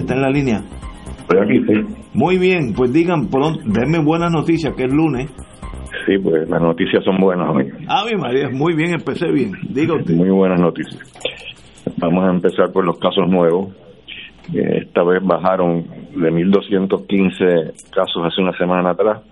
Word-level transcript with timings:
¿Está 0.00 0.14
en 0.14 0.22
la 0.22 0.30
línea? 0.30 0.62
Estoy 1.20 1.38
aquí, 1.38 1.60
sí. 1.66 1.94
Muy 2.14 2.38
bien, 2.38 2.74
pues 2.74 2.92
digan, 2.92 3.28
pronto, 3.28 3.60
denme 3.64 3.98
buenas 4.04 4.30
noticias, 4.32 4.74
que 4.74 4.84
es 4.84 4.92
lunes. 4.92 5.30
Sí, 6.06 6.18
pues 6.18 6.48
las 6.48 6.60
noticias 6.60 7.04
son 7.04 7.16
buenas 7.18 7.48
hoy. 7.54 7.64
Mi 7.64 8.18
María, 8.18 8.48
muy 8.50 8.74
bien, 8.74 8.94
empecé 8.94 9.30
bien. 9.30 9.52
Diga 9.68 9.94
usted. 9.94 10.14
Muy 10.14 10.30
buenas 10.30 10.60
noticias. 10.60 11.00
Vamos 11.98 12.24
a 12.24 12.30
empezar 12.30 12.72
por 12.72 12.84
los 12.84 12.98
casos 12.98 13.28
nuevos. 13.28 13.68
Eh, 14.52 14.82
Esta 14.82 15.04
vez 15.04 15.22
bajaron 15.22 15.84
de 16.16 16.32
1.215 16.32 17.90
casos 17.90 18.24
hace 18.24 18.42
una 18.42 18.56
semana 18.58 18.90
atrás 18.90 19.22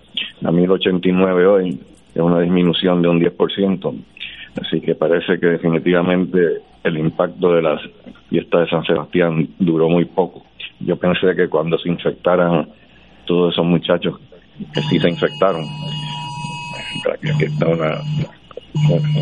a 0.43 0.51
1.089 0.51 1.47
hoy. 1.47 1.79
Es 2.15 2.21
una 2.21 2.39
disminución 2.39 3.01
de 3.01 3.09
un 3.09 3.19
10%. 3.19 4.03
Así 4.61 4.81
que 4.81 4.95
parece 4.95 5.39
que 5.39 5.47
definitivamente 5.47 6.39
el 6.83 6.97
impacto 6.97 7.53
de 7.53 7.61
las 7.61 7.81
fiestas 8.29 8.61
de 8.61 8.69
San 8.69 8.83
Sebastián 8.83 9.49
duró 9.59 9.89
muy 9.89 10.05
poco. 10.05 10.43
Yo 10.85 10.95
pensé 10.97 11.35
que 11.35 11.47
cuando 11.49 11.77
se 11.77 11.89
infectaran 11.89 12.67
todos 13.25 13.53
esos 13.53 13.65
muchachos 13.65 14.19
que 14.73 14.81
sí 14.81 14.99
se 14.99 15.09
infectaron, 15.09 15.61
que 17.37 17.45
está 17.45 17.67
una, 17.67 17.99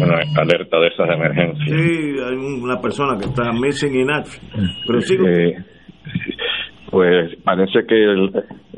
una 0.01 0.19
alerta 0.41 0.79
de 0.79 0.87
esas 0.87 1.09
emergencias. 1.09 1.67
Sí, 1.69 2.15
hay 2.19 2.35
una 2.35 2.79
persona 2.81 3.17
que 3.17 3.25
está 3.25 3.51
missing 3.51 3.95
in 3.95 4.09
action. 4.11 4.43
Pero 4.87 5.01
sigo. 5.01 5.27
Eh, 5.27 5.55
pues 6.91 7.35
parece 7.43 7.85
que 7.87 7.95
el- 8.03 8.31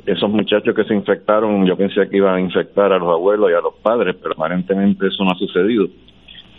esos 0.06 0.30
muchachos 0.30 0.76
que 0.76 0.84
se 0.84 0.94
infectaron, 0.96 1.66
yo 1.66 1.78
pensé 1.78 2.10
que 2.10 2.18
iban 2.18 2.36
a 2.36 2.42
infectar 2.42 2.92
a 2.92 2.98
los 2.98 3.10
abuelos 3.10 3.50
y 3.52 3.54
a 3.54 3.62
los 3.62 3.76
padres, 3.82 4.16
pero 4.22 4.34
aparentemente 4.34 5.08
eso 5.08 5.24
no 5.24 5.32
ha 5.32 5.36
sucedido, 5.38 5.88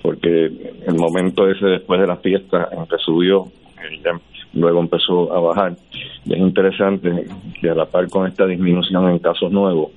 porque 0.03 0.47
el 0.47 0.95
momento 0.97 1.49
ese 1.49 1.67
después 1.67 2.01
de 2.01 2.07
la 2.07 2.17
fiesta 2.17 2.69
en 2.73 2.87
que 2.87 2.97
subió, 3.05 3.45
ya 4.05 4.13
luego 4.55 4.81
empezó 4.81 5.33
a 5.33 5.41
bajar. 5.41 5.77
Y 6.25 6.35
es 6.35 6.39
interesante 6.39 7.27
que 7.61 7.71
a 7.71 7.75
la 7.75 7.87
par 7.87 8.09
con 8.09 8.27
esta 8.27 8.47
disminución 8.47 9.11
en 9.11 9.19
casos 9.19 9.51
nuevos, 9.51 9.91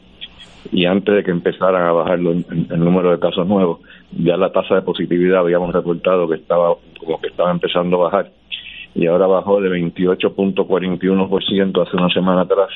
y 0.71 0.85
antes 0.85 1.15
de 1.15 1.23
que 1.23 1.31
empezaran 1.31 1.85
a 1.85 1.91
bajar 1.91 2.19
el 2.19 2.79
número 2.79 3.11
de 3.11 3.19
casos 3.19 3.47
nuevos, 3.47 3.79
ya 4.11 4.35
la 4.35 4.51
tasa 4.51 4.75
de 4.75 4.81
positividad 4.81 5.41
habíamos 5.41 5.73
reportado 5.73 6.27
que 6.27 6.35
estaba 6.35 6.75
como 6.99 7.21
que 7.21 7.27
estaba 7.27 7.51
empezando 7.51 7.97
a 7.97 8.09
bajar 8.09 8.31
y 8.95 9.05
ahora 9.07 9.27
bajó 9.27 9.61
de 9.61 9.69
28.41% 9.69 11.85
hace 11.85 11.97
una 11.97 12.09
semana 12.09 12.41
atrás 12.41 12.69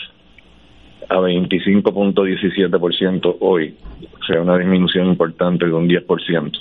a 1.08 1.16
25.17% 1.16 3.38
hoy, 3.40 3.76
o 4.20 4.24
sea, 4.26 4.42
una 4.42 4.58
disminución 4.58 5.08
importante 5.08 5.66
de 5.66 5.74
un 5.74 5.88
10%. 5.88 6.52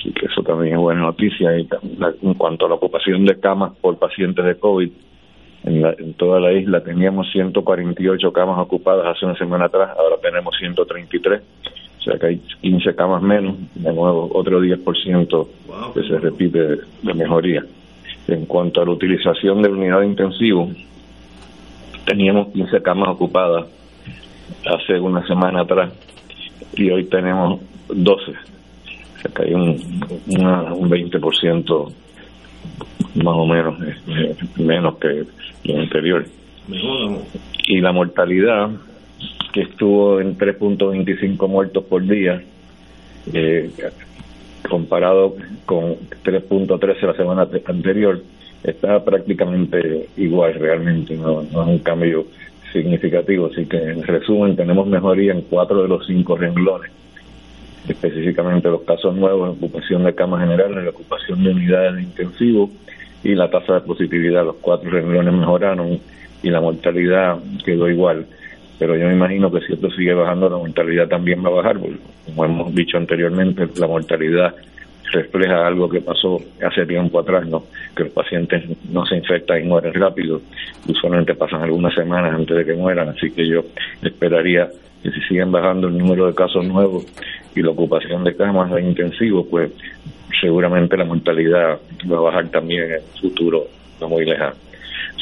Así 0.00 0.12
que 0.12 0.26
eso 0.26 0.42
también 0.42 0.74
es 0.74 0.80
buena 0.80 1.02
noticia. 1.02 1.58
Y 1.58 1.68
en 2.22 2.34
cuanto 2.34 2.64
a 2.64 2.68
la 2.70 2.76
ocupación 2.76 3.24
de 3.26 3.38
camas 3.38 3.72
por 3.82 3.98
pacientes 3.98 4.42
de 4.44 4.54
COVID, 4.58 4.90
en, 5.64 5.82
la- 5.82 5.92
en 5.98 6.14
toda 6.14 6.40
la 6.40 6.52
isla 6.54 6.82
teníamos 6.82 7.30
148 7.32 8.32
camas 8.32 8.58
ocupadas 8.58 9.14
hace 9.14 9.26
una 9.26 9.36
semana 9.36 9.66
atrás, 9.66 9.90
ahora 9.98 10.16
tenemos 10.22 10.56
133, 10.58 11.42
o 11.98 12.02
sea 12.02 12.18
que 12.18 12.26
hay 12.26 12.36
15 12.62 12.94
camas 12.94 13.20
menos, 13.22 13.56
de 13.74 13.92
nuevo 13.92 14.30
otro 14.32 14.62
10% 14.62 15.48
que 15.92 16.02
se 16.04 16.18
repite 16.18 16.58
de, 16.58 16.76
de 17.02 17.14
mejoría. 17.14 17.62
En 18.26 18.46
cuanto 18.46 18.80
a 18.80 18.86
la 18.86 18.92
utilización 18.92 19.60
de 19.60 19.68
unidad 19.68 20.00
de 20.00 20.06
intensivo, 20.06 20.70
teníamos 22.06 22.48
15 22.54 22.80
camas 22.82 23.08
ocupadas 23.10 23.66
hace 24.66 24.98
una 24.98 25.26
semana 25.26 25.60
atrás 25.62 25.92
y 26.74 26.90
hoy 26.90 27.04
tenemos 27.04 27.60
12. 27.88 28.32
Que 29.34 29.42
hay 29.44 29.54
un, 29.54 29.78
una- 30.28 30.72
un 30.74 30.88
20% 30.90 31.92
más 33.16 33.34
o 33.36 33.46
menos 33.46 33.74
eh, 34.08 34.34
menos 34.56 34.96
que 34.98 35.24
lo 35.64 35.78
anterior. 35.80 36.24
Y 37.66 37.80
la 37.80 37.92
mortalidad, 37.92 38.70
que 39.52 39.62
estuvo 39.62 40.20
en 40.20 40.38
3.25 40.38 41.48
muertos 41.48 41.84
por 41.84 42.02
día, 42.06 42.42
eh, 43.32 43.70
comparado 44.68 45.36
con 45.66 45.96
3.13 46.24 47.00
la 47.06 47.14
semana 47.14 47.46
te- 47.46 47.62
anterior, 47.66 48.20
está 48.62 49.04
prácticamente 49.04 50.08
igual 50.16 50.54
realmente, 50.54 51.16
no, 51.16 51.42
no 51.42 51.62
es 51.62 51.68
un 51.68 51.78
cambio 51.80 52.26
significativo. 52.72 53.46
Así 53.52 53.66
que 53.66 53.76
en 53.78 54.02
resumen 54.02 54.56
tenemos 54.56 54.86
mejoría 54.86 55.32
en 55.32 55.42
cuatro 55.42 55.82
de 55.82 55.88
los 55.88 56.06
cinco 56.06 56.36
renglones, 56.36 56.90
específicamente 57.88 58.68
los 58.68 58.82
casos 58.82 59.14
nuevos, 59.14 59.56
ocupación 59.56 60.04
de 60.04 60.14
camas 60.14 60.40
generales, 60.40 60.84
la 60.84 60.90
ocupación 60.90 61.42
de 61.42 61.50
unidades 61.50 61.96
de 61.96 62.02
intensivo 62.02 62.70
y 63.22 63.34
la 63.34 63.50
tasa 63.50 63.74
de 63.74 63.80
positividad. 63.80 64.44
Los 64.44 64.56
cuatro 64.56 64.90
renglones 64.90 65.34
mejoraron 65.34 65.98
y 66.42 66.50
la 66.50 66.60
mortalidad 66.60 67.38
quedó 67.64 67.88
igual. 67.88 68.26
Pero 68.78 68.96
yo 68.96 69.06
me 69.06 69.14
imagino 69.14 69.50
que 69.50 69.60
si 69.60 69.74
esto 69.74 69.90
sigue 69.90 70.14
bajando, 70.14 70.48
la 70.48 70.56
mortalidad 70.56 71.08
también 71.08 71.44
va 71.44 71.48
a 71.48 71.52
bajar. 71.52 71.78
porque, 71.78 71.98
como 72.26 72.44
hemos 72.44 72.74
dicho 72.74 72.96
anteriormente, 72.96 73.68
la 73.76 73.86
mortalidad 73.86 74.54
refleja 75.12 75.66
algo 75.66 75.88
que 75.88 76.00
pasó 76.00 76.38
hace 76.66 76.86
tiempo 76.86 77.20
atrás, 77.20 77.46
¿no? 77.46 77.64
que 77.96 78.04
los 78.04 78.12
pacientes 78.12 78.64
no 78.90 79.04
se 79.06 79.16
infectan 79.16 79.62
y 79.62 79.64
mueren 79.64 79.94
rápido, 79.94 80.40
usualmente 80.88 81.34
pasan 81.34 81.62
algunas 81.62 81.94
semanas 81.94 82.34
antes 82.34 82.56
de 82.56 82.64
que 82.64 82.74
mueran, 82.74 83.08
así 83.08 83.30
que 83.30 83.46
yo 83.46 83.62
esperaría 84.02 84.68
que 85.02 85.10
si 85.10 85.20
siguen 85.22 85.50
bajando 85.50 85.88
el 85.88 85.96
número 85.96 86.26
de 86.26 86.34
casos 86.34 86.64
nuevos 86.64 87.06
y 87.54 87.62
la 87.62 87.70
ocupación 87.70 88.22
de 88.24 88.36
camas 88.36 88.70
de 88.70 88.82
intensivos, 88.82 89.46
pues 89.50 89.70
seguramente 90.40 90.96
la 90.96 91.04
mortalidad 91.04 91.78
va 92.10 92.16
a 92.16 92.20
bajar 92.20 92.48
también 92.48 92.84
en 92.84 92.92
el 92.92 93.02
futuro, 93.20 93.66
no 94.00 94.08
muy 94.08 94.24
lejano. 94.24 94.69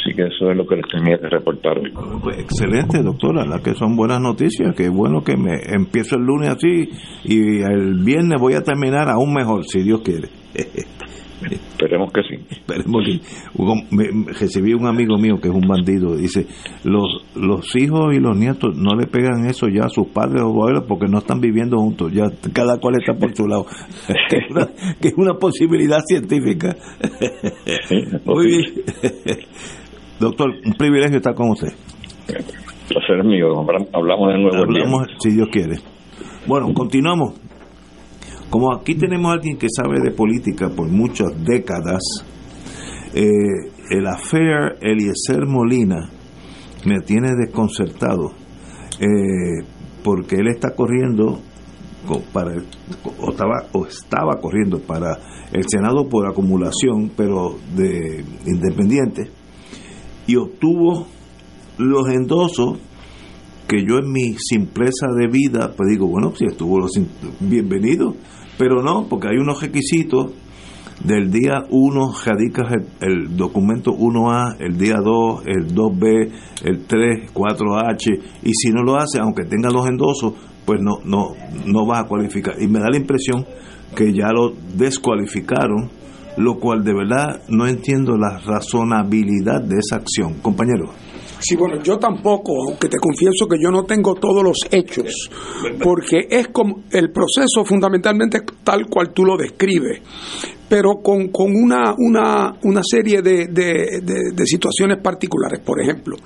Así 0.00 0.14
que 0.14 0.22
eso 0.22 0.50
es 0.50 0.56
lo 0.56 0.66
que 0.66 0.76
les 0.76 0.86
tenía 0.88 1.18
que 1.18 1.28
reportar 1.28 1.78
hoy. 1.78 1.92
Pues 2.22 2.38
excelente, 2.38 3.02
doctora, 3.02 3.44
las 3.44 3.60
que 3.62 3.74
son 3.74 3.96
buenas 3.96 4.20
noticias. 4.20 4.74
Qué 4.76 4.88
bueno 4.88 5.22
que 5.22 5.36
me 5.36 5.54
empiezo 5.74 6.16
el 6.16 6.22
lunes 6.24 6.50
así 6.50 6.88
y 7.24 7.60
el 7.62 7.94
viernes 8.04 8.40
voy 8.40 8.54
a 8.54 8.62
terminar 8.62 9.08
aún 9.08 9.32
mejor, 9.34 9.64
si 9.64 9.82
Dios 9.82 10.00
quiere. 10.02 10.28
Esperemos 11.40 12.10
que 12.12 12.20
sí. 12.22 12.44
Esperemos 12.50 13.04
que- 13.06 14.32
recibí 14.40 14.74
un 14.74 14.86
amigo 14.86 15.16
mío 15.18 15.38
que 15.40 15.48
es 15.48 15.54
un 15.54 15.68
bandido, 15.68 16.16
dice, 16.16 16.46
los, 16.82 17.06
los 17.36 17.76
hijos 17.76 18.12
y 18.12 18.18
los 18.18 18.36
nietos 18.36 18.76
no 18.76 18.96
le 18.96 19.06
pegan 19.06 19.46
eso 19.46 19.68
ya 19.68 19.84
a 19.84 19.88
sus 19.88 20.08
padres 20.08 20.42
o 20.42 20.48
abuelos 20.48 20.84
porque 20.88 21.06
no 21.06 21.18
están 21.18 21.40
viviendo 21.40 21.78
juntos, 21.78 22.12
ya 22.12 22.24
cada 22.52 22.78
cual 22.78 22.96
está 23.00 23.14
por 23.14 23.34
su 23.36 23.46
lado, 23.46 23.66
que, 24.28 24.36
es 24.38 24.50
una, 24.50 24.66
que 25.00 25.08
es 25.08 25.14
una 25.16 25.34
posibilidad 25.34 26.00
científica. 26.08 26.76
Muy 28.24 28.46
bien. 28.46 28.64
Doctor, 30.20 30.50
un 30.64 30.72
privilegio 30.74 31.18
estar 31.18 31.34
con 31.34 31.50
usted. 31.50 31.68
placer 32.26 33.18
es 33.20 33.24
mío. 33.24 33.60
Hablamos 33.92 34.32
de 34.32 34.38
nuevo. 34.38 34.64
el 34.64 34.74
día. 34.74 35.16
Si 35.20 35.30
Dios 35.30 35.48
quiere. 35.52 35.76
Bueno, 36.46 36.72
continuamos. 36.74 37.34
Como 38.50 38.74
aquí 38.74 38.94
tenemos 38.94 39.30
a 39.30 39.34
alguien 39.34 39.58
que 39.58 39.66
sabe 39.68 40.00
de 40.00 40.10
política 40.10 40.70
por 40.70 40.88
muchas 40.88 41.28
décadas, 41.44 42.02
Eh, 43.14 43.70
el 43.90 44.06
affair 44.06 44.76
Eliezer 44.82 45.46
Molina 45.46 46.10
me 46.84 47.00
tiene 47.00 47.30
desconcertado 47.34 48.32
eh, 49.00 49.64
porque 50.04 50.36
él 50.36 50.48
está 50.48 50.74
corriendo 50.74 51.40
para 52.32 52.52
o 53.18 53.30
estaba 53.30 53.66
o 53.72 53.86
estaba 53.86 54.38
corriendo 54.40 54.78
para 54.80 55.16
el 55.52 55.64
Senado 55.66 56.06
por 56.06 56.28
acumulación 56.28 57.10
pero 57.16 57.56
de 57.74 58.22
independiente 58.46 59.30
y 60.28 60.36
obtuvo 60.36 61.08
los 61.78 62.08
endosos 62.08 62.78
que 63.66 63.84
yo 63.84 63.98
en 63.98 64.12
mi 64.12 64.34
simpleza 64.38 65.08
de 65.16 65.26
vida 65.26 65.72
pues 65.76 65.88
digo 65.90 66.06
bueno 66.06 66.32
si 66.36 66.44
estuvo 66.44 66.78
los 66.78 66.92
bienvenido 67.40 68.14
pero 68.56 68.82
no 68.82 69.08
porque 69.08 69.28
hay 69.28 69.38
unos 69.38 69.60
requisitos 69.60 70.32
del 71.02 71.30
día 71.30 71.64
1 71.70 72.12
radicas 72.24 72.72
el, 73.00 73.36
documento 73.36 73.92
1A, 73.92 74.56
el 74.58 74.76
día 74.76 74.96
2, 74.96 75.42
el 75.46 75.74
2B, 75.74 76.30
el 76.64 76.86
3, 76.86 77.32
4H, 77.32 78.20
y 78.42 78.52
si 78.52 78.70
no 78.70 78.82
lo 78.82 78.96
hace, 78.96 79.20
aunque 79.20 79.44
tenga 79.44 79.70
los 79.70 79.86
endosos, 79.88 80.34
pues 80.64 80.80
no, 80.82 80.98
no, 81.04 81.34
no 81.66 81.86
vas 81.86 82.04
a 82.04 82.08
cualificar. 82.08 82.60
Y 82.60 82.66
me 82.66 82.80
da 82.80 82.88
la 82.90 82.96
impresión 82.96 83.46
que 83.94 84.12
ya 84.12 84.32
lo 84.32 84.52
descualificaron, 84.76 85.88
lo 86.38 86.58
cual 86.58 86.84
de 86.84 86.94
verdad 86.94 87.42
no 87.48 87.66
entiendo 87.66 88.16
la 88.16 88.38
razonabilidad 88.38 89.60
de 89.62 89.76
esa 89.78 89.96
acción. 89.96 90.34
Compañero. 90.40 90.92
Sí, 91.40 91.56
bueno, 91.56 91.80
yo 91.82 91.98
tampoco, 91.98 92.52
aunque 92.68 92.88
te 92.88 92.98
confieso 92.98 93.46
que 93.48 93.58
yo 93.62 93.70
no 93.70 93.84
tengo 93.84 94.14
todos 94.14 94.42
los 94.42 94.58
hechos, 94.72 95.30
porque 95.80 96.26
es 96.28 96.48
como 96.48 96.82
el 96.90 97.12
proceso 97.12 97.64
fundamentalmente 97.64 98.40
tal 98.64 98.86
cual 98.86 99.12
tú 99.12 99.24
lo 99.24 99.36
describes, 99.36 100.00
pero 100.68 101.00
con, 101.02 101.28
con 101.28 101.52
una, 101.54 101.94
una, 101.96 102.58
una 102.64 102.80
serie 102.82 103.22
de, 103.22 104.46
situaciones 104.46 104.98
particulares. 104.98 105.60
Por 105.60 105.80
ejemplo, 105.80 106.16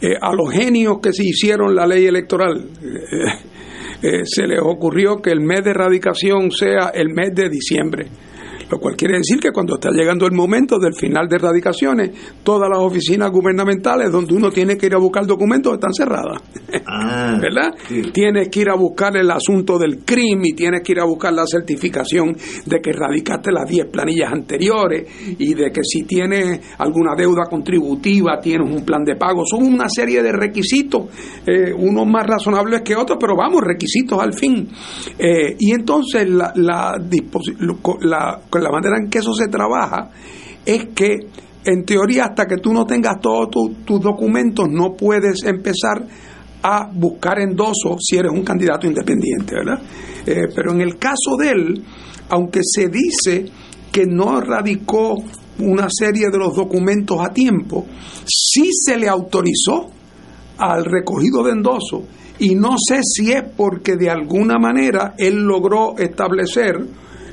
eh, 0.00 0.14
a 0.20 0.34
los 0.34 0.50
genios 0.52 0.98
que 1.00 1.12
se 1.12 1.24
hicieron 1.24 1.74
la 1.74 1.86
ley 1.86 2.06
electoral, 2.06 2.58
eh, 2.58 4.02
eh, 4.02 4.24
se 4.24 4.46
les 4.46 4.60
ocurrió 4.60 5.22
que 5.22 5.30
el 5.30 5.40
mes 5.40 5.62
de 5.62 5.70
erradicación 5.70 6.50
sea 6.50 6.90
el 6.94 7.10
mes 7.10 7.32
de 7.32 7.48
diciembre 7.48 8.08
lo 8.70 8.78
cual 8.78 8.96
quiere 8.96 9.18
decir 9.18 9.38
que 9.40 9.50
cuando 9.50 9.74
está 9.74 9.90
llegando 9.90 10.26
el 10.26 10.32
momento 10.32 10.78
del 10.78 10.94
final 10.94 11.28
de 11.28 11.36
erradicaciones, 11.36 12.10
todas 12.42 12.68
las 12.68 12.78
oficinas 12.78 13.30
gubernamentales 13.30 14.10
donde 14.10 14.34
uno 14.34 14.50
tiene 14.50 14.76
que 14.76 14.86
ir 14.86 14.94
a 14.94 14.98
buscar 14.98 15.26
documentos 15.26 15.74
están 15.74 15.92
cerradas. 15.92 16.42
Ah, 16.86 17.38
¿Verdad? 17.40 17.74
Tienes 18.12 18.48
que 18.48 18.60
ir 18.60 18.70
a 18.70 18.76
buscar 18.76 19.16
el 19.16 19.30
asunto 19.30 19.78
del 19.78 20.04
crimen 20.04 20.46
y 20.46 20.52
tienes 20.52 20.82
que 20.82 20.92
ir 20.92 21.00
a 21.00 21.04
buscar 21.04 21.32
la 21.32 21.44
certificación 21.46 22.36
de 22.66 22.80
que 22.80 22.90
erradicaste 22.90 23.52
las 23.52 23.68
10 23.68 23.86
planillas 23.86 24.32
anteriores 24.32 25.06
y 25.38 25.54
de 25.54 25.70
que 25.70 25.80
si 25.82 26.04
tienes 26.04 26.60
alguna 26.78 27.14
deuda 27.16 27.44
contributiva 27.48 28.38
tienes 28.40 28.70
un 28.70 28.84
plan 28.84 29.04
de 29.04 29.16
pago. 29.16 29.42
Son 29.44 29.62
una 29.62 29.88
serie 29.88 30.22
de 30.22 30.32
requisitos, 30.32 31.06
eh, 31.46 31.72
unos 31.72 32.06
más 32.06 32.26
razonables 32.26 32.82
que 32.82 32.96
otros, 32.96 33.18
pero 33.20 33.34
vamos, 33.36 33.62
requisitos 33.62 34.20
al 34.20 34.34
fin. 34.34 34.68
Eh, 35.18 35.56
y 35.58 35.72
entonces 35.72 36.28
la, 36.28 36.52
la, 36.54 36.94
la 38.00 38.40
la 38.62 38.70
manera 38.70 38.96
en 38.98 39.08
que 39.08 39.18
eso 39.18 39.32
se 39.34 39.48
trabaja 39.48 40.10
es 40.64 40.86
que 40.94 41.18
en 41.64 41.84
teoría 41.84 42.26
hasta 42.26 42.46
que 42.46 42.56
tú 42.56 42.72
no 42.72 42.86
tengas 42.86 43.20
todos 43.20 43.48
tus 43.84 44.00
documentos 44.00 44.68
no 44.70 44.94
puedes 44.94 45.44
empezar 45.44 46.06
a 46.62 46.90
buscar 46.92 47.40
endoso 47.40 47.96
si 48.00 48.16
eres 48.16 48.32
un 48.32 48.42
candidato 48.42 48.86
independiente, 48.86 49.54
¿verdad? 49.54 49.80
Eh, 50.26 50.48
pero 50.54 50.72
en 50.72 50.80
el 50.80 50.98
caso 50.98 51.36
de 51.38 51.50
él, 51.50 51.84
aunque 52.30 52.60
se 52.62 52.88
dice 52.88 53.46
que 53.92 54.06
no 54.06 54.40
radicó 54.40 55.16
una 55.60 55.88
serie 55.90 56.26
de 56.30 56.38
los 56.38 56.54
documentos 56.54 57.18
a 57.20 57.32
tiempo, 57.32 57.86
sí 58.26 58.70
se 58.72 58.96
le 58.96 59.08
autorizó 59.08 59.90
al 60.58 60.84
recogido 60.84 61.42
de 61.42 61.52
endoso 61.52 62.04
y 62.38 62.54
no 62.54 62.76
sé 62.78 63.00
si 63.02 63.32
es 63.32 63.42
porque 63.56 63.96
de 63.96 64.10
alguna 64.10 64.58
manera 64.58 65.14
él 65.18 65.42
logró 65.42 65.96
establecer 65.98 66.76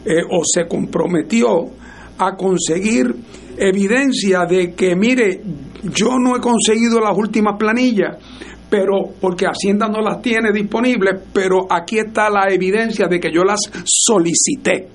eh, 0.05 0.21
o 0.29 0.41
se 0.45 0.67
comprometió 0.67 1.65
a 2.17 2.35
conseguir 2.35 3.13
evidencia 3.57 4.45
de 4.45 4.73
que, 4.73 4.95
mire, 4.95 5.41
yo 5.83 6.17
no 6.19 6.35
he 6.35 6.39
conseguido 6.39 6.99
las 6.99 7.17
últimas 7.17 7.57
planillas, 7.57 8.17
pero 8.69 9.13
porque 9.19 9.45
Hacienda 9.45 9.87
no 9.87 10.01
las 10.01 10.21
tiene 10.21 10.51
disponibles, 10.51 11.21
pero 11.33 11.67
aquí 11.69 11.99
está 11.99 12.29
la 12.29 12.47
evidencia 12.49 13.07
de 13.07 13.19
que 13.19 13.31
yo 13.31 13.43
las 13.43 13.59
solicité. 13.85 14.87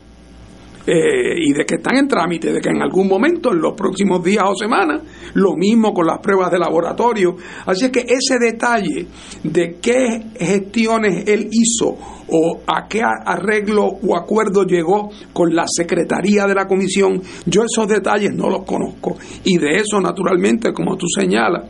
Eh, 0.87 1.37
y 1.37 1.53
de 1.53 1.67
que 1.67 1.75
están 1.75 1.97
en 1.97 2.09
trámite, 2.09 2.53
de 2.53 2.61
que 2.61 2.71
en 2.71 2.81
algún 2.81 3.07
momento, 3.07 3.53
en 3.53 3.61
los 3.61 3.75
próximos 3.75 4.25
días 4.25 4.45
o 4.47 4.55
semanas, 4.55 5.03
lo 5.35 5.55
mismo 5.55 5.93
con 5.93 6.07
las 6.07 6.19
pruebas 6.21 6.51
de 6.51 6.59
laboratorio. 6.59 7.37
Así 7.67 7.85
es 7.85 7.91
que 7.91 8.01
ese 8.01 8.39
detalle 8.41 9.07
de 9.45 9.77
qué 9.81 10.23
gestiones 10.39 11.29
él 11.29 11.49
hizo 11.51 11.99
o 12.29 12.61
a 12.67 12.89
qué 12.89 13.03
arreglo 13.03 13.85
o 13.85 14.17
acuerdo 14.17 14.65
llegó 14.65 15.11
con 15.35 15.55
la 15.55 15.65
Secretaría 15.67 16.47
de 16.47 16.55
la 16.55 16.67
Comisión, 16.67 17.21
yo 17.45 17.63
esos 17.63 17.87
detalles 17.87 18.33
no 18.35 18.49
los 18.49 18.65
conozco. 18.65 19.19
Y 19.45 19.59
de 19.59 19.77
eso, 19.77 20.01
naturalmente, 20.01 20.73
como 20.73 20.97
tú 20.97 21.07
señalas, 21.09 21.65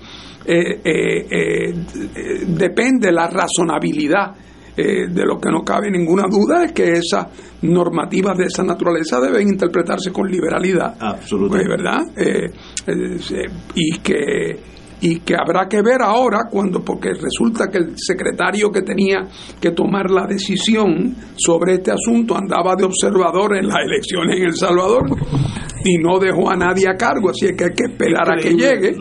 eh, 0.47 0.81
eh, 0.85 1.75
depende 2.47 3.11
la 3.11 3.29
razonabilidad 3.29 4.35
eh, 4.81 5.09
de 5.09 5.25
lo 5.25 5.39
que 5.39 5.51
no 5.51 5.63
cabe 5.63 5.91
ninguna 5.91 6.25
duda 6.29 6.65
es 6.65 6.73
que 6.73 6.93
esas 6.93 7.27
normativas 7.63 8.37
de 8.39 8.45
esa 8.45 8.63
naturaleza 8.63 9.21
deben 9.21 9.49
interpretarse 9.49 10.11
con 10.11 10.31
liberalidad. 10.31 10.97
Absolutamente. 10.99 11.67
Pues, 11.67 11.79
¿Verdad? 11.79 12.01
Eh, 12.17 12.51
eh, 12.87 13.51
y 13.75 13.99
que 13.99 14.71
y 15.03 15.21
que 15.21 15.35
habrá 15.35 15.67
que 15.67 15.81
ver 15.83 16.03
ahora 16.03 16.41
cuando 16.51 16.85
porque 16.85 17.11
resulta 17.15 17.69
que 17.69 17.79
el 17.79 17.93
secretario 17.97 18.71
que 18.71 18.83
tenía 18.83 19.27
que 19.59 19.71
tomar 19.71 20.11
la 20.11 20.27
decisión 20.27 21.17
sobre 21.37 21.75
este 21.75 21.91
asunto 21.91 22.37
andaba 22.37 22.77
de 22.77 22.85
observador 22.85 23.57
en 23.57 23.69
las 23.69 23.79
elecciones 23.83 24.37
en 24.37 24.45
El 24.45 24.55
Salvador 24.55 25.05
y 25.85 25.97
no 25.97 26.19
dejó 26.19 26.51
a 26.51 26.57
nadie 26.57 26.87
a 26.87 26.97
cargo 26.97 27.31
así 27.31 27.47
es 27.47 27.53
que 27.57 27.65
hay 27.65 27.75
que 27.75 27.93
esperar 27.93 28.31
a 28.31 28.37
que 28.37 28.51
llegue 28.51 28.95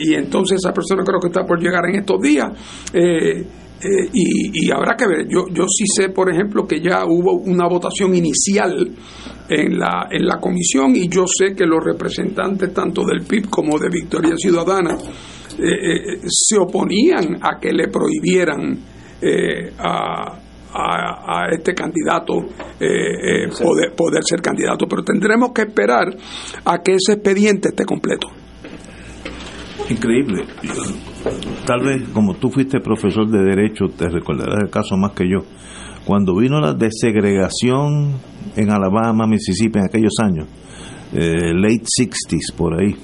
y 0.00 0.14
entonces 0.14 0.58
esa 0.62 0.72
persona 0.72 1.02
creo 1.04 1.18
que 1.18 1.28
está 1.28 1.44
por 1.44 1.60
llegar 1.60 1.84
en 1.88 1.96
estos 1.96 2.20
días 2.20 2.46
eh, 2.92 3.44
eh, 3.80 4.08
y, 4.12 4.70
habrá 4.72 4.96
que 4.96 5.06
ver, 5.06 5.28
yo, 5.28 5.44
yo 5.52 5.64
sí 5.68 5.84
sé, 5.86 6.08
por 6.08 6.30
ejemplo, 6.32 6.66
que 6.66 6.80
ya 6.80 7.04
hubo 7.06 7.34
una 7.34 7.68
votación 7.68 8.14
inicial 8.14 8.90
en 9.48 9.78
la, 9.78 10.08
en 10.10 10.26
la 10.26 10.38
comisión 10.40 10.96
y 10.96 11.08
yo 11.08 11.26
sé 11.26 11.54
que 11.54 11.64
los 11.64 11.84
representantes 11.84 12.74
tanto 12.74 13.04
del 13.04 13.24
PIB 13.24 13.48
como 13.48 13.78
de 13.78 13.88
Victoria 13.88 14.34
Ciudadana 14.36 14.94
eh, 14.94 15.62
eh, 15.62 16.20
se 16.26 16.58
oponían 16.58 17.38
a 17.40 17.58
que 17.60 17.72
le 17.72 17.88
prohibieran 17.88 18.78
a, 19.78 20.38
a, 20.72 21.48
este 21.50 21.74
candidato 21.74 22.34
poder, 23.58 23.94
poder 23.96 24.22
ser 24.22 24.40
candidato, 24.40 24.86
pero 24.88 25.02
tendremos 25.02 25.50
que 25.52 25.62
esperar 25.62 26.06
a 26.64 26.78
que 26.82 26.92
ese 26.92 27.14
expediente 27.14 27.68
esté 27.70 27.84
completo. 27.84 28.28
Increíble. 29.88 30.44
Tal 31.66 31.84
vez, 31.84 32.08
como 32.14 32.34
tú 32.34 32.50
fuiste 32.50 32.80
profesor 32.80 33.28
de 33.28 33.42
Derecho, 33.42 33.86
te 33.96 34.08
recordarás 34.08 34.62
el 34.62 34.70
caso 34.70 34.96
más 34.96 35.12
que 35.12 35.24
yo. 35.28 35.44
Cuando 36.04 36.34
vino 36.36 36.60
la 36.60 36.72
desegregación 36.72 38.14
en 38.56 38.70
Alabama, 38.70 39.26
Mississippi, 39.26 39.78
en 39.78 39.84
aquellos 39.84 40.14
años, 40.22 40.46
eh, 41.12 41.52
late 41.54 41.84
60s, 41.84 42.54
por 42.56 42.80
ahí. 42.80 42.96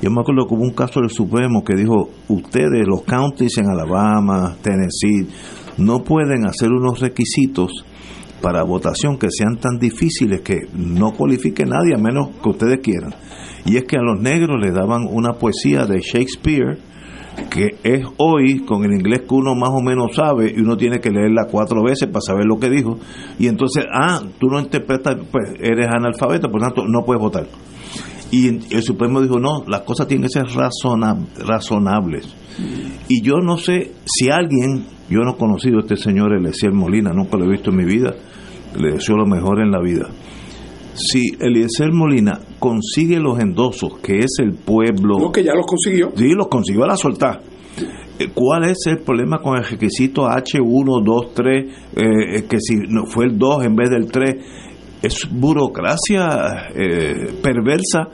Yo 0.00 0.10
me 0.10 0.20
acuerdo 0.20 0.46
que 0.46 0.54
hubo 0.54 0.62
un 0.62 0.74
caso 0.74 1.00
del 1.00 1.10
Supremo 1.10 1.62
que 1.64 1.74
dijo, 1.74 2.10
ustedes, 2.28 2.86
los 2.86 3.02
counties 3.02 3.58
en 3.58 3.68
Alabama, 3.68 4.56
Tennessee, 4.62 5.28
no 5.78 6.02
pueden 6.02 6.46
hacer 6.46 6.70
unos 6.70 7.00
requisitos 7.00 7.84
para 8.40 8.62
votación 8.62 9.18
que 9.18 9.28
sean 9.30 9.56
tan 9.56 9.78
difíciles 9.78 10.40
que 10.40 10.68
no 10.74 11.12
cualifique 11.12 11.64
nadie 11.64 11.94
a 11.94 11.98
menos 11.98 12.28
que 12.42 12.48
ustedes 12.48 12.80
quieran 12.82 13.14
y 13.66 13.76
es 13.76 13.84
que 13.84 13.96
a 13.96 14.02
los 14.02 14.20
negros 14.20 14.60
le 14.60 14.70
daban 14.70 15.06
una 15.10 15.34
poesía 15.34 15.86
de 15.86 16.00
Shakespeare 16.00 16.78
que 17.50 17.76
es 17.82 18.04
hoy 18.16 18.60
con 18.60 18.84
el 18.84 18.92
inglés 18.92 19.22
que 19.28 19.34
uno 19.34 19.54
más 19.54 19.70
o 19.70 19.80
menos 19.80 20.14
sabe 20.14 20.52
y 20.54 20.60
uno 20.60 20.76
tiene 20.76 21.00
que 21.00 21.10
leerla 21.10 21.46
cuatro 21.50 21.82
veces 21.82 22.08
para 22.08 22.20
saber 22.20 22.46
lo 22.46 22.58
que 22.58 22.70
dijo 22.70 22.98
y 23.38 23.46
entonces, 23.46 23.84
ah, 23.92 24.22
tú 24.38 24.48
no 24.48 24.58
interpretas, 24.58 25.16
pues 25.30 25.52
eres 25.60 25.88
analfabeto, 25.88 26.50
por 26.50 26.60
tanto 26.60 26.84
no 26.86 27.04
puedes 27.04 27.22
votar. 27.22 27.46
Y 28.30 28.48
el 28.74 28.82
Supremo 28.82 29.22
dijo, 29.22 29.38
no, 29.38 29.62
las 29.68 29.82
cosas 29.82 30.08
tienen 30.08 30.28
que 30.28 30.30
ser 30.30 30.46
razonables. 30.46 32.34
Y 33.08 33.22
yo 33.22 33.36
no 33.36 33.56
sé 33.56 33.92
si 34.04 34.30
alguien, 34.30 34.84
yo 35.08 35.20
no 35.20 35.32
he 35.32 35.36
conocido 35.36 35.78
a 35.78 35.82
este 35.82 35.96
señor 35.96 36.34
Eliezer 36.34 36.72
Molina, 36.72 37.12
nunca 37.12 37.36
lo 37.36 37.44
he 37.44 37.50
visto 37.50 37.70
en 37.70 37.76
mi 37.76 37.84
vida, 37.84 38.14
le 38.76 38.94
deseo 38.94 39.16
lo 39.16 39.26
mejor 39.26 39.60
en 39.60 39.70
la 39.70 39.80
vida 39.80 40.08
si 40.96 41.36
Eliezer 41.38 41.92
Molina 41.92 42.40
consigue 42.58 43.20
los 43.20 43.38
endosos, 43.38 43.98
que 43.98 44.18
es 44.18 44.38
el 44.40 44.54
pueblo... 44.54 45.18
No, 45.18 45.32
que 45.32 45.44
ya 45.44 45.54
los 45.54 45.66
consiguió. 45.66 46.12
Sí, 46.16 46.30
los 46.34 46.48
consiguió 46.48 46.84
a 46.84 46.88
la 46.88 46.96
soltar. 46.96 47.42
Eh, 48.18 48.28
¿Cuál 48.34 48.64
es 48.64 48.78
el 48.86 48.98
problema 48.98 49.38
con 49.38 49.56
el 49.56 49.64
requisito 49.64 50.22
H1, 50.22 51.04
2, 51.04 51.34
3, 51.34 52.44
que 52.48 52.60
si 52.60 52.76
no 52.88 53.06
fue 53.06 53.26
el 53.26 53.38
2 53.38 53.64
en 53.64 53.76
vez 53.76 53.90
del 53.90 54.10
3? 54.10 54.34
Es 55.02 55.28
burocracia 55.30 56.68
eh, 56.74 57.38
perversa 57.42 58.08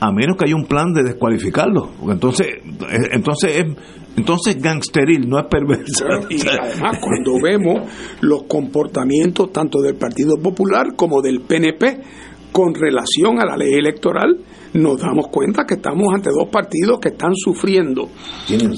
a 0.00 0.12
menos 0.12 0.36
que 0.36 0.44
haya 0.46 0.56
un 0.56 0.66
plan 0.66 0.92
de 0.92 1.02
descualificarlo. 1.02 1.90
Entonces, 2.10 2.46
eh, 2.46 3.08
entonces 3.12 3.56
es 3.56 3.64
entonces 4.18 4.60
gangsteril, 4.60 5.28
no 5.28 5.38
es 5.38 5.46
perverso. 5.46 6.04
y 6.28 6.40
además 6.46 6.98
cuando 7.00 7.40
vemos 7.42 7.88
los 8.20 8.44
comportamientos 8.44 9.52
tanto 9.52 9.80
del 9.80 9.94
Partido 9.96 10.36
Popular 10.36 10.94
como 10.96 11.22
del 11.22 11.40
PNP 11.40 12.00
con 12.52 12.74
relación 12.74 13.40
a 13.40 13.44
la 13.44 13.56
ley 13.56 13.74
electoral, 13.74 14.38
nos 14.74 15.00
damos 15.00 15.28
cuenta 15.28 15.64
que 15.64 15.74
estamos 15.74 16.12
ante 16.14 16.30
dos 16.30 16.48
partidos 16.50 16.98
que 17.00 17.10
están 17.10 17.34
sufriendo 17.34 18.08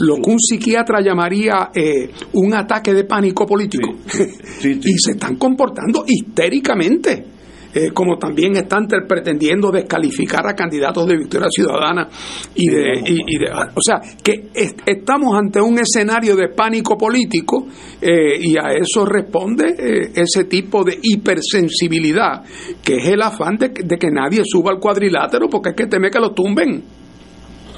lo 0.01 0.17
que 0.17 0.31
un 0.31 0.39
psiquiatra 0.39 1.01
llamaría 1.01 1.71
eh, 1.75 2.11
un 2.35 2.55
ataque 2.55 2.93
de 2.93 3.05
pánico 3.05 3.47
político. 3.47 3.91
y 4.63 4.99
se 4.99 5.13
están 5.13 5.37
comportando 5.37 6.05
histéricamente. 6.07 7.40
Eh, 7.73 7.93
como 7.93 8.19
también 8.19 8.57
están 8.57 8.89
pretendiendo 8.89 9.71
descalificar 9.71 10.45
a 10.45 10.57
candidatos 10.57 11.07
de 11.07 11.17
Victoria 11.17 11.47
Ciudadana 11.49 12.09
y 12.53 12.67
de, 12.67 13.01
y, 13.07 13.39
de 13.39 13.47
o 13.49 13.81
sea 13.81 14.01
que 14.25 14.49
estamos 14.85 15.39
ante 15.39 15.61
un 15.61 15.79
escenario 15.79 16.35
de 16.35 16.49
pánico 16.49 16.99
político 16.99 17.69
eh, 18.03 18.41
y 18.41 18.57
a 18.59 18.73
eso 18.73 19.05
responde 19.05 19.77
eh, 19.79 20.11
ese 20.17 20.47
tipo 20.47 20.83
de 20.83 20.99
hipersensibilidad 21.01 22.43
que 22.83 22.97
es 22.97 23.07
el 23.07 23.23
afán 23.23 23.57
de, 23.57 23.73
que 23.73 24.11
nadie 24.11 24.43
suba 24.45 24.73
al 24.73 24.81
cuadrilátero 24.81 25.49
porque 25.49 25.69
es 25.69 25.77
que 25.77 25.87
teme 25.87 26.11
que 26.11 26.19
lo 26.19 26.33
tumben. 26.33 26.83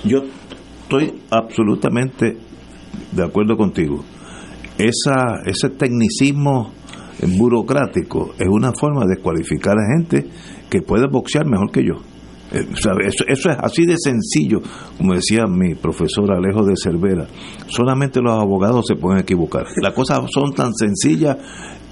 Yo 0.04 0.22
estoy 0.84 1.20
absolutamente 1.28 2.38
de 3.12 3.22
acuerdo 3.22 3.58
contigo. 3.58 4.02
Esa 4.78 5.42
ese 5.44 5.68
tecnicismo 5.68 6.72
burocrático 7.38 8.35
es 8.38 8.49
una 8.49 8.73
forma 8.73 9.04
de 9.04 9.14
descualificar 9.14 9.76
a 9.78 9.97
gente 9.97 10.26
que 10.71 10.83
puede 10.83 11.07
boxear 11.07 11.47
mejor 11.47 11.71
que 11.71 11.85
yo. 11.85 11.95
Eh, 12.52 12.66
eso, 12.71 12.90
eso, 13.26 13.50
es 13.50 13.57
así 13.59 13.87
de 13.87 13.97
sencillo, 13.97 14.61
como 14.99 15.14
decía 15.14 15.47
mi 15.47 15.75
profesor 15.75 16.31
Alejo 16.31 16.64
de 16.64 16.75
Cervera. 16.76 17.26
Solamente 17.69 18.21
los 18.21 18.35
abogados 18.35 18.85
se 18.87 18.97
pueden 18.97 19.21
equivocar. 19.21 19.64
Las 19.83 19.95
cosas 19.95 20.21
son 20.33 20.52
tan 20.52 20.75
sencillas 20.75 21.38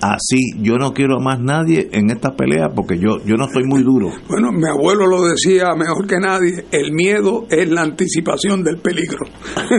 así. 0.02 0.52
Yo 0.60 0.76
no 0.76 0.92
quiero 0.92 1.16
a 1.16 1.22
más 1.22 1.40
nadie 1.40 1.88
en 1.92 2.10
esta 2.10 2.34
pelea 2.34 2.68
porque 2.74 2.98
yo, 2.98 3.24
yo 3.24 3.36
no 3.36 3.46
estoy 3.46 3.64
muy 3.64 3.82
duro. 3.82 4.10
Bueno, 4.28 4.52
mi 4.52 4.68
abuelo 4.68 5.06
lo 5.06 5.24
decía 5.24 5.74
mejor 5.76 6.06
que 6.06 6.18
nadie. 6.18 6.66
El 6.70 6.92
miedo 6.92 7.46
es 7.48 7.70
la 7.70 7.80
anticipación 7.82 8.62
del 8.62 8.78
peligro. 8.78 9.24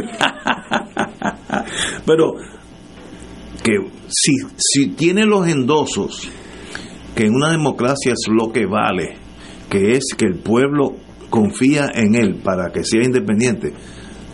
Pero 2.06 2.34
que 3.64 3.74
si, 4.08 4.34
si 4.58 4.90
tiene 4.90 5.26
los 5.26 5.48
endosos, 5.48 6.30
que 7.16 7.26
en 7.26 7.36
una 7.36 7.52
democracia 7.52 8.14
es 8.14 8.28
lo 8.30 8.52
que 8.52 8.66
vale, 8.66 9.16
que 9.70 9.94
es 9.94 10.14
que 10.18 10.26
el 10.26 10.40
pueblo 10.40 10.96
confía 11.30 11.90
en 11.94 12.16
él 12.16 12.36
para 12.44 12.72
que 12.72 12.84
sea 12.84 13.04
independiente, 13.04 13.74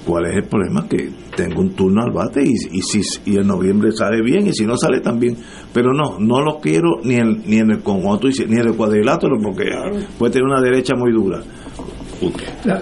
¿cuál 0.06 0.26
es 0.28 0.38
el 0.38 0.44
problema? 0.44 0.88
Que 0.88 1.10
tengo 1.36 1.62
un 1.62 1.76
turno 1.76 2.02
al 2.02 2.12
bate 2.12 2.42
y, 2.44 2.54
y 2.78 2.82
si 2.82 3.02
y 3.26 3.38
en 3.38 3.48
noviembre 3.48 3.92
sale 3.92 4.22
bien 4.22 4.48
y 4.48 4.54
si 4.54 4.66
no 4.66 4.78
sale 4.78 5.02
también. 5.02 5.38
Pero 5.74 5.94
no, 5.94 6.18
no 6.20 6.42
lo 6.42 6.60
quiero 6.60 7.02
ni 7.04 7.16
en, 7.16 7.44
ni 7.46 7.58
en 7.58 7.72
el 7.72 7.84
conjunto 7.84 8.28
ni 8.28 8.56
en 8.56 8.68
el 8.68 8.76
cuadrilátero 8.76 9.36
porque 9.44 9.66
puede 10.18 10.34
tener 10.34 10.46
una 10.46 10.62
derecha 10.62 10.96
muy 10.96 11.12
dura. 11.12 11.42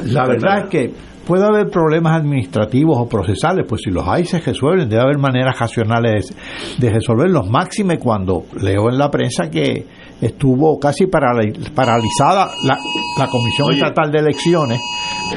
la 0.06 0.28
verdad 0.28 0.64
es 0.64 0.70
que 0.70 0.94
puede 1.26 1.46
haber 1.46 1.68
problemas 1.68 2.20
administrativos 2.20 2.98
o 2.98 3.08
procesales, 3.08 3.66
pues 3.68 3.82
si 3.84 3.92
los 3.92 4.08
hay 4.08 4.26
se 4.26 4.40
resuelven, 4.40 4.88
debe 4.88 5.02
haber 5.02 5.18
maneras 5.18 5.60
racionales 5.60 6.34
de 6.78 6.90
resolverlos, 6.90 7.50
máxime 7.50 7.98
cuando 7.98 8.44
leo 8.62 8.90
en 8.90 8.98
la 8.98 9.10
prensa 9.10 9.50
que 9.50 9.86
estuvo 10.22 10.80
casi 10.80 11.08
paralizada 11.08 12.50
la, 12.66 12.78
la 13.18 13.28
Comisión 13.28 13.74
Estatal 13.74 14.12
de 14.12 14.20
Elecciones 14.20 14.80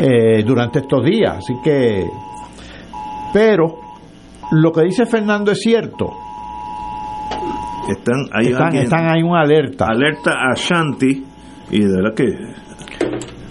eh, 0.01 0.43
durante 0.45 0.81
estos 0.81 1.05
días, 1.05 1.39
así 1.39 1.55
que, 1.63 2.05
pero 3.33 3.89
lo 4.53 4.73
que 4.73 4.83
dice 4.83 5.07
Fernando 5.07 5.53
es 5.53 5.61
cierto. 5.61 6.07
Están 7.89 8.17
ahí, 8.33 8.49
están, 8.49 8.75
están 8.77 9.09
ahí 9.09 9.23
una 9.23 9.41
alerta. 9.41 9.87
Alerta 9.89 10.33
a 10.33 10.55
Shanti 10.55 11.25
y 11.71 11.81
de 11.81 12.03
la 12.03 12.13
que... 12.15 12.25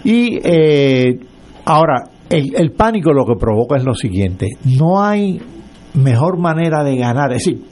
Y 0.04 0.38
eh, 0.42 1.18
ahora, 1.64 2.04
el, 2.30 2.72
pánico 2.72 3.12
lo 3.12 3.24
que 3.24 3.34
provoca 3.38 3.76
es 3.76 3.84
lo 3.84 3.94
siguiente, 3.94 4.48
no 4.64 5.02
hay 5.02 5.40
mejor 5.94 6.38
manera 6.38 6.84
de 6.84 6.96
ganar, 6.96 7.32
es 7.32 7.44
decir, 7.44 7.62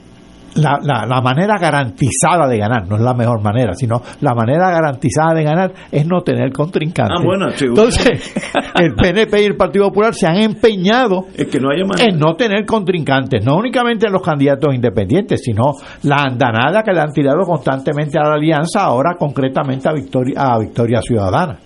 la, 0.55 0.79
la, 0.81 1.21
manera 1.21 1.55
garantizada 1.59 2.47
de 2.47 2.57
ganar, 2.57 2.87
no 2.87 2.95
es 2.95 3.01
la 3.01 3.13
mejor 3.13 3.43
manera, 3.43 3.73
sino 3.73 4.01
la 4.21 4.33
manera 4.33 4.71
garantizada 4.71 5.35
de 5.35 5.43
ganar 5.43 5.73
es 5.91 6.07
no 6.07 6.21
tener 6.21 6.51
contrincantes. 6.51 7.19
Ah, 7.19 7.23
bueno, 7.23 7.47
Entonces, 7.59 8.33
el 8.75 8.95
PNP 8.95 9.41
y 9.41 9.45
el 9.45 9.55
Partido 9.55 9.89
Popular 9.89 10.15
se 10.15 10.25
han 10.25 10.37
empeñado 10.37 11.25
que 11.35 11.59
no 11.59 11.69
en 11.71 12.17
no 12.17 12.35
tener 12.35 12.65
contrincantes, 12.65 13.45
no 13.45 13.55
únicamente 13.57 14.07
en 14.07 14.13
los 14.13 14.23
candidatos 14.23 14.73
independientes, 14.73 15.41
sino 15.43 15.73
la 16.03 16.23
andanada 16.23 16.81
que 16.81 16.91
le 16.91 17.01
han 17.01 17.11
tirado 17.11 17.43
constantemente 17.43 18.17
a 18.17 18.23
la 18.23 18.33
alianza, 18.35 18.83
ahora 18.83 19.15
concretamente 19.17 19.87
a 19.87 19.93
Victoria, 19.93 20.53
a 20.53 20.59
Victoria 20.59 21.01
Ciudadana. 21.01 21.59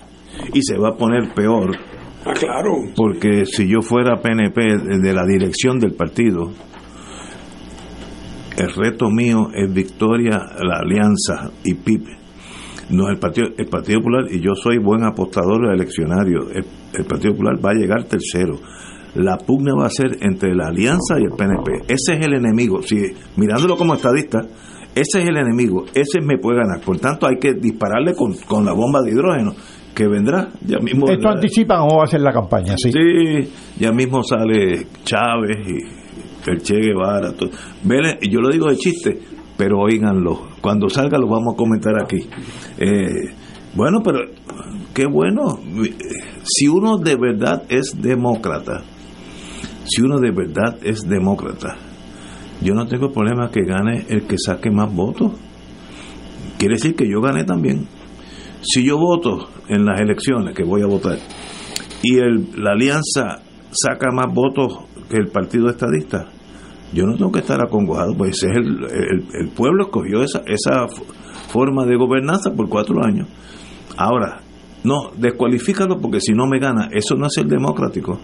Y 0.54 0.62
se 0.62 0.78
va 0.78 0.90
a 0.90 0.94
poner 0.98 1.34
peor 1.34 1.78
Ah, 2.26 2.34
claro. 2.34 2.74
Porque 2.96 3.46
si 3.46 3.68
yo 3.68 3.82
fuera 3.82 4.22
PNP 4.22 5.00
de 5.02 5.14
la 5.14 5.26
dirección 5.26 5.80
del 5.80 5.94
partido, 5.94 6.52
el 8.58 8.70
reto 8.74 9.10
mío 9.10 9.48
es 9.54 9.74
victoria, 9.74 10.38
la 10.60 10.80
alianza 10.80 11.52
y 11.64 11.74
PIB. 11.74 12.06
No 12.92 13.10
el 13.10 13.18
partido, 13.18 13.48
el 13.58 13.68
partido 13.68 14.00
Popular, 14.00 14.26
y 14.30 14.40
yo 14.40 14.54
soy 14.54 14.78
buen 14.78 15.04
apostador 15.04 15.74
eleccionario, 15.74 16.50
el, 16.54 16.66
el 16.94 17.06
Partido 17.06 17.32
Popular 17.32 17.56
va 17.66 17.72
a 17.72 17.74
llegar 17.74 18.04
tercero. 18.04 18.60
La 19.16 19.38
pugna 19.38 19.74
va 19.76 19.88
a 19.88 19.90
ser 19.90 20.18
entre 20.22 20.54
la 20.54 20.68
alianza 20.68 21.18
y 21.20 21.24
el 21.24 21.32
PNP. 21.32 21.86
Ese 21.88 22.14
es 22.14 22.26
el 22.26 22.34
enemigo. 22.34 22.82
Si, 22.82 22.98
mirándolo 23.38 23.78
como 23.78 23.94
estadista, 23.94 24.40
ese 24.94 25.22
es 25.22 25.28
el 25.28 25.38
enemigo. 25.38 25.86
Ese 25.94 26.22
me 26.22 26.38
puede 26.38 26.60
ganar. 26.60 26.82
Por 26.82 27.00
tanto, 27.00 27.28
hay 27.28 27.38
que 27.38 27.54
dispararle 27.54 28.14
con, 28.14 28.34
con 28.48 28.66
la 28.66 28.74
bomba 28.74 29.02
de 29.02 29.12
hidrógeno 29.12 29.54
que 29.94 30.08
vendrá. 30.08 30.50
Ya 30.66 30.80
mismo, 30.80 31.10
Esto 31.10 31.30
anticipa 31.30 31.78
cómo 31.80 31.98
va 31.98 32.04
a 32.06 32.08
ser 32.08 32.22
la 32.22 32.32
campaña, 32.32 32.76
sí. 32.78 32.92
Sí, 32.92 33.52
ya 33.80 33.92
mismo 33.92 34.24
sale 34.24 34.88
Chávez 35.04 35.68
y 35.68 36.50
el 36.50 36.62
Che 36.62 36.76
Guevara. 36.76 37.34
Todo. 37.34 37.50
yo 38.22 38.40
lo 38.40 38.50
digo 38.50 38.70
de 38.70 38.78
chiste, 38.78 39.20
pero 39.58 39.80
oíganlo. 39.80 40.48
Cuando 40.62 40.90
salga 40.90 41.18
lo 41.18 41.28
vamos 41.28 41.54
a 41.54 41.58
comentar 41.58 41.94
aquí. 42.02 42.28
Eh, 42.78 43.34
bueno, 43.76 44.00
pero 44.04 44.20
qué 44.94 45.06
bueno. 45.06 45.60
Si 46.44 46.68
uno 46.68 46.98
de 46.98 47.16
verdad 47.16 47.64
es 47.70 48.02
demócrata, 48.02 48.84
si 49.86 50.02
uno 50.02 50.20
de 50.20 50.32
verdad 50.32 50.78
es 50.84 51.08
demócrata, 51.08 51.76
yo 52.62 52.74
no 52.74 52.86
tengo 52.88 53.12
problema 53.12 53.50
que 53.50 53.62
gane 53.64 54.06
el 54.10 54.24
que 54.24 54.38
saque 54.38 54.70
más 54.70 54.94
votos. 54.94 55.32
Quiere 56.58 56.76
decir 56.76 56.96
que 56.96 57.10
yo 57.10 57.22
gané 57.22 57.44
también. 57.44 57.88
Si 58.62 58.86
yo 58.86 58.98
voto 58.98 59.50
en 59.68 59.86
las 59.86 60.00
elecciones, 60.00 60.56
que 60.56 60.64
voy 60.64 60.82
a 60.82 60.88
votar, 60.88 61.18
y 62.04 62.18
el, 62.18 62.50
la 62.56 62.72
alianza 62.72 63.42
saca 63.72 64.12
más 64.12 64.34
votos 64.34 64.86
que 65.10 65.18
el 65.18 65.28
partido 65.28 65.70
estadista, 65.70 66.28
yo 66.94 67.06
no 67.06 67.16
tengo 67.16 67.32
que 67.32 67.40
estar 67.40 67.60
acongojado, 67.62 68.14
pues 68.16 68.44
es 68.44 68.52
el, 68.52 68.86
el, 69.34 69.50
pueblo 69.50 69.86
escogió 69.86 70.24
esa, 70.24 70.42
esa 70.46 70.88
forma 71.50 71.86
de 71.86 71.96
gobernanza 71.96 72.52
por 72.52 72.68
cuatro 72.70 73.04
años. 73.04 73.28
Ahora, 73.98 74.42
no, 74.84 75.12
descualifícalo 75.18 76.00
porque 76.00 76.20
si 76.20 76.34
no 76.34 76.48
me 76.48 76.60
gana, 76.60 76.90
eso 76.92 77.16
no 77.16 77.28
es 77.28 77.38
el 77.38 77.48
democrático. 77.48 78.20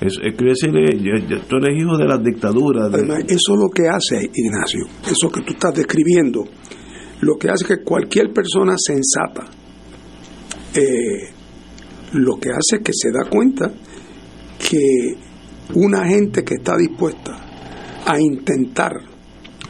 Es, 0.00 0.18
es 0.22 0.36
tú 0.36 0.44
eres 0.44 1.78
hijo 1.78 1.96
de 1.96 2.06
las 2.06 2.22
dictaduras. 2.22 2.92
eso 2.92 3.52
es 3.54 3.58
lo 3.58 3.68
que 3.72 3.88
hace, 3.88 4.30
Ignacio, 4.34 4.86
eso 5.04 5.30
que 5.30 5.42
tú 5.42 5.52
estás 5.52 5.74
describiendo, 5.74 6.44
lo 7.20 7.36
que 7.36 7.48
hace 7.48 7.64
que 7.64 7.84
cualquier 7.84 8.32
persona 8.32 8.74
sensata, 8.76 9.46
eh, 10.74 11.30
lo 12.12 12.36
que 12.36 12.50
hace 12.50 12.76
es 12.76 12.82
que 12.82 12.92
se 12.92 13.10
da 13.10 13.28
cuenta 13.28 13.70
que 14.58 15.16
una 15.74 16.06
gente 16.06 16.44
que 16.44 16.54
está 16.54 16.76
dispuesta 16.76 17.38
a 18.06 18.20
intentar 18.20 18.92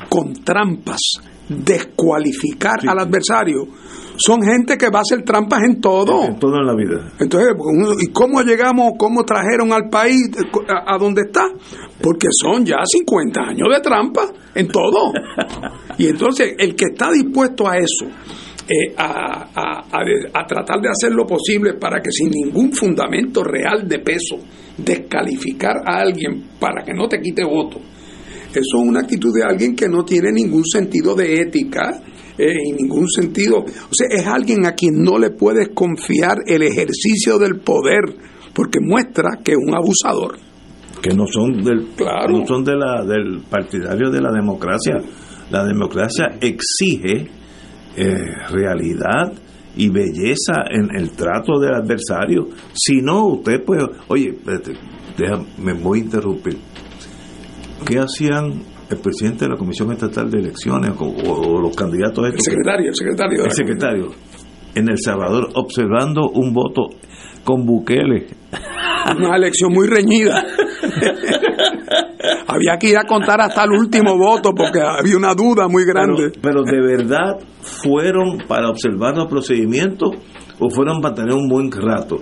con 0.08 0.32
trampas 0.44 1.00
descualificar 1.48 2.88
al 2.88 2.98
adversario 2.98 3.66
son 4.16 4.42
gente 4.42 4.76
que 4.76 4.86
va 4.90 4.98
a 4.98 5.02
hacer 5.02 5.24
trampas 5.24 5.60
en 5.64 5.80
todo. 5.80 6.24
En 6.24 6.38
todo 6.38 6.56
en 6.56 6.66
la 6.66 6.74
vida. 6.74 7.12
Entonces, 7.18 7.54
¿y 8.00 8.12
cómo 8.12 8.42
llegamos, 8.42 8.92
cómo 8.98 9.24
trajeron 9.24 9.72
al 9.72 9.88
país 9.88 10.20
a, 10.68 10.98
donde 10.98 11.22
está? 11.22 11.46
Porque 12.00 12.28
son 12.30 12.64
ya 12.64 12.76
50 12.84 13.40
años 13.40 13.68
de 13.74 13.80
trampa 13.80 14.26
en 14.54 14.68
todo. 14.68 15.12
Y 15.98 16.08
entonces, 16.08 16.54
el 16.58 16.74
que 16.74 16.86
está 16.86 17.10
dispuesto 17.12 17.68
a 17.68 17.76
eso, 17.76 18.06
eh, 18.68 18.94
a, 18.96 19.48
a, 19.90 20.46
tratar 20.46 20.80
de 20.80 20.88
hacer 20.88 21.12
lo 21.12 21.26
posible 21.26 21.74
para 21.74 22.00
que 22.00 22.10
sin 22.12 22.30
ningún 22.30 22.72
fundamento 22.72 23.42
real 23.42 23.88
de 23.88 23.98
peso 23.98 24.36
descalificar 24.76 25.76
a 25.84 26.00
alguien 26.00 26.44
para 26.60 26.84
que 26.84 26.92
no 26.94 27.08
te 27.08 27.20
quite 27.20 27.44
voto. 27.44 27.80
Eso 28.50 28.60
es 28.60 28.88
una 28.88 29.00
actitud 29.00 29.34
de 29.34 29.44
alguien 29.44 29.74
que 29.74 29.88
no 29.88 30.04
tiene 30.04 30.30
ningún 30.30 30.64
sentido 30.64 31.14
de 31.14 31.40
ética 31.40 32.02
eh, 32.38 32.52
en 32.68 32.76
ningún 32.76 33.08
sentido. 33.08 33.58
O 33.58 33.94
sea, 33.94 34.08
es 34.10 34.26
alguien 34.26 34.66
a 34.66 34.72
quien 34.72 35.02
no 35.02 35.18
le 35.18 35.30
puedes 35.30 35.70
confiar 35.70 36.38
el 36.46 36.62
ejercicio 36.62 37.38
del 37.38 37.60
poder, 37.60 38.02
porque 38.54 38.78
muestra 38.80 39.38
que 39.42 39.52
es 39.52 39.58
un 39.58 39.74
abusador. 39.74 40.38
Que 41.02 41.14
no 41.14 41.26
son 41.26 41.62
del, 41.64 41.88
Claro. 41.96 42.38
no 42.38 42.46
son 42.46 42.62
de 42.64 42.76
la, 42.76 43.04
del 43.04 43.40
partidario 43.50 44.10
de 44.10 44.20
la 44.20 44.30
democracia. 44.30 44.98
La 45.50 45.64
democracia 45.64 46.36
exige 46.40 47.28
eh, 47.96 48.34
realidad 48.50 49.32
y 49.76 49.88
belleza 49.88 50.64
en 50.70 50.94
el 50.96 51.10
trato 51.12 51.58
del 51.58 51.74
adversario. 51.74 52.48
Si 52.74 53.00
no, 53.00 53.26
usted 53.26 53.64
puede. 53.64 53.86
Oye, 54.08 54.34
déjame, 55.16 55.46
me 55.58 55.72
voy 55.74 56.00
a 56.00 56.02
interrumpir. 56.04 56.58
¿Qué 57.86 57.98
hacían 57.98 58.62
el 58.90 58.98
presidente 58.98 59.44
de 59.46 59.50
la 59.52 59.56
Comisión 59.56 59.90
Estatal 59.92 60.30
de 60.30 60.38
Elecciones 60.40 60.90
o, 60.98 61.04
o 61.06 61.60
los 61.60 61.74
candidatos 61.74 62.24
El 62.24 62.30
estos? 62.32 62.44
secretario, 62.44 62.88
el 62.90 62.94
secretario. 62.94 63.44
el 63.44 63.50
secretario 63.52 64.06
en 64.74 64.88
El 64.88 64.98
Salvador 64.98 65.48
observando 65.54 66.28
un 66.30 66.52
voto 66.52 66.90
con 67.44 67.64
Bukele. 67.66 68.26
Una 69.16 69.36
elección 69.36 69.72
muy 69.72 69.86
reñida. 69.88 70.44
Había 72.46 72.78
que 72.78 72.90
ir 72.90 72.98
a 72.98 73.04
contar 73.04 73.40
hasta 73.40 73.64
el 73.64 73.70
último 73.70 74.16
voto 74.16 74.52
porque 74.54 74.80
había 74.80 75.16
una 75.16 75.34
duda 75.34 75.68
muy 75.68 75.84
grande. 75.84 76.32
pero 76.40 76.62
de 76.62 76.80
verdad 76.80 77.38
fueron 77.60 78.38
para 78.46 78.68
observar 78.68 79.16
los 79.16 79.28
procedimientos 79.28 80.10
o 80.58 80.70
fueron 80.70 81.00
para 81.00 81.14
tener 81.14 81.34
un 81.34 81.48
buen 81.48 81.70
rato. 81.70 82.18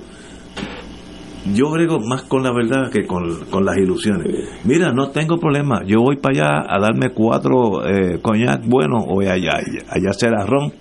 Yo 1.55 1.71
brego 1.71 1.99
más 2.01 2.23
con 2.25 2.43
la 2.43 2.53
verdad 2.53 2.91
que 2.93 3.07
con, 3.07 3.47
con 3.47 3.65
las 3.65 3.77
ilusiones. 3.77 4.29
Mira, 4.65 4.93
no 4.93 5.11
tengo 5.11 5.39
problema. 5.39 5.83
Yo 5.87 6.01
voy 6.01 6.17
para 6.17 6.35
allá 6.35 6.67
a 6.69 6.79
darme 6.79 7.13
cuatro 7.15 7.87
eh, 7.87 8.19
coñac 8.21 8.67
buenos 8.67 9.05
o 9.09 9.21
allá, 9.21 9.55
allá, 9.89 10.11
hacer 10.11 10.35
arrón. 10.35 10.73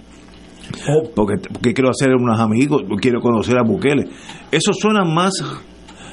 Porque, 1.16 1.36
porque 1.52 1.74
quiero 1.74 1.90
hacer 1.90 2.10
unos 2.14 2.40
amigos, 2.40 2.84
quiero 3.02 3.22
conocer 3.22 3.58
a 3.58 3.64
Bukele. 3.64 4.06
Eso 4.52 4.74
suena 4.74 5.04
más 5.04 5.32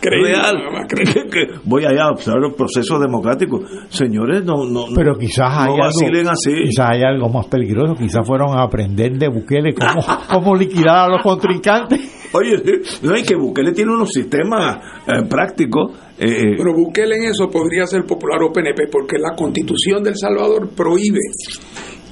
Creíble, 0.08 0.32
real 0.32 0.56
que, 1.30 1.46
voy 1.64 1.84
allá 1.84 2.04
a 2.04 2.10
observar 2.12 2.40
los 2.42 2.54
procesos 2.54 3.00
democráticos. 3.00 3.62
Señores, 3.88 4.44
no, 4.44 4.64
no, 4.64 4.84
Pero 4.94 5.16
quizás 5.18 5.50
hay, 5.52 5.70
no 5.72 5.78
vacilen 5.78 6.20
algo, 6.20 6.30
así. 6.30 6.52
quizás 6.64 6.90
hay 6.90 7.02
algo 7.02 7.28
más 7.28 7.46
peligroso. 7.46 7.94
Quizás 7.94 8.26
fueron 8.26 8.56
a 8.58 8.62
aprender 8.64 9.12
de 9.18 9.28
Bukele 9.28 9.74
cómo, 9.74 10.00
cómo 10.30 10.54
liquidar 10.56 10.96
a 10.96 11.08
los 11.08 11.22
contrincantes. 11.22 12.28
Oye, 12.32 12.56
no 13.02 13.14
hay 13.14 13.22
que 13.22 13.34
Bukele 13.36 13.72
tiene 13.72 13.92
unos 13.92 14.10
sistemas 14.10 14.78
eh, 15.06 15.24
prácticos. 15.28 15.92
eh, 16.18 16.26
eh, 16.26 16.54
Pero 16.56 16.72
Bukele 16.74 17.16
en 17.16 17.24
eso 17.30 17.48
podría 17.48 17.86
ser 17.86 18.04
popular 18.04 18.42
o 18.42 18.52
PNP 18.52 18.88
porque 18.90 19.16
la 19.18 19.34
constitución 19.36 20.02
del 20.02 20.16
Salvador 20.16 20.68
prohíbe 20.76 21.20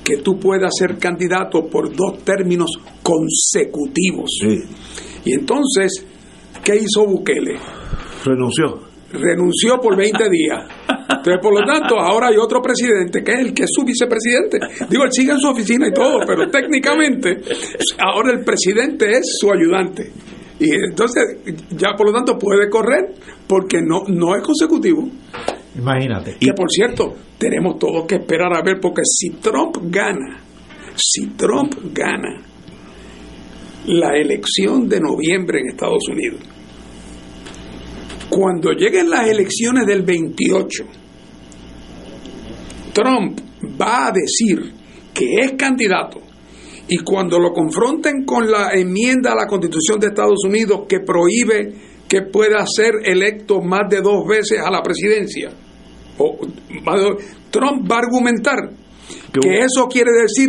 que 0.05 0.19
tú 0.19 0.39
puedas 0.39 0.71
ser 0.79 0.99
candidato 0.99 1.67
por 1.71 1.89
dos 1.95 2.19
términos 2.25 2.71
consecutivos. 3.03 4.31
sí, 4.41 4.61
Y 5.25 5.33
entonces, 5.35 6.07
¿qué 6.63 6.77
hizo 6.77 7.07
Bukele? 7.07 7.55
Renunció. 8.25 8.81
renunció 9.13 9.81
por 9.81 9.97
20 9.97 10.31
días. 10.31 10.65
Entonces, 10.89 11.39
por 11.41 11.55
lo 11.59 11.65
tanto, 11.65 11.99
ahora 11.99 12.29
hay 12.29 12.37
otro 12.37 12.61
presidente 12.61 13.23
que 13.23 13.33
es 13.33 13.41
el 13.41 13.55
que 13.55 13.65
es 13.65 13.71
su 13.73 13.85
vicepresidente. 13.85 14.59
Digo, 14.89 15.05
él 15.05 15.11
sigue 15.13 15.33
en 15.33 15.39
su 15.39 15.49
oficina 15.49 15.89
y 15.89 15.93
todo, 15.93 16.21
pero 16.27 16.49
técnicamente 16.51 17.41
ahora 17.99 18.33
el 18.33 18.45
presidente 18.45 19.11
es 19.11 19.37
su 19.39 19.53
ayudante. 19.53 20.11
Y 20.59 20.71
entonces, 20.73 21.39
ya 21.71 21.95
por 21.97 22.07
lo 22.07 22.13
tanto 22.13 22.39
puede 22.39 22.69
correr 22.69 23.15
porque 23.47 23.79
no, 23.83 24.05
no 24.09 24.35
es 24.37 24.43
consecutivo. 24.43 25.09
Imagínate. 25.77 26.37
Que 26.39 26.53
por 26.53 26.71
cierto, 26.71 27.15
tenemos 27.39 27.79
todos 27.79 28.07
que 28.07 28.17
esperar 28.17 28.55
a 28.55 28.63
ver 28.63 28.79
porque 28.81 29.03
si 29.05 29.31
Trump 29.41 29.77
gana, 29.91 30.41
si 30.95 31.27
Trump 31.31 31.75
gana 31.93 32.41
la 33.87 34.17
elección 34.17 34.89
de 34.89 35.01
noviembre 35.01 35.61
en 35.61 35.69
Estados 35.69 36.09
Unidos, 36.09 36.41
cuando 38.29 38.73
lleguen 38.73 39.11
las 39.11 39.29
elecciones 39.29 39.87
del 39.87 40.03
28, 40.03 40.85
Trump 42.93 43.41
va 43.81 44.09
a 44.09 44.13
decir 44.13 44.73
que 45.13 45.37
es 45.41 45.53
candidato 45.53 46.21
y 46.89 46.99
cuando 46.99 47.39
lo 47.39 47.53
confronten 47.53 48.25
con 48.25 48.51
la 48.51 48.71
enmienda 48.75 49.33
a 49.33 49.37
la 49.37 49.47
Constitución 49.47 49.99
de 50.01 50.09
Estados 50.09 50.45
Unidos 50.45 50.83
que 50.89 51.01
prohíbe 51.01 51.75
que 52.09 52.23
pueda 52.23 52.65
ser 52.67 52.95
electo 53.05 53.61
más 53.63 53.89
de 53.89 54.01
dos 54.03 54.27
veces 54.29 54.59
a 54.65 54.71
la 54.71 54.83
presidencia, 54.83 55.51
o 56.19 56.37
Trump 57.51 57.91
va 57.91 57.97
a 57.97 57.99
argumentar 58.01 58.71
Que- 59.33 59.41
que 59.41 59.59
eso 59.61 59.89
quiere 59.89 60.11
decir 60.23 60.49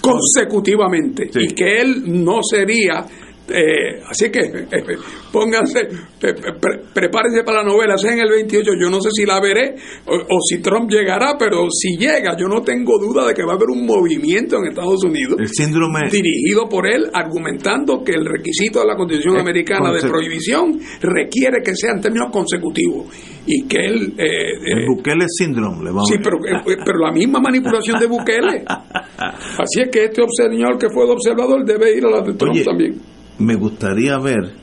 consecutivamente 0.00 1.28
Sí. 1.32 1.40
y 1.42 1.54
que 1.54 1.80
él 1.80 2.02
no 2.24 2.40
sería 2.42 3.04
eh, 3.48 4.00
así 4.10 4.30
que 4.30 4.40
eh, 4.40 4.96
pónganse 5.32 5.80
eh, 5.80 6.34
pre- 6.60 6.80
prepárense 6.92 7.42
para 7.44 7.62
la 7.62 7.64
novela 7.64 7.96
sea 7.96 8.12
en 8.12 8.20
el 8.20 8.28
28 8.30 8.70
yo 8.80 8.90
no 8.90 9.00
sé 9.00 9.10
si 9.12 9.24
la 9.24 9.40
veré 9.40 9.74
o, 10.06 10.14
o 10.16 10.38
si 10.48 10.58
Trump 10.60 10.90
llegará 10.90 11.36
pero 11.38 11.66
si 11.70 11.96
llega 11.96 12.36
yo 12.38 12.48
no 12.48 12.62
tengo 12.62 12.98
duda 12.98 13.26
de 13.28 13.34
que 13.34 13.44
va 13.44 13.52
a 13.52 13.56
haber 13.56 13.68
un 13.70 13.86
movimiento 13.86 14.56
en 14.58 14.66
Estados 14.70 15.04
Unidos 15.04 15.36
El 15.38 15.48
síndrome. 15.48 16.08
dirigido 16.10 16.68
por 16.68 16.86
él 16.90 17.08
argumentando 17.12 18.02
que 18.02 18.12
el 18.12 18.24
requisito 18.26 18.80
de 18.80 18.86
la 18.86 18.96
Constitución 18.96 19.36
Eh, 19.36 19.40
americana 19.40 19.92
de 19.92 20.00
prohibición 20.08 20.78
requiere 21.00 21.58
que 21.64 21.74
sea 21.74 21.92
en 21.94 22.00
términos 22.00 22.30
consecutivos 22.32 23.06
y 23.46 23.66
que 23.68 23.76
él 23.78 24.14
eh, 24.18 24.50
El 24.64 24.78
eh, 24.82 24.86
Bukele 24.88 25.24
síndrome, 25.28 25.84
le 25.84 25.90
vamos 25.90 26.08
Sí, 26.08 26.14
a 26.18 26.22
pero, 26.22 26.36
eh, 26.38 26.76
pero 26.84 26.98
la 26.98 27.12
misma 27.12 27.38
manipulación 27.40 28.00
de 28.00 28.06
Bukele. 28.06 28.64
Así 29.18 29.80
es 29.82 29.88
que 29.90 30.04
este 30.04 30.22
señor 30.36 30.78
que 30.78 30.88
fue 30.90 31.06
de 31.06 31.12
observador 31.12 31.64
debe 31.64 31.96
ir 31.96 32.04
a 32.06 32.10
la 32.10 32.20
de 32.22 32.34
Trump 32.34 32.54
Oye, 32.54 32.64
también. 32.64 32.94
Me 33.38 33.54
gustaría 33.54 34.18
ver, 34.18 34.54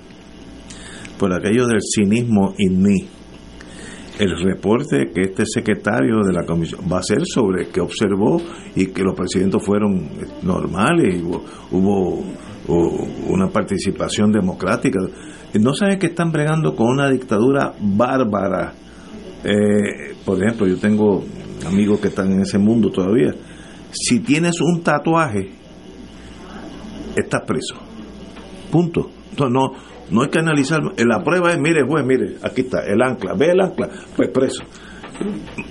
por 1.18 1.34
aquello 1.34 1.68
del 1.68 1.80
cinismo 1.82 2.54
mí, 2.58 3.08
el 4.20 4.38
reporte 4.44 5.10
que 5.14 5.22
este 5.22 5.46
secretario 5.46 6.22
de 6.24 6.34
la 6.34 6.46
comisión 6.46 6.82
va 6.92 6.98
a 6.98 7.00
hacer 7.00 7.26
sobre 7.26 7.68
que 7.70 7.82
observó 7.82 8.42
y 8.76 8.88
que 8.88 9.04
los 9.04 9.16
presidentes 9.16 9.64
fueron 9.66 10.08
normales, 10.44 11.20
y 11.20 11.24
hubo 11.24 12.24
una 13.28 13.50
participación 13.50 14.32
democrática. 14.32 15.00
No 15.60 15.74
saben 15.74 16.00
que 16.00 16.08
están 16.08 16.32
bregando 16.32 16.76
con 16.76 16.88
una 16.88 17.10
dictadura 17.10 17.74
bárbara. 17.80 18.74
Eh, 19.44 20.16
por 20.26 20.42
ejemplo, 20.42 20.68
yo 20.68 20.78
tengo 20.78 21.24
amigos 21.68 22.00
que 22.00 22.08
están 22.08 22.32
en 22.32 22.42
ese 22.42 22.58
mundo 22.58 22.90
todavía. 22.90 23.34
Si 23.92 24.20
tienes 24.22 24.62
un 24.62 24.82
tatuaje, 24.82 25.52
estás 27.16 27.42
preso. 27.46 27.93
Punto. 28.74 29.10
Entonces, 29.30 29.54
no, 29.54 29.72
no 30.10 30.24
hay 30.24 30.30
que 30.30 30.40
analizar. 30.40 30.82
La 30.98 31.24
prueba 31.24 31.52
es, 31.52 31.60
mire, 31.60 31.84
juez, 31.88 32.04
mire, 32.06 32.38
aquí 32.42 32.62
está, 32.62 32.80
el 32.86 33.02
ancla. 33.02 33.34
Ve 33.36 33.52
el 33.52 33.62
ancla, 33.62 33.88
pues 34.16 34.30
preso. 34.30 34.64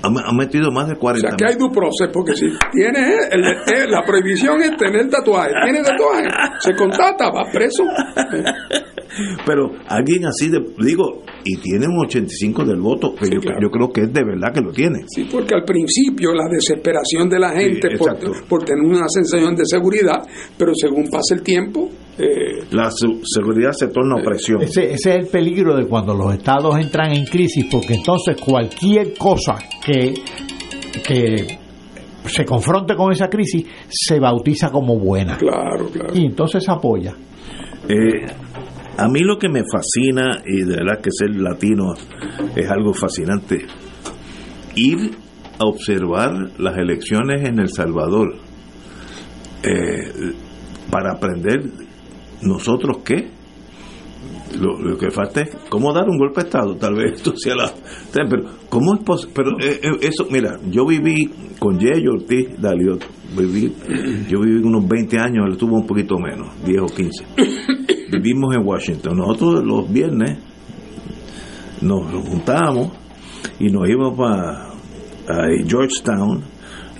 Han 0.04 0.36
metido 0.36 0.70
más 0.70 0.86
de 0.86 0.94
O 0.94 0.98
40 0.98 1.28
sea, 1.28 1.36
que 1.36 1.44
hay 1.44 1.56
due 1.58 1.68
process, 1.70 2.08
porque 2.12 2.32
si 2.34 2.46
tienes 2.72 3.28
el- 3.32 3.44
el- 3.44 3.90
la 3.90 4.02
prohibición 4.04 4.62
es 4.62 4.76
tener 4.76 5.10
tatuaje. 5.10 5.50
Tienes 5.64 5.82
tatuaje, 5.82 6.28
se 6.60 6.74
contata, 6.76 7.28
va 7.30 7.44
preso. 7.52 7.82
Pero 9.44 9.70
alguien 9.88 10.24
así, 10.26 10.48
de, 10.48 10.58
digo, 10.78 11.22
y 11.44 11.56
tiene 11.58 11.86
un 11.86 11.98
85 12.06 12.64
del 12.64 12.80
voto, 12.80 13.14
que 13.14 13.26
Sí, 13.26 13.32
yo, 13.34 13.40
claro. 13.40 13.58
yo 13.60 13.70
creo 13.70 13.88
que 13.92 14.00
es 14.02 14.12
de 14.12 14.24
verdad 14.24 14.52
que 14.54 14.60
lo 14.60 14.72
tiene. 14.72 15.00
Sí, 15.08 15.28
porque 15.30 15.54
al 15.54 15.64
principio 15.64 16.32
la 16.32 16.44
desesperación 16.50 17.28
de 17.28 17.38
la 17.38 17.50
gente 17.50 17.88
Sí, 17.90 17.96
por, 18.48 18.64
tener 18.64 18.84
una 18.84 19.06
sensación 19.08 19.54
de 19.56 19.64
seguridad, 19.66 20.22
pero 20.56 20.72
según 20.74 21.04
pasa 21.10 21.34
el 21.34 21.42
tiempo, 21.42 21.90
eh, 22.18 22.64
La 22.70 22.90
su- 22.90 23.20
seguridad 23.24 23.72
se 23.72 23.88
torna 23.88 24.16
opresión. 24.16 24.62
Ese, 24.62 24.92
ese 24.92 25.10
es 25.10 25.16
el 25.16 25.26
peligro 25.26 25.76
de 25.76 25.86
cuando 25.86 26.14
los 26.14 26.34
estados 26.34 26.76
entran 26.78 27.12
en 27.12 27.24
crisis, 27.24 27.66
porque 27.70 27.94
entonces 27.94 28.36
cualquier 28.40 29.14
cosa 29.18 29.56
que, 29.84 30.14
que 31.06 31.58
se 32.26 32.44
confronte 32.44 32.94
con 32.94 33.12
esa 33.12 33.28
crisis 33.28 33.66
se 33.88 34.18
bautiza 34.20 34.70
como 34.70 34.98
buena. 34.98 35.36
claro, 35.36 35.88
claro. 35.90 36.14
Y 36.14 36.26
entonces 36.26 36.62
se 36.64 36.70
apoya. 36.70 37.14
Eh, 37.88 38.26
a 38.96 39.08
mí 39.08 39.20
lo 39.20 39.38
que 39.38 39.48
me 39.48 39.62
fascina, 39.70 40.42
y 40.46 40.64
de 40.64 40.76
verdad 40.76 41.00
que 41.00 41.10
ser 41.10 41.30
latino 41.36 41.94
es 42.54 42.70
algo 42.70 42.92
fascinante, 42.92 43.66
ir 44.74 45.10
a 45.58 45.64
observar 45.64 46.32
las 46.58 46.76
elecciones 46.76 47.46
en 47.48 47.58
El 47.58 47.68
Salvador 47.68 48.36
eh, 49.62 50.34
para 50.90 51.12
aprender 51.12 51.62
nosotros 52.42 52.98
qué. 53.04 53.30
Lo, 54.60 54.98
que 54.98 55.10
falta 55.10 55.42
es 55.42 55.56
cómo 55.68 55.92
dar 55.92 56.08
un 56.08 56.18
golpe 56.18 56.40
de 56.42 56.46
Estado, 56.46 56.76
tal 56.76 56.94
vez 56.94 57.12
esto 57.16 57.32
sea 57.36 57.54
la... 57.54 57.72
Pero, 58.12 58.44
¿cómo 58.68 58.94
es 58.94 59.00
posible? 59.02 59.32
Pero 59.34 59.50
eh, 59.60 59.80
eh, 59.82 59.98
eso, 60.02 60.26
mira, 60.30 60.58
yo 60.70 60.86
viví 60.86 61.30
con 61.58 61.78
Yeyo 61.78 62.12
Ortiz 62.12 62.60
Daliot, 62.60 63.04
viví, 63.36 63.72
yo 64.28 64.40
viví 64.40 64.62
unos 64.62 64.86
20 64.86 65.18
años, 65.18 65.46
él 65.46 65.52
estuvo 65.52 65.76
un 65.76 65.86
poquito 65.86 66.16
menos, 66.18 66.48
10 66.64 66.80
o 66.82 66.86
15 66.86 67.24
vivimos 68.12 68.54
en 68.54 68.66
Washington. 68.66 69.16
Nosotros 69.16 69.64
los 69.64 69.90
viernes 69.90 70.38
nos 71.80 72.10
juntábamos 72.28 72.92
y 73.58 73.70
nos 73.70 73.88
íbamos 73.88 74.16
para 74.16 74.70
Georgetown 75.66 76.42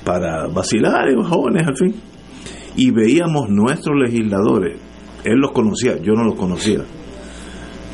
para 0.05 0.49
vacilar, 0.49 1.09
los 1.13 1.29
jóvenes 1.29 1.67
al 1.67 1.77
fin. 1.77 1.95
y 2.77 2.91
veíamos 2.91 3.49
nuestros 3.51 3.97
legisladores, 3.97 4.79
él 5.25 5.39
los 5.39 5.53
conocía, 5.53 5.99
yo 5.99 6.15
no 6.15 6.25
los 6.25 6.35
conocía, 6.35 6.81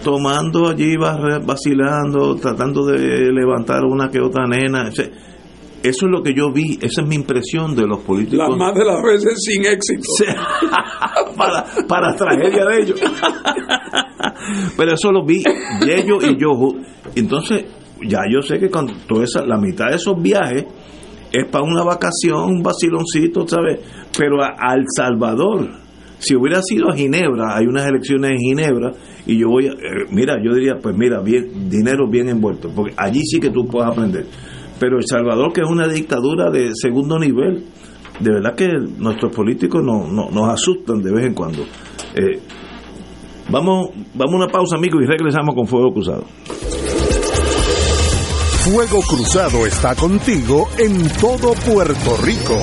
tomando 0.02 0.68
allí, 0.68 0.96
vacilando, 0.96 2.36
tratando 2.36 2.86
de 2.86 3.32
levantar 3.32 3.84
una 3.84 4.08
que 4.08 4.20
otra 4.20 4.46
nena. 4.46 4.88
Eso 4.88 6.06
es 6.06 6.10
lo 6.10 6.22
que 6.22 6.34
yo 6.34 6.52
vi, 6.52 6.78
esa 6.80 7.02
es 7.02 7.08
mi 7.08 7.14
impresión 7.14 7.74
de 7.76 7.86
los 7.86 8.00
políticos. 8.00 8.48
La 8.48 8.56
más 8.56 8.74
de 8.74 8.84
las 8.84 9.02
veces 9.02 9.34
sin 9.38 9.64
éxito. 9.64 10.08
para, 11.36 11.64
para 11.86 12.16
tragedia 12.16 12.64
de 12.64 12.82
ellos. 12.82 13.00
Pero 14.76 14.94
eso 14.94 15.12
lo 15.12 15.24
vi, 15.24 15.42
ellos 15.86 16.24
y 16.24 16.36
yo. 16.40 16.50
Entonces, 17.14 17.64
ya 18.02 18.20
yo 18.30 18.42
sé 18.42 18.58
que 18.58 18.70
con 18.70 18.86
toda 19.06 19.24
esa, 19.24 19.44
la 19.44 19.58
mitad 19.58 19.90
de 19.90 19.96
esos 19.96 20.20
viajes 20.20 20.64
es 21.32 21.46
para 21.50 21.64
una 21.64 21.84
vacación, 21.84 22.42
un 22.42 22.62
vaciloncito, 22.62 23.46
¿sabes? 23.46 23.80
Pero 24.16 24.42
a, 24.42 24.74
El 24.74 24.84
Salvador, 24.94 25.68
si 26.18 26.34
hubiera 26.34 26.60
sido 26.62 26.90
a 26.90 26.96
Ginebra, 26.96 27.56
hay 27.56 27.66
unas 27.66 27.86
elecciones 27.86 28.32
en 28.32 28.38
Ginebra, 28.38 28.92
y 29.26 29.38
yo 29.38 29.48
voy 29.48 29.66
a, 29.66 29.72
eh, 29.72 30.06
mira, 30.10 30.36
yo 30.42 30.54
diría, 30.54 30.74
pues 30.82 30.96
mira, 30.96 31.20
bien, 31.20 31.68
dinero 31.68 32.08
bien 32.10 32.28
envuelto, 32.28 32.70
porque 32.74 32.94
allí 32.96 33.20
sí 33.24 33.38
que 33.38 33.50
tú 33.50 33.66
puedes 33.66 33.90
aprender. 33.90 34.26
Pero 34.78 34.98
El 34.98 35.06
Salvador, 35.06 35.52
que 35.52 35.60
es 35.60 35.68
una 35.68 35.86
dictadura 35.88 36.50
de 36.50 36.70
segundo 36.74 37.18
nivel, 37.18 37.64
de 38.20 38.32
verdad 38.32 38.54
que 38.54 38.68
nuestros 38.98 39.34
políticos 39.34 39.82
no, 39.84 40.06
nos 40.08 40.48
asustan 40.48 41.02
de 41.02 41.12
vez 41.12 41.26
en 41.26 41.34
cuando. 41.34 41.62
Eh, 42.14 42.40
vamos, 43.50 43.90
vamos 44.14 44.34
a 44.34 44.36
una 44.36 44.48
pausa, 44.48 44.76
amigos, 44.76 45.02
y 45.02 45.06
regresamos 45.06 45.54
con 45.54 45.66
Fuego 45.66 45.92
Cruzado. 45.92 46.24
Fuego 48.64 49.00
Cruzado 49.02 49.66
está 49.66 49.94
contigo 49.94 50.68
en 50.78 51.08
todo 51.20 51.54
Puerto 51.54 52.16
Rico. 52.22 52.58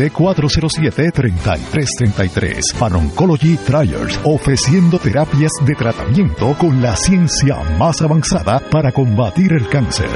787-407-3333. 0.08 2.72
Pan-Oncology 2.78 3.58
Triers, 3.58 4.18
ofreciendo 4.24 4.98
terapias 4.98 5.52
de 5.66 5.74
tratamiento 5.74 6.56
con 6.58 6.80
la 6.80 6.96
ciencia 6.96 7.56
más 7.78 8.00
avanzada 8.00 8.58
para 8.70 8.92
combatir 8.92 9.41
el 9.50 9.68
cáncer. 9.68 10.08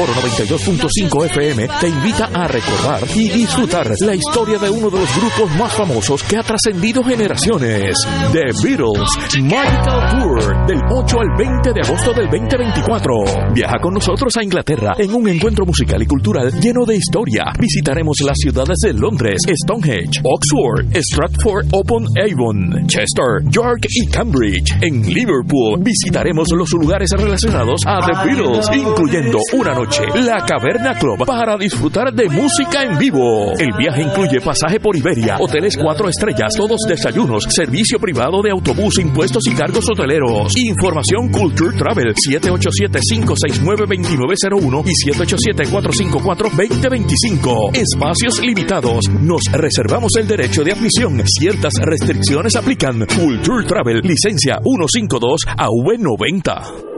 Oro 0.00 0.12
92.5 0.14 1.26
FM 1.26 1.68
te 1.80 1.88
invita 1.88 2.26
a 2.32 2.46
recordar 2.46 3.02
y 3.16 3.30
disfrutar 3.30 3.90
la 3.98 4.14
historia 4.14 4.56
de 4.56 4.70
uno 4.70 4.90
de 4.90 5.00
los 5.00 5.16
grupos 5.16 5.50
más 5.58 5.72
famosos 5.72 6.22
que 6.22 6.36
ha 6.36 6.42
trascendido 6.44 7.02
generaciones, 7.02 7.96
The 8.30 8.44
Beatles 8.62 9.08
Magical 9.42 10.20
Tour, 10.20 10.66
del 10.68 10.80
8 10.88 11.16
al 11.18 11.36
20 11.36 11.72
de 11.72 11.80
agosto 11.80 12.12
del 12.12 12.30
2024. 12.30 13.12
Viaja 13.52 13.74
con 13.82 13.94
nosotros 13.94 14.36
a 14.36 14.44
Inglaterra 14.44 14.94
en 14.96 15.12
un 15.12 15.26
encuentro 15.26 15.66
musical 15.66 16.00
y 16.00 16.06
cultural 16.06 16.52
lleno 16.60 16.84
de 16.86 16.94
historia. 16.94 17.46
Visitaremos 17.58 18.20
las 18.20 18.36
ciudades 18.38 18.78
de 18.84 18.92
Londres, 18.92 19.40
Stonehenge, 19.64 20.20
Oxford, 20.22 20.94
Stratford 20.94 21.74
upon 21.74 22.06
Avon, 22.22 22.86
Chester, 22.86 23.42
York 23.50 23.84
y 23.90 24.06
Cambridge. 24.06 24.76
En 24.80 25.02
Liverpool 25.02 25.82
visitaremos 25.82 26.46
los 26.52 26.70
lugares 26.70 27.10
relacionados 27.18 27.80
a 27.84 27.98
The 28.06 28.28
Beatles, 28.28 28.66
incluyendo 28.72 29.38
una 29.54 29.74
noche 29.74 29.87
la 30.14 30.44
Caverna 30.44 30.94
Club 30.94 31.24
para 31.24 31.56
disfrutar 31.56 32.12
de 32.12 32.28
música 32.28 32.82
en 32.84 32.98
vivo. 32.98 33.52
El 33.58 33.72
viaje 33.76 34.02
incluye 34.02 34.40
pasaje 34.40 34.78
por 34.80 34.96
Iberia, 34.96 35.36
hoteles 35.40 35.76
cuatro 35.76 36.08
estrellas, 36.08 36.54
todos 36.54 36.80
desayunos, 36.86 37.44
servicio 37.48 37.98
privado 37.98 38.40
de 38.42 38.50
autobús, 38.50 38.98
impuestos 38.98 39.46
y 39.46 39.54
cargos 39.54 39.88
hoteleros. 39.88 40.54
Información 40.56 41.30
Culture 41.30 41.74
Travel 41.76 42.14
787-569-2901 42.14 44.84
y 44.86 44.92
787-454-2025. 45.10 47.76
Espacios 47.76 48.40
limitados. 48.40 49.08
Nos 49.08 49.42
reservamos 49.52 50.14
el 50.16 50.28
derecho 50.28 50.64
de 50.64 50.72
admisión. 50.72 51.22
Ciertas 51.26 51.74
restricciones 51.80 52.56
aplican. 52.56 53.06
Culture 53.06 53.64
Travel, 53.66 54.00
licencia 54.02 54.58
152 54.62 55.40
a 55.56 55.68
V90. 55.68 56.97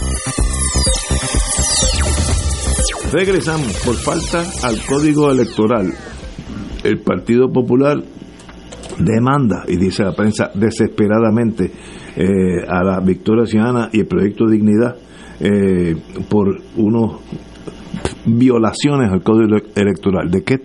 Regresamos 3.11 3.77
por 3.85 3.95
falta 3.95 4.41
al 4.65 4.77
código 4.85 5.29
electoral. 5.29 5.91
El 6.81 6.99
Partido 6.99 7.51
Popular 7.51 8.01
demanda, 8.97 9.65
y 9.67 9.75
dice 9.75 10.03
la 10.03 10.13
prensa 10.13 10.49
desesperadamente, 10.53 11.71
eh, 12.15 12.65
a 12.65 12.81
la 12.83 13.01
Victoria 13.01 13.45
Ciudadana 13.45 13.89
y 13.91 13.99
el 13.99 14.07
Proyecto 14.07 14.45
Dignidad 14.47 14.95
eh, 15.41 15.95
por 16.29 16.61
unos 16.77 17.19
violaciones 18.25 19.11
al 19.11 19.21
código 19.21 19.57
electoral. 19.75 20.31
¿De 20.31 20.43
qué 20.43 20.61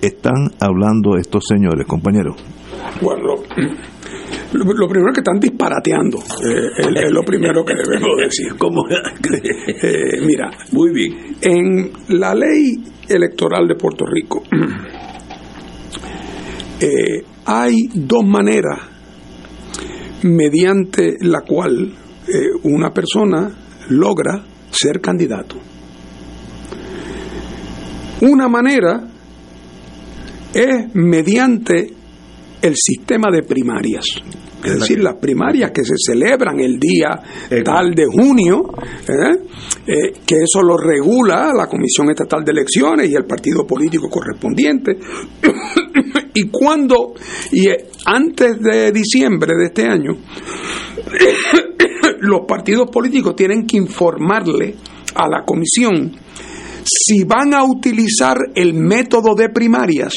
están 0.00 0.52
hablando 0.60 1.16
estos 1.16 1.44
señores, 1.48 1.86
compañeros? 1.88 2.36
Lo, 4.52 4.88
primero 4.88 5.12
que 5.12 5.20
están 5.20 5.38
disparateando, 5.40 6.18
eh, 6.18 6.70
es, 6.76 7.10
lo 7.10 7.22
primero 7.22 7.64
que 7.64 7.74
debemos 7.74 8.10
decir. 8.18 8.54
¿Cómo? 8.58 8.84
Eh, 9.84 10.20
mira, 10.24 10.50
muy 10.72 10.92
bien. 10.92 11.36
En 11.40 11.90
la 12.18 12.34
ley 12.34 12.74
electoral 13.08 13.66
de 13.66 13.74
Puerto 13.74 14.04
Rico 14.04 14.42
eh, 16.80 17.24
hay 17.46 17.74
dos 17.94 18.24
maneras 18.24 18.78
mediante 20.22 21.16
la 21.20 21.40
cual 21.40 21.92
una 22.62 22.90
persona 22.92 23.50
logra 23.88 24.44
ser 24.70 25.00
candidato. 25.00 25.56
Una 28.20 28.48
manera 28.48 29.02
es 30.54 30.94
mediante 30.94 32.01
el 32.62 32.74
sistema 32.76 33.28
de 33.30 33.42
primarias. 33.42 34.04
Es 34.64 34.78
decir, 34.78 35.00
las 35.00 35.16
primarias 35.16 35.72
que 35.72 35.84
se 35.84 35.94
celebran 35.96 36.60
el 36.60 36.78
día 36.78 37.20
tal 37.64 37.94
de 37.94 38.06
junio, 38.06 38.62
¿eh? 39.08 39.36
Eh, 39.84 40.12
que 40.24 40.36
eso 40.36 40.62
lo 40.62 40.76
regula 40.76 41.50
la 41.52 41.66
Comisión 41.66 42.10
Estatal 42.10 42.44
de 42.44 42.52
Elecciones 42.52 43.10
y 43.10 43.16
el 43.16 43.24
partido 43.24 43.66
político 43.66 44.08
correspondiente. 44.08 44.96
y 46.34 46.48
cuando, 46.48 47.14
y 47.50 47.68
eh, 47.68 47.88
antes 48.06 48.60
de 48.60 48.92
diciembre 48.92 49.54
de 49.58 49.66
este 49.66 49.82
año, 49.82 50.12
los 52.20 52.42
partidos 52.46 52.88
políticos 52.88 53.34
tienen 53.34 53.66
que 53.66 53.78
informarle 53.78 54.76
a 55.16 55.28
la 55.28 55.44
comisión 55.44 56.12
si 56.84 57.24
van 57.24 57.52
a 57.52 57.64
utilizar 57.64 58.36
el 58.54 58.74
método 58.74 59.34
de 59.34 59.48
primarias. 59.48 60.14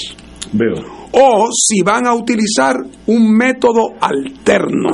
Veo 0.53 1.05
o 1.17 1.47
si 1.51 1.82
van 1.82 2.08
a 2.08 2.13
utilizar 2.13 2.75
un 3.08 3.32
método 3.32 3.93
alterno. 4.01 4.89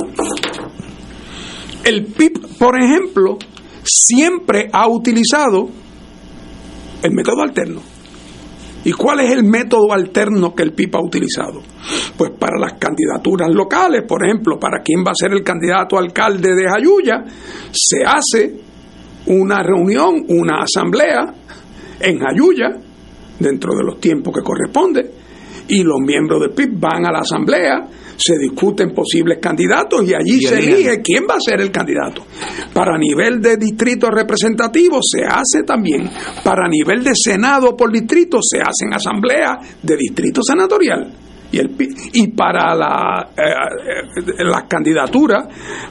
El 1.84 2.04
PIB, 2.06 2.58
por 2.58 2.80
ejemplo, 2.80 3.38
siempre 3.82 4.68
ha 4.72 4.86
utilizado 4.86 5.68
el 7.02 7.10
método 7.10 7.42
alterno. 7.42 7.80
¿Y 8.84 8.92
cuál 8.92 9.20
es 9.20 9.32
el 9.32 9.42
método 9.42 9.92
alterno 9.92 10.54
que 10.54 10.62
el 10.62 10.72
PIB 10.72 10.96
ha 10.96 11.04
utilizado? 11.04 11.60
Pues 12.16 12.30
para 12.38 12.56
las 12.58 12.74
candidaturas 12.78 13.48
locales, 13.52 14.02
por 14.06 14.24
ejemplo, 14.24 14.60
para 14.60 14.80
quién 14.82 15.04
va 15.04 15.10
a 15.10 15.16
ser 15.16 15.32
el 15.32 15.42
candidato 15.42 15.98
alcalde 15.98 16.54
de 16.54 16.68
Jayuya, 16.68 17.24
se 17.72 18.04
hace 18.04 18.60
una 19.26 19.62
reunión, 19.62 20.24
una 20.28 20.62
asamblea 20.62 21.34
en 21.98 22.18
Jayuya, 22.18 22.76
dentro 23.40 23.72
de 23.76 23.84
los 23.84 24.00
tiempos 24.00 24.34
que 24.34 24.42
corresponde, 24.42 25.21
y 25.68 25.82
los 25.82 26.00
miembros 26.00 26.40
del 26.40 26.50
PIB 26.50 26.78
van 26.78 27.06
a 27.06 27.12
la 27.12 27.20
asamblea, 27.20 27.88
se 28.16 28.38
discuten 28.38 28.94
posibles 28.94 29.38
candidatos 29.40 30.08
y 30.08 30.14
allí 30.14 30.40
se 30.42 30.58
elige 30.58 31.00
quién 31.02 31.24
va 31.28 31.34
a 31.34 31.40
ser 31.40 31.60
el 31.60 31.70
candidato. 31.70 32.24
Para 32.72 32.96
nivel 32.98 33.40
de 33.40 33.56
distrito 33.56 34.10
representativo 34.10 35.00
se 35.02 35.24
hace 35.24 35.64
también, 35.66 36.08
para 36.44 36.68
nivel 36.68 37.02
de 37.02 37.12
Senado 37.14 37.76
por 37.76 37.90
distrito 37.90 38.38
se 38.40 38.58
hacen 38.58 38.92
asambleas 38.94 39.80
de 39.82 39.96
distrito 39.96 40.42
senatorial 40.42 41.12
y, 41.52 41.58
el, 41.58 41.70
y 42.14 42.28
para 42.28 42.74
la, 42.74 43.28
eh, 43.36 44.44
las 44.44 44.64
candidaturas 44.64 45.46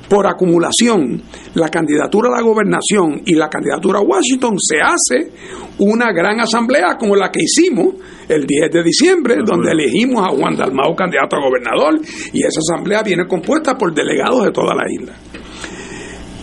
por 0.10 0.26
acumulación, 0.26 1.22
la 1.54 1.70
candidatura 1.70 2.30
a 2.30 2.38
la 2.38 2.42
gobernación 2.42 3.22
y 3.26 3.36
la 3.36 3.48
candidatura 3.48 4.00
a 4.00 4.02
Washington, 4.02 4.56
se 4.60 4.78
hace 4.82 5.32
una 5.78 6.12
gran 6.12 6.40
asamblea 6.40 6.98
como 6.98 7.16
la 7.16 7.32
que 7.32 7.42
hicimos 7.44 7.96
el 8.28 8.46
10 8.46 8.72
de 8.72 8.84
diciembre, 8.84 9.36
donde 9.46 9.72
elegimos 9.72 10.26
a 10.26 10.36
Juan 10.36 10.56
Dalmao 10.56 10.96
candidato 10.96 11.36
a 11.36 11.40
gobernador, 11.40 12.00
y 12.34 12.44
esa 12.44 12.60
asamblea 12.60 13.04
viene 13.04 13.28
compuesta 13.28 13.78
por 13.78 13.94
delegados 13.94 14.46
de 14.46 14.52
toda 14.52 14.74
la 14.74 14.92
isla. 14.92 15.14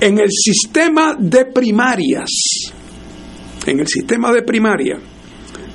En 0.01 0.19
el 0.19 0.31
sistema 0.31 1.17
de 1.19 1.47
primarias, 1.47 2.31
en 3.67 3.81
el 3.81 3.87
sistema 3.89 4.33
de 4.33 4.43
primaria, 4.43 4.97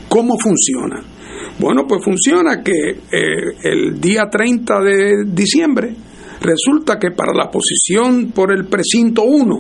¿cómo 0.07 0.35
funciona? 0.39 1.12
Bueno, 1.59 1.85
pues 1.87 2.03
funciona 2.03 2.63
que 2.63 2.89
eh, 2.89 3.57
el 3.63 3.99
día 4.01 4.27
30 4.29 4.81
de 4.81 5.25
diciembre 5.27 5.95
resulta 6.41 6.97
que 6.97 7.11
para 7.11 7.33
la 7.33 7.49
posición 7.49 8.31
por 8.31 8.51
el 8.51 8.65
precinto 8.65 9.23
1 9.23 9.59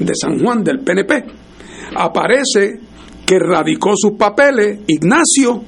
de 0.00 0.14
San 0.14 0.38
Juan 0.40 0.64
del 0.64 0.80
PNP 0.80 1.24
aparece 1.94 2.80
que 3.24 3.38
radicó 3.38 3.92
sus 3.96 4.12
papeles 4.12 4.80
Ignacio 4.86 5.62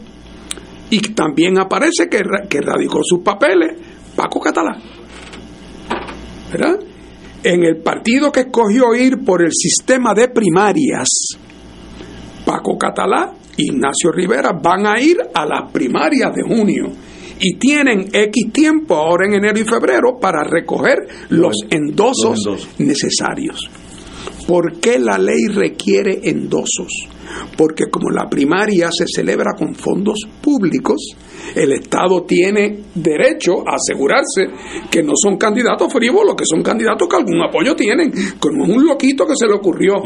y 0.91 1.01
también 1.15 1.59
aparece 1.59 2.09
que, 2.09 2.21
que 2.49 2.61
radicó 2.61 3.01
sus 3.03 3.21
papeles 3.21 3.77
Paco 4.15 4.41
Catalá. 4.41 4.77
¿Verdad? 6.53 6.79
En 7.43 7.65
el 7.65 7.77
partido 7.79 8.31
que 8.31 8.41
escogió 8.41 8.95
ir 8.95 9.25
por 9.25 9.43
el 9.43 9.53
sistema 9.53 10.15
de 10.15 10.29
primarias, 10.29 11.09
Paco 12.45 12.77
Catalá 12.79 13.33
Ignacio 13.57 14.11
Rivera 14.13 14.53
van 14.53 14.87
a 14.87 15.01
ir 15.01 15.17
a 15.33 15.47
las 15.47 15.71
primarias 15.71 16.33
de 16.35 16.43
junio 16.43 16.93
y 17.41 17.57
tienen 17.57 18.09
X 18.13 18.53
tiempo 18.53 18.95
ahora 18.95 19.27
en 19.27 19.35
enero 19.35 19.59
y 19.59 19.65
febrero 19.65 20.19
para 20.21 20.45
recoger 20.45 20.99
los 21.31 21.57
endosos, 21.71 22.69
necesarios. 22.79 23.69
¿Por 24.47 24.79
qué 24.79 24.99
la 24.99 25.19
ley 25.19 25.47
requiere 25.49 26.21
endosos? 26.23 27.09
Porque 27.57 27.87
como 27.91 28.11
la 28.11 28.29
primaria 28.29 28.91
se 28.93 29.07
celebra 29.07 29.53
con 29.57 29.75
fondos 29.75 30.21
públicos, 30.43 31.17
el 31.55 31.73
Estado 31.73 32.25
tiene 32.25 32.79
derecho 32.95 33.61
a 33.67 33.77
asegurarse 33.77 34.49
que 34.91 35.03
no 35.03 35.13
son 35.15 35.37
candidatos 35.37 35.93
frívolos, 35.93 36.35
que 36.37 36.45
son 36.45 36.63
candidatos 36.63 37.09
que 37.09 37.17
algún 37.17 37.43
apoyo 37.43 37.75
tienen, 37.75 38.13
como 38.39 38.65
un 38.65 38.85
loquito 38.85 39.27
que 39.27 39.35
se 39.37 39.47
le 39.47 39.55
ocurrió, 39.55 40.03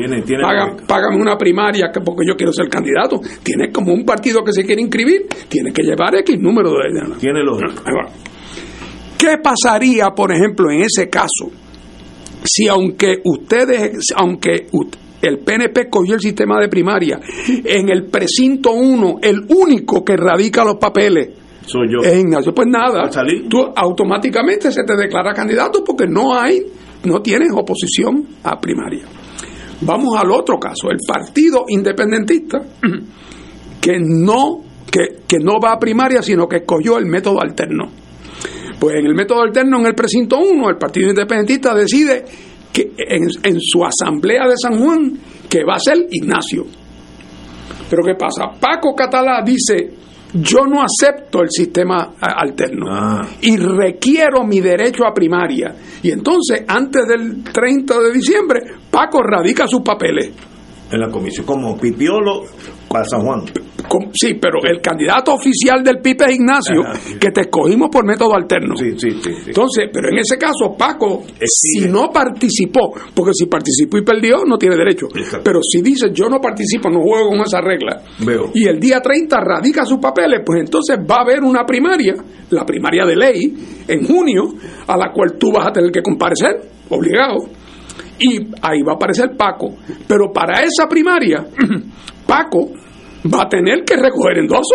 págame 0.87 1.17
una 1.17 1.37
primaria 1.37 1.91
que 1.93 2.01
porque 2.01 2.27
yo 2.27 2.37
quiero 2.37 2.53
ser 2.53 2.69
candidato, 2.69 3.21
tiene 3.43 3.71
como 3.73 3.93
un 3.93 4.05
partido 4.05 4.43
que 4.43 4.53
se 4.53 4.65
quiere 4.65 4.83
inscribir, 4.83 5.27
tiene 5.49 5.73
que 5.73 5.83
llevar 5.83 6.15
X 6.17 6.39
número 6.41 6.71
de... 6.71 7.19
Tiene 7.19 7.43
los... 7.43 7.59
¿Qué 9.19 9.37
pasaría, 9.43 10.11
por 10.11 10.33
ejemplo, 10.33 10.71
en 10.71 10.83
ese 10.83 11.09
caso, 11.09 11.51
si 12.45 12.69
aunque 12.69 13.21
ustedes, 13.25 14.13
aunque 14.15 14.69
el 15.21 15.39
PNP 15.39 15.89
cogió 15.89 16.15
el 16.15 16.21
sistema 16.21 16.61
de 16.61 16.69
primaria, 16.69 17.21
en 17.47 17.89
el 17.89 18.07
precinto 18.07 18.73
1, 18.73 19.19
el 19.23 19.47
único 19.49 20.05
que 20.05 20.17
radica 20.17 20.65
los 20.65 20.77
papeles 20.77 21.31
soy 21.69 21.93
yo. 21.93 21.99
Es 22.01 22.19
Ignacio. 22.19 22.55
Pues 22.55 22.67
nada, 22.67 23.11
tú 23.49 23.59
automáticamente 23.77 24.73
se 24.73 24.85
te 24.85 24.97
declara 24.97 25.35
candidato 25.35 25.85
porque 25.85 26.07
no 26.07 26.35
hay, 26.35 26.63
no 27.05 27.21
tienes 27.21 27.51
oposición 27.55 28.27
a 28.43 28.59
primaria. 28.59 29.05
Vamos 29.83 30.17
al 30.19 30.31
otro 30.33 30.59
caso, 30.59 30.91
el 30.91 30.99
partido 31.07 31.65
independentista 31.69 32.59
que 33.81 33.99
no, 34.01 34.63
que, 34.91 35.21
que 35.27 35.37
no 35.39 35.61
va 35.63 35.73
a 35.73 35.79
primaria, 35.79 36.23
sino 36.23 36.49
que 36.49 36.57
escogió 36.57 36.99
el 36.99 37.07
método 37.07 37.41
alterno. 37.41 37.91
Pues 38.81 38.97
en 38.97 39.07
el 39.07 39.15
método 39.15 39.43
alterno, 39.43 39.79
en 39.81 39.87
el 39.87 39.95
precinto 39.95 40.39
1, 40.39 40.71
el 40.71 40.77
Partido 40.77 41.09
Independentista 41.09 41.75
decide 41.75 42.25
que 42.73 42.93
en, 42.97 43.29
en, 43.43 43.61
su 43.61 43.85
asamblea 43.85 44.47
de 44.47 44.55
San 44.61 44.79
Juan 44.79 45.19
que 45.49 45.65
va 45.65 45.75
a 45.75 45.81
ser 45.81 46.07
Ignacio. 46.11 46.67
Pero 47.89 48.03
¿qué 48.05 48.15
pasa? 48.15 48.51
Paco 48.61 48.95
Catalá 48.95 49.43
dice, 49.45 49.95
yo 50.35 50.67
no 50.67 50.83
acepto 50.83 51.41
el 51.41 51.49
sistema 51.51 52.15
alterno 52.21 52.87
ah. 52.91 53.27
y 53.41 53.57
requiero 53.57 54.45
mi 54.45 54.61
derecho 54.61 55.07
a 55.07 55.15
primaria. 55.15 55.75
Y 56.03 56.11
entonces, 56.11 56.65
antes 56.67 57.07
del 57.07 57.43
30 57.43 58.01
de 58.01 58.13
diciembre, 58.13 58.61
Paco 58.91 59.23
radica 59.23 59.67
sus 59.67 59.81
papeles. 59.81 60.31
En 60.91 61.01
la 61.01 61.11
comisión, 61.11 61.47
como 61.47 61.79
Pipiolo 61.79 62.45
para 62.89 63.05
San 63.05 63.23
Juan. 63.23 63.45
Sí, 64.13 64.35
pero 64.35 64.59
el 64.65 64.81
candidato 64.81 65.35
oficial 65.35 65.83
del 65.83 65.99
PIB 65.99 66.23
es 66.27 66.35
Ignacio, 66.35 66.83
que 67.19 67.31
te 67.31 67.43
escogimos 67.43 67.89
por 67.91 68.05
método 68.05 68.35
alterno. 68.35 68.77
Sí, 68.77 68.93
sí, 68.97 69.11
sí, 69.23 69.31
Entonces, 69.47 69.89
pero 69.93 70.09
en 70.11 70.19
ese 70.19 70.37
caso, 70.37 70.75
Paco, 70.77 71.25
si 71.45 71.89
no 71.89 72.11
participó, 72.11 72.93
porque 73.15 73.33
si 73.35 73.47
participó 73.47 73.99
y 73.99 74.03
perdió, 74.05 74.45
no 74.47 74.57
tiene 74.59 74.77
derecho. 74.77 75.07
Pero 75.43 75.61
si 75.63 75.81
dice, 75.83 76.11
yo 76.13 76.29
no 76.29 76.41
participo, 76.41 76.91
no 76.91 77.01
juego 77.01 77.31
con 77.31 77.41
esa 77.41 77.61
regla, 77.61 78.03
Veo. 78.21 78.51
y 78.55 78.67
el 78.67 78.79
día 78.79 79.01
30 79.01 79.41
radica 79.41 79.85
sus 79.85 79.99
papeles, 79.99 80.41
pues 80.45 80.61
entonces 80.61 80.99
va 80.99 81.17
a 81.17 81.23
haber 81.23 81.43
una 81.43 81.65
primaria, 81.65 82.15
la 82.51 82.65
primaria 82.65 83.05
de 83.05 83.17
ley, 83.17 83.55
en 83.87 84.07
junio, 84.07 84.55
a 84.87 84.97
la 84.97 85.13
cual 85.13 85.37
tú 85.39 85.53
vas 85.53 85.67
a 85.67 85.73
tener 85.73 85.91
que 85.91 86.03
comparecer, 86.03 86.61
obligado 86.91 87.49
y 88.21 88.39
ahí 88.63 88.83
va 88.83 88.93
a 88.93 88.97
aparecer 88.97 89.37
Paco. 89.37 89.75
Pero 90.07 90.33
para 90.33 90.61
esa 90.63 90.89
primaria, 90.89 91.47
Paco 92.27 92.71
va 93.27 93.43
a 93.43 93.49
tener 93.49 93.85
que 93.85 93.97
recoger 93.97 94.39
endoso. 94.39 94.75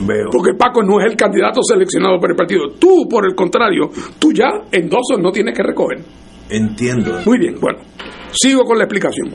Veo. 0.00 0.30
Porque 0.30 0.54
Paco 0.54 0.82
no 0.82 1.00
es 1.00 1.06
el 1.06 1.16
candidato 1.16 1.62
seleccionado 1.62 2.18
por 2.18 2.30
el 2.30 2.36
partido. 2.36 2.70
Tú, 2.78 3.06
por 3.08 3.26
el 3.26 3.34
contrario, 3.34 3.90
tú 4.18 4.32
ya 4.32 4.48
endosos 4.70 5.18
no 5.20 5.30
tienes 5.30 5.56
que 5.56 5.62
recoger. 5.62 5.98
Entiendo. 6.48 7.20
Muy 7.24 7.38
bien, 7.38 7.58
bueno, 7.60 7.78
sigo 8.32 8.64
con 8.64 8.78
la 8.78 8.84
explicación. 8.84 9.34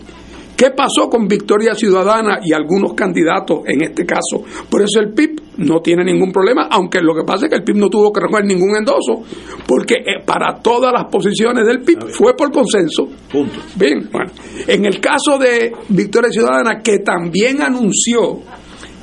¿Qué 0.57 0.71
pasó 0.71 1.07
con 1.07 1.27
Victoria 1.27 1.75
Ciudadana 1.75 2.39
y 2.43 2.51
algunos 2.51 2.93
candidatos 2.95 3.59
en 3.67 3.83
este 3.83 4.05
caso? 4.05 4.43
Por 4.69 4.81
eso 4.81 4.99
el 4.99 5.13
PIB 5.13 5.41
no 5.57 5.79
tiene 5.81 6.03
ningún 6.03 6.31
problema, 6.31 6.67
aunque 6.69 6.99
lo 7.01 7.15
que 7.15 7.23
pasa 7.23 7.45
es 7.45 7.49
que 7.49 7.57
el 7.57 7.63
PIB 7.63 7.77
no 7.77 7.89
tuvo 7.89 8.11
que 8.11 8.21
recoger 8.21 8.45
ningún 8.45 8.75
endoso, 8.75 9.23
porque 9.67 9.95
eh, 9.95 10.23
para 10.25 10.59
todas 10.61 10.93
las 10.93 11.05
posiciones 11.05 11.65
del 11.65 11.81
PIB 11.81 12.09
fue 12.09 12.35
por 12.35 12.51
consenso. 12.51 13.07
Punto. 13.31 13.59
Bien, 13.75 14.07
bueno. 14.11 14.31
En 14.67 14.85
el 14.85 14.99
caso 14.99 15.37
de 15.37 15.71
Victoria 15.89 16.29
Ciudadana, 16.31 16.81
que 16.81 16.99
también 16.99 17.61
anunció 17.61 18.39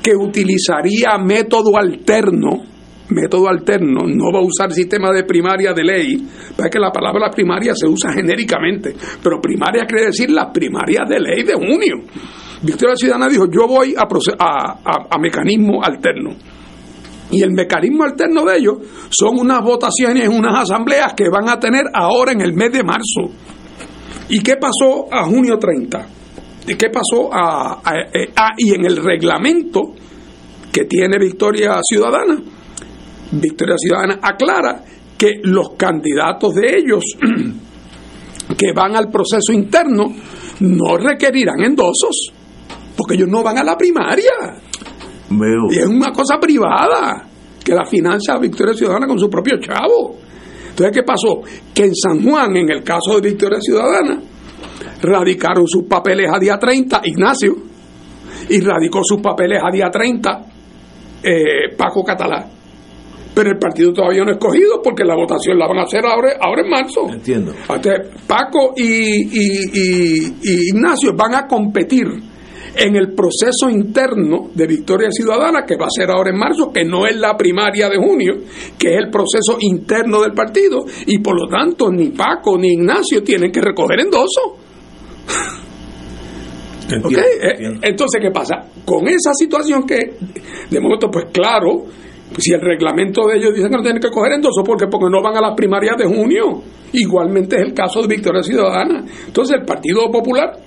que 0.01 0.15
utilizaría 0.15 1.17
método 1.17 1.77
alterno, 1.77 2.63
método 3.09 3.49
alterno, 3.49 4.03
no 4.05 4.31
va 4.31 4.39
a 4.39 4.45
usar 4.45 4.71
sistema 4.71 5.11
de 5.11 5.23
primaria 5.23 5.73
de 5.73 5.83
ley, 5.83 6.27
para 6.55 6.69
que 6.69 6.79
la 6.79 6.91
palabra 6.91 7.29
primaria 7.31 7.73
se 7.75 7.87
usa 7.87 8.13
genéricamente, 8.13 8.93
pero 9.21 9.41
primaria 9.41 9.85
quiere 9.85 10.07
decir 10.07 10.29
las 10.29 10.51
primarias 10.53 11.09
de 11.09 11.19
ley 11.19 11.43
de 11.43 11.53
junio. 11.53 12.03
Victoria 12.61 12.95
Ciudadana 12.95 13.29
dijo, 13.29 13.45
yo 13.51 13.67
voy 13.67 13.95
a, 13.97 14.03
a, 14.03 15.07
a 15.09 15.17
mecanismo 15.19 15.83
alterno. 15.83 16.35
Y 17.31 17.41
el 17.41 17.51
mecanismo 17.51 18.03
alterno 18.03 18.45
de 18.45 18.57
ellos 18.57 18.77
son 19.09 19.39
unas 19.39 19.63
votaciones 19.63 20.29
unas 20.29 20.61
asambleas 20.61 21.13
que 21.13 21.29
van 21.29 21.49
a 21.49 21.59
tener 21.59 21.85
ahora 21.93 22.31
en 22.31 22.41
el 22.41 22.53
mes 22.53 22.71
de 22.71 22.83
marzo. 22.83 23.31
¿Y 24.29 24.41
qué 24.41 24.55
pasó 24.57 25.07
a 25.11 25.23
junio 25.25 25.57
30? 25.57 26.07
¿Y 26.67 26.75
qué 26.75 26.89
pasó 26.89 27.31
a, 27.31 27.81
a, 27.83 28.53
y 28.57 28.73
en 28.73 28.85
el 28.85 28.97
reglamento 28.97 29.93
que 30.71 30.85
tiene 30.85 31.17
Victoria 31.19 31.79
Ciudadana? 31.83 32.41
Victoria 33.31 33.75
Ciudadana 33.77 34.19
aclara 34.21 34.83
que 35.17 35.39
los 35.43 35.71
candidatos 35.77 36.55
de 36.55 36.77
ellos 36.77 37.03
que 38.57 38.71
van 38.73 38.95
al 38.95 39.09
proceso 39.09 39.51
interno 39.51 40.05
no 40.59 40.97
requerirán 40.97 41.61
endosos, 41.61 42.31
porque 42.95 43.15
ellos 43.15 43.27
no 43.27 43.43
van 43.43 43.57
a 43.57 43.63
la 43.63 43.77
primaria. 43.77 44.31
Y 45.69 45.77
es 45.77 45.87
una 45.87 46.11
cosa 46.11 46.39
privada 46.39 47.27
que 47.63 47.73
la 47.73 47.85
financia 47.85 48.37
Victoria 48.37 48.73
Ciudadana 48.73 49.07
con 49.07 49.19
su 49.19 49.29
propio 49.29 49.59
chavo. 49.59 50.17
Entonces, 50.69 50.93
¿qué 50.93 51.03
pasó? 51.03 51.41
Que 51.73 51.85
en 51.85 51.95
San 51.95 52.23
Juan, 52.23 52.55
en 52.57 52.69
el 52.69 52.83
caso 52.83 53.19
de 53.19 53.29
Victoria 53.29 53.59
Ciudadana, 53.59 54.21
radicaron 55.01 55.67
sus 55.67 55.83
papeles 55.83 56.29
a 56.33 56.39
día 56.39 56.57
30 56.57 57.01
Ignacio 57.05 57.55
y 58.49 58.59
radicó 58.59 59.01
sus 59.03 59.21
papeles 59.21 59.61
a 59.63 59.71
día 59.71 59.89
30 59.89 60.41
eh, 61.23 61.75
Paco 61.75 62.03
Catalá 62.03 62.49
pero 63.35 63.51
el 63.51 63.59
partido 63.59 63.91
todavía 63.91 64.23
no 64.23 64.29
ha 64.29 64.33
escogido 64.35 64.81
porque 64.81 65.03
la 65.03 65.13
votación 65.13 65.59
la 65.59 65.67
van 65.67 65.79
a 65.79 65.83
hacer 65.83 66.05
ahora, 66.05 66.37
ahora 66.39 66.61
en 66.61 66.69
marzo. 66.69 67.01
Entiendo. 67.11 67.53
Paco 68.25 68.73
y, 68.77 69.27
y, 69.29 70.69
Ignacio 70.69 71.13
van 71.15 71.35
a 71.35 71.45
competir 71.45 72.05
en 72.77 72.95
el 72.95 73.13
proceso 73.13 73.69
interno 73.69 74.49
de 74.53 74.67
Victoria 74.67 75.09
Ciudadana, 75.09 75.63
que 75.65 75.77
va 75.77 75.85
a 75.85 75.89
ser 75.89 76.09
ahora 76.11 76.29
en 76.29 76.37
marzo, 76.37 76.71
que 76.73 76.83
no 76.83 77.05
es 77.07 77.15
la 77.15 77.37
primaria 77.37 77.89
de 77.89 77.97
junio, 77.97 78.33
que 78.77 78.93
es 78.93 78.99
el 79.03 79.09
proceso 79.09 79.57
interno 79.59 80.21
del 80.21 80.33
partido, 80.33 80.85
y 81.05 81.19
por 81.19 81.39
lo 81.39 81.47
tanto 81.47 81.89
ni 81.91 82.09
Paco 82.09 82.57
ni 82.57 82.73
Ignacio 82.73 83.23
tienen 83.23 83.51
que 83.51 83.61
recoger 83.61 84.01
endoso. 84.01 84.57
Eh, 86.87 87.79
entonces, 87.81 88.21
¿qué 88.21 88.29
pasa? 88.31 88.67
Con 88.85 89.07
esa 89.07 89.33
situación 89.33 89.87
que, 89.87 90.17
de 90.69 90.79
momento, 90.79 91.09
pues 91.09 91.25
claro, 91.31 91.85
si 92.37 92.53
el 92.53 92.61
reglamento 92.61 93.25
de 93.27 93.37
ellos 93.37 93.55
dice 93.55 93.69
que 93.69 93.75
no 93.75 93.81
tienen 93.81 94.01
que 94.01 94.09
coger 94.09 94.33
endoso, 94.33 94.63
porque 94.63 94.85
Porque 94.87 95.07
no 95.09 95.21
van 95.23 95.37
a 95.37 95.41
las 95.41 95.55
primarias 95.55 95.95
de 95.97 96.05
junio. 96.05 96.61
Igualmente 96.93 97.55
es 97.55 97.63
el 97.63 97.73
caso 97.73 98.01
de 98.01 98.07
Victoria 98.07 98.43
Ciudadana. 98.43 99.03
Entonces, 99.25 99.57
el 99.59 99.65
Partido 99.65 100.11
Popular, 100.11 100.59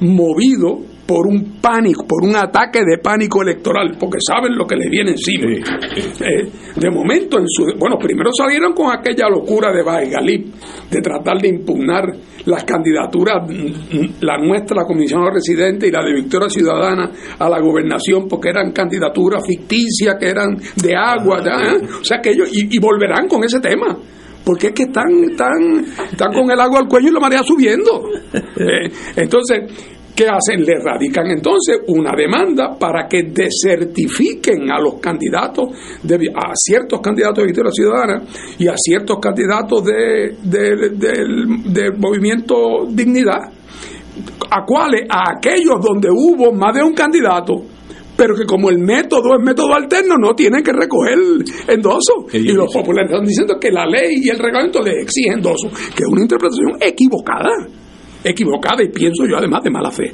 movido 0.00 0.95
por 1.06 1.26
un 1.26 1.60
pánico, 1.60 2.04
por 2.06 2.24
un 2.24 2.34
ataque 2.34 2.80
de 2.80 2.98
pánico 2.98 3.42
electoral, 3.42 3.96
porque 3.98 4.18
saben 4.20 4.56
lo 4.56 4.66
que 4.66 4.76
les 4.76 4.90
viene 4.90 5.12
encima. 5.12 5.46
Eh, 5.46 6.50
de 6.74 6.90
momento, 6.90 7.38
en 7.38 7.46
su, 7.48 7.64
bueno, 7.78 7.96
primero 7.96 8.30
salieron 8.36 8.72
con 8.72 8.90
aquella 8.90 9.28
locura 9.28 9.70
de 9.72 9.84
Galip, 9.84 10.54
de 10.90 11.00
tratar 11.00 11.40
de 11.40 11.48
impugnar 11.48 12.12
las 12.46 12.64
candidaturas, 12.64 13.48
la 14.20 14.38
nuestra, 14.38 14.76
la 14.76 14.84
comisión 14.84 15.22
residente 15.32 15.86
y 15.86 15.90
la 15.90 16.02
de 16.04 16.14
Victoria 16.14 16.48
Ciudadana 16.48 17.10
a 17.38 17.48
la 17.48 17.60
gobernación, 17.60 18.26
porque 18.28 18.48
eran 18.48 18.72
candidaturas 18.72 19.42
ficticias, 19.46 20.16
que 20.18 20.28
eran 20.28 20.56
de 20.76 20.94
agua, 20.96 21.40
¿eh? 21.40 21.86
o 22.00 22.04
sea 22.04 22.20
que 22.20 22.30
ellos, 22.30 22.48
y, 22.52 22.78
volverán 22.78 23.26
con 23.26 23.42
ese 23.42 23.58
tema 23.60 23.96
porque 24.44 24.68
es 24.68 24.74
que 24.74 24.84
están, 24.84 25.08
están, 25.28 25.84
están 26.12 26.32
con 26.32 26.48
el 26.48 26.60
agua 26.60 26.78
al 26.78 26.86
cuello 26.86 27.08
y 27.08 27.12
la 27.12 27.18
marea 27.20 27.42
subiendo. 27.42 28.10
Eh, 28.58 28.90
entonces, 29.16 29.64
¿Qué 30.16 30.26
hacen? 30.26 30.64
Le 30.64 30.80
radican 30.82 31.26
entonces 31.26 31.80
una 31.88 32.12
demanda 32.16 32.74
para 32.78 33.06
que 33.06 33.24
desertifiquen 33.24 34.70
a 34.72 34.80
los 34.80 34.94
candidatos, 34.94 35.68
de, 36.02 36.14
a 36.34 36.52
ciertos 36.54 37.00
candidatos 37.02 37.36
de 37.36 37.44
Victoria 37.44 37.70
Ciudadana 37.70 38.22
y 38.58 38.66
a 38.66 38.74
ciertos 38.78 39.18
candidatos 39.20 39.84
de, 39.84 40.36
del 40.42 41.98
movimiento 41.98 42.86
Dignidad. 42.88 43.42
¿A 44.50 44.64
cuáles? 44.64 45.02
A 45.10 45.36
aquellos 45.36 45.76
donde 45.82 46.08
hubo 46.10 46.50
más 46.50 46.74
de 46.74 46.82
un 46.82 46.94
candidato 46.94 47.52
pero 48.16 48.34
que 48.34 48.46
como 48.46 48.70
el 48.70 48.78
método 48.78 49.36
es 49.38 49.44
método 49.44 49.74
alterno, 49.74 50.14
no 50.16 50.34
tienen 50.34 50.62
que 50.62 50.72
recoger 50.72 51.18
endoso. 51.68 52.24
Y 52.32 52.50
los 52.54 52.72
populares 52.72 53.10
están 53.10 53.26
diciendo 53.26 53.56
que 53.60 53.70
la 53.70 53.84
ley 53.84 54.22
y 54.22 54.30
el 54.30 54.38
reglamento 54.38 54.80
le 54.80 55.02
exigen 55.02 55.34
endoso, 55.34 55.68
que 55.94 56.02
es 56.02 56.08
una 56.10 56.22
interpretación 56.22 56.78
equivocada 56.80 57.50
equivocada 58.28 58.82
y 58.82 58.88
pienso 58.88 59.24
yo 59.26 59.36
además 59.36 59.62
de 59.62 59.70
mala 59.70 59.90
fe. 59.90 60.12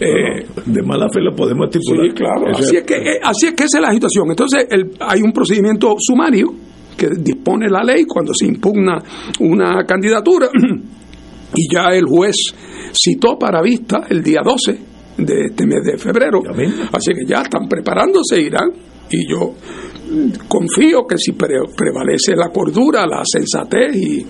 Eh, 0.00 0.46
de 0.64 0.82
mala 0.82 1.08
fe 1.12 1.20
lo 1.20 1.34
podemos 1.34 1.68
estipular. 1.68 2.06
Sí, 2.06 2.14
claro. 2.14 2.56
Así 2.56 2.76
es, 2.76 2.82
que, 2.84 2.94
eh, 2.94 3.20
así 3.22 3.46
es 3.46 3.52
que 3.54 3.64
esa 3.64 3.78
es 3.78 3.82
la 3.82 3.92
situación. 3.92 4.30
Entonces 4.30 4.66
hay 5.00 5.20
un 5.20 5.32
procedimiento 5.32 5.94
sumario 5.98 6.54
que 6.96 7.08
dispone 7.18 7.68
la 7.68 7.82
ley 7.82 8.04
cuando 8.04 8.32
se 8.34 8.46
impugna 8.46 8.98
una 9.40 9.84
candidatura 9.84 10.48
y 11.54 11.74
ya 11.74 11.88
el 11.92 12.04
juez 12.04 12.36
citó 12.92 13.38
para 13.38 13.62
vista 13.62 14.06
el 14.08 14.22
día 14.22 14.40
12 14.44 14.78
de 15.18 15.44
este 15.46 15.66
mes 15.66 15.82
de 15.84 15.98
febrero. 15.98 16.40
Así 16.92 17.12
que 17.12 17.26
ya 17.26 17.42
están 17.42 17.68
preparándose, 17.68 18.40
irán 18.40 18.70
y 19.10 19.28
yo 19.28 19.54
confío 20.48 21.06
que 21.06 21.16
si 21.18 21.32
prevalece 21.32 22.34
la 22.34 22.48
cordura, 22.48 23.06
la 23.06 23.22
sensatez 23.24 23.94
y, 23.96 24.26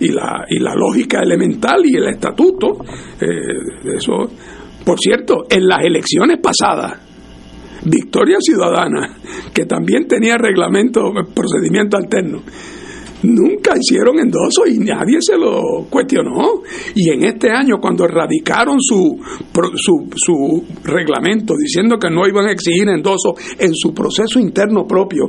y, 0.00 0.08
la, 0.08 0.44
y 0.48 0.58
la 0.58 0.74
lógica 0.74 1.20
elemental 1.20 1.82
y 1.84 1.96
el 1.96 2.08
estatuto, 2.08 2.78
eh, 3.20 3.94
eso, 3.96 4.30
por 4.84 4.98
cierto, 4.98 5.44
en 5.48 5.66
las 5.66 5.84
elecciones 5.84 6.38
pasadas, 6.42 7.00
Victoria 7.84 8.38
Ciudadana, 8.40 9.16
que 9.54 9.64
también 9.64 10.06
tenía 10.06 10.36
reglamento, 10.36 11.12
procedimiento 11.34 11.96
alterno, 11.96 12.42
nunca 13.22 13.74
hicieron 13.78 14.18
endoso 14.18 14.66
y 14.66 14.78
nadie 14.78 15.18
se 15.20 15.36
lo 15.36 15.86
cuestionó. 15.90 16.62
Y 16.94 17.10
en 17.10 17.24
este 17.24 17.50
año, 17.50 17.78
cuando 17.80 18.04
erradicaron 18.04 18.80
su, 18.80 19.18
su, 19.76 20.08
su 20.14 20.64
reglamento 20.84 21.54
diciendo 21.60 21.98
que 21.98 22.10
no 22.10 22.26
iban 22.26 22.46
a 22.46 22.52
exigir 22.52 22.88
endoso 22.88 23.34
en 23.58 23.74
su 23.74 23.92
proceso 23.92 24.38
interno 24.38 24.86
propio, 24.86 25.28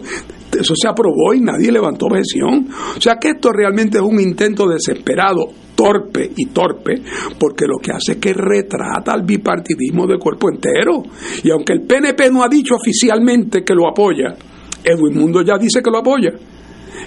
eso 0.58 0.74
se 0.76 0.88
aprobó 0.88 1.34
y 1.34 1.42
nadie 1.42 1.72
levantó 1.72 2.08
objeción. 2.08 2.68
O 2.98 3.02
sea 3.02 3.18
que 3.18 3.30
esto 3.30 3.52
realmente 3.52 3.98
es 3.98 4.04
un 4.04 4.20
intento 4.20 4.68
desesperado, 4.68 5.48
torpe 5.76 6.32
y 6.36 6.48
torpe, 6.48 7.02
porque 7.40 7.66
lo 7.66 7.78
que 7.78 7.92
hace 7.92 8.14
es 8.14 8.18
que 8.18 8.34
retrata 8.34 9.14
al 9.14 9.24
bipartidismo 9.24 10.08
de 10.08 10.18
cuerpo 10.18 10.50
entero. 10.50 11.04
Y 11.44 11.52
aunque 11.52 11.74
el 11.74 11.82
PNP 11.82 12.32
no 12.32 12.44
ha 12.44 12.50
dicho 12.50 12.76
oficialmente 12.76 13.64
que 13.64 13.74
lo 13.74 13.88
apoya, 13.88 14.36
Edwin 14.84 15.18
Mundo 15.18 15.42
ya 15.42 15.58
dice 15.58 15.82
que 15.82 15.92
lo 15.92 16.00
apoya. 16.00 16.32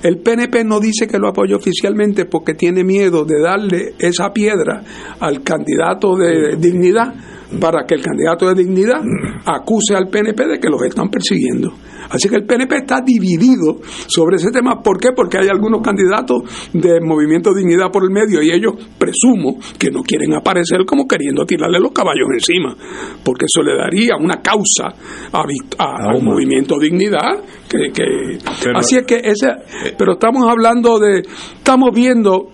El 0.03 0.19
PNP 0.19 0.65
no 0.65 0.81
dice 0.81 1.07
que 1.07 1.19
lo 1.19 1.29
apoya 1.29 1.57
oficialmente 1.57 2.25
porque 2.25 2.55
tiene 2.55 2.83
miedo 2.83 3.25
de 3.25 3.41
darle 3.41 3.95
esa 3.99 4.33
piedra 4.33 4.83
al 5.21 5.43
candidato 5.43 6.17
de 6.17 6.57
dignidad 6.57 7.15
para 7.61 7.87
que 7.87 7.95
el 7.95 8.03
candidato 8.03 8.49
de 8.49 8.63
dignidad 8.63 9.01
acuse 9.47 9.95
al 9.95 10.09
PNP 10.09 10.47
de 10.47 10.59
que 10.59 10.69
los 10.69 10.83
están 10.83 11.09
persiguiendo. 11.09 11.73
Así 12.11 12.29
que 12.29 12.37
el 12.37 12.45
PNP 12.45 12.77
está 12.77 13.01
dividido 13.05 13.81
sobre 14.07 14.37
ese 14.37 14.51
tema. 14.51 14.81
¿Por 14.83 14.99
qué? 14.99 15.11
Porque 15.15 15.39
hay 15.39 15.49
algunos 15.49 15.83
candidatos 15.83 16.43
de 16.73 17.01
Movimiento 17.01 17.55
Dignidad 17.55 17.91
por 17.91 18.05
el 18.05 18.11
medio 18.11 18.43
y 18.43 18.51
ellos 18.51 18.75
presumo 18.99 19.59
que 19.79 19.91
no 19.91 20.03
quieren 20.03 20.35
aparecer 20.35 20.85
como 20.87 21.07
queriendo 21.07 21.45
tirarle 21.45 21.79
los 21.81 21.93
caballos 21.93 22.29
encima, 22.33 22.77
porque 23.25 23.47
eso 23.47 23.63
le 23.63 23.77
daría 23.77 24.17
una 24.17 24.41
causa 24.41 24.95
a, 25.33 26.15
un 26.17 26.25
Movimiento 26.25 26.79
Dignidad. 26.79 27.43
Que, 27.69 28.39
así 28.75 28.97
es 28.97 29.07
que 29.07 29.17
ese, 29.25 29.49
pero 29.97 30.15
estamos 30.15 30.47
hablando 30.49 30.99
de, 30.99 31.23
estamos 31.57 31.91
viendo 31.95 32.51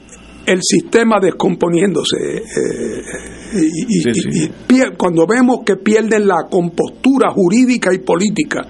el 0.47 0.61
sistema 0.63 1.19
descomponiéndose. 1.21 2.37
Eh, 2.37 3.38
y, 3.55 4.49
cuando 4.97 5.27
vemos 5.27 5.61
que 5.65 5.77
pierden 5.77 6.27
la 6.27 6.47
compostura 6.51 7.31
jurídica 7.31 7.93
y 7.93 7.99
política, 7.99 8.67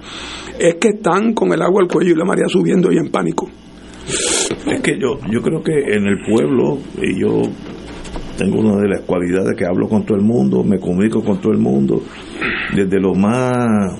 es 0.57 0.75
que 0.75 0.89
están 0.89 1.33
con 1.33 1.53
el 1.53 1.61
agua 1.61 1.81
al 1.81 1.87
cuello 1.87 2.11
y 2.11 2.15
la 2.15 2.25
marea 2.25 2.47
subiendo 2.47 2.91
y 2.91 2.97
en 2.97 3.11
pánico. 3.11 3.49
Es 4.67 4.81
que 4.81 4.99
yo, 4.99 5.19
yo 5.31 5.41
creo 5.41 5.61
que 5.61 5.73
en 5.73 6.05
el 6.07 6.19
pueblo, 6.25 6.79
y 7.01 7.19
yo 7.19 7.43
tengo 8.37 8.59
una 8.59 8.81
de 8.81 8.87
las 8.87 9.01
cualidades 9.01 9.55
que 9.57 9.65
hablo 9.65 9.87
con 9.87 10.05
todo 10.05 10.17
el 10.17 10.23
mundo, 10.23 10.63
me 10.63 10.79
comunico 10.79 11.23
con 11.23 11.39
todo 11.39 11.51
el 11.51 11.59
mundo, 11.59 12.01
desde 12.75 12.99
los 12.99 13.17
más 13.17 13.99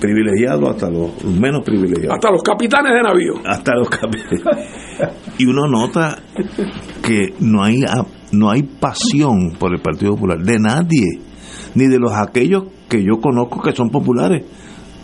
privilegiados 0.00 0.70
hasta 0.70 0.90
los 0.90 1.24
menos 1.24 1.64
privilegiados. 1.64 2.14
Hasta 2.14 2.30
los 2.30 2.42
capitanes 2.42 2.92
de 2.92 3.02
navío. 3.02 3.34
Hasta 3.44 3.74
los 3.74 3.88
capitanes. 3.88 4.42
y 5.38 5.46
uno 5.46 5.66
nota 5.66 6.18
que 7.02 7.34
no 7.40 7.62
hay, 7.62 7.82
no 8.32 8.50
hay 8.50 8.62
pasión 8.62 9.56
por 9.58 9.74
el 9.74 9.80
Partido 9.80 10.12
Popular, 10.12 10.38
de 10.38 10.58
nadie, 10.58 11.20
ni 11.74 11.86
de 11.86 11.98
los 11.98 12.12
aquellos 12.12 12.64
que 12.88 13.02
yo 13.02 13.20
conozco 13.20 13.60
que 13.62 13.72
son 13.72 13.90
populares. 13.90 14.44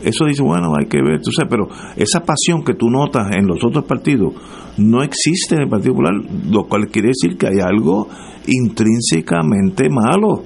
Eso 0.02 0.24
dice, 0.24 0.42
bueno, 0.42 0.72
hay 0.78 0.87
que 0.87 0.98
ver, 1.00 1.20
tú 1.22 1.31
sabes, 1.31 1.48
pero 1.48 1.68
esa 1.96 2.20
pasión 2.24 2.64
que 2.64 2.74
tú 2.74 2.90
notas 2.90 3.31
en 3.37 3.46
los 3.46 3.62
otros 3.62 3.85
partidos 3.85 4.35
no 4.76 5.02
existe 5.02 5.55
en 5.55 5.62
el 5.62 5.68
Partido 5.68 5.94
Popular, 5.94 6.14
lo 6.50 6.64
cual 6.64 6.88
quiere 6.88 7.09
decir 7.09 7.37
que 7.37 7.46
hay 7.46 7.61
algo 7.62 8.09
intrínsecamente 8.46 9.88
malo. 9.88 10.42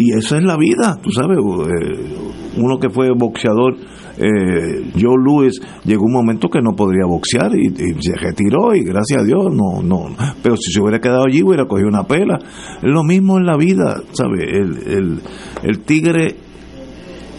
Y 0.00 0.12
eso 0.16 0.36
es 0.36 0.42
la 0.42 0.56
vida, 0.56 0.98
tú 1.02 1.10
sabes, 1.10 1.36
eh, 1.36 2.16
uno 2.56 2.78
que 2.78 2.88
fue 2.88 3.10
boxeador, 3.14 3.76
eh, 4.16 4.92
Joe 4.98 5.16
Louis, 5.22 5.60
llegó 5.84 6.04
un 6.06 6.12
momento 6.14 6.48
que 6.48 6.62
no 6.62 6.74
podría 6.74 7.04
boxear 7.06 7.54
y, 7.54 7.68
se 8.00 8.16
retiró 8.16 8.74
y 8.74 8.82
gracias 8.82 9.20
a 9.20 9.24
Dios 9.24 9.52
no, 9.52 9.82
no, 9.82 10.16
pero 10.42 10.56
si 10.56 10.72
se 10.72 10.80
hubiera 10.80 11.00
quedado 11.00 11.24
allí 11.26 11.42
hubiera 11.42 11.66
cogido 11.66 11.88
una 11.88 12.04
pela. 12.04 12.38
Es 12.38 12.90
lo 12.90 13.04
mismo 13.04 13.36
en 13.36 13.44
la 13.44 13.58
vida, 13.58 14.02
¿sabes? 14.12 14.40
El, 14.40 14.78
el, 14.90 15.20
el 15.64 15.80
tigre 15.80 16.36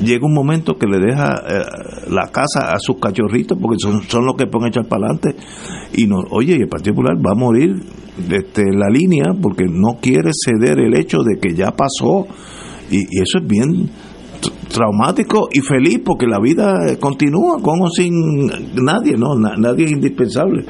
llega 0.01 0.25
un 0.25 0.33
momento 0.33 0.75
que 0.75 0.87
le 0.87 0.99
deja 0.99 1.43
eh, 1.47 1.63
la 2.09 2.27
casa 2.31 2.71
a 2.71 2.79
sus 2.79 2.97
cachorritos 2.99 3.57
porque 3.61 3.77
son, 3.79 4.01
son 4.03 4.25
los 4.25 4.35
que 4.35 4.47
pueden 4.47 4.69
echar 4.69 4.87
para 4.87 5.07
adelante 5.07 5.35
y 5.93 6.07
no, 6.07 6.17
oye, 6.31 6.55
el 6.55 6.67
Partido 6.67 6.95
Popular 6.95 7.17
va 7.17 7.31
a 7.31 7.35
morir 7.35 7.75
desde 8.17 8.73
la 8.73 8.89
línea 8.89 9.33
porque 9.41 9.65
no 9.69 9.99
quiere 10.01 10.31
ceder 10.33 10.79
el 10.79 10.95
hecho 10.95 11.19
de 11.19 11.39
que 11.39 11.55
ya 11.55 11.71
pasó 11.71 12.27
y, 12.89 12.99
eso 13.21 13.39
es 13.39 13.47
bien 13.47 13.89
traumático 14.69 15.49
y 15.51 15.61
feliz 15.61 16.01
porque 16.03 16.25
la 16.27 16.39
vida 16.39 16.97
continúa 16.99 17.61
con 17.61 17.81
o 17.81 17.89
sin 17.89 18.47
nadie, 18.73 19.15
no, 19.17 19.35
nadie 19.35 19.85
es 19.85 19.91
indispensable. 19.91 20.65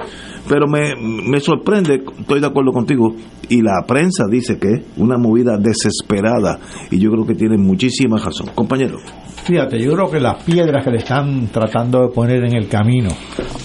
Pero 0.47 0.67
me, 0.67 0.95
me 0.95 1.39
sorprende, 1.39 2.03
estoy 2.19 2.41
de 2.41 2.47
acuerdo 2.47 2.71
contigo, 2.71 3.15
y 3.51 3.61
la 3.61 3.83
prensa 3.85 4.25
dice 4.29 4.57
que 4.57 4.73
es 4.73 4.81
una 4.97 5.17
movida 5.17 5.57
desesperada 5.57 6.59
y 6.89 6.99
yo 6.99 7.11
creo 7.11 7.25
que 7.25 7.35
tiene 7.35 7.57
muchísima 7.57 8.17
razón. 8.17 8.47
Compañero. 8.55 8.97
Fíjate, 9.43 9.79
yo 9.79 9.93
creo 9.93 10.11
que 10.11 10.19
las 10.19 10.43
piedras 10.43 10.83
que 10.83 10.91
le 10.91 10.97
están 10.97 11.47
tratando 11.47 12.01
de 12.01 12.13
poner 12.13 12.43
en 12.43 12.55
el 12.55 12.67
camino 12.67 13.09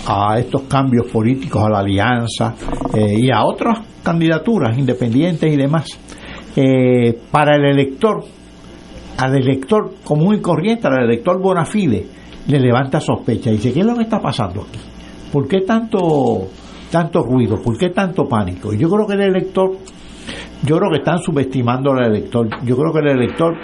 a 0.07 0.39
estos 0.39 0.63
cambios 0.63 1.07
políticos, 1.11 1.63
a 1.63 1.69
la 1.69 1.81
alianza 1.81 2.55
eh, 2.95 3.17
y 3.19 3.31
a 3.31 3.45
otras 3.45 3.81
candidaturas 4.03 4.77
independientes 4.79 5.53
y 5.53 5.57
demás, 5.57 5.87
eh, 6.57 7.19
para 7.31 7.57
el 7.57 7.67
elector 7.67 8.25
al 9.19 9.35
elector 9.37 9.95
común 10.05 10.37
y 10.37 10.41
corriente, 10.41 10.87
al 10.89 11.05
elector 11.05 11.41
bona 11.41 11.65
fide, 11.65 12.07
le 12.49 12.61
levanta 12.61 13.01
sospecha. 13.01 13.51
Dice, 13.51 13.73
¿qué 13.73 13.81
es 13.81 13.87
lo 13.87 13.95
que 13.95 14.03
está 14.03 14.21
pasando 14.21 14.63
aquí? 14.63 14.79
¿Por 15.33 15.49
qué 15.49 15.61
tanto, 15.63 16.49
tanto 16.91 17.23
ruido? 17.23 17.61
¿Por 17.63 17.79
qué 17.79 17.91
tanto 17.91 18.25
pánico? 18.29 18.73
Yo 18.73 18.89
creo 18.89 19.07
que 19.07 19.15
el 19.15 19.23
elector, 19.23 19.73
yo 20.63 20.77
creo 20.77 20.91
que 20.91 20.99
están 20.99 21.19
subestimando 21.19 21.93
al 21.93 22.07
elector. 22.07 22.49
Yo 22.65 22.77
creo 22.77 22.93
que 22.93 22.99
el 23.01 23.09
elector 23.09 23.55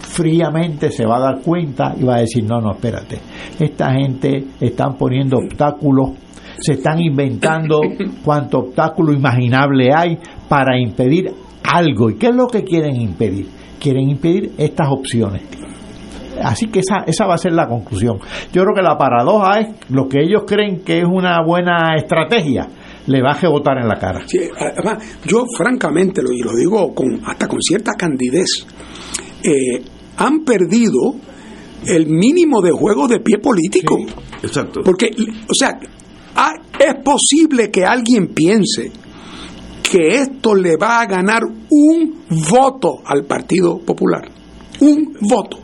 fríamente 0.00 0.90
se 0.90 1.06
va 1.06 1.16
a 1.16 1.20
dar 1.20 1.40
cuenta 1.42 1.94
y 1.98 2.04
va 2.04 2.16
a 2.16 2.20
decir, 2.20 2.44
no, 2.44 2.60
no, 2.60 2.72
espérate, 2.72 3.18
esta 3.58 3.92
gente 3.92 4.44
están 4.60 4.96
poniendo 4.96 5.38
obstáculos, 5.38 6.10
se 6.58 6.74
están 6.74 7.00
inventando 7.00 7.80
cuánto 8.24 8.58
obstáculo 8.58 9.12
imaginable 9.12 9.90
hay 9.94 10.18
para 10.48 10.78
impedir 10.78 11.32
algo. 11.62 12.10
¿Y 12.10 12.16
qué 12.16 12.28
es 12.28 12.34
lo 12.34 12.46
que 12.46 12.64
quieren 12.64 13.00
impedir? 13.00 13.48
Quieren 13.78 14.08
impedir 14.08 14.52
estas 14.58 14.88
opciones. 14.90 15.42
Así 16.42 16.66
que 16.66 16.80
esa, 16.80 17.04
esa 17.06 17.26
va 17.26 17.34
a 17.34 17.38
ser 17.38 17.52
la 17.52 17.68
conclusión. 17.68 18.18
Yo 18.52 18.62
creo 18.62 18.74
que 18.74 18.82
la 18.82 18.96
paradoja 18.96 19.60
es 19.60 19.90
lo 19.90 20.08
que 20.08 20.22
ellos 20.22 20.42
creen 20.46 20.82
que 20.84 20.98
es 20.98 21.04
una 21.04 21.42
buena 21.44 21.94
estrategia, 21.96 22.68
le 23.06 23.22
va 23.22 23.32
a 23.32 23.34
rebotar 23.34 23.78
en 23.78 23.88
la 23.88 23.96
cara. 23.96 24.20
Sí, 24.26 24.38
además, 24.56 25.18
yo 25.26 25.44
francamente 25.56 26.22
lo, 26.22 26.32
y 26.32 26.40
lo 26.42 26.54
digo 26.54 26.94
con, 26.94 27.20
hasta 27.26 27.48
con 27.48 27.60
cierta 27.60 27.92
candidez, 27.98 28.66
eh, 29.42 29.82
han 30.16 30.44
perdido 30.44 31.14
el 31.86 32.06
mínimo 32.06 32.60
de 32.60 32.70
juego 32.72 33.06
de 33.06 33.20
pie 33.20 33.38
político. 33.38 33.96
Exacto. 34.42 34.80
Porque, 34.84 35.10
o 35.48 35.54
sea, 35.54 35.78
es 36.78 36.94
posible 37.02 37.70
que 37.70 37.84
alguien 37.84 38.28
piense 38.28 38.90
que 39.82 40.20
esto 40.20 40.54
le 40.54 40.76
va 40.76 41.00
a 41.00 41.06
ganar 41.06 41.42
un 41.44 42.24
voto 42.50 43.00
al 43.04 43.24
Partido 43.24 43.78
Popular. 43.78 44.28
Un 44.80 45.16
voto. 45.20 45.58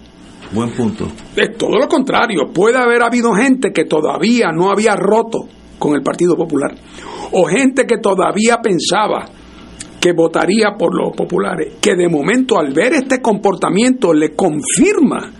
Buen 0.52 0.70
punto. 0.70 1.06
Es 1.36 1.56
todo 1.56 1.76
lo 1.78 1.88
contrario. 1.88 2.50
Puede 2.52 2.78
haber 2.78 3.02
habido 3.02 3.32
gente 3.34 3.72
que 3.72 3.84
todavía 3.84 4.50
no 4.52 4.70
había 4.70 4.96
roto 4.96 5.48
con 5.78 5.94
el 5.94 6.02
Partido 6.02 6.36
Popular. 6.36 6.74
O 7.32 7.44
gente 7.44 7.86
que 7.86 7.98
todavía 7.98 8.58
pensaba 8.62 9.26
que 10.04 10.12
votaría 10.12 10.76
por 10.78 10.94
los 10.94 11.16
populares, 11.16 11.76
que 11.80 11.96
de 11.96 12.10
momento 12.10 12.58
al 12.58 12.74
ver 12.74 12.92
este 12.92 13.22
comportamiento 13.22 14.12
le 14.12 14.34
confirma, 14.34 15.32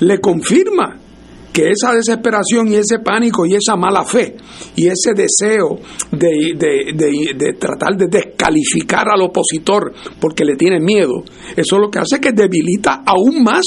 le 0.00 0.20
confirma 0.20 0.96
que 1.54 1.70
esa 1.70 1.92
desesperación 1.94 2.66
y 2.66 2.74
ese 2.74 2.98
pánico 2.98 3.46
y 3.46 3.54
esa 3.54 3.76
mala 3.76 4.02
fe 4.02 4.34
y 4.74 4.88
ese 4.88 5.12
deseo 5.14 5.78
de, 6.10 6.52
de, 6.58 7.52
tratar 7.52 7.96
de 7.96 8.08
descalificar 8.08 9.04
al 9.08 9.22
opositor 9.22 9.92
porque 10.20 10.44
le 10.44 10.56
tiene 10.56 10.80
miedo, 10.80 11.22
eso 11.56 11.78
lo 11.78 11.88
que 11.88 12.00
hace 12.00 12.18
que 12.18 12.32
debilita 12.32 13.04
aún 13.06 13.44
más 13.44 13.62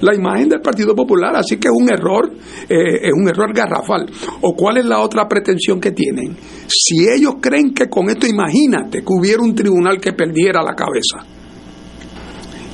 la 0.00 0.14
imagen 0.14 0.48
del 0.48 0.62
Partido 0.62 0.94
Popular. 0.94 1.36
Así 1.36 1.58
que 1.58 1.68
es 1.68 1.74
un 1.76 1.90
error, 1.90 2.32
eh, 2.70 3.00
es 3.02 3.12
un 3.12 3.28
error 3.28 3.52
garrafal. 3.54 4.06
¿O 4.40 4.54
cuál 4.54 4.78
es 4.78 4.86
la 4.86 5.00
otra 5.00 5.28
pretensión 5.28 5.78
que 5.78 5.92
tienen? 5.92 6.34
Si 6.66 7.06
ellos 7.06 7.34
creen 7.38 7.74
que 7.74 7.90
con 7.90 8.08
esto, 8.08 8.26
imagínate 8.26 9.00
que 9.00 9.12
hubiera 9.12 9.42
un 9.42 9.54
tribunal 9.54 10.00
que 10.00 10.14
perdiera 10.14 10.62
la 10.62 10.74
cabeza 10.74 11.18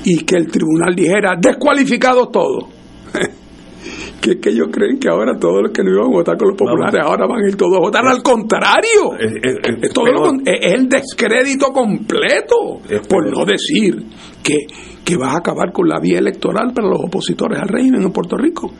y 0.04 0.24
que 0.24 0.36
el 0.36 0.46
tribunal 0.46 0.94
dijera 0.94 1.34
descualificados 1.36 2.30
todos 2.30 2.64
que, 4.22 4.38
que 4.38 4.50
ellos 4.50 4.68
creen 4.70 4.98
que 4.98 5.08
ahora 5.08 5.36
todos 5.36 5.62
los 5.64 5.72
que 5.72 5.82
no 5.82 5.90
iban 5.90 6.06
a 6.06 6.16
votar 6.16 6.38
con 6.38 6.48
los 6.48 6.56
populares 6.56 7.00
ahora 7.04 7.26
van 7.26 7.44
a 7.44 7.48
ir 7.48 7.56
todos 7.56 7.76
a 7.76 7.80
votar. 7.80 8.06
Al 8.06 8.22
contrario, 8.22 9.18
es, 9.18 9.92
todo 9.92 10.06
el 10.46 10.88
descrédito 10.88 11.72
completo, 11.72 12.80
por 13.08 13.28
no 13.28 13.44
decir 13.44 13.96
que, 14.42 14.58
que 15.04 15.16
va 15.16 15.32
a 15.32 15.38
acabar 15.38 15.72
con 15.72 15.88
la 15.88 15.98
vía 15.98 16.20
electoral 16.20 16.72
para 16.72 16.88
los 16.88 17.00
opositores 17.00 17.58
al 17.60 17.68
régimen 17.68 18.02
en 18.02 18.12
Puerto 18.12 18.36
Rico. 18.36 18.72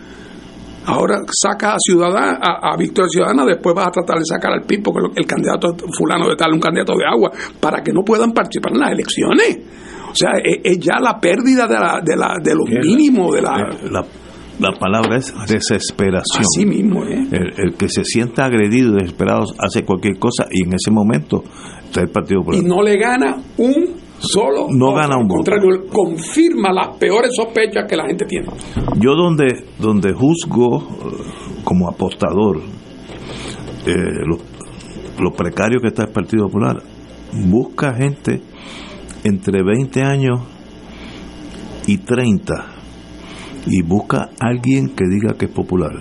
Ahora 0.87 1.19
saca 1.31 1.75
a 1.75 1.77
Ciudadana, 1.79 2.39
a, 2.41 2.77
Victoria 2.77 3.09
Ciudadana, 3.09 3.45
después 3.45 3.77
va 3.77 3.87
a 3.87 3.91
tratar 3.91 4.19
de 4.19 4.25
sacar 4.25 4.53
al 4.53 4.63
PIB 4.63 4.83
porque 4.83 5.21
el 5.21 5.27
candidato 5.27 5.77
fulano 5.97 6.29
de 6.29 6.37
tal, 6.37 6.53
un 6.53 6.61
candidato 6.61 6.95
de 6.97 7.05
agua, 7.05 7.31
para 7.61 7.83
que 7.83 7.93
no 7.93 8.03
puedan 8.03 8.33
participar 8.33 8.73
en 8.73 8.81
las 8.81 8.93
elecciones. 8.93 9.59
O 10.11 10.15
sea, 10.15 10.33
es, 10.43 10.79
ya 10.79 11.01
la 11.01 11.19
pérdida 11.21 11.67
de, 11.67 11.75
la, 11.75 12.01
de, 12.05 12.17
la, 12.17 12.37
de 12.43 12.55
los 12.55 12.69
mínimos 12.69 13.35
de 13.35 13.43
la 13.43 13.71
la 13.91 14.05
palabra 14.79 15.17
es 15.17 15.35
desesperación. 15.49 16.41
Así 16.41 16.67
mismo, 16.67 17.05
¿eh? 17.05 17.27
El, 17.31 17.75
que 17.75 17.89
se 17.89 18.05
sienta 18.05 18.45
agredido, 18.45 18.95
desesperado, 18.95 19.45
hace 19.59 19.85
cualquier 19.85 20.19
cosa 20.19 20.47
y 20.51 20.65
en 20.65 20.75
ese 20.75 20.91
momento 20.91 21.43
está 21.85 22.03
el 22.03 22.11
Partido 22.11 22.41
Popular. 22.41 22.63
Y 22.63 22.67
no 22.67 22.83
le 22.83 22.97
gana 22.99 23.37
un 23.59 24.03
solo 24.19 24.69
no 24.71 24.95
gana 24.95 25.17
un 25.17 25.27
voto. 25.27 25.51
contrario 25.51 25.85
confirma 25.93 26.73
las 26.73 26.97
peores 26.97 27.33
sospechas 27.35 27.87
que 27.89 27.97
la 27.97 28.07
gente 28.07 28.25
tiene 28.25 28.47
yo 29.01 29.17
donde 29.17 29.65
donde 29.81 30.13
juzgo 30.13 30.79
eh, 30.79 31.63
como 31.65 31.89
apostador 31.89 32.61
eh, 33.85 33.95
lo, 34.25 34.39
lo, 35.21 35.33
precario 35.33 35.81
que 35.81 35.89
está 35.89 36.05
el 36.05 36.11
Partido 36.11 36.47
Popular 36.47 36.81
busca 37.33 37.95
gente 37.95 38.41
entre 39.25 39.65
20 39.65 40.03
años 40.03 40.41
y 41.89 41.99
30 41.99 42.82
y 43.67 43.83
busca 43.83 44.31
alguien 44.41 44.91
que 44.91 45.05
diga 45.07 45.35
que 45.39 45.47
es 45.47 45.51
popular. 45.51 45.93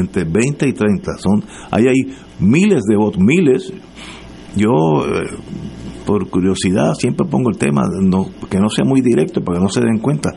Entre 0.00 0.24
20 0.24 0.68
y 0.68 0.72
30 0.72 1.12
son, 1.18 1.44
ahí 1.70 1.86
hay 1.86 2.16
miles 2.40 2.82
de 2.88 2.96
votos, 2.96 3.20
miles. 3.20 3.72
Yo, 4.54 5.06
eh, 5.06 5.36
por 6.06 6.28
curiosidad, 6.30 6.94
siempre 6.94 7.26
pongo 7.28 7.50
el 7.50 7.58
tema, 7.58 7.82
no, 8.00 8.26
que 8.48 8.58
no 8.58 8.68
sea 8.68 8.84
muy 8.84 9.00
directo 9.00 9.42
para 9.42 9.58
que 9.58 9.64
no 9.64 9.68
se 9.68 9.80
den 9.80 9.98
cuenta, 9.98 10.30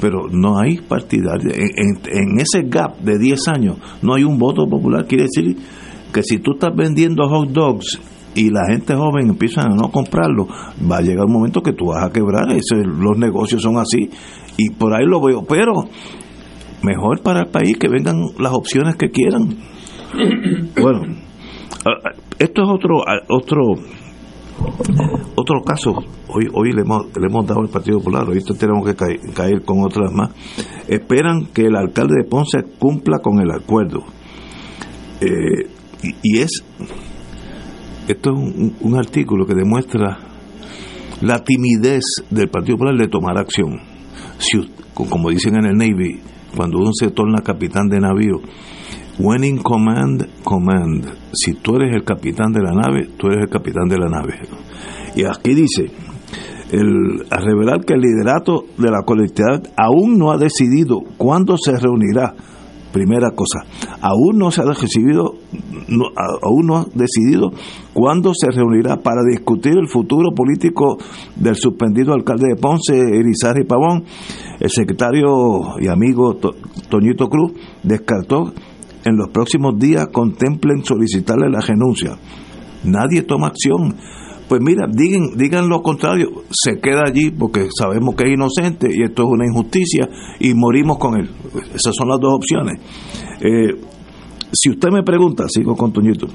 pero 0.00 0.28
no 0.30 0.58
hay 0.58 0.78
partidarios. 0.78 1.54
En, 1.54 1.98
en, 2.04 2.40
ese 2.40 2.62
gap 2.68 2.98
de 2.98 3.18
10 3.18 3.48
años 3.48 3.78
no 4.02 4.14
hay 4.14 4.24
un 4.24 4.38
voto 4.38 4.66
popular, 4.68 5.06
quiere 5.06 5.24
decir 5.24 5.56
que 6.12 6.22
si 6.22 6.38
tú 6.38 6.52
estás 6.52 6.74
vendiendo 6.76 7.26
hot 7.28 7.48
dogs 7.48 8.00
y 8.34 8.50
la 8.50 8.66
gente 8.68 8.94
joven 8.94 9.30
empieza 9.30 9.62
a 9.62 9.68
no 9.68 9.90
comprarlo, 9.90 10.46
va 10.90 10.98
a 10.98 11.00
llegar 11.00 11.24
un 11.24 11.32
momento 11.32 11.62
que 11.62 11.72
tú 11.72 11.86
vas 11.86 12.04
a 12.04 12.12
quebrar, 12.12 12.50
Eso, 12.52 12.76
los 12.76 13.16
negocios 13.16 13.62
son 13.62 13.78
así 13.78 14.10
y 14.56 14.70
por 14.70 14.94
ahí 14.94 15.06
lo 15.06 15.20
veo, 15.20 15.42
pero 15.42 15.72
mejor 16.84 17.22
para 17.22 17.40
el 17.40 17.46
país 17.46 17.76
que 17.78 17.88
vengan 17.88 18.22
las 18.38 18.52
opciones 18.52 18.96
que 18.96 19.10
quieran. 19.10 19.56
Bueno, 20.80 21.02
esto 22.38 22.62
es 22.62 22.68
otro 22.68 23.02
otro 23.28 23.60
otro 25.34 25.62
caso. 25.62 25.92
Hoy 26.28 26.46
hoy 26.52 26.72
le 26.72 26.82
hemos, 26.82 27.06
le 27.18 27.26
hemos 27.26 27.46
dado 27.46 27.60
al 27.60 27.68
Partido 27.68 27.98
Popular, 27.98 28.28
hoy 28.28 28.38
tenemos 28.58 28.86
que 28.86 28.94
caer, 29.34 29.62
con 29.64 29.82
otras 29.82 30.12
más. 30.12 30.30
Esperan 30.88 31.46
que 31.46 31.62
el 31.62 31.76
alcalde 31.76 32.14
de 32.22 32.28
Ponce 32.28 32.62
cumpla 32.78 33.18
con 33.18 33.40
el 33.40 33.50
acuerdo. 33.50 34.04
Eh, 35.20 35.68
y, 36.22 36.38
es 36.38 36.62
esto 38.08 38.30
es 38.30 38.36
un, 38.36 38.76
un 38.80 38.96
artículo 38.96 39.46
que 39.46 39.54
demuestra 39.54 40.18
la 41.22 41.42
timidez 41.42 42.04
del 42.30 42.48
Partido 42.48 42.76
Popular 42.76 42.96
de 42.96 43.08
tomar 43.08 43.38
acción. 43.38 43.80
Si, 44.38 44.58
como 44.94 45.30
dicen 45.30 45.56
en 45.56 45.66
el 45.66 45.76
Navy, 45.76 46.20
cuando 46.56 46.78
uno 46.78 46.90
se 46.92 47.10
torna 47.10 47.42
capitán 47.42 47.88
de 47.88 48.00
navío, 48.00 48.40
when 49.18 49.44
in 49.44 49.58
command, 49.58 50.26
command. 50.42 51.06
Si 51.32 51.54
tú 51.54 51.76
eres 51.76 51.94
el 51.94 52.04
capitán 52.04 52.52
de 52.52 52.62
la 52.62 52.72
nave, 52.72 53.08
tú 53.16 53.28
eres 53.28 53.44
el 53.44 53.50
capitán 53.50 53.88
de 53.88 53.98
la 53.98 54.08
nave. 54.08 54.34
Y 55.16 55.24
aquí 55.24 55.54
dice, 55.54 55.90
el, 56.70 57.24
a 57.30 57.40
revelar 57.40 57.84
que 57.84 57.94
el 57.94 58.00
liderato 58.00 58.64
de 58.78 58.90
la 58.90 59.02
colectividad 59.04 59.62
aún 59.76 60.18
no 60.18 60.32
ha 60.32 60.38
decidido 60.38 61.00
cuándo 61.16 61.56
se 61.56 61.76
reunirá 61.76 62.34
Primera 62.94 63.32
cosa, 63.32 63.66
aún 64.00 64.38
no 64.38 64.52
se 64.52 64.62
ha 64.62 64.66
decidido, 64.66 65.34
aún 66.42 66.66
no 66.66 66.76
ha 66.76 66.86
decidido 66.94 67.50
cuándo 67.92 68.30
se 68.32 68.52
reunirá 68.52 68.98
para 68.98 69.22
discutir 69.28 69.72
el 69.76 69.88
futuro 69.88 70.32
político 70.32 70.96
del 71.34 71.56
suspendido 71.56 72.14
alcalde 72.14 72.50
de 72.50 72.54
Ponce, 72.54 72.94
y 72.94 73.64
Pavón. 73.64 74.04
El 74.64 74.70
secretario 74.70 75.78
y 75.78 75.88
amigo 75.88 76.38
Toñito 76.88 77.28
Cruz 77.28 77.52
descartó 77.82 78.50
en 79.04 79.14
los 79.14 79.28
próximos 79.28 79.78
días 79.78 80.06
contemplen 80.10 80.82
solicitarle 80.82 81.50
la 81.50 81.60
renuncia. 81.60 82.16
Nadie 82.82 83.20
toma 83.24 83.48
acción 83.48 83.94
pues 84.48 84.62
mira, 84.62 84.86
digan, 84.90 85.36
digan 85.36 85.68
lo 85.68 85.82
contrario, 85.82 86.44
se 86.50 86.80
queda 86.80 87.02
allí 87.06 87.30
porque 87.30 87.68
sabemos 87.78 88.14
que 88.14 88.24
es 88.24 88.32
inocente 88.32 88.88
y 88.90 89.02
esto 89.02 89.24
es 89.24 89.28
una 89.30 89.44
injusticia 89.44 90.08
y 90.40 90.54
morimos 90.54 90.96
con 90.96 91.20
él. 91.20 91.28
Esas 91.74 91.94
son 91.94 92.08
las 92.08 92.18
dos 92.18 92.32
opciones. 92.34 92.80
Eh, 93.42 93.68
si 94.50 94.70
usted 94.70 94.88
me 94.90 95.02
pregunta, 95.02 95.44
sigo 95.46 95.76
con 95.76 95.92
Toñito, 95.92 96.26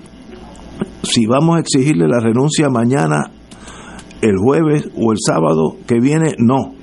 si 1.02 1.26
vamos 1.26 1.58
a 1.58 1.60
exigirle 1.62 2.08
la 2.08 2.20
renuncia 2.20 2.70
mañana, 2.70 3.32
el 4.22 4.38
jueves 4.38 4.88
o 4.96 5.14
el 5.14 5.18
sábado 5.20 5.78
que 5.88 6.00
viene, 6.00 6.36
no. 6.38 6.79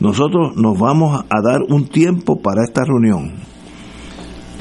Nosotros 0.00 0.56
nos 0.56 0.78
vamos 0.78 1.24
a 1.28 1.42
dar 1.42 1.60
un 1.68 1.88
tiempo 1.88 2.40
para 2.40 2.62
esta 2.64 2.84
reunión. 2.84 3.34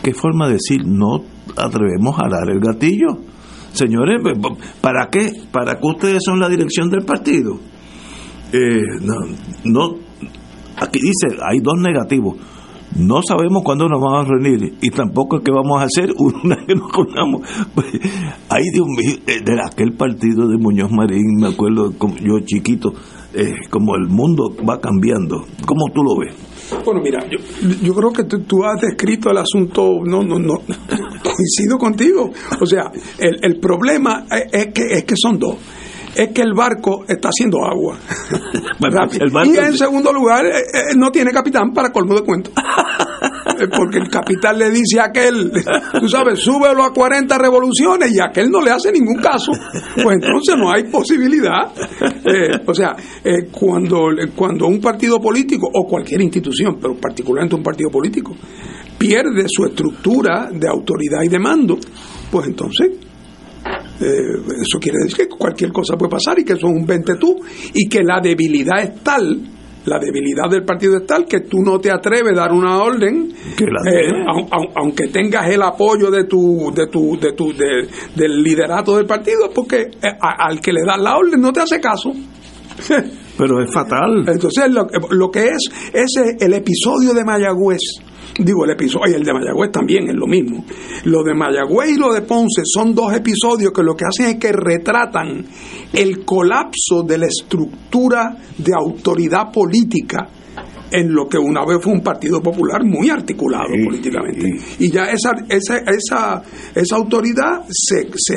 ¿Qué 0.03 0.13
forma 0.13 0.47
de 0.47 0.53
decir 0.53 0.85
no 0.85 1.21
atrevemos 1.55 2.17
a 2.19 2.27
dar 2.29 2.49
el 2.49 2.59
gatillo? 2.59 3.19
Señores, 3.73 4.21
¿para 4.81 5.07
qué? 5.11 5.31
¿Para 5.51 5.75
que 5.75 5.85
ustedes 5.88 6.23
son 6.25 6.39
la 6.39 6.49
dirección 6.49 6.89
del 6.89 7.05
partido? 7.05 7.59
Eh, 8.51 8.81
no, 9.65 9.89
aquí 10.77 10.99
dice, 10.99 11.38
hay 11.47 11.59
dos 11.59 11.75
negativos. 11.77 12.38
No 12.95 13.21
sabemos 13.21 13.63
cuándo 13.63 13.88
nos 13.88 14.01
vamos 14.01 14.25
a 14.25 14.29
reunir 14.29 14.75
y 14.81 14.89
tampoco 14.89 15.38
es 15.38 15.43
que 15.43 15.51
vamos 15.51 15.81
a 15.81 15.85
hacer 15.85 16.11
una 16.17 16.55
que 16.65 16.73
nos. 16.73 16.89
Pues, 17.75 17.88
ay, 18.49 18.63
Dios 18.73 18.88
mío, 18.88 19.17
eh, 19.27 19.41
de 19.43 19.53
aquel 19.61 19.93
partido 19.93 20.47
de 20.47 20.57
Muñoz 20.57 20.91
Marín, 20.91 21.35
me 21.39 21.49
acuerdo, 21.49 21.93
yo 22.23 22.39
chiquito, 22.45 22.93
eh, 23.33 23.55
como 23.69 23.95
el 23.95 24.07
mundo 24.07 24.55
va 24.67 24.79
cambiando. 24.79 25.45
¿Cómo 25.65 25.85
tú 25.93 26.01
lo 26.03 26.17
ves? 26.17 26.35
Bueno, 26.83 27.01
mira, 27.01 27.19
yo, 27.29 27.38
yo 27.81 27.93
creo 27.93 28.11
que 28.11 28.23
tú, 28.23 28.63
has 28.63 28.81
descrito 28.81 29.29
el 29.29 29.38
asunto, 29.38 29.99
no, 30.03 30.23
no, 30.23 30.39
no, 30.39 30.55
coincido 31.23 31.77
contigo. 31.77 32.31
O 32.59 32.65
sea, 32.65 32.91
el, 33.19 33.38
el 33.41 33.59
problema 33.59 34.25
es, 34.31 34.67
es 34.67 34.73
que, 34.73 34.83
es 34.91 35.03
que 35.03 35.15
son 35.15 35.38
dos 35.38 35.57
es 36.18 36.30
que 36.34 36.41
el 36.41 36.53
barco 36.53 37.05
está 37.07 37.30
haciendo 37.30 37.63
agua. 37.63 37.97
El 39.20 39.30
barco- 39.32 39.51
y 39.53 39.57
en 39.57 39.78
segundo 39.78 40.11
lugar, 40.13 40.45
eh, 40.45 40.49
eh, 40.74 40.82
no 40.95 41.11
tiene 41.11 41.32
capitán 41.32 41.72
para 41.74 41.91
colmo 41.91 42.15
de 42.15 42.22
cuento. 42.22 42.51
Eh, 43.59 43.68
Porque 43.76 43.97
el 43.97 44.07
capitán 44.09 44.59
le 44.59 44.70
dice 44.70 44.99
a 44.99 45.05
aquel, 45.05 45.51
tú 45.99 46.07
sabes, 46.07 46.38
súbelo 46.38 46.84
a 46.84 46.93
40 46.93 47.39
revoluciones 47.39 48.11
y 48.13 48.20
aquel 48.20 48.51
no 48.51 48.61
le 48.61 48.70
hace 48.70 48.91
ningún 48.91 49.15
caso. 49.15 49.51
Pues 49.95 50.18
entonces 50.22 50.55
no 50.55 50.72
hay 50.72 50.84
posibilidad. 50.84 51.72
Eh, 52.24 52.51
o 52.63 52.74
sea, 52.76 52.95
eh, 53.24 53.47
cuando, 53.51 54.09
cuando 54.36 54.68
un 54.68 54.80
partido 54.80 55.20
político 55.20 55.68
o 55.74 55.88
cualquier 55.88 56.22
institución, 56.22 56.78
pero 56.80 56.95
particularmente 56.97 57.55
un 57.55 57.63
partido 57.63 57.89
político, 57.89 58.36
pierde 58.99 59.45
su 59.47 59.65
estructura 59.65 60.49
de 60.53 60.68
autoridad 60.68 61.24
y 61.24 61.30
de 61.30 61.39
mando, 61.39 61.80
pues 62.30 62.45
entonces 62.47 62.89
eh, 64.00 64.54
eso 64.62 64.80
quiere 64.80 64.98
decir 65.04 65.18
que 65.18 65.28
cualquier 65.28 65.72
cosa 65.72 65.95
puede 65.98 66.12
pasar 66.12 66.39
y 66.39 66.43
que 66.45 66.54
eso 66.54 66.68
es 66.68 66.74
un 66.74 66.86
vente 66.86 67.16
tú 67.16 67.36
y 67.74 67.88
que 67.89 68.04
la 68.04 68.20
debilidad 68.22 68.82
es 68.82 69.04
tal, 69.04 69.41
la 69.86 70.00
debilidad 70.00 70.50
del 70.52 70.66
partido 70.66 70.98
es 70.98 71.06
tal 71.06 71.26
que 71.26 71.39
tú 71.41 71.60
no 71.64 71.80
te 71.80 71.89
atreves 71.89 72.34
a 72.34 72.41
dar 72.41 72.52
una 72.52 72.78
orden, 72.84 73.32
eh, 73.89 74.12
aunque 74.76 75.08
tengas 75.08 75.50
el 75.50 75.62
apoyo 75.62 76.12
de 76.12 76.26
tu, 76.26 76.72
de 76.76 76.88
tu, 76.88 77.18
de 77.18 77.32
tu, 77.34 77.54
de- 77.54 77.88
del 78.16 78.43
liderato 78.43 78.98
del 78.98 79.06
partido, 79.06 79.50
porque 79.56 79.84
eh, 79.84 80.08
a- 80.22 80.45
al 80.48 80.60
que 80.60 80.74
le 80.74 80.82
das 80.86 81.00
la 81.00 81.16
orden 81.18 81.39
no 81.39 81.54
te 81.54 81.62
hace 81.62 81.80
caso. 81.80 82.12
Pero 83.38 83.64
es 83.64 83.74
fatal. 83.74 84.26
Entonces, 84.28 84.70
lo, 84.72 84.88
lo 85.12 85.32
que 85.32 85.48
es, 85.48 85.70
ese 85.93 86.36
el 86.39 86.54
episodio 86.54 87.14
de 87.14 87.24
Mayagüez, 87.24 87.80
digo 88.39 88.65
el 88.65 88.71
episodio, 88.71 89.13
y 89.13 89.15
el 89.15 89.23
de 89.23 89.33
Mayagüez 89.33 89.71
también 89.71 90.09
es 90.09 90.15
lo 90.15 90.27
mismo. 90.27 90.65
Lo 91.05 91.23
de 91.23 91.33
Mayagüez 91.33 91.91
y 91.91 91.97
lo 91.97 92.13
de 92.13 92.21
Ponce 92.21 92.61
son 92.65 92.93
dos 92.93 93.13
episodios 93.13 93.71
que 93.71 93.83
lo 93.83 93.95
que 93.95 94.05
hacen 94.05 94.35
es 94.35 94.35
que 94.39 94.51
retratan 94.51 95.45
el 95.93 96.25
colapso 96.25 97.03
de 97.05 97.17
la 97.17 97.27
estructura 97.27 98.38
de 98.57 98.73
autoridad 98.73 99.51
política 99.51 100.29
en 100.91 101.13
lo 101.13 101.27
que 101.27 101.38
una 101.38 101.65
vez 101.65 101.79
fue 101.81 101.93
un 101.93 102.01
partido 102.01 102.41
popular 102.41 102.83
muy 102.83 103.09
articulado 103.09 103.65
Sí, 103.75 103.83
políticamente. 103.83 104.49
Y 104.79 104.91
ya 104.91 105.03
esa, 105.03 105.31
esa, 105.49 105.77
esa, 105.77 106.43
esa 106.73 106.95
autoridad 106.95 107.65
se, 107.69 108.07
se, 108.15 108.35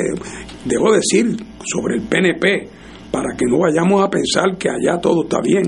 debo 0.65 0.93
decir, 0.93 1.35
sobre 1.63 1.95
el 1.95 2.01
PNP, 2.01 2.67
para 3.11 3.35
que 3.37 3.45
no 3.45 3.59
vayamos 3.59 4.03
a 4.03 4.09
pensar 4.09 4.57
que 4.57 4.69
allá 4.69 4.99
todo 4.99 5.23
está 5.23 5.39
bien. 5.41 5.63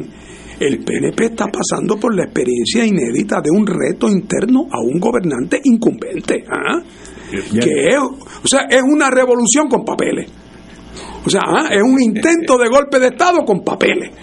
El 0.60 0.80
PNP 0.80 1.26
está 1.26 1.48
pasando 1.48 1.98
por 1.98 2.16
la 2.16 2.26
experiencia 2.26 2.86
inédita 2.86 3.42
de 3.42 3.52
un 3.52 3.66
reto 3.66 4.08
interno 4.10 4.68
a 4.72 4.80
un 4.82 5.00
gobernante 5.00 5.60
incumbente. 5.64 6.44
¿ah? 6.50 6.82
Que 7.32 7.90
es, 7.90 7.98
o 8.00 8.48
sea, 8.48 8.62
es 8.70 8.82
una 8.82 9.10
revolución 9.10 9.68
con 9.68 9.84
papeles. 9.84 10.30
O 11.26 11.30
sea, 11.30 11.42
¿ah? 11.46 11.70
es 11.72 11.82
un 11.82 12.02
intento 12.02 12.58
de 12.58 12.70
golpe 12.70 13.00
de 13.00 13.08
Estado 13.08 13.44
con 13.46 13.64
papeles. 13.64 14.12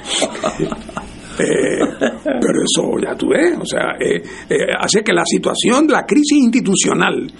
Eh, 1.39 1.79
pero 2.23 2.63
eso 2.63 2.99
ya 3.03 3.15
tú 3.17 3.29
ves, 3.29 3.57
o 3.59 3.65
sea, 3.65 3.97
eh, 3.99 4.21
eh, 4.51 4.57
hace 4.79 5.03
que 5.03 5.13
la 5.13 5.25
situación, 5.25 5.87
la 5.89 6.05
crisis 6.05 6.37
institucional 6.37 7.33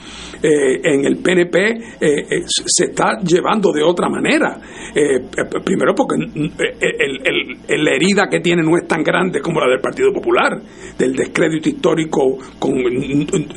eh, 0.43 0.81
en 0.83 1.05
el 1.05 1.17
PNP 1.19 1.57
eh, 1.59 1.77
eh, 2.01 2.43
se 2.47 2.85
está 2.87 3.19
llevando 3.21 3.73
de 3.73 3.83
otra 3.83 4.09
manera. 4.09 4.59
Primero 5.65 5.95
porque 5.95 6.17
mm, 6.17 6.51
el- 6.81 7.85
la 7.85 7.91
herida 7.95 8.29
que 8.29 8.41
tiene 8.41 8.63
no 8.63 8.77
es 8.77 8.87
tan 8.87 9.03
grande 9.03 9.41
como 9.41 9.61
la 9.61 9.69
del 9.69 9.81
Partido 9.81 10.13
Popular, 10.13 10.61
del 10.99 11.15
descrédito 11.15 11.69
histórico 11.69 12.39
con, 12.59 12.73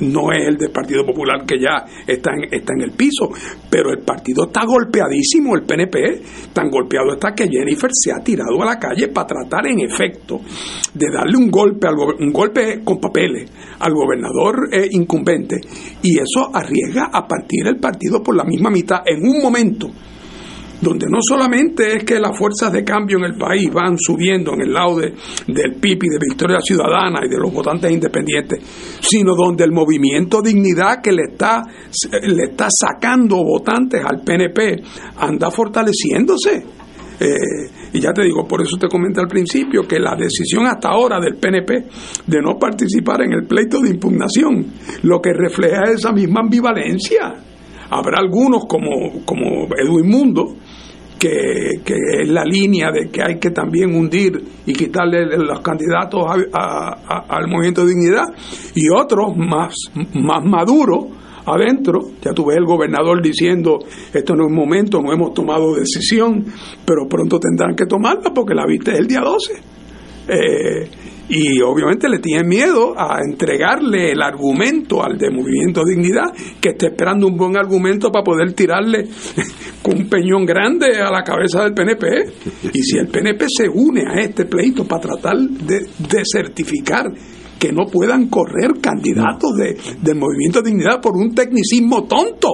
no 0.02 0.32
es 0.32 0.48
el 0.48 0.58
del 0.58 0.72
Partido 0.72 1.06
Popular 1.06 1.46
que 1.46 1.60
ya 1.60 1.86
está 2.06 2.32
en, 2.34 2.54
está 2.54 2.74
en 2.74 2.82
el 2.84 2.92
piso, 2.92 3.30
pero 3.70 3.92
el 3.92 4.00
partido 4.04 4.46
está 4.46 4.66
golpeadísimo, 4.66 5.56
el 5.56 5.64
PNP, 5.64 6.22
tan 6.54 6.70
golpeado 6.70 7.14
está 7.14 7.34
que 7.34 7.48
Jennifer 7.48 7.90
se 7.94 8.12
ha 8.12 8.24
tirado 8.24 8.62
a 8.62 8.66
la 8.66 8.80
calle 8.80 9.08
para 9.10 9.28
tratar 9.28 9.68
en 9.68 9.80
efecto 9.82 10.42
de 10.94 11.08
darle 11.12 11.38
un 11.38 11.50
golpe, 11.50 11.88
al 11.88 11.96
un 11.98 12.32
golpe 12.32 12.82
con 12.84 13.00
papeles 13.00 13.52
al 13.80 13.94
gobernador 13.94 14.70
eh, 14.72 14.88
incumbente. 14.92 15.58
Y 16.02 16.18
eso 16.20 16.50
arriesga 16.82 17.10
a 17.14 17.28
partir 17.28 17.68
el 17.68 17.78
partido 17.78 18.22
por 18.24 18.36
la 18.36 18.44
misma 18.44 18.70
mitad 18.70 18.98
en 19.06 19.24
un 19.28 19.42
momento 19.42 19.90
donde 20.82 21.06
no 21.10 21.20
solamente 21.22 21.96
es 21.96 22.04
que 22.04 22.20
las 22.20 22.38
fuerzas 22.38 22.74
de 22.74 22.84
cambio 22.84 23.18
en 23.18 23.24
el 23.24 23.38
país 23.38 23.72
van 23.72 23.96
subiendo 23.98 24.54
en 24.54 24.62
el 24.64 24.74
lado 24.74 24.98
de- 24.98 25.14
del 25.48 25.76
PIB 25.76 26.04
y 26.04 26.10
de 26.10 26.18
Victoria 26.20 26.58
Ciudadana 26.60 27.22
y 27.26 27.30
de 27.30 27.38
los 27.40 27.54
votantes 27.54 27.90
independientes, 27.90 28.60
sino 29.00 29.34
donde 29.34 29.64
el 29.64 29.72
movimiento 29.72 30.42
Dignidad 30.42 31.02
que 31.02 31.14
le 31.14 31.22
está, 31.32 31.64
le 32.24 32.44
está 32.52 32.68
sacando 32.70 33.38
votantes 33.38 34.04
al 34.04 34.24
PNP 34.26 34.84
anda 35.20 35.50
fortaleciéndose. 35.52 36.66
Eh, 37.20 37.70
y 37.94 38.00
ya 38.00 38.12
te 38.12 38.24
digo, 38.24 38.48
por 38.48 38.62
eso 38.62 38.76
te 38.78 38.88
comenté 38.88 39.20
al 39.22 39.28
principio 39.28 39.84
que 39.88 40.00
la 40.00 40.16
decisión 40.16 40.66
hasta 40.66 40.90
ahora 40.90 41.20
del 41.20 41.36
PNP 41.36 41.74
de 42.28 42.42
no 42.42 42.58
participar 42.58 43.22
en 43.22 43.34
el 43.34 43.46
pleito 43.46 43.80
de 43.82 43.90
impugnación, 43.92 44.66
lo 45.04 45.22
que 45.22 45.32
refleja 45.34 45.84
es 45.86 46.00
esa 46.00 46.12
misma 46.12 46.42
ambivalencia. 46.42 47.34
Habrá 47.90 48.20
algunos 48.20 48.66
como, 48.66 49.24
como 49.26 49.68
Edwin 49.78 50.10
Mundo, 50.10 50.56
que, 51.20 51.80
que 51.86 51.94
es 52.24 52.30
la 52.30 52.44
línea 52.44 52.92
de 52.92 53.10
que 53.10 53.22
hay 53.22 53.40
que 53.40 53.52
también 53.52 53.96
hundir 53.96 54.44
y 54.66 54.74
quitarle 54.74 55.38
los 55.38 55.62
candidatos 55.62 56.26
a- 56.52 57.24
al 57.30 57.48
movimiento 57.48 57.86
de 57.86 57.90
dignidad, 57.94 58.26
y 58.76 58.90
otros 58.90 59.38
más, 59.38 59.74
más 60.16 60.44
maduros 60.44 61.06
adentro, 61.46 62.00
ya 62.22 62.34
tuve 62.34 62.56
el 62.56 62.66
gobernador 62.66 63.22
diciendo, 63.22 63.80
esto 64.14 64.36
no 64.36 64.48
es 64.48 64.52
momento, 64.52 65.02
no 65.02 65.14
hemos 65.14 65.34
tomado 65.34 65.76
decisión, 65.76 66.46
pero 66.86 67.08
pronto 67.08 67.40
tendrán 67.40 67.76
que 67.76 67.86
tomarla 67.86 68.32
porque 68.34 68.54
la 68.54 68.66
vista 68.66 68.92
es 68.92 69.00
el 69.00 69.08
día 69.08 69.22
12. 69.22 69.54
Eh, 70.26 70.90
y 71.30 71.62
obviamente 71.62 72.10
le 72.10 72.20
tienen 72.20 72.48
miedo 72.48 72.94
a 72.98 73.20
entregarle 73.26 74.12
el 74.12 74.22
argumento 74.22 75.04
al 75.04 75.18
de 75.18 75.32
Movimiento 75.32 75.82
Dignidad, 75.86 76.34
que 76.60 76.70
está 76.70 76.88
esperando 76.88 77.28
un 77.28 77.38
buen 77.38 77.56
argumento 77.58 78.12
para 78.12 78.24
poder 78.24 78.54
tirarle 78.54 79.08
con 79.82 79.98
un 79.98 80.10
peñón 80.10 80.46
grande 80.46 80.98
a 80.98 81.10
la 81.10 81.24
cabeza 81.24 81.64
del 81.64 81.74
PNP. 81.74 82.08
Y 82.74 82.84
si 82.84 82.98
el 82.98 83.08
PNP 83.08 83.46
se 83.48 83.70
une 83.70 84.04
a 84.06 84.20
este 84.20 84.46
pleito 84.46 84.86
para 84.86 85.02
tratar 85.02 85.38
de, 85.38 85.80
de 85.80 86.24
certificar 86.30 87.06
que 87.60 87.72
no 87.72 87.86
puedan 87.86 88.28
correr 88.30 88.72
candidatos 88.82 89.52
de, 89.56 89.78
del 90.02 90.18
Movimiento 90.18 90.62
Dignidad 90.62 91.02
por 91.02 91.16
un 91.16 91.34
tecnicismo 91.34 92.04
tonto, 92.06 92.50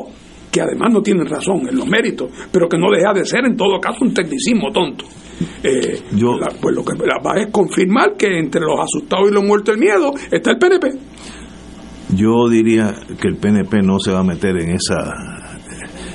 que 0.52 0.62
además 0.62 0.92
no 0.94 1.02
tienen 1.02 1.26
razón 1.28 1.68
en 1.70 1.76
los 1.78 1.88
méritos, 1.88 2.30
pero 2.52 2.68
que 2.68 2.78
no 2.78 2.88
deja 2.92 3.14
de 3.14 3.26
ser 3.26 3.46
en 3.46 3.56
todo 3.56 3.80
caso 3.80 4.00
un 4.06 4.14
tecnicismo 4.14 4.72
tonto. 4.72 5.06
Eh, 5.64 6.02
Yo- 6.16 6.38
la- 6.38 6.52
pues 6.62 6.76
lo 6.76 6.84
que 6.84 6.94
la 6.98 7.18
va 7.26 7.40
es 7.40 7.48
confirmar 7.52 8.16
que 8.18 8.38
entre 8.40 8.62
los 8.62 8.80
asustados 8.80 9.30
y 9.30 9.34
los 9.34 9.44
muertos 9.44 9.76
del 9.76 9.84
miedo 9.84 10.12
está 10.32 10.52
el 10.52 10.58
PNP. 10.58 10.88
Yo 12.16 12.50
diría 12.50 12.94
que 13.22 13.28
el 13.28 13.38
PNP 13.38 13.82
no 13.84 14.00
se 14.00 14.12
va 14.12 14.20
a 14.20 14.24
meter 14.24 14.58
en 14.62 14.72
esa 14.72 15.56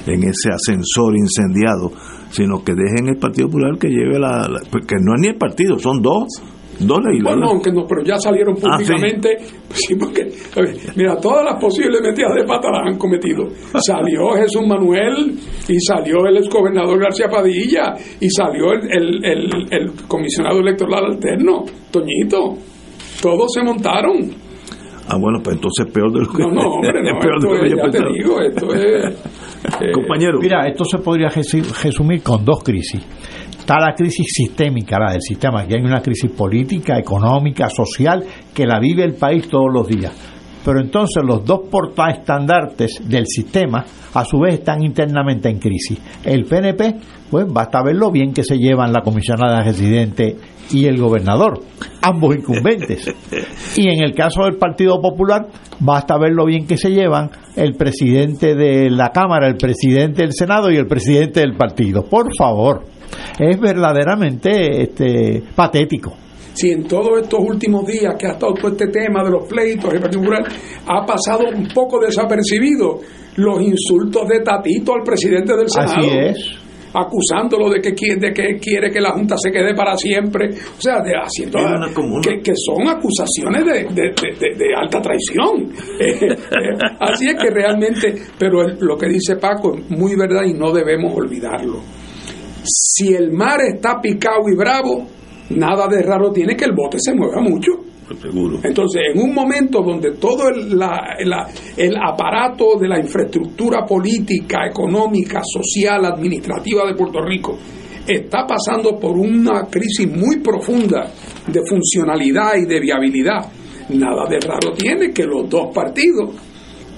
en 0.06 0.22
ese 0.22 0.50
ascensor 0.52 1.16
incendiado, 1.16 1.90
sino 2.30 2.62
que 2.62 2.74
dejen 2.74 3.08
el 3.08 3.16
Partido 3.16 3.46
Popular 3.48 3.78
que 3.78 3.88
lleve 3.88 4.18
la, 4.18 4.46
la- 4.48 4.60
que 4.86 4.96
no 5.00 5.14
es 5.14 5.20
ni 5.20 5.28
el 5.28 5.36
partido, 5.36 5.78
son 5.78 6.02
dos, 6.02 6.26
dos 6.80 6.98
legisladores. 7.04 7.22
Bueno, 7.22 7.46
aunque 7.50 7.70
no, 7.72 7.86
pero 7.86 8.02
ya 8.04 8.16
salieron 8.18 8.54
Ah, 8.56 8.78
sí. 8.78 8.84
públicamente. 8.84 9.36
sí, 9.70 9.94
porque, 9.96 10.22
ver, 10.56 10.76
mira, 10.96 11.16
todas 11.20 11.44
las 11.44 11.60
posibles 11.60 12.00
metidas 12.02 12.34
de 12.34 12.44
pata 12.44 12.68
las 12.70 12.92
han 12.92 12.98
cometido. 12.98 13.44
Salió 13.84 14.30
Jesús 14.36 14.62
Manuel 14.66 15.38
y 15.68 15.80
salió 15.80 16.26
el 16.26 16.36
exgobernador 16.38 16.98
García 17.00 17.28
Padilla 17.28 17.94
y 18.20 18.28
salió 18.30 18.72
el, 18.72 18.80
el, 18.90 19.24
el- 19.24 19.68
el 19.70 19.92
comisionado 20.08 20.60
electoral 20.60 21.04
alterno, 21.06 21.64
Toñito. 21.90 22.54
Todos 23.22 23.52
se 23.54 23.62
montaron. 23.62 24.30
Ah, 25.08 25.16
bueno, 25.20 25.38
pues 25.44 25.56
entonces 25.56 25.86
peor 25.92 26.10
de 26.12 26.20
lo 26.20 26.28
que 26.32 26.42
No, 26.42 26.50
no, 26.50 26.60
hombre, 26.62 26.92
no, 27.02 27.10
es 27.18 27.24
peor 27.24 27.40
de 27.40 27.46
lo 27.48 27.60
que 27.60 27.66
es, 27.66 27.70
yo 27.72 27.76
ya 27.76 27.90
te 27.90 28.12
digo, 28.12 28.40
esto 28.40 28.74
es... 28.74 29.14
eh, 29.82 29.92
Compañero, 29.92 30.38
Mira, 30.40 30.66
esto 30.66 30.84
se 30.84 30.98
podría 30.98 31.28
resumir 31.28 32.22
con 32.22 32.42
dos 32.44 32.62
crisis. 32.64 33.02
Está 33.64 33.80
la 33.80 33.94
crisis 33.94 34.26
sistémica, 34.28 34.98
la 34.98 35.12
del 35.12 35.22
sistema, 35.22 35.66
que 35.66 35.76
hay 35.76 35.82
una 35.82 36.02
crisis 36.02 36.30
política, 36.32 36.98
económica, 36.98 37.70
social, 37.70 38.22
que 38.52 38.66
la 38.66 38.78
vive 38.78 39.04
el 39.04 39.14
país 39.14 39.48
todos 39.48 39.72
los 39.72 39.88
días. 39.88 40.12
pero 40.62 40.80
entonces 40.80 41.22
los 41.24 41.44
dos 41.46 41.60
portaestandartes 41.70 43.00
del 43.08 43.26
sistema 43.26 43.84
a 44.12 44.24
su 44.24 44.38
vez 44.40 44.54
están 44.54 44.82
internamente 44.82 45.48
en 45.48 45.58
crisis. 45.58 45.98
El 46.24 46.44
PNP, 46.44 46.94
pues 47.30 47.46
basta 47.48 47.82
ver 47.82 47.96
lo 47.96 48.10
bien 48.10 48.34
que 48.34 48.44
se 48.44 48.56
llevan 48.58 48.92
la 48.92 49.00
comisionada 49.00 49.62
residente 49.62 50.36
y 50.70 50.84
el 50.84 50.98
gobernador, 50.98 51.60
ambos 52.02 52.36
incumbentes. 52.36 53.14
Y 53.76 53.88
en 53.88 54.04
el 54.04 54.14
caso 54.14 54.44
del 54.44 54.56
Partido 54.56 55.00
Popular, 55.00 55.48
basta 55.80 56.18
ver 56.18 56.32
lo 56.32 56.44
bien 56.44 56.66
que 56.66 56.76
se 56.76 56.90
llevan 56.90 57.30
el 57.56 57.74
presidente 57.74 58.54
de 58.54 58.90
la 58.90 59.08
Cámara, 59.08 59.48
el 59.48 59.56
presidente 59.56 60.22
del 60.22 60.32
Senado 60.32 60.70
y 60.70 60.76
el 60.76 60.86
presidente 60.86 61.40
del 61.40 61.56
partido. 61.56 62.04
Por 62.04 62.28
favor, 62.36 62.84
es 63.38 63.60
verdaderamente 63.60 64.82
este, 64.82 65.42
patético 65.54 66.16
si 66.54 66.70
en 66.70 66.84
todos 66.86 67.20
estos 67.20 67.40
últimos 67.40 67.84
días 67.84 68.14
que 68.16 68.28
ha 68.28 68.32
estado 68.32 68.54
todo 68.54 68.68
este 68.68 68.86
tema 68.86 69.24
de 69.24 69.30
los 69.30 69.48
pleitos 69.48 69.92
en 69.92 70.00
particular 70.00 70.44
ha 70.86 71.04
pasado 71.04 71.48
un 71.52 71.66
poco 71.66 71.98
desapercibido 71.98 73.00
los 73.36 73.60
insultos 73.60 74.28
de 74.28 74.40
Tatito 74.40 74.94
al 74.94 75.02
presidente 75.02 75.56
del 75.56 75.68
Senado. 75.68 75.96
Así 75.98 76.08
es 76.08 76.64
acusándolo 76.94 77.70
de 77.70 77.80
que, 77.80 77.90
de 78.16 78.32
que 78.32 78.56
quiere 78.58 78.90
que 78.90 79.00
la 79.00 79.10
Junta 79.12 79.34
se 79.36 79.50
quede 79.50 79.74
para 79.74 79.96
siempre, 79.96 80.50
o 80.50 80.80
sea, 80.80 81.02
de 81.02 81.12
haciendo 81.14 81.58
que, 82.22 82.40
que, 82.40 82.52
son 82.54 82.88
acusaciones 82.88 83.64
de, 83.64 84.74
alta 84.76 85.02
traición. 85.02 85.74
Eh, 86.04 86.26
eh, 86.26 86.36
así 87.00 87.26
es 87.26 87.34
que 87.34 87.50
realmente, 87.50 88.14
pero 88.38 88.62
lo 88.80 88.96
que 88.96 89.08
dice 89.08 89.36
Paco 89.36 89.74
es 89.74 89.90
muy 89.90 90.16
verdad 90.16 90.42
y 90.44 90.52
no 90.52 90.72
debemos 90.72 91.12
olvidarlo. 91.16 91.80
Si 92.64 93.12
el 93.12 93.32
mar 93.32 93.60
está 93.60 94.00
picado 94.00 94.48
y 94.50 94.56
bravo, 94.56 95.06
nada 95.50 95.86
de 95.88 96.02
raro 96.02 96.30
tiene 96.30 96.56
que 96.56 96.64
el 96.64 96.72
bote 96.72 96.98
se 96.98 97.14
mueva 97.14 97.40
mucho. 97.40 97.72
Pues 98.06 98.20
seguro. 98.20 98.58
Entonces, 98.62 99.02
en 99.14 99.20
un 99.20 99.34
momento 99.34 99.80
donde 99.80 100.12
todo 100.12 100.48
el, 100.48 100.78
el 101.76 101.96
aparato 101.96 102.78
de 102.78 102.88
la 102.88 103.00
infraestructura 103.00 103.84
política, 103.86 104.66
económica, 104.66 105.40
social, 105.42 106.04
administrativa 106.04 106.86
de 106.86 106.94
Puerto 106.94 107.20
Rico 107.22 107.56
está 108.06 108.46
pasando 108.46 108.98
por 108.98 109.16
una 109.16 109.66
crisis 109.70 110.06
muy 110.10 110.40
profunda 110.40 111.10
de 111.46 111.60
funcionalidad 111.66 112.56
y 112.56 112.66
de 112.66 112.80
viabilidad, 112.80 113.50
nada 113.90 114.28
de 114.28 114.38
raro 114.40 114.72
tiene 114.76 115.10
que 115.10 115.24
los 115.24 115.48
dos 115.48 115.74
partidos 115.74 116.30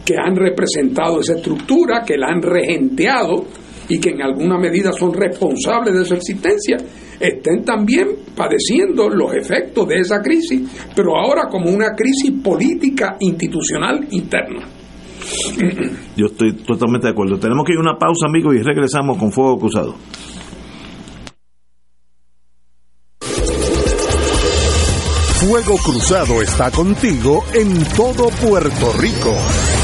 que 0.05 0.15
han 0.17 0.37
representado 0.37 1.21
esa 1.21 1.35
estructura, 1.35 2.03
que 2.05 2.17
la 2.17 2.29
han 2.29 2.43
regenteado 2.43 3.45
y 3.89 3.99
que 3.99 4.11
en 4.11 4.23
alguna 4.23 4.59
medida 4.59 4.93
son 4.93 5.13
responsables 5.13 5.95
de 5.95 6.05
su 6.05 6.15
existencia, 6.15 6.77
estén 7.21 7.65
también 7.65 8.09
padeciendo 8.35 9.09
los 9.09 9.35
efectos 9.35 9.89
de 9.89 9.97
esa 9.97 10.21
crisis, 10.21 10.63
pero 10.95 11.17
ahora 11.17 11.49
como 11.51 11.71
una 11.71 11.95
crisis 11.95 12.33
política 12.43 13.17
institucional 13.21 14.07
interna. 14.11 14.67
Yo 16.17 16.27
estoy 16.27 16.53
totalmente 16.53 17.09
de 17.09 17.13
acuerdo. 17.13 17.39
Tenemos 17.39 17.65
que 17.65 17.73
ir 17.73 17.79
a 17.79 17.83
una 17.83 17.99
pausa, 17.99 18.27
amigos, 18.29 18.55
y 18.55 18.63
regresamos 18.63 19.19
con 19.19 19.33
Fuego 19.33 19.59
Cruzado. 19.59 19.95
Fuego 25.41 25.77
Cruzado 25.77 26.43
está 26.43 26.71
contigo 26.71 27.45
en 27.55 27.85
todo 27.95 28.31
Puerto 28.41 28.93
Rico. 28.99 29.76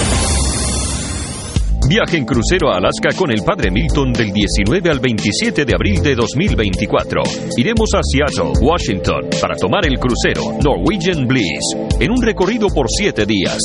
Viaje 1.89 2.17
en 2.17 2.25
crucero 2.25 2.71
a 2.71 2.77
Alaska 2.77 3.11
con 3.17 3.31
el 3.31 3.43
Padre 3.43 3.71
Milton 3.71 4.13
del 4.13 4.33
19 4.33 4.89
al 4.89 5.01
27 5.01 5.65
de 5.65 5.75
abril 5.75 6.01
de 6.03 6.15
2024. 6.15 7.23
Iremos 7.57 7.91
a 7.95 8.01
Seattle, 8.03 8.53
Washington, 8.61 9.29
para 9.41 9.57
tomar 9.57 9.85
el 9.87 9.99
crucero 9.99 10.59
Norwegian 10.63 11.27
Bliss 11.27 11.75
en 12.01 12.11
un 12.11 12.23
recorrido 12.23 12.69
por 12.69 12.87
siete 12.89 13.27
días. 13.27 13.59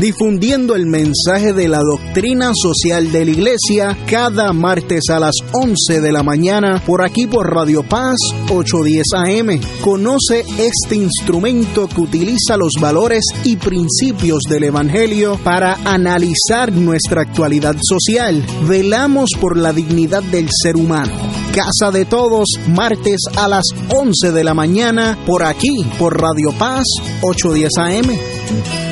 difundiendo 0.00 0.74
el 0.74 0.86
mensaje 0.86 1.52
de 1.52 1.68
la 1.68 1.80
doctrina 1.80 2.52
social 2.54 3.12
de 3.12 3.24
la 3.24 3.30
Iglesia 3.30 3.96
cada 4.06 4.52
martes 4.52 5.08
a 5.10 5.18
las 5.18 5.34
11 5.52 6.00
de 6.00 6.12
la 6.12 6.22
mañana 6.22 6.80
por 6.84 7.02
aquí 7.02 7.26
por 7.26 7.52
Radio 7.52 7.82
Paz 7.82 8.16
810 8.50 9.06
AM. 9.14 9.60
Conoce 9.82 10.44
este 10.58 10.96
instrumento 10.96 11.81
que 11.88 12.00
utiliza 12.00 12.56
los 12.56 12.72
valores 12.80 13.24
y 13.44 13.56
principios 13.56 14.42
del 14.48 14.64
Evangelio 14.64 15.38
para 15.42 15.78
analizar 15.84 16.72
nuestra 16.72 17.22
actualidad 17.22 17.76
social. 17.80 18.44
Velamos 18.66 19.30
por 19.40 19.56
la 19.56 19.72
dignidad 19.72 20.22
del 20.22 20.48
ser 20.50 20.76
humano. 20.76 21.12
Casa 21.52 21.90
de 21.92 22.04
Todos, 22.04 22.48
martes 22.68 23.20
a 23.36 23.48
las 23.48 23.64
11 23.88 24.32
de 24.32 24.44
la 24.44 24.54
mañana, 24.54 25.18
por 25.26 25.42
aquí, 25.42 25.84
por 25.98 26.20
Radio 26.20 26.52
Paz 26.58 26.84
810 27.22 27.70
AM. 27.78 28.91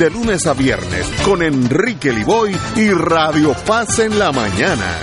de 0.00 0.08
lunes 0.08 0.46
a 0.46 0.54
viernes 0.54 1.12
con 1.26 1.42
Enrique 1.42 2.10
Liboy 2.10 2.56
y 2.74 2.88
Radio 2.88 3.52
Paz 3.66 3.98
en 3.98 4.18
la 4.18 4.32
mañana. 4.32 4.96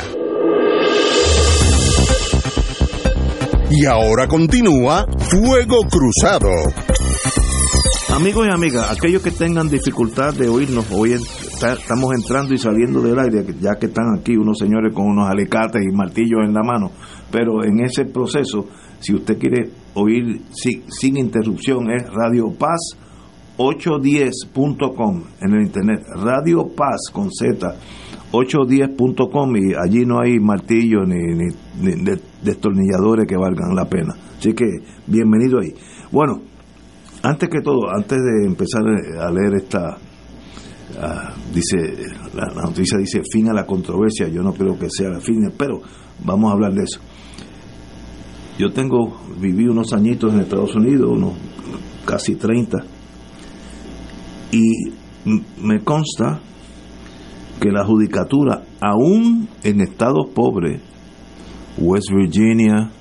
Y 3.69 3.85
ahora 3.85 4.27
continúa 4.27 5.05
Fuego 5.29 5.81
Cruzado. 5.83 6.49
Amigos 8.09 8.47
y 8.47 8.51
amigas, 8.51 8.89
aquellos 8.89 9.21
que 9.21 9.29
tengan 9.29 9.69
dificultad 9.69 10.33
de 10.33 10.49
oírnos, 10.49 10.87
hoy 10.91 11.13
estamos 11.13 12.15
entrando 12.15 12.55
y 12.55 12.57
saliendo 12.57 12.99
del 12.99 13.19
aire, 13.19 13.45
ya 13.61 13.75
que 13.75 13.85
están 13.85 14.17
aquí 14.17 14.35
unos 14.35 14.57
señores 14.57 14.95
con 14.95 15.05
unos 15.05 15.29
alicates 15.29 15.83
y 15.83 15.95
martillos 15.95 16.39
en 16.43 16.55
la 16.55 16.63
mano, 16.63 16.89
pero 17.29 17.63
en 17.63 17.85
ese 17.85 18.05
proceso, 18.05 18.65
si 18.99 19.13
usted 19.13 19.37
quiere 19.37 19.69
oír 19.93 20.41
sin, 20.51 20.91
sin 20.91 21.17
interrupción, 21.17 21.91
es 21.91 22.03
Radio 22.11 22.51
Paz 22.57 22.97
810.com 23.57 25.23
en 25.41 25.53
el 25.53 25.63
internet, 25.63 26.03
Radio 26.15 26.67
Paz 26.75 27.09
con 27.11 27.31
Z, 27.31 27.75
810.com 28.31 29.55
y 29.57 29.73
allí 29.73 30.05
no 30.05 30.19
hay 30.19 30.39
martillos 30.39 31.07
ni, 31.07 31.35
ni, 31.35 31.95
destornilladores 32.43 33.25
que 33.27 33.35
valgan 33.35 33.75
la 33.75 33.85
pena. 33.85 34.15
Así 34.37 34.53
que 34.53 34.65
bienvenido 35.07 35.59
ahí. 35.59 35.73
Bueno, 36.11 36.41
antes 37.23 37.49
que 37.49 37.61
todo, 37.61 37.89
antes 37.89 38.19
de 38.19 38.45
empezar 38.45 38.83
a 39.19 39.31
leer 39.31 39.55
esta, 39.55 39.97
ah, 41.01 41.33
dice, 41.51 41.77
la, 42.35 42.61
noticia 42.61 42.99
dice 42.99 43.21
fin 43.31 43.49
a 43.49 43.53
la 43.53 43.65
controversia, 43.65 44.27
yo 44.27 44.43
no 44.43 44.53
creo 44.53 44.77
que 44.77 44.87
sea 44.89 45.19
fin, 45.19 45.51
pero 45.57 45.81
vamos 46.23 46.51
a 46.51 46.53
hablar 46.53 46.73
de 46.73 46.83
eso. 46.83 46.99
Yo 48.59 48.71
tengo, 48.71 49.19
viví 49.39 49.67
unos 49.67 49.93
añitos 49.93 50.33
en 50.33 50.41
Estados 50.41 50.75
Unidos, 50.75 51.11
unos 51.11 51.33
casi 52.05 52.35
30, 52.35 52.77
y 54.51 54.91
me 55.61 55.79
consta 55.83 56.39
que 57.59 57.71
la 57.71 57.83
judicatura, 57.83 58.63
aún 58.81 59.47
en 59.63 59.81
estados 59.81 60.27
pobres, 60.33 60.81
West 61.77 62.09
Virginia, 62.13 62.91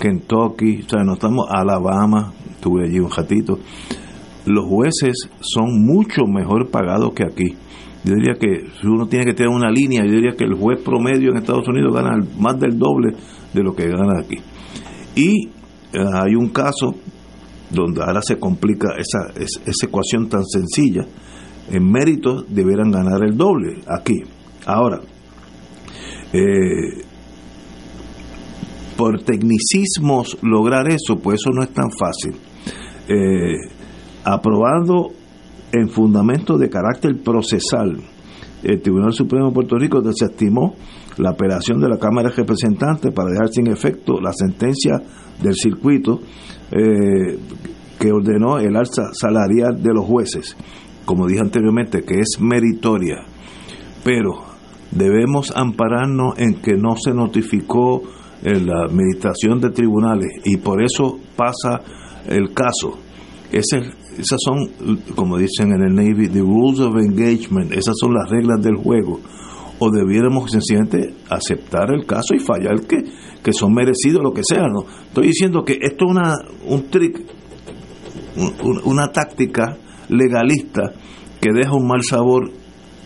Kentucky, 0.00 0.82
o 0.86 0.88
sea, 0.88 1.04
no 1.04 1.14
estamos 1.14 1.46
Alabama, 1.50 2.32
estuve 2.50 2.86
allí 2.86 3.00
un 3.00 3.10
ratito, 3.10 3.58
los 4.46 4.64
jueces 4.64 5.28
son 5.40 5.84
mucho 5.84 6.22
mejor 6.26 6.70
pagados 6.70 7.12
que 7.12 7.24
aquí. 7.24 7.56
Yo 8.04 8.14
diría 8.14 8.34
que 8.34 8.70
si 8.80 8.86
uno 8.86 9.06
tiene 9.06 9.26
que 9.26 9.34
tener 9.34 9.50
una 9.50 9.70
línea, 9.70 10.04
yo 10.04 10.12
diría 10.12 10.36
que 10.36 10.44
el 10.44 10.54
juez 10.54 10.80
promedio 10.82 11.30
en 11.30 11.38
Estados 11.38 11.66
Unidos 11.68 11.92
gana 11.92 12.16
más 12.38 12.58
del 12.58 12.78
doble 12.78 13.14
de 13.52 13.62
lo 13.62 13.74
que 13.74 13.88
gana 13.88 14.20
aquí. 14.20 14.36
Y 15.16 15.48
eh, 15.92 16.04
hay 16.14 16.34
un 16.36 16.48
caso 16.48 16.94
donde 17.70 18.02
ahora 18.02 18.20
se 18.22 18.38
complica 18.38 18.88
esa, 18.98 19.32
esa 19.38 19.86
ecuación 19.86 20.28
tan 20.28 20.44
sencilla, 20.44 21.06
en 21.70 21.90
méritos 21.90 22.44
deberán 22.48 22.90
ganar 22.90 23.22
el 23.22 23.36
doble 23.36 23.82
aquí. 23.86 24.22
Ahora, 24.66 25.00
eh, 26.32 27.04
por 28.96 29.22
tecnicismos 29.22 30.38
lograr 30.42 30.88
eso, 30.88 31.16
pues 31.22 31.40
eso 31.40 31.50
no 31.54 31.62
es 31.62 31.70
tan 31.70 31.90
fácil. 31.90 32.34
Eh, 33.08 33.54
aprobado 34.24 35.08
en 35.72 35.88
fundamento 35.88 36.58
de 36.58 36.68
carácter 36.68 37.16
procesal, 37.22 37.98
el 38.62 38.80
Tribunal 38.82 39.12
Supremo 39.12 39.48
de 39.48 39.54
Puerto 39.54 39.76
Rico 39.76 40.00
desestimó 40.00 40.74
la 41.18 41.30
operación 41.30 41.80
de 41.80 41.88
la 41.88 41.98
Cámara 41.98 42.30
de 42.30 42.36
Representantes 42.36 43.12
para 43.12 43.30
dejar 43.30 43.48
sin 43.48 43.68
efecto 43.68 44.20
la 44.20 44.32
sentencia 44.32 45.00
del 45.42 45.54
circuito 45.54 46.20
eh, 46.70 47.38
que 47.98 48.12
ordenó 48.12 48.58
el 48.58 48.76
alza 48.76 49.12
salarial 49.12 49.82
de 49.82 49.92
los 49.92 50.04
jueces, 50.04 50.56
como 51.04 51.26
dije 51.26 51.40
anteriormente, 51.40 52.02
que 52.02 52.20
es 52.20 52.40
meritoria, 52.40 53.24
pero 54.04 54.44
debemos 54.90 55.52
ampararnos 55.56 56.38
en 56.38 56.54
que 56.60 56.76
no 56.76 56.96
se 56.96 57.12
notificó 57.12 58.02
en 58.42 58.66
la 58.66 58.84
administración 58.84 59.60
de 59.60 59.70
tribunales 59.70 60.28
y 60.44 60.56
por 60.58 60.82
eso 60.82 61.18
pasa 61.36 61.80
el 62.28 62.52
caso. 62.52 62.98
esas 63.50 64.38
son, 64.38 64.98
como 65.14 65.38
dicen 65.38 65.72
en 65.72 65.82
el 65.82 65.94
Navy, 65.94 66.28
the 66.28 66.40
rules 66.40 66.80
of 66.80 66.96
engagement, 66.96 67.72
esas 67.72 67.94
son 68.00 68.14
las 68.14 68.30
reglas 68.30 68.62
del 68.62 68.76
juego. 68.76 69.20
O 69.78 69.90
debiéramos 69.90 70.50
sencillamente 70.50 71.14
aceptar 71.30 71.90
el 71.92 72.04
caso 72.04 72.34
y 72.34 72.40
fallar 72.40 72.80
que, 72.86 73.04
que 73.42 73.52
son 73.52 73.72
merecidos, 73.72 74.22
lo 74.22 74.32
que 74.32 74.42
sea. 74.42 74.66
¿no? 74.66 74.84
Estoy 75.06 75.28
diciendo 75.28 75.64
que 75.64 75.78
esto 75.80 76.06
es 76.06 76.10
una, 76.10 76.34
un 76.66 76.90
trick, 76.90 77.20
una 78.84 79.08
táctica 79.12 79.76
legalista 80.08 80.92
que 81.40 81.52
deja 81.52 81.72
un 81.74 81.86
mal 81.86 82.02
sabor 82.02 82.50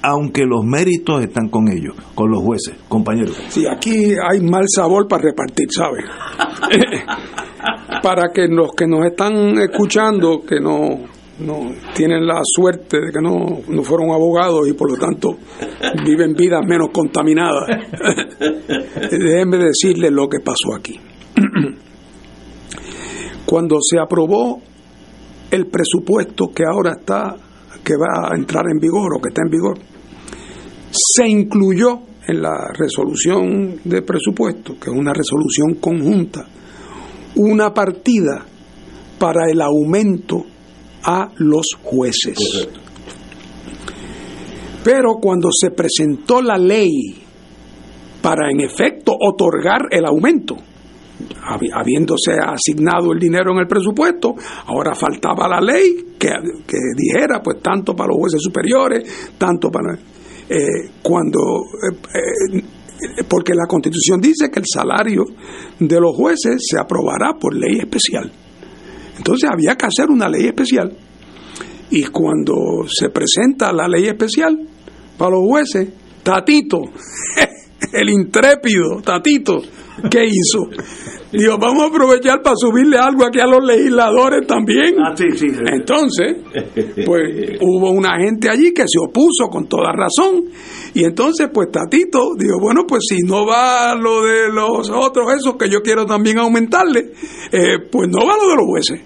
aunque 0.02 0.44
los 0.44 0.64
méritos 0.64 1.22
están 1.22 1.48
con 1.48 1.70
ellos, 1.70 1.94
con 2.14 2.30
los 2.30 2.42
jueces, 2.42 2.74
compañeros. 2.88 3.40
Sí, 3.48 3.64
aquí 3.70 4.14
hay 4.14 4.40
mal 4.40 4.64
sabor 4.66 5.06
para 5.06 5.22
repartir, 5.22 5.68
¿sabes? 5.70 6.04
para 8.02 8.32
que 8.32 8.48
los 8.48 8.72
que 8.72 8.86
nos 8.86 9.06
están 9.06 9.56
escuchando, 9.58 10.40
que 10.40 10.58
no, 10.60 11.06
no 11.42 11.72
tienen 11.94 12.26
la 12.26 12.40
suerte 12.44 12.98
de 12.98 13.12
que 13.12 13.20
no, 13.20 13.60
no 13.68 13.82
fueron 13.82 14.10
abogados 14.10 14.68
y 14.68 14.72
por 14.72 14.90
lo 14.90 14.96
tanto 14.96 15.36
viven 16.04 16.34
vidas 16.34 16.62
menos 16.66 16.88
contaminadas, 16.92 17.68
déjenme 19.10 19.58
decirles 19.58 20.10
lo 20.12 20.28
que 20.28 20.40
pasó 20.40 20.74
aquí. 20.76 20.98
Cuando 23.46 23.76
se 23.80 23.98
aprobó 23.98 24.60
el 25.50 25.66
presupuesto 25.66 26.48
que 26.54 26.64
ahora 26.64 26.92
está, 26.98 27.36
que 27.84 27.94
va 27.94 28.30
a 28.30 28.36
entrar 28.36 28.64
en 28.70 28.78
vigor 28.78 29.16
o 29.16 29.20
que 29.20 29.28
está 29.28 29.42
en 29.44 29.50
vigor, 29.50 29.78
se 30.90 31.28
incluyó 31.28 32.00
en 32.26 32.40
la 32.40 32.72
resolución 32.72 33.80
de 33.84 34.02
presupuesto, 34.02 34.74
que 34.78 34.90
es 34.90 34.96
una 34.96 35.12
resolución 35.12 35.74
conjunta, 35.80 36.46
una 37.36 37.74
partida 37.74 38.46
para 39.18 39.50
el 39.50 39.60
aumento 39.60 40.44
a 41.04 41.30
los 41.36 41.66
jueces. 41.82 42.68
Pero 44.84 45.14
cuando 45.20 45.48
se 45.52 45.70
presentó 45.70 46.42
la 46.42 46.56
ley 46.56 47.22
para 48.20 48.50
en 48.50 48.60
efecto 48.60 49.12
otorgar 49.18 49.82
el 49.90 50.04
aumento, 50.04 50.56
habiéndose 51.74 52.32
asignado 52.32 53.12
el 53.12 53.18
dinero 53.18 53.52
en 53.52 53.58
el 53.58 53.66
presupuesto, 53.66 54.34
ahora 54.66 54.94
faltaba 54.94 55.48
la 55.48 55.60
ley 55.60 56.14
que, 56.18 56.30
dijera, 56.96 57.40
pues 57.42 57.60
tanto 57.60 57.94
para 57.94 58.08
los 58.08 58.18
jueces 58.18 58.40
superiores, 58.42 59.34
tanto 59.38 59.70
para... 59.70 59.94
Eh, 60.48 60.90
cuando... 61.02 61.38
Eh, 61.82 62.58
eh, 62.58 63.24
porque 63.28 63.52
la 63.52 63.66
constitución 63.66 64.20
dice 64.20 64.48
que 64.50 64.60
el 64.60 64.66
salario 64.72 65.24
de 65.78 66.00
los 66.00 66.14
jueces 66.14 66.62
se 66.64 66.78
aprobará 66.78 67.34
por 67.38 67.54
ley 67.54 67.78
especial. 67.78 68.30
Entonces 69.16 69.48
había 69.50 69.74
que 69.76 69.86
hacer 69.86 70.10
una 70.10 70.28
ley 70.28 70.46
especial. 70.46 70.92
Y 71.90 72.04
cuando 72.04 72.54
se 72.86 73.10
presenta 73.10 73.72
la 73.72 73.86
ley 73.86 74.06
especial 74.06 74.58
para 75.18 75.32
los 75.32 75.40
jueces, 75.46 75.88
Tatito, 76.22 76.78
el 77.92 78.08
intrépido 78.08 79.02
Tatito, 79.02 79.60
¿qué 80.10 80.24
hizo? 80.24 80.68
Digo, 81.32 81.56
vamos 81.58 81.84
a 81.84 81.86
aprovechar 81.86 82.42
para 82.42 82.56
subirle 82.56 82.98
algo 82.98 83.24
aquí 83.24 83.40
a 83.40 83.46
los 83.46 83.64
legisladores 83.64 84.46
también. 84.46 84.96
Ah, 84.98 85.14
entonces, 85.72 86.36
pues 87.06 87.58
hubo 87.60 87.90
una 87.90 88.18
gente 88.18 88.50
allí 88.50 88.72
que 88.74 88.82
se 88.82 88.98
opuso 88.98 89.48
con 89.50 89.66
toda 89.66 89.92
razón. 89.92 90.44
Y 90.94 91.04
entonces, 91.04 91.48
pues 91.52 91.70
Tatito 91.70 92.34
dijo, 92.36 92.58
bueno, 92.60 92.82
pues 92.86 93.02
si 93.08 93.22
no 93.22 93.46
va 93.46 93.94
lo 93.94 94.22
de 94.22 94.52
los 94.52 94.90
otros, 94.90 95.32
esos 95.32 95.56
que 95.56 95.70
yo 95.70 95.80
quiero 95.80 96.04
también 96.04 96.38
aumentarle, 96.38 97.12
eh, 97.50 97.78
pues 97.90 98.08
no 98.10 98.26
va 98.26 98.36
lo 98.36 98.48
de 98.48 98.56
los 98.56 98.66
jueces. 98.66 99.00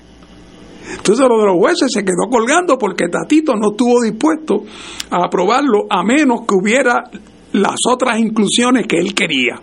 Entonces 0.96 1.26
lo 1.28 1.38
de 1.38 1.46
los 1.46 1.56
jueces 1.56 1.90
se 1.92 2.04
quedó 2.04 2.28
colgando 2.30 2.78
porque 2.78 3.08
Tatito 3.08 3.54
no 3.54 3.70
estuvo 3.70 4.02
dispuesto 4.02 4.64
a 5.10 5.26
aprobarlo 5.26 5.86
a 5.90 6.02
menos 6.02 6.40
que 6.40 6.54
hubiera 6.54 7.04
las 7.52 7.76
otras 7.88 8.18
inclusiones 8.18 8.86
que 8.86 8.98
él 8.98 9.14
quería. 9.14 9.60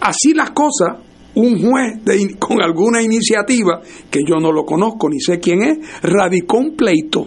Así 0.00 0.34
las 0.34 0.50
cosas, 0.50 0.98
un 1.34 1.60
juez 1.60 2.00
con 2.38 2.62
alguna 2.62 3.02
iniciativa, 3.02 3.80
que 4.10 4.20
yo 4.26 4.36
no 4.36 4.52
lo 4.52 4.64
conozco 4.64 5.08
ni 5.08 5.20
sé 5.20 5.38
quién 5.38 5.62
es, 5.62 5.78
radicó 6.02 6.58
un 6.58 6.76
pleito. 6.76 7.24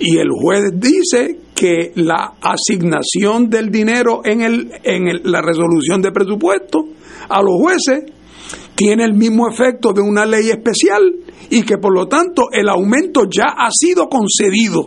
Y 0.00 0.16
el 0.16 0.30
juez 0.30 0.72
dice 0.74 1.38
que 1.60 1.92
la 1.96 2.36
asignación 2.40 3.50
del 3.50 3.70
dinero 3.70 4.22
en, 4.24 4.40
el, 4.40 4.72
en 4.82 5.30
la 5.30 5.42
resolución 5.42 6.00
de 6.00 6.10
presupuesto 6.10 6.78
a 7.28 7.42
los 7.42 7.54
jueces 7.60 8.04
tiene 8.74 9.04
el 9.04 9.12
mismo 9.12 9.46
efecto 9.46 9.92
de 9.92 10.00
una 10.00 10.24
ley 10.24 10.48
especial 10.48 11.02
y 11.50 11.62
que 11.62 11.76
por 11.76 11.92
lo 11.92 12.08
tanto 12.08 12.44
el 12.50 12.66
aumento 12.66 13.24
ya 13.24 13.48
ha 13.58 13.68
sido 13.70 14.08
concedido 14.08 14.86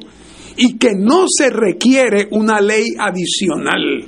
y 0.57 0.79
que 0.79 0.93
no 0.97 1.25
se 1.27 1.51
requiere 1.51 2.27
una 2.31 2.59
ley 2.59 2.87
adicional. 2.97 4.07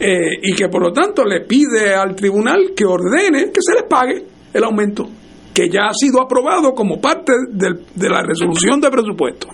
Eh, 0.00 0.40
y 0.42 0.54
que 0.54 0.68
por 0.68 0.82
lo 0.82 0.92
tanto 0.94 1.22
le 1.22 1.42
pide 1.42 1.94
al 1.94 2.16
tribunal 2.16 2.72
que 2.74 2.86
ordene 2.86 3.50
que 3.50 3.60
se 3.60 3.74
les 3.74 3.84
pague 3.84 4.24
el 4.54 4.64
aumento, 4.64 5.06
que 5.52 5.68
ya 5.68 5.88
ha 5.90 5.94
sido 5.94 6.22
aprobado 6.22 6.72
como 6.72 6.98
parte 6.98 7.32
de 7.50 8.08
la 8.08 8.22
resolución 8.22 8.80
de 8.80 8.90
presupuesto. 8.90 9.48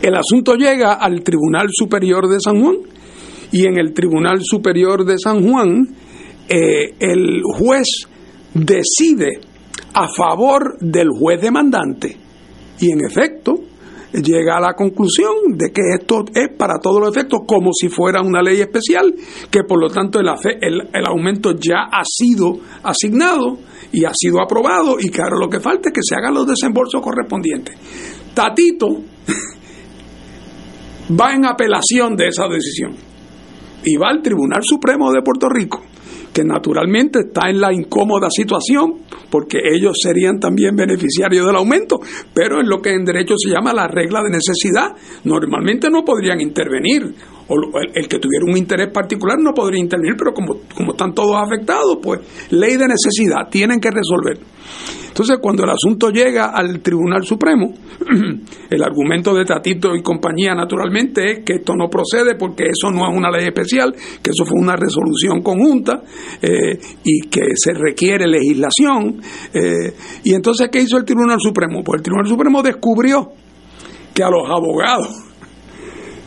El 0.00 0.14
asunto 0.16 0.54
llega 0.54 0.94
al 0.94 1.22
Tribunal 1.22 1.68
Superior 1.70 2.28
de 2.28 2.38
San 2.40 2.60
Juan 2.60 2.76
y 3.52 3.66
en 3.66 3.78
el 3.78 3.92
Tribunal 3.92 4.40
Superior 4.42 5.04
de 5.04 5.18
San 5.18 5.48
Juan 5.48 5.88
eh, 6.48 6.94
el 6.98 7.42
juez 7.42 8.08
decide 8.54 9.40
a 9.94 10.08
favor 10.08 10.78
del 10.80 11.08
juez 11.10 11.40
demandante 11.40 12.16
y 12.80 12.90
en 12.90 13.04
efecto 13.04 13.54
llega 14.12 14.56
a 14.56 14.60
la 14.60 14.74
conclusión 14.74 15.56
de 15.56 15.72
que 15.72 15.82
esto 15.98 16.24
es 16.34 16.50
para 16.56 16.78
todos 16.78 17.00
los 17.00 17.16
efectos 17.16 17.40
como 17.46 17.70
si 17.72 17.88
fuera 17.88 18.20
una 18.20 18.42
ley 18.42 18.60
especial, 18.60 19.14
que 19.50 19.62
por 19.64 19.80
lo 19.80 19.88
tanto 19.88 20.20
el, 20.20 20.28
el, 20.60 21.06
aumento 21.06 21.52
ya 21.52 21.88
ha 21.90 22.02
sido 22.04 22.58
asignado 22.82 23.58
y 23.92 24.04
ha 24.04 24.12
sido 24.14 24.42
aprobado 24.42 24.96
y 25.00 25.08
ahora 25.18 25.38
lo 25.40 25.48
que 25.48 25.60
falta 25.60 25.88
es 25.88 25.94
que 25.94 26.02
se 26.02 26.14
hagan 26.14 26.34
los 26.34 26.46
desembolsos 26.46 27.00
correspondientes. 27.00 27.76
Tatito 28.34 28.88
va 31.20 31.34
en 31.34 31.44
apelación 31.44 32.16
de 32.16 32.28
esa 32.28 32.48
decisión 32.48 32.94
y 33.84 33.96
va 33.96 34.10
al 34.10 34.22
Tribunal 34.22 34.62
Supremo 34.62 35.12
de 35.12 35.22
Puerto 35.22 35.48
Rico 35.48 35.82
que 36.32 36.44
naturalmente 36.44 37.20
está 37.26 37.50
en 37.50 37.60
la 37.60 37.72
incómoda 37.72 38.28
situación 38.30 39.02
porque 39.30 39.58
ellos 39.74 39.96
serían 40.02 40.40
también 40.40 40.74
beneficiarios 40.74 41.46
del 41.46 41.56
aumento, 41.56 42.00
pero 42.34 42.60
es 42.60 42.66
lo 42.66 42.80
que 42.80 42.94
en 42.94 43.04
derecho 43.04 43.34
se 43.36 43.50
llama 43.50 43.72
la 43.72 43.86
regla 43.88 44.22
de 44.22 44.30
necesidad. 44.30 44.92
Normalmente 45.24 45.90
no 45.90 46.04
podrían 46.04 46.40
intervenir, 46.40 47.14
el, 47.94 48.08
que 48.08 48.18
tuviera 48.18 48.44
un 48.46 48.56
interés 48.56 48.90
particular 48.92 49.38
no 49.38 49.52
podría 49.52 49.80
intervenir, 49.80 50.16
pero 50.18 50.32
como, 50.32 50.60
como 50.74 50.92
están 50.92 51.14
todos 51.14 51.36
afectados, 51.36 51.98
pues 52.02 52.20
ley 52.50 52.76
de 52.76 52.86
necesidad, 52.88 53.48
tienen 53.50 53.80
que 53.80 53.90
resolver. 53.90 54.38
Entonces, 55.12 55.36
cuando 55.42 55.64
el 55.64 55.68
asunto 55.68 56.08
llega 56.08 56.46
al 56.46 56.80
Tribunal 56.80 57.22
Supremo, 57.24 57.74
el 58.70 58.82
argumento 58.82 59.34
de 59.34 59.44
Tatito 59.44 59.94
y 59.94 60.00
compañía, 60.00 60.54
naturalmente, 60.54 61.30
es 61.30 61.38
que 61.44 61.56
esto 61.56 61.74
no 61.76 61.88
procede 61.90 62.34
porque 62.38 62.64
eso 62.64 62.90
no 62.90 63.06
es 63.06 63.14
una 63.14 63.30
ley 63.30 63.46
especial, 63.46 63.92
que 63.92 64.30
eso 64.30 64.46
fue 64.46 64.58
una 64.58 64.74
resolución 64.74 65.42
conjunta 65.42 66.02
eh, 66.40 66.78
y 67.04 67.28
que 67.28 67.42
se 67.56 67.74
requiere 67.74 68.26
legislación. 68.26 69.20
Eh, 69.52 69.92
y 70.24 70.32
entonces, 70.32 70.70
¿qué 70.72 70.80
hizo 70.80 70.96
el 70.96 71.04
Tribunal 71.04 71.38
Supremo? 71.40 71.84
Pues 71.84 71.98
el 71.98 72.02
Tribunal 72.04 72.26
Supremo 72.26 72.62
descubrió 72.62 73.32
que 74.14 74.22
a 74.22 74.30
los 74.30 74.48
abogados 74.48 75.31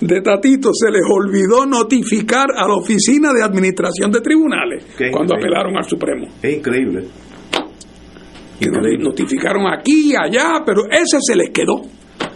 de 0.07 0.21
Tatito 0.21 0.69
se 0.73 0.91
les 0.91 1.01
olvidó 1.09 1.65
notificar 1.65 2.47
a 2.55 2.67
la 2.67 2.75
Oficina 2.75 3.33
de 3.33 3.43
Administración 3.43 4.11
de 4.11 4.21
Tribunales 4.21 4.85
cuando 5.11 5.35
apelaron 5.35 5.75
al 5.75 5.83
Supremo. 5.85 6.27
Es 6.41 6.57
increíble. 6.57 7.05
Y 8.59 8.67
notificaron 8.97 9.67
aquí 9.67 10.11
y 10.11 10.15
allá, 10.15 10.63
pero 10.65 10.83
ese 10.89 11.17
se 11.19 11.35
les 11.35 11.49
quedó. 11.49 11.81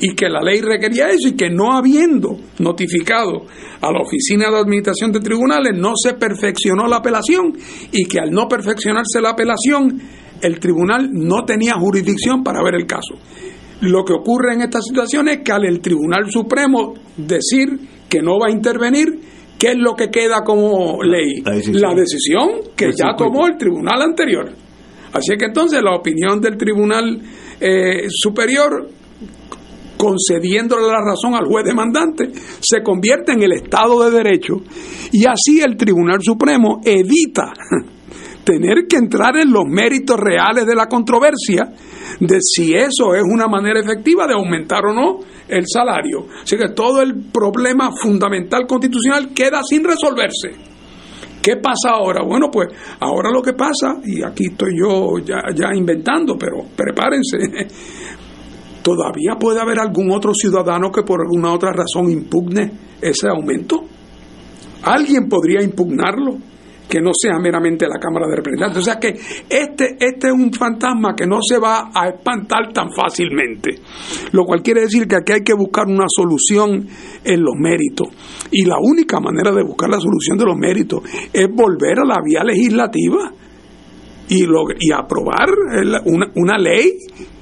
Y 0.01 0.15
que 0.15 0.29
la 0.29 0.41
ley 0.41 0.61
requería 0.61 1.09
eso 1.09 1.27
y 1.27 1.35
que 1.35 1.49
no 1.49 1.73
habiendo 1.73 2.37
notificado 2.59 3.45
a 3.81 3.91
la 3.91 3.99
Oficina 3.99 4.49
de 4.49 4.57
Administración 4.57 5.11
de 5.11 5.19
Tribunales 5.19 5.73
no 5.77 5.91
se 5.95 6.13
perfeccionó 6.13 6.87
la 6.87 6.97
apelación. 6.97 7.53
Y 7.91 8.05
que 8.05 8.19
al 8.19 8.31
no 8.31 8.47
perfeccionarse 8.47 9.21
la 9.21 9.31
apelación 9.31 10.01
el 10.41 10.59
tribunal 10.59 11.09
no 11.11 11.43
tenía 11.43 11.73
jurisdicción 11.73 12.43
para 12.43 12.63
ver 12.63 12.75
el 12.75 12.85
caso. 12.85 13.15
Lo 13.81 14.03
que 14.03 14.13
ocurre 14.13 14.53
en 14.53 14.61
esta 14.61 14.81
situación 14.81 15.29
es 15.29 15.39
que 15.39 15.51
al 15.51 15.65
el 15.65 15.79
Tribunal 15.79 16.29
Supremo 16.29 16.93
decir 17.15 17.69
que 18.09 18.21
no 18.21 18.39
va 18.39 18.47
a 18.47 18.51
intervenir, 18.51 19.19
¿qué 19.57 19.69
es 19.69 19.77
lo 19.77 19.95
que 19.95 20.09
queda 20.09 20.43
como 20.43 21.01
ley? 21.03 21.41
La 21.73 21.93
decisión, 21.93 22.73
que 22.75 22.91
ya 22.91 23.15
tomó 23.17 23.47
el 23.47 23.57
tribunal 23.57 24.01
anterior. 24.01 24.51
Así 25.13 25.35
que 25.37 25.45
entonces 25.45 25.81
la 25.81 25.95
opinión 25.95 26.41
del 26.41 26.57
Tribunal 26.57 27.21
eh, 27.59 28.07
Superior 28.09 28.89
concediéndole 29.99 30.87
la 30.87 31.01
razón 31.01 31.35
al 31.35 31.45
juez 31.45 31.65
demandante, 31.65 32.31
se 32.61 32.81
convierte 32.81 33.33
en 33.33 33.43
el 33.43 33.51
Estado 33.51 34.01
de 34.05 34.11
Derecho 34.11 34.61
y 35.11 35.25
así 35.25 35.59
el 35.59 35.75
Tribunal 35.75 36.19
Supremo 36.21 36.79
evita 36.85 37.51
tener 38.43 38.87
que 38.87 38.97
entrar 38.97 39.37
en 39.37 39.51
los 39.51 39.65
méritos 39.67 40.17
reales 40.19 40.65
de 40.65 40.75
la 40.75 40.87
controversia 40.87 41.71
de 42.19 42.39
si 42.41 42.73
eso 42.73 43.13
es 43.15 43.23
una 43.23 43.47
manera 43.47 43.79
efectiva 43.79 44.27
de 44.27 44.33
aumentar 44.33 44.85
o 44.85 44.93
no 44.93 45.19
el 45.47 45.65
salario. 45.67 46.25
Así 46.43 46.57
que 46.57 46.69
todo 46.69 47.01
el 47.01 47.31
problema 47.31 47.91
fundamental 48.01 48.65
constitucional 48.67 49.33
queda 49.33 49.61
sin 49.63 49.83
resolverse. 49.83 50.69
¿Qué 51.41 51.55
pasa 51.55 51.91
ahora? 51.91 52.23
Bueno, 52.25 52.47
pues 52.51 52.67
ahora 52.99 53.31
lo 53.31 53.41
que 53.41 53.53
pasa, 53.53 53.95
y 54.03 54.23
aquí 54.23 54.47
estoy 54.51 54.73
yo 54.77 55.17
ya, 55.23 55.37
ya 55.55 55.73
inventando, 55.73 56.35
pero 56.37 56.65
prepárense, 56.75 57.37
todavía 58.83 59.35
puede 59.39 59.61
haber 59.61 59.79
algún 59.79 60.11
otro 60.11 60.33
ciudadano 60.33 60.91
que 60.91 61.03
por 61.03 61.21
alguna 61.21 61.53
otra 61.53 61.71
razón 61.71 62.11
impugne 62.11 62.71
ese 63.01 63.29
aumento. 63.29 63.83
Alguien 64.83 65.29
podría 65.29 65.63
impugnarlo 65.63 66.37
que 66.89 66.99
no 66.99 67.11
sea 67.13 67.37
meramente 67.39 67.87
la 67.87 67.99
Cámara 67.99 68.27
de 68.27 68.37
Representantes. 68.37 68.79
O 68.79 68.83
sea 68.83 68.99
que 68.99 69.09
este, 69.09 69.95
este 69.99 70.27
es 70.27 70.33
un 70.33 70.51
fantasma 70.51 71.15
que 71.15 71.27
no 71.27 71.37
se 71.41 71.59
va 71.59 71.91
a 71.93 72.09
espantar 72.09 72.73
tan 72.73 72.91
fácilmente. 72.91 73.75
Lo 74.31 74.43
cual 74.43 74.63
quiere 74.63 74.81
decir 74.81 75.07
que 75.07 75.17
aquí 75.17 75.33
hay 75.33 75.43
que 75.43 75.53
buscar 75.53 75.85
una 75.85 76.07
solución 76.07 76.87
en 77.23 77.41
los 77.41 77.53
méritos. 77.59 78.07
Y 78.51 78.65
la 78.65 78.77
única 78.81 79.19
manera 79.19 79.51
de 79.51 79.63
buscar 79.63 79.89
la 79.89 79.99
solución 79.99 80.37
de 80.39 80.45
los 80.45 80.57
méritos 80.57 81.03
es 81.31 81.47
volver 81.53 81.99
a 81.99 82.05
la 82.05 82.17
vía 82.25 82.43
legislativa 82.43 83.31
y, 84.27 84.45
lo, 84.45 84.63
y 84.79 84.91
aprobar 84.91 85.49
una, 86.05 86.31
una 86.35 86.57
ley 86.57 86.97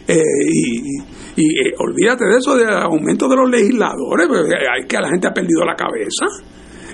eh, 0.08 0.22
y, 0.52 0.98
y 1.38 1.68
eh, 1.68 1.74
olvídate 1.78 2.26
de 2.26 2.38
eso, 2.38 2.56
de 2.56 2.66
aumento 2.66 3.30
de 3.30 3.36
los 3.36 3.50
legisladores, 3.50 4.28
porque 4.28 4.56
hay 4.56 4.88
que 4.88 4.98
la 4.98 5.10
gente 5.10 5.28
ha 5.28 5.34
perdido 5.34 5.64
la 5.64 5.76
cabeza. 5.76 6.26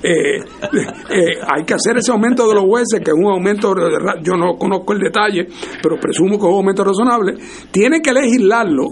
Eh, 0.14 0.36
eh, 0.38 1.40
hay 1.50 1.64
que 1.64 1.76
hacer 1.76 1.98
ese 1.98 2.12
aumento 2.12 2.48
de 2.48 2.56
los 2.56 2.66
jueces, 2.66 3.00
que 3.00 3.12
es 3.12 3.18
un 3.18 3.32
aumento, 3.32 3.74
yo 4.22 4.36
no 4.36 4.58
conozco 4.58 4.92
el 4.92 5.00
detalle, 5.00 5.48
pero 5.82 5.98
presumo 5.98 6.32
que 6.32 6.46
es 6.46 6.52
un 6.52 6.58
aumento 6.58 6.84
razonable, 6.84 7.36
tiene 7.72 8.02
que 8.02 8.12
legislarlo 8.12 8.90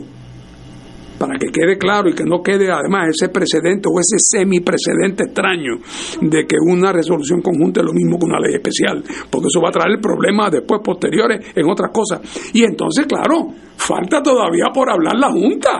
para 1.22 1.38
que 1.38 1.52
quede 1.52 1.78
claro 1.78 2.10
y 2.10 2.16
que 2.16 2.24
no 2.24 2.42
quede 2.42 2.72
además 2.72 3.10
ese 3.10 3.30
precedente 3.30 3.88
o 3.88 4.00
ese 4.00 4.18
semiprecedente 4.18 5.26
extraño 5.26 5.78
de 6.20 6.48
que 6.48 6.56
una 6.66 6.92
resolución 6.92 7.42
conjunta 7.42 7.82
es 7.82 7.86
lo 7.86 7.94
mismo 7.94 8.18
que 8.18 8.26
una 8.26 8.40
ley 8.40 8.56
especial, 8.56 9.04
porque 9.30 9.48
eso 9.48 9.62
va 9.62 9.70
a 9.70 9.72
traer 9.72 10.02
problemas 10.02 10.52
después 10.52 10.82
posteriores 10.84 11.54
en 11.56 11.70
otras 11.70 11.92
cosas. 11.94 12.22
Y 12.54 12.64
entonces, 12.64 13.06
claro, 13.06 13.54
falta 13.78 14.24
todavía 14.24 14.66
por 14.74 14.90
hablar 14.90 15.16
la 15.16 15.30
Junta, 15.30 15.80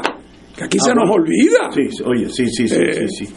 que 0.56 0.66
aquí 0.66 0.78
se 0.80 0.94
nos 0.94 1.10
olvida. 1.10 1.72
Sí, 1.72 1.90
oye, 2.06 2.30
sí, 2.30 2.46
sí, 2.46 2.68
sí, 2.68 2.78
sí, 2.92 3.26
sí. 3.26 3.34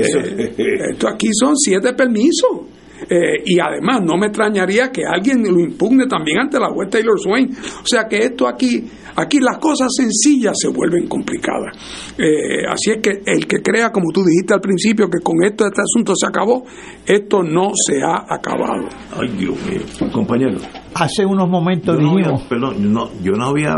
Eh, 0.00 0.88
esto 0.92 1.08
aquí 1.08 1.28
son 1.32 1.56
siete 1.56 1.92
permisos. 1.94 2.76
Eh, 3.08 3.42
y 3.44 3.60
además 3.60 4.02
no 4.02 4.16
me 4.16 4.26
extrañaría 4.26 4.90
que 4.90 5.02
alguien 5.04 5.42
lo 5.42 5.60
impugne 5.60 6.06
también 6.06 6.38
ante 6.38 6.58
la 6.58 6.70
juez 6.70 6.88
Taylor 6.90 7.18
Swain. 7.20 7.50
O 7.50 7.86
sea 7.86 8.08
que 8.08 8.16
esto 8.18 8.48
aquí, 8.48 8.88
aquí 9.14 9.38
las 9.38 9.58
cosas 9.58 9.88
sencillas 9.94 10.54
se 10.58 10.68
vuelven 10.68 11.06
complicadas. 11.06 11.76
Eh, 12.18 12.64
así 12.66 12.92
es 12.92 12.98
que 13.02 13.22
el 13.26 13.46
que 13.46 13.60
crea, 13.62 13.92
como 13.92 14.10
tú 14.12 14.24
dijiste 14.24 14.54
al 14.54 14.60
principio, 14.60 15.08
que 15.10 15.22
con 15.22 15.44
esto 15.44 15.66
este 15.66 15.82
asunto 15.82 16.14
se 16.16 16.26
acabó, 16.26 16.64
esto 17.04 17.42
no 17.42 17.70
se 17.74 18.02
ha 18.02 18.24
acabado. 18.34 18.88
Ay, 19.14 19.28
Dios 19.36 19.56
mío, 19.66 20.10
compañero. 20.12 20.58
Hace 20.94 21.26
unos 21.26 21.48
momentos 21.48 21.98
dijimos. 21.98 22.42
perdón, 22.44 22.92
no, 22.92 23.10
yo 23.22 23.32
no 23.32 23.46
había. 23.46 23.74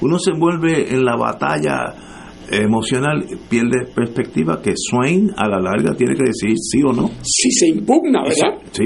Uno 0.00 0.18
se 0.18 0.30
envuelve 0.30 0.94
en 0.94 1.04
la 1.04 1.16
batalla 1.16 2.09
emocional 2.50 3.24
pierde 3.48 3.86
perspectiva 3.94 4.60
que 4.60 4.74
Swain 4.76 5.30
a 5.36 5.48
la 5.48 5.60
larga 5.60 5.94
tiene 5.94 6.14
que 6.14 6.24
decir 6.26 6.56
sí 6.58 6.82
o 6.82 6.92
no. 6.92 7.10
Si 7.22 7.50
se 7.50 7.68
impugna, 7.68 8.22
¿verdad? 8.22 8.58
Sí. 8.72 8.84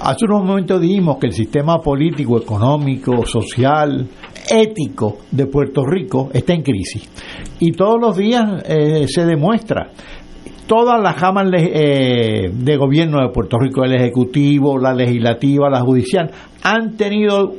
Hace 0.00 0.24
unos 0.24 0.44
momentos 0.44 0.80
dijimos 0.80 1.18
que 1.18 1.28
el 1.28 1.32
sistema 1.32 1.78
político, 1.78 2.36
económico, 2.36 3.24
social, 3.24 4.08
ético 4.50 5.18
de 5.30 5.46
Puerto 5.46 5.84
Rico 5.84 6.30
está 6.32 6.54
en 6.54 6.62
crisis. 6.62 7.08
Y 7.60 7.70
todos 7.70 8.00
los 8.00 8.16
días 8.16 8.64
eh, 8.66 9.06
se 9.06 9.24
demuestra. 9.24 9.90
Todas 10.66 11.00
las 11.00 11.16
jamas 11.16 11.46
eh, 11.52 12.50
de 12.52 12.76
gobierno 12.76 13.20
de 13.20 13.32
Puerto 13.32 13.58
Rico, 13.58 13.84
el 13.84 13.94
Ejecutivo, 13.94 14.78
la 14.78 14.92
Legislativa, 14.92 15.70
la 15.70 15.80
Judicial, 15.82 16.30
han 16.62 16.96
tenido 16.96 17.52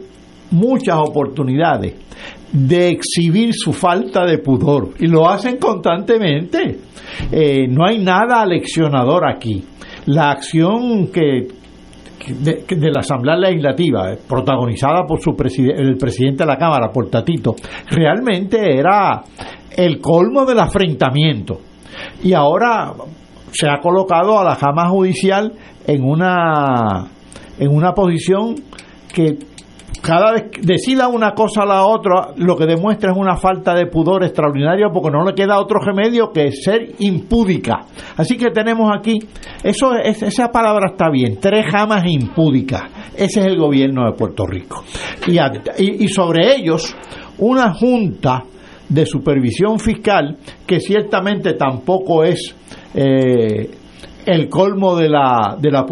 muchas 0.51 0.97
oportunidades 0.97 1.95
de 2.53 2.89
exhibir 2.89 3.53
su 3.53 3.73
falta 3.73 4.25
de 4.25 4.37
pudor 4.37 4.91
y 4.99 5.07
lo 5.07 5.27
hacen 5.27 5.57
constantemente. 5.57 6.77
Eh, 7.31 7.67
no 7.67 7.85
hay 7.85 7.97
nada 7.99 8.41
aleccionador 8.41 9.27
aquí. 9.27 9.63
La 10.05 10.31
acción 10.31 11.07
que, 11.07 11.47
de, 12.27 12.91
la 12.91 12.99
Asamblea 12.99 13.35
Legislativa, 13.37 14.13
protagonizada 14.27 15.03
por 15.07 15.19
su 15.19 15.31
el 15.31 15.97
presidente 15.97 16.43
de 16.43 16.47
la 16.47 16.57
Cámara, 16.57 16.91
por 16.91 17.09
Tatito, 17.09 17.55
realmente 17.89 18.77
era 18.77 19.23
el 19.75 19.99
colmo 19.99 20.45
del 20.45 20.59
afrentamiento. 20.59 21.59
Y 22.21 22.33
ahora 22.33 22.93
se 23.51 23.67
ha 23.67 23.79
colocado 23.79 24.39
a 24.39 24.43
la 24.43 24.55
Jama 24.55 24.89
Judicial 24.89 25.53
en 25.87 26.03
una, 26.03 27.07
en 27.57 27.69
una 27.69 27.93
posición 27.93 28.55
que 29.13 29.37
cada 30.01 30.33
vez 30.33 30.51
que 30.51 30.61
decida 30.61 31.07
una 31.07 31.33
cosa 31.33 31.63
a 31.63 31.65
la 31.65 31.85
otra, 31.85 32.33
lo 32.37 32.55
que 32.57 32.65
demuestra 32.65 33.11
es 33.11 33.17
una 33.17 33.37
falta 33.37 33.73
de 33.73 33.87
pudor 33.87 34.23
extraordinaria 34.23 34.89
porque 34.93 35.11
no 35.11 35.23
le 35.25 35.33
queda 35.33 35.59
otro 35.59 35.79
remedio 35.79 36.31
que 36.31 36.51
ser 36.51 36.95
impúdica. 36.99 37.85
Así 38.17 38.37
que 38.37 38.51
tenemos 38.51 38.91
aquí, 38.95 39.19
eso 39.63 39.93
es, 39.95 40.21
esa 40.23 40.49
palabra 40.49 40.91
está 40.91 41.09
bien, 41.09 41.37
tres 41.39 41.65
jamas 41.71 42.03
impúdicas. 42.05 42.83
Ese 43.15 43.41
es 43.41 43.45
el 43.45 43.57
gobierno 43.57 44.05
de 44.05 44.17
Puerto 44.17 44.45
Rico. 44.45 44.83
Y, 45.27 45.37
y 46.03 46.07
sobre 46.07 46.55
ellos, 46.55 46.95
una 47.37 47.73
junta 47.73 48.43
de 48.89 49.05
supervisión 49.05 49.79
fiscal, 49.79 50.37
que 50.65 50.79
ciertamente 50.79 51.53
tampoco 51.53 52.23
es 52.23 52.55
eh, 52.93 53.69
el 54.25 54.49
colmo 54.49 54.95
de 54.95 55.09
la, 55.09 55.57
de 55.59 55.71
la 55.71 55.85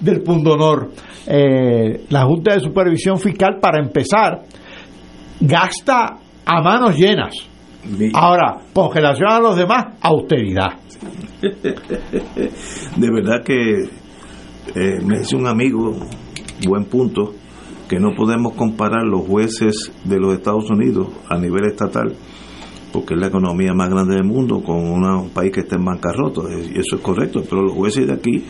del 0.00 0.22
punto 0.22 0.52
honor. 0.52 0.90
Eh, 1.26 2.06
la 2.08 2.24
Junta 2.24 2.54
de 2.54 2.60
Supervisión 2.60 3.18
Fiscal, 3.18 3.58
para 3.60 3.82
empezar, 3.82 4.42
gasta 5.40 6.16
a 6.44 6.62
manos 6.62 6.96
llenas. 6.96 7.34
Ahora, 8.12 8.58
congelación 8.72 9.30
a 9.30 9.40
los 9.40 9.56
demás, 9.56 9.96
austeridad. 10.00 10.78
De 11.40 13.10
verdad 13.10 13.42
que 13.44 13.88
eh, 14.74 15.00
me 15.04 15.18
dice 15.18 15.36
un 15.36 15.46
amigo, 15.46 15.92
buen 16.66 16.84
punto, 16.84 17.34
que 17.88 17.98
no 17.98 18.14
podemos 18.14 18.52
comparar 18.54 19.04
los 19.04 19.26
jueces 19.26 19.90
de 20.04 20.20
los 20.20 20.34
Estados 20.34 20.70
Unidos 20.70 21.08
a 21.28 21.38
nivel 21.38 21.64
estatal, 21.64 22.14
porque 22.92 23.14
es 23.14 23.20
la 23.20 23.28
economía 23.28 23.72
más 23.74 23.88
grande 23.88 24.14
del 24.14 24.24
mundo, 24.24 24.62
con 24.62 24.76
un 24.76 25.30
país 25.30 25.52
que 25.52 25.60
está 25.60 25.76
en 25.76 25.84
bancarrota, 25.84 26.42
y 26.50 26.78
eso 26.78 26.96
es 26.96 27.02
correcto, 27.02 27.42
pero 27.48 27.62
los 27.62 27.72
jueces 27.72 28.06
de 28.06 28.14
aquí 28.14 28.44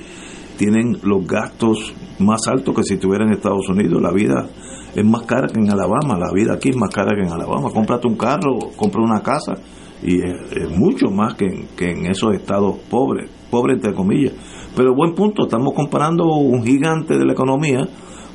tienen 0.57 0.99
los 1.03 1.27
gastos 1.27 1.95
más 2.19 2.47
altos 2.49 2.75
que 2.75 2.83
si 2.83 2.95
estuvieran 2.95 3.29
en 3.29 3.35
Estados 3.35 3.69
Unidos. 3.69 4.03
La 4.03 4.13
vida 4.13 4.47
es 4.95 5.05
más 5.05 5.23
cara 5.23 5.47
que 5.47 5.59
en 5.59 5.71
Alabama, 5.71 6.19
la 6.19 6.33
vida 6.33 6.55
aquí 6.55 6.71
es 6.71 6.77
más 6.77 6.91
cara 6.91 7.15
que 7.17 7.23
en 7.23 7.33
Alabama. 7.33 7.71
Cómprate 7.73 8.09
un 8.09 8.17
carro, 8.17 8.59
compra 8.77 9.03
una 9.03 9.23
casa, 9.23 9.55
y 10.03 10.21
es, 10.21 10.71
mucho 10.77 11.11
más 11.11 11.35
que, 11.35 11.47
que 11.77 11.91
en 11.91 12.07
esos 12.07 12.35
estados 12.35 12.77
pobres, 12.91 13.31
pobres 13.51 13.77
entre 13.77 13.95
comillas. 13.95 14.35
Pero 14.77 14.95
buen 14.95 15.15
punto, 15.15 15.45
estamos 15.45 15.75
comparando 15.75 16.27
un 16.27 16.63
gigante 16.63 17.19
de 17.19 17.25
la 17.25 17.33
economía 17.33 17.89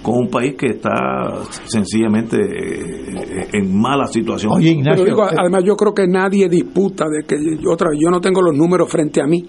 con 0.06 0.20
un 0.20 0.30
país 0.30 0.54
que 0.56 0.68
está 0.68 1.34
sencillamente 1.64 2.38
eh, 2.38 3.48
en 3.54 3.76
mala 3.76 4.06
situación. 4.06 4.54
Pero 4.84 5.24
además 5.24 5.64
yo 5.66 5.76
creo 5.76 5.96
que 5.96 6.06
nadie 6.06 6.48
disputa 6.48 7.06
de 7.10 7.26
que 7.26 7.36
otra 7.68 7.90
vez 7.90 8.00
yo 8.00 8.12
no 8.12 8.22
tengo 8.22 8.40
los 8.44 8.56
números 8.56 8.88
frente 8.88 9.20
a 9.20 9.26
mí, 9.26 9.44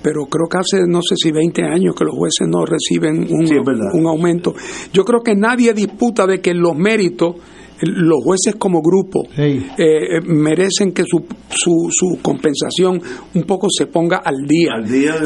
pero 0.00 0.26
creo 0.26 0.46
que 0.48 0.58
hace 0.58 0.86
no 0.86 1.02
sé 1.02 1.16
si 1.16 1.32
20 1.32 1.64
años 1.64 1.96
que 1.96 2.04
los 2.04 2.14
jueces 2.14 2.46
no 2.46 2.64
reciben 2.64 3.26
un, 3.28 4.00
un 4.00 4.06
aumento. 4.06 4.54
Yo 4.92 5.02
creo 5.02 5.20
que 5.20 5.34
nadie 5.34 5.74
disputa 5.74 6.28
de 6.28 6.40
que 6.40 6.54
los 6.54 6.76
méritos 6.76 7.34
los 7.82 8.22
jueces 8.22 8.56
como 8.56 8.80
grupo 8.82 9.24
eh, 9.36 9.60
eh, 9.78 10.20
merecen 10.24 10.92
que 10.92 11.04
su, 11.04 11.24
su, 11.48 11.88
su, 11.90 12.18
compensación 12.22 13.00
un 13.34 13.42
poco 13.44 13.68
se 13.70 13.86
ponga 13.86 14.18
al 14.18 14.46
día. 14.46 14.72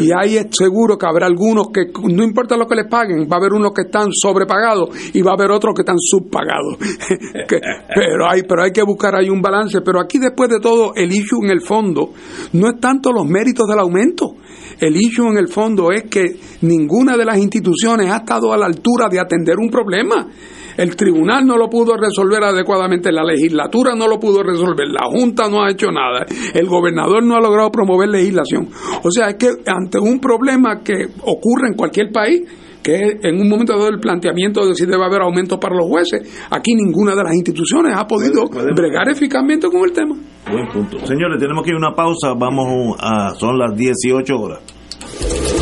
y 0.01 0.11
ahí 0.13 0.37
es 0.37 0.47
seguro 0.51 0.99
que 0.99 1.07
habrá 1.07 1.27
algunos 1.27 1.69
que, 1.73 1.87
no 2.05 2.23
importa 2.23 2.57
lo 2.57 2.67
que 2.67 2.77
les 2.77 2.89
paguen, 2.89 3.29
va 3.31 3.37
a 3.37 3.39
haber 3.39 3.53
unos 3.53 3.73
que 3.73 3.83
están 3.83 4.09
sobrepagados 4.13 4.91
y 5.15 5.23
va 5.23 5.33
a 5.33 5.35
haber 5.35 5.51
otros 5.51 5.75
que 5.75 5.83
están 5.83 5.99
subpagados. 5.99 6.77
pero, 7.95 8.29
hay, 8.31 8.43
pero 8.43 8.63
hay 8.63 8.73
que 8.73 8.83
buscar 8.83 9.15
ahí 9.15 9.29
un 9.29 9.41
balance. 9.41 9.81
Pero 9.81 10.01
aquí 10.01 10.19
después 10.19 10.51
de 10.51 10.61
todo, 10.61 10.95
el 10.95 11.13
issue 11.13 11.45
en 11.45 11.51
el 11.51 11.63
fondo 11.63 12.13
no 12.53 12.69
es 12.69 12.81
tanto 12.81 13.13
los 13.13 13.27
méritos 13.27 13.67
del 13.69 13.79
aumento. 13.79 14.37
El 14.81 14.97
issue 14.97 15.29
en 15.29 15.39
el 15.39 15.49
fondo 15.49 15.93
es 15.93 16.05
que 16.05 16.37
ninguna 16.63 17.17
de 17.17 17.25
las 17.25 17.39
instituciones 17.39 18.11
ha 18.11 18.19
estado 18.19 18.53
a 18.53 18.57
la 18.57 18.67
altura 18.67 19.09
de 19.09 19.21
atender 19.21 19.57
un 19.59 19.71
problema. 19.71 20.29
El 20.77 20.97
tribunal 20.97 21.45
no 21.47 21.57
lo 21.57 21.69
pudo 21.69 21.97
resolver 21.97 22.43
adecuadamente, 22.43 23.13
la 23.13 23.25
legislatura 23.25 23.95
no 23.95 24.09
lo 24.09 24.19
pudo 24.19 24.43
resolver, 24.43 24.89
la 24.89 25.07
Junta 25.07 25.49
no 25.49 25.63
ha 25.63 25.71
hecho 25.71 25.91
nada, 25.91 26.25
el 26.55 26.67
gobernador 26.67 27.23
no 27.23 27.37
ha 27.37 27.41
logrado 27.41 27.71
promover 27.71 28.09
legislación. 28.09 28.69
O 29.03 29.11
sea, 29.11 29.29
es 29.29 29.35
que 29.37 29.49
ante 29.67 29.99
un 29.99 30.21
problema 30.21 30.83
que 30.83 31.07
ocurre 31.23 31.69
en 31.69 31.75
cualquier 31.75 32.11
país, 32.11 32.43
que 32.83 33.19
en 33.23 33.41
un 33.41 33.49
momento 33.49 33.75
dado 33.75 33.89
el 33.89 34.01
planteamiento 34.01 34.67
de 34.67 34.75
si 34.75 34.87
debe 34.87 35.05
haber 35.05 35.23
aumento 35.23 35.59
para 35.59 35.77
los 35.77 35.87
jueces, 35.87 36.47
aquí 36.51 36.75
ninguna 36.75 37.15
de 37.15 37.23
las 37.23 37.35
instituciones 37.35 37.95
ha 37.97 38.07
podido 38.07 38.49
bregar 38.49 39.09
eficazmente 39.09 39.69
con 39.69 39.85
el 39.85 39.93
tema. 39.93 40.17
Buen 40.51 40.69
punto. 40.69 40.99
Señores, 41.07 41.39
tenemos 41.39 41.63
que 41.63 41.71
ir 41.71 41.77
a 41.77 41.79
una 41.79 41.95
pausa, 41.95 42.35
vamos 42.37 42.97
a, 42.99 43.35
son 43.39 43.59
las 43.59 43.77
18 43.77 44.35
horas. 44.37 45.62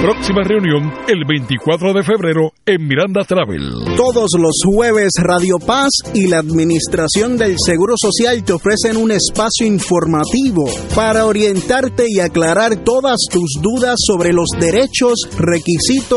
Próxima 0.01 0.43
reunión 0.43 0.93
el 1.07 1.23
24 1.27 1.93
de 1.93 2.03
febrero 2.03 2.51
en 2.65 2.87
Miranda 2.87 3.23
Travel. 3.23 3.95
Todos 3.95 4.31
los 4.37 4.61
jueves 4.63 5.13
Radio 5.17 5.57
Paz 5.57 5.89
y 6.13 6.27
la 6.27 6.37
Administración 6.39 7.37
del 7.37 7.55
Seguro 7.57 7.95
Social 7.97 8.43
te 8.43 8.51
ofrecen 8.53 8.97
un 8.97 9.11
espacio 9.11 9.65
informativo 9.65 10.65
para 10.93 11.25
orientarte 11.25 12.05
y 12.07 12.19
aclarar 12.19 12.83
todas 12.83 13.17
tus 13.31 13.53
dudas 13.61 13.95
sobre 13.97 14.33
los 14.33 14.49
derechos, 14.59 15.13
requisitos 15.37 16.16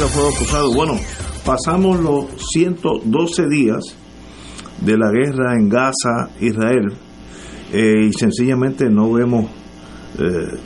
Amigas, 0.00 0.14
Fuego 0.14 0.30
Cruzado. 0.30 0.72
Bueno, 0.72 0.94
pasamos 1.44 2.00
los 2.00 2.26
112 2.52 3.48
días 3.48 3.84
de 4.80 4.96
la 4.96 5.10
guerra 5.10 5.54
en 5.58 5.68
Gaza, 5.68 6.30
Israel, 6.40 6.92
eh, 7.72 8.06
y 8.08 8.12
sencillamente 8.14 8.88
no 8.88 9.12
vemos 9.12 9.46
eh, 10.18 10.56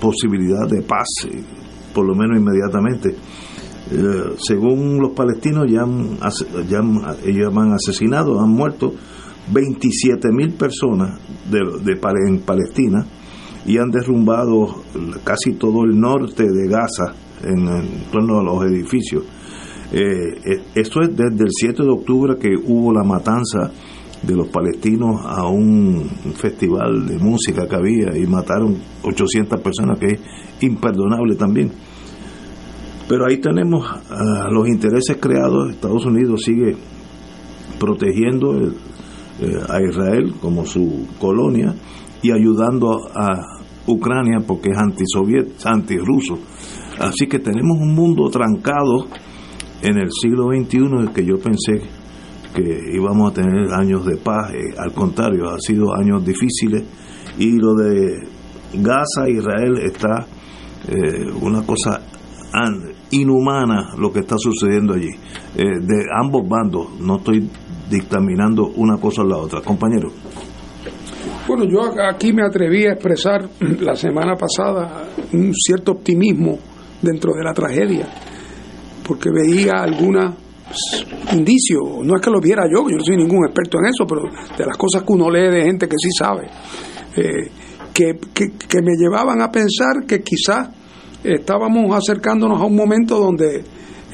posibilidad 0.00 0.66
de 0.68 0.82
paz, 0.82 1.06
eh, 1.26 1.40
por 1.94 2.04
lo 2.04 2.14
menos 2.16 2.36
inmediatamente. 2.38 3.14
Según 4.38 4.98
los 4.98 5.12
palestinos, 5.12 5.70
ya, 5.70 5.82
han, 5.82 6.18
ellos 7.24 7.56
han 7.56 7.72
asesinado, 7.74 8.40
han 8.40 8.50
muerto 8.50 8.94
27 9.52 10.28
mil 10.32 10.54
personas 10.54 11.20
de, 11.50 11.60
en 12.26 12.40
Palestina 12.40 13.06
y 13.66 13.76
han 13.76 13.90
derrumbado 13.90 14.82
casi 15.22 15.52
todo 15.52 15.84
el 15.84 16.00
norte 16.00 16.44
de 16.44 16.66
Gaza 16.66 17.14
en, 17.44 18.04
torno 18.10 18.40
a 18.40 18.42
los 18.42 18.64
edificios. 18.64 19.22
Eh, 19.92 20.00
eh, 20.44 20.62
esto 20.74 21.02
es 21.02 21.10
desde 21.16 21.44
el 21.44 21.50
7 21.50 21.82
de 21.82 21.90
octubre 21.90 22.36
que 22.38 22.48
hubo 22.66 22.92
la 22.92 23.04
matanza 23.04 23.70
de 24.22 24.34
los 24.34 24.48
palestinos 24.48 25.20
a 25.24 25.46
un 25.46 26.08
festival 26.36 27.06
de 27.06 27.18
música 27.18 27.68
que 27.68 27.76
había 27.76 28.16
y 28.16 28.26
mataron 28.26 28.76
800 29.02 29.60
personas, 29.60 29.98
que 29.98 30.06
es 30.06 30.20
imperdonable 30.62 31.34
también. 31.36 31.70
Pero 33.06 33.26
ahí 33.26 33.36
tenemos 33.36 33.84
los 34.50 34.66
intereses 34.66 35.18
creados, 35.20 35.70
Estados 35.70 36.06
Unidos 36.06 36.40
sigue 36.42 36.74
protegiendo 37.78 38.52
el- 38.52 38.74
eh, 39.40 39.58
a 39.68 39.82
Israel 39.82 40.32
como 40.40 40.64
su 40.64 41.06
colonia 41.18 41.74
y 42.22 42.30
ayudando 42.30 42.96
a 43.14 43.58
Ucrania 43.86 44.38
porque 44.46 44.70
es 44.70 44.78
antisoviet, 44.78 45.48
antirruso. 45.66 46.38
Así 47.00 47.26
que 47.26 47.38
tenemos 47.38 47.76
un 47.80 47.94
mundo 47.94 48.28
trancado 48.30 49.06
en 49.82 49.98
el 49.98 50.10
siglo 50.12 50.46
XXI 50.48 51.12
que 51.14 51.24
yo 51.24 51.38
pensé 51.38 51.82
que 52.54 52.78
íbamos 52.94 53.32
a 53.32 53.34
tener 53.34 53.72
años 53.72 54.06
de 54.06 54.16
paz, 54.16 54.52
eh, 54.52 54.74
al 54.78 54.92
contrario, 54.92 55.48
ha 55.50 55.58
sido 55.58 55.92
años 55.94 56.24
difíciles. 56.24 56.84
Y 57.38 57.58
lo 57.58 57.74
de 57.74 58.28
Gaza, 58.74 59.28
Israel 59.28 59.78
está 59.82 60.24
eh, 60.88 61.26
una 61.42 61.66
cosa 61.66 62.00
an- 62.52 62.92
inhumana 63.10 63.94
lo 63.98 64.12
que 64.12 64.20
está 64.20 64.36
sucediendo 64.38 64.94
allí, 64.94 65.08
eh, 65.56 65.64
de 65.80 66.04
ambos 66.22 66.48
bandos, 66.48 67.00
no 67.00 67.16
estoy 67.16 67.48
dictaminando 67.90 68.66
una 68.76 68.96
cosa 68.98 69.22
o 69.22 69.24
la 69.26 69.36
otra, 69.36 69.60
compañero. 69.60 70.10
Bueno, 71.48 71.64
yo 71.64 71.80
aquí 72.08 72.32
me 72.32 72.42
atreví 72.46 72.86
a 72.86 72.92
expresar 72.92 73.48
la 73.80 73.96
semana 73.96 74.36
pasada 74.36 75.08
un 75.32 75.52
cierto 75.54 75.92
optimismo 75.92 76.58
dentro 77.04 77.34
de 77.34 77.44
la 77.44 77.52
tragedia, 77.52 78.08
porque 79.06 79.30
veía 79.30 79.82
algunos 79.82 80.34
indicios, 81.32 81.82
no 82.02 82.16
es 82.16 82.22
que 82.22 82.30
lo 82.30 82.40
viera 82.40 82.64
yo, 82.64 82.88
yo 82.88 82.96
no 82.96 83.04
soy 83.04 83.16
ningún 83.16 83.46
experto 83.46 83.78
en 83.78 83.86
eso, 83.86 84.06
pero 84.06 84.22
de 84.56 84.66
las 84.66 84.76
cosas 84.76 85.02
que 85.02 85.12
uno 85.12 85.30
lee 85.30 85.50
de 85.50 85.62
gente 85.62 85.86
que 85.86 85.96
sí 85.98 86.08
sabe, 86.18 86.48
eh, 87.16 87.50
que, 87.92 88.18
que, 88.32 88.52
que 88.52 88.82
me 88.82 88.92
llevaban 88.98 89.40
a 89.40 89.52
pensar 89.52 90.04
que 90.06 90.20
quizás 90.22 90.68
estábamos 91.22 91.94
acercándonos 91.96 92.60
a 92.60 92.64
un 92.64 92.76
momento 92.76 93.18
donde 93.18 93.56
eh, 93.56 93.62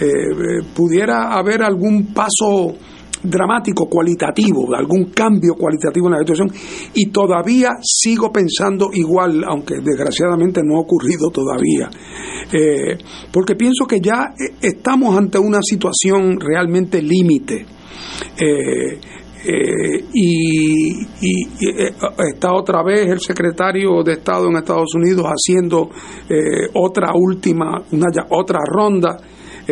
eh, 0.00 0.64
pudiera 0.74 1.32
haber 1.32 1.62
algún 1.62 2.14
paso 2.14 2.74
dramático, 3.22 3.86
cualitativo, 3.88 4.74
algún 4.74 5.06
cambio 5.06 5.54
cualitativo 5.54 6.06
en 6.06 6.12
la 6.12 6.18
situación 6.20 6.50
y 6.94 7.06
todavía 7.10 7.70
sigo 7.82 8.32
pensando 8.32 8.90
igual, 8.92 9.44
aunque 9.44 9.76
desgraciadamente 9.82 10.60
no 10.64 10.76
ha 10.76 10.80
ocurrido 10.80 11.30
todavía, 11.30 11.90
Eh, 12.52 12.98
porque 13.30 13.54
pienso 13.54 13.86
que 13.86 14.00
ya 14.00 14.34
eh, 14.34 14.54
estamos 14.60 15.16
ante 15.16 15.38
una 15.38 15.60
situación 15.62 16.40
realmente 16.40 17.00
límite. 17.00 17.64
Eh, 19.42 20.04
y, 20.12 21.00
está 22.30 22.52
otra 22.52 22.82
vez 22.82 23.08
el 23.08 23.20
secretario 23.20 24.02
de 24.02 24.14
Estado 24.14 24.48
en 24.48 24.56
Estados 24.56 24.94
Unidos 24.94 25.24
haciendo 25.24 25.88
eh, 26.28 26.68
otra 26.74 27.12
última, 27.14 27.82
una 27.92 28.08
otra 28.30 28.60
ronda. 28.66 29.16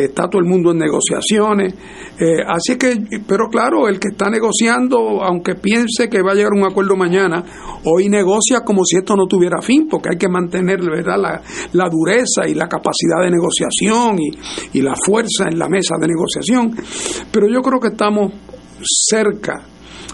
Está 0.05 0.29
todo 0.29 0.41
el 0.41 0.47
mundo 0.47 0.71
en 0.71 0.77
negociaciones. 0.77 1.73
Eh, 2.19 2.37
así 2.47 2.77
que, 2.77 2.95
pero 3.27 3.47
claro, 3.49 3.87
el 3.87 3.99
que 3.99 4.09
está 4.11 4.29
negociando, 4.29 5.21
aunque 5.21 5.55
piense 5.55 6.09
que 6.09 6.21
va 6.21 6.31
a 6.31 6.35
llegar 6.35 6.53
un 6.53 6.65
acuerdo 6.65 6.95
mañana, 6.95 7.43
hoy 7.85 8.09
negocia 8.09 8.61
como 8.65 8.83
si 8.85 8.97
esto 8.97 9.15
no 9.15 9.25
tuviera 9.25 9.61
fin, 9.61 9.87
porque 9.89 10.09
hay 10.11 10.17
que 10.17 10.29
mantener 10.29 10.81
¿verdad? 10.81 11.17
La, 11.17 11.41
la 11.73 11.89
dureza 11.89 12.47
y 12.47 12.53
la 12.53 12.67
capacidad 12.67 13.21
de 13.21 13.31
negociación 13.31 14.17
y, 14.19 14.77
y 14.77 14.81
la 14.81 14.93
fuerza 14.95 15.47
en 15.49 15.57
la 15.57 15.67
mesa 15.67 15.95
de 15.99 16.07
negociación. 16.07 16.75
Pero 17.31 17.47
yo 17.47 17.61
creo 17.61 17.79
que 17.79 17.89
estamos 17.89 18.33
cerca 18.81 19.63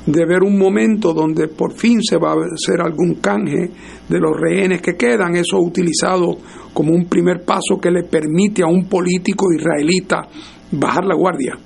de 0.05 0.25
ver 0.25 0.43
un 0.43 0.57
momento 0.57 1.13
donde 1.13 1.47
por 1.47 1.73
fin 1.73 2.01
se 2.03 2.17
va 2.17 2.33
a 2.33 2.45
hacer 2.53 2.81
algún 2.81 3.15
canje 3.15 3.71
de 4.07 4.19
los 4.19 4.39
rehenes 4.39 4.81
que 4.81 4.95
quedan, 4.95 5.35
eso 5.35 5.57
utilizado 5.57 6.37
como 6.75 6.93
un 6.93 7.05
primer 7.05 7.45
paso 7.45 7.79
que 7.81 7.89
le 7.89 8.03
permite 8.03 8.61
a 8.61 8.67
un 8.67 8.89
político 8.89 9.45
israelita 9.57 10.27
bajar 10.73 11.05
la 11.05 11.15
guardia. 11.15 11.57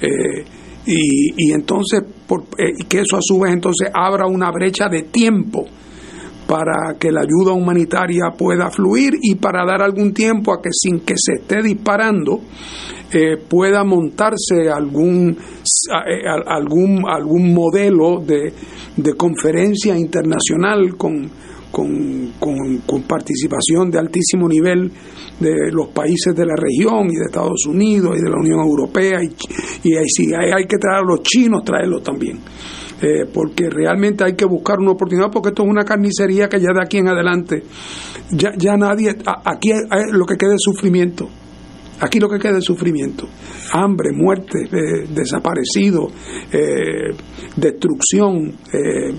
Eh, 0.00 0.44
y, 0.84 1.52
entonces, 1.52 2.00
por, 2.26 2.42
eh, 2.58 2.72
que 2.88 3.00
eso 3.00 3.16
a 3.16 3.20
su 3.22 3.38
vez 3.38 3.52
entonces 3.52 3.88
abra 3.94 4.26
una 4.26 4.50
brecha 4.50 4.88
de 4.88 5.04
tiempo 5.04 5.64
para 6.48 6.98
que 6.98 7.12
la 7.12 7.20
ayuda 7.20 7.52
humanitaria 7.52 8.32
pueda 8.36 8.68
fluir 8.70 9.12
y 9.22 9.36
para 9.36 9.64
dar 9.64 9.80
algún 9.82 10.12
tiempo 10.12 10.52
a 10.52 10.60
que 10.60 10.70
sin 10.72 11.00
que 11.00 11.14
se 11.16 11.34
esté 11.34 11.62
disparando 11.62 12.40
eh, 13.12 13.36
pueda 13.36 13.84
montarse 13.84 14.68
algún, 14.74 15.36
algún, 16.46 17.04
algún 17.06 17.54
modelo 17.54 18.20
de, 18.26 18.52
de 18.96 19.14
conferencia 19.14 19.96
internacional 19.96 20.96
con 20.96 21.30
con, 21.78 22.80
con, 22.84 23.02
participación 23.02 23.90
de 23.90 23.98
altísimo 23.98 24.48
nivel 24.48 24.90
de 25.38 25.70
los 25.70 25.88
países 25.88 26.34
de 26.34 26.44
la 26.44 26.54
región 26.56 27.06
y 27.06 27.16
de 27.16 27.26
Estados 27.26 27.66
Unidos 27.66 28.16
y 28.18 28.22
de 28.22 28.30
la 28.30 28.36
Unión 28.36 28.60
Europea 28.60 29.22
y, 29.22 29.28
y 29.88 29.94
si 30.08 30.34
hay, 30.34 30.50
hay, 30.52 30.66
que 30.66 30.76
traer 30.78 30.98
a 30.98 31.06
los 31.06 31.22
chinos, 31.22 31.62
traerlos 31.64 32.02
también. 32.02 32.38
Eh, 33.00 33.26
porque 33.32 33.70
realmente 33.70 34.24
hay 34.24 34.34
que 34.34 34.44
buscar 34.44 34.80
una 34.80 34.90
oportunidad 34.90 35.30
porque 35.30 35.50
esto 35.50 35.62
es 35.62 35.68
una 35.70 35.84
carnicería 35.84 36.48
que 36.48 36.58
ya 36.58 36.72
de 36.74 36.82
aquí 36.82 36.98
en 36.98 37.06
adelante 37.06 37.62
ya, 38.32 38.50
ya 38.56 38.76
nadie, 38.76 39.10
aquí 39.44 39.70
lo 40.10 40.26
que 40.26 40.36
queda 40.36 40.54
es 40.54 40.60
sufrimiento. 40.60 41.28
Aquí 42.00 42.20
lo 42.20 42.28
que 42.28 42.38
queda 42.38 42.58
es 42.58 42.64
sufrimiento, 42.64 43.28
hambre, 43.72 44.10
muerte, 44.12 44.58
eh, 44.70 45.08
desaparecido, 45.12 46.06
eh, 46.52 47.12
destrucción, 47.56 48.54
eh, 48.72 49.12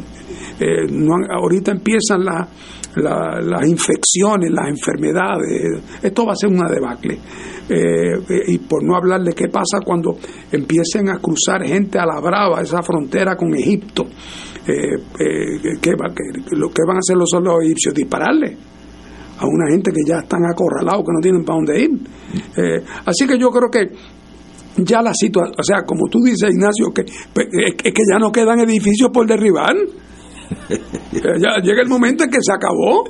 eh, 0.59 0.87
no 0.91 1.15
ahorita 1.29 1.71
empiezan 1.71 2.23
las 2.23 3.67
infecciones, 3.67 4.51
las 4.51 4.67
enfermedades, 4.69 5.81
esto 6.01 6.25
va 6.25 6.33
a 6.33 6.35
ser 6.35 6.49
una 6.49 6.69
debacle. 6.69 7.17
Eh, 7.69 8.15
eh, 8.29 8.43
y 8.47 8.57
por 8.57 8.83
no 8.83 8.95
hablar 8.95 9.21
de 9.21 9.33
qué 9.33 9.47
pasa 9.47 9.79
cuando 9.85 10.17
empiecen 10.51 11.07
a 11.09 11.19
cruzar 11.19 11.63
gente 11.63 11.99
a 11.99 12.05
la 12.05 12.19
brava, 12.19 12.61
esa 12.61 12.81
frontera 12.81 13.35
con 13.35 13.53
Egipto, 13.55 14.07
¿qué, 14.65 15.91
va, 15.93 16.13
lo 16.51 16.69
que 16.69 16.81
van 16.87 16.97
a 16.97 16.99
hacer 16.99 17.15
los 17.15 17.29
soldados 17.29 17.63
egipcios? 17.63 17.93
Dispararle 17.93 18.57
a 19.37 19.45
una 19.45 19.71
gente 19.71 19.91
que 19.91 20.01
ya 20.05 20.19
están 20.19 20.41
acorralados, 20.51 21.05
que 21.05 21.13
no 21.13 21.21
tienen 21.21 21.45
para 21.45 21.57
dónde 21.57 21.81
ir. 21.81 21.91
así 23.05 23.27
que 23.27 23.37
yo 23.37 23.49
creo 23.51 23.69
que 23.69 23.95
ya 24.83 25.01
la 25.01 25.13
situación, 25.13 25.55
o 25.57 25.63
sea, 25.63 25.83
como 25.85 26.07
tú 26.09 26.19
dices, 26.23 26.51
Ignacio, 26.51 26.93
que, 26.93 27.01
es 27.01 27.75
que 27.75 28.03
ya 28.11 28.19
no 28.19 28.31
quedan 28.31 28.59
edificios 28.59 29.09
por 29.13 29.27
derribar. 29.27 29.75
ya 31.11 31.61
llega 31.61 31.81
el 31.81 31.87
momento 31.87 32.23
en 32.23 32.29
que 32.29 32.39
se 32.41 32.53
acabó, 32.53 33.05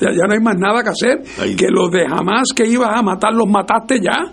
ya, 0.00 0.26
no 0.26 0.34
hay 0.34 0.40
más 0.40 0.56
nada 0.58 0.82
que 0.82 0.90
hacer, 0.90 1.56
que 1.56 1.68
los 1.68 1.90
de 1.90 2.06
jamás 2.08 2.48
que 2.54 2.66
ibas 2.66 2.90
a 2.92 3.02
matar 3.02 3.32
los 3.34 3.48
mataste 3.48 4.00
ya. 4.00 4.32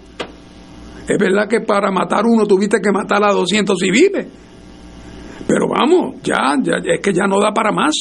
Es 1.07 1.17
verdad 1.17 1.49
que 1.49 1.61
para 1.61 1.91
matar 1.91 2.25
uno 2.25 2.45
tuviste 2.45 2.77
que 2.81 2.91
matar 2.91 3.23
a 3.23 3.34
200 3.34 3.77
civiles, 3.77 4.27
pero 5.47 5.67
vamos, 5.67 6.21
ya, 6.23 6.55
ya 6.61 6.75
es 6.84 7.01
que 7.01 7.13
ya 7.13 7.27
no 7.27 7.39
da 7.39 7.51
para 7.51 7.71
más 7.71 7.93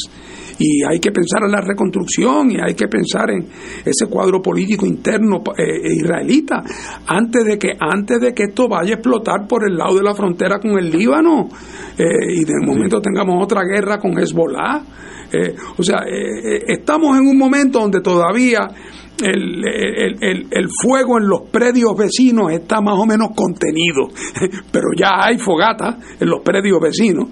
y 0.59 0.83
hay 0.85 0.99
que 0.99 1.11
pensar 1.11 1.43
en 1.45 1.53
la 1.53 1.61
reconstrucción 1.61 2.51
y 2.51 2.57
hay 2.61 2.75
que 2.75 2.89
pensar 2.89 3.31
en 3.31 3.47
ese 3.85 4.07
cuadro 4.07 4.41
político 4.41 4.87
interno 4.87 5.43
eh, 5.57 5.95
israelita. 5.97 6.63
Antes 7.07 7.45
de 7.45 7.59
que 7.59 7.71
antes 7.79 8.21
de 8.21 8.33
que 8.33 8.45
esto 8.45 8.69
vaya 8.69 8.93
a 8.93 8.95
explotar 8.95 9.47
por 9.47 9.65
el 9.69 9.77
lado 9.77 9.97
de 9.97 10.03
la 10.03 10.15
frontera 10.15 10.59
con 10.59 10.79
el 10.79 10.91
Líbano 10.91 11.49
eh, 11.99 12.05
y 12.29 12.45
de 12.45 12.67
momento 12.67 13.01
tengamos 13.01 13.43
otra 13.43 13.63
guerra 13.65 13.99
con 13.99 14.19
Hezbollah 14.19 14.83
eh, 15.33 15.55
o 15.79 15.83
sea 15.83 16.03
estamos 16.67 17.19
en 17.19 17.27
un 17.27 17.39
momento 17.39 17.81
donde 17.81 18.01
todavía 18.01 18.69
el, 19.21 19.65
el, 19.65 20.47
el, 20.51 20.69
fuego 20.83 21.19
en 21.19 21.29
los 21.29 21.43
predios 21.51 21.97
vecinos 21.97 22.51
está 22.53 22.81
más 22.81 22.99
o 22.99 23.07
menos 23.07 23.29
contenido, 23.35 24.09
pero 24.73 24.87
ya 24.97 25.25
hay 25.25 25.39
fogata 25.39 25.99
en 26.19 26.29
los 26.29 26.43
predios 26.43 26.81
vecinos. 26.81 27.29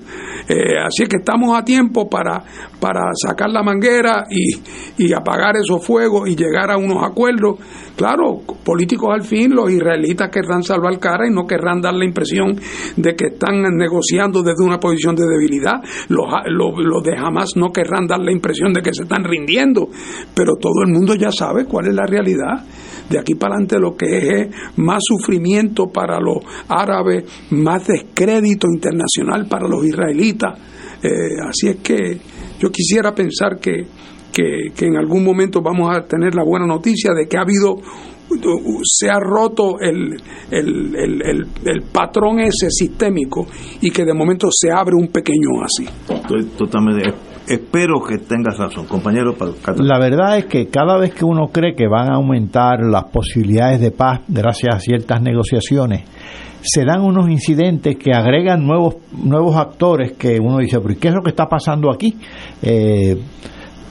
Eh, 0.48 0.78
así 0.84 1.06
que 1.06 1.18
estamos 1.18 1.56
a 1.56 1.64
tiempo 1.64 2.08
para, 2.08 2.42
para 2.80 3.10
sacar 3.14 3.50
la 3.50 3.62
manguera 3.62 4.26
y, 4.30 5.04
y 5.04 5.12
apagar 5.12 5.56
esos 5.56 5.84
fuegos 5.84 6.28
y 6.28 6.36
llegar 6.36 6.70
a 6.70 6.76
unos 6.76 7.02
acuerdos. 7.02 7.58
Claro, 8.00 8.40
políticos 8.64 9.10
al 9.12 9.24
fin, 9.24 9.54
los 9.54 9.70
israelitas 9.70 10.30
querrán 10.30 10.62
salvar 10.62 10.98
cara 10.98 11.28
y 11.28 11.34
no 11.34 11.46
querrán 11.46 11.82
dar 11.82 11.92
la 11.92 12.06
impresión 12.06 12.58
de 12.96 13.14
que 13.14 13.26
están 13.26 13.60
negociando 13.76 14.42
desde 14.42 14.64
una 14.64 14.78
posición 14.78 15.14
de 15.14 15.26
debilidad. 15.26 15.82
Los, 16.08 16.24
los, 16.46 16.78
los 16.78 17.02
de 17.02 17.14
Hamas 17.14 17.50
no 17.56 17.70
querrán 17.70 18.06
dar 18.06 18.20
la 18.20 18.32
impresión 18.32 18.72
de 18.72 18.80
que 18.80 18.94
se 18.94 19.02
están 19.02 19.22
rindiendo, 19.22 19.90
pero 20.34 20.54
todo 20.58 20.82
el 20.86 20.94
mundo 20.94 21.14
ya 21.14 21.30
sabe 21.30 21.66
cuál 21.66 21.88
es 21.88 21.94
la 21.94 22.06
realidad. 22.06 22.64
De 23.10 23.18
aquí 23.18 23.34
para 23.34 23.56
adelante 23.56 23.78
lo 23.78 23.94
que 23.94 24.16
es, 24.16 24.48
más 24.78 25.02
sufrimiento 25.02 25.88
para 25.88 26.18
los 26.18 26.38
árabes, 26.68 27.24
más 27.50 27.86
descrédito 27.86 28.66
internacional 28.72 29.46
para 29.46 29.68
los 29.68 29.84
israelitas. 29.84 30.58
Eh, 31.02 31.36
así 31.46 31.68
es 31.68 31.76
que 31.82 32.18
yo 32.58 32.70
quisiera 32.70 33.14
pensar 33.14 33.58
que, 33.60 33.84
que, 34.74 34.86
en 34.86 34.96
algún 34.96 35.24
momento 35.24 35.60
vamos 35.62 35.94
a 35.94 36.02
tener 36.06 36.34
la 36.34 36.44
buena 36.44 36.66
noticia 36.66 37.12
de 37.12 37.26
que 37.26 37.36
ha 37.36 37.42
habido 37.42 37.76
se 38.84 39.10
ha 39.10 39.18
roto 39.18 39.80
el, 39.80 40.14
el, 40.52 40.94
el, 40.94 41.46
el, 41.64 41.82
patrón 41.92 42.38
ese 42.38 42.70
sistémico 42.70 43.48
y 43.80 43.90
que 43.90 44.04
de 44.04 44.14
momento 44.14 44.46
se 44.52 44.70
abre 44.70 44.94
un 44.94 45.08
pequeño 45.08 45.64
así. 45.64 45.84
Estoy 46.08 46.44
totalmente 46.56 47.12
espero 47.50 48.00
que 48.00 48.18
tengas 48.18 48.56
razón, 48.58 48.86
compañero. 48.86 49.34
La 49.78 49.98
verdad 49.98 50.38
es 50.38 50.46
que 50.46 50.68
cada 50.68 50.96
vez 50.98 51.12
que 51.12 51.24
uno 51.24 51.48
cree 51.48 51.74
que 51.74 51.88
van 51.88 52.10
a 52.10 52.14
aumentar 52.14 52.80
las 52.80 53.04
posibilidades 53.04 53.80
de 53.80 53.90
paz 53.90 54.20
gracias 54.28 54.74
a 54.76 54.78
ciertas 54.78 55.20
negociaciones, 55.20 56.04
se 56.62 56.84
dan 56.84 57.02
unos 57.02 57.28
incidentes 57.28 57.96
que 57.96 58.12
agregan 58.12 58.66
nuevos 58.66 58.96
nuevos 59.12 59.56
actores 59.56 60.12
que 60.12 60.38
uno 60.38 60.58
dice, 60.58 60.78
pero 60.80 60.94
¿qué 61.00 61.08
es 61.08 61.14
lo 61.14 61.22
que 61.22 61.30
está 61.30 61.46
pasando 61.46 61.90
aquí? 61.90 62.16
Eh, 62.62 63.18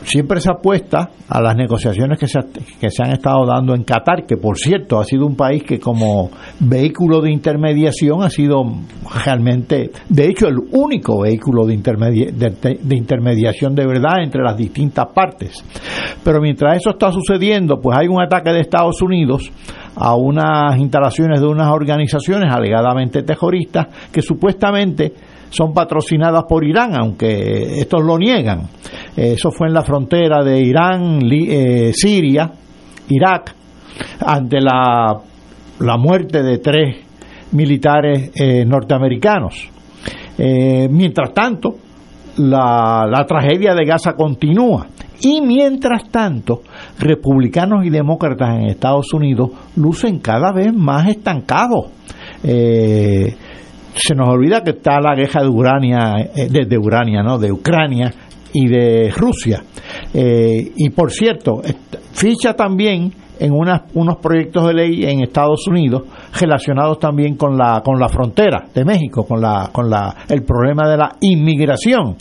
siempre 0.04 0.40
se 0.40 0.50
apuesta 0.50 1.10
a 1.28 1.42
las 1.42 1.56
negociaciones 1.56 2.20
que 2.20 2.28
se, 2.28 2.40
que 2.80 2.90
se 2.90 3.04
han 3.04 3.12
estado 3.12 3.46
dando 3.46 3.76
en 3.76 3.84
Qatar, 3.84 4.26
que 4.26 4.38
por 4.38 4.58
cierto 4.58 5.00
ha 5.00 5.04
sido 5.04 5.26
un 5.26 5.36
país 5.36 5.64
que 5.64 5.80
como 5.80 6.32
vehículo 6.60 7.22
de 7.22 7.32
intermediación 7.32 8.24
ha 8.24 8.30
sido 8.30 8.64
realmente, 9.24 9.92
de 10.08 10.28
hecho, 10.28 10.48
el 10.48 10.58
único 10.72 11.22
vehículo 11.22 11.66
de, 11.66 11.78
de, 11.78 12.96
intermediación 12.96 13.76
de 13.76 13.86
verdad 13.86 14.24
entre 14.24 14.44
las 14.44 14.58
distintas 14.58 15.08
partes. 15.14 15.64
Pero 16.24 16.42
mientras 16.42 16.78
eso 16.78 16.92
está 16.92 17.12
sucediendo, 17.12 17.80
pues 17.82 17.98
hay 17.98 18.08
un 18.08 18.22
ataque 18.22 18.52
de 18.52 18.62
Estados 18.62 19.02
Unidos 19.02 19.52
a 19.96 20.16
unas 20.16 20.78
instalaciones 20.78 21.42
de 21.42 21.48
unas 21.48 21.72
organizaciones 21.72 22.54
alegadamente 22.54 23.24
terroristas 23.24 23.88
que 24.12 24.22
supuestamente 24.22 25.14
son 25.50 25.74
patrocinadas 25.74 26.44
por 26.48 26.64
Irán, 26.64 26.96
aunque 27.00 27.80
estos 27.80 28.04
lo 28.04 28.18
niegan. 28.18 28.68
Eso 29.16 29.52
fue 29.52 29.68
en 29.68 29.74
la 29.74 29.84
frontera 29.84 30.44
de 30.44 30.60
Irán, 30.60 31.20
eh, 31.32 31.92
Siria, 31.94 32.52
Irak, 33.10 33.56
ante 34.26 34.62
la, 34.62 35.20
la, 35.80 35.98
muerte 35.98 36.44
de 36.44 36.60
tres 36.60 36.98
militares 37.52 38.32
eh, 38.36 38.64
norteamericanos. 38.66 39.70
Eh, 40.38 40.88
mientras 40.90 41.34
tanto, 41.34 41.76
la, 42.38 43.06
la 43.10 43.26
tragedia 43.26 43.74
de 43.74 43.86
Gaza 43.86 44.14
continúa. 44.14 44.88
Y 45.22 45.42
mientras 45.42 46.10
tanto, 46.10 46.62
republicanos 46.98 47.86
y 47.86 47.90
demócratas 47.90 48.56
en 48.56 48.68
Estados 48.68 49.14
Unidos 49.14 49.50
lucen 49.76 50.20
cada 50.20 50.54
vez 50.54 50.74
más 50.74 51.10
estancados. 51.10 51.88
Eh, 52.44 53.36
se 53.96 54.16
nos 54.16 54.30
olvida 54.30 54.64
que 54.64 54.72
está 54.72 55.00
la 55.00 55.16
guerra 55.16 55.44
de 55.44 55.50
Ucrania, 55.50 56.30
eh, 56.36 56.48
de, 56.50 56.78
Ucrania, 56.78 57.24
¿no? 57.24 57.38
De 57.38 57.52
Ucrania 57.52 58.12
y 58.54 58.68
de 58.68 59.12
Rusia. 59.16 59.64
Eh, 60.14 60.72
y 60.76 60.90
por 60.90 61.12
cierto, 61.12 61.62
ficha 62.14 62.54
también 62.54 63.14
en 63.40 63.54
unos 63.54 64.18
proyectos 64.18 64.68
de 64.68 64.74
ley 64.74 65.06
en 65.06 65.22
Estados 65.22 65.66
Unidos 65.68 66.04
relacionados 66.40 67.00
también 67.00 67.36
con 67.36 67.58
la 67.58 67.82
con 67.84 67.98
la 67.98 68.10
frontera 68.10 68.66
de 68.74 68.84
México, 68.84 69.24
con 69.24 69.40
la 69.40 69.70
con 69.72 69.90
la 69.90 70.14
el 70.28 70.44
problema 70.44 70.90
de 70.90 70.98
la 70.98 71.16
inmigración 71.22 72.18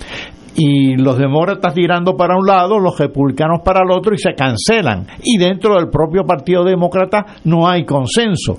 y 0.61 0.97
los 0.97 1.17
demócratas 1.17 1.73
tirando 1.73 2.17
para 2.17 2.37
un 2.37 2.45
lado, 2.45 2.81
los 2.81 2.99
republicanos 2.99 3.61
para 3.65 3.85
el 3.85 3.97
otro 3.97 4.13
y 4.13 4.19
se 4.19 4.35
cancelan. 4.35 5.07
Y 5.23 5.39
dentro 5.39 5.77
del 5.77 5.89
propio 5.89 6.25
Partido 6.25 6.65
Demócrata 6.65 7.25
no 7.45 7.69
hay 7.69 7.85
consenso. 7.85 8.59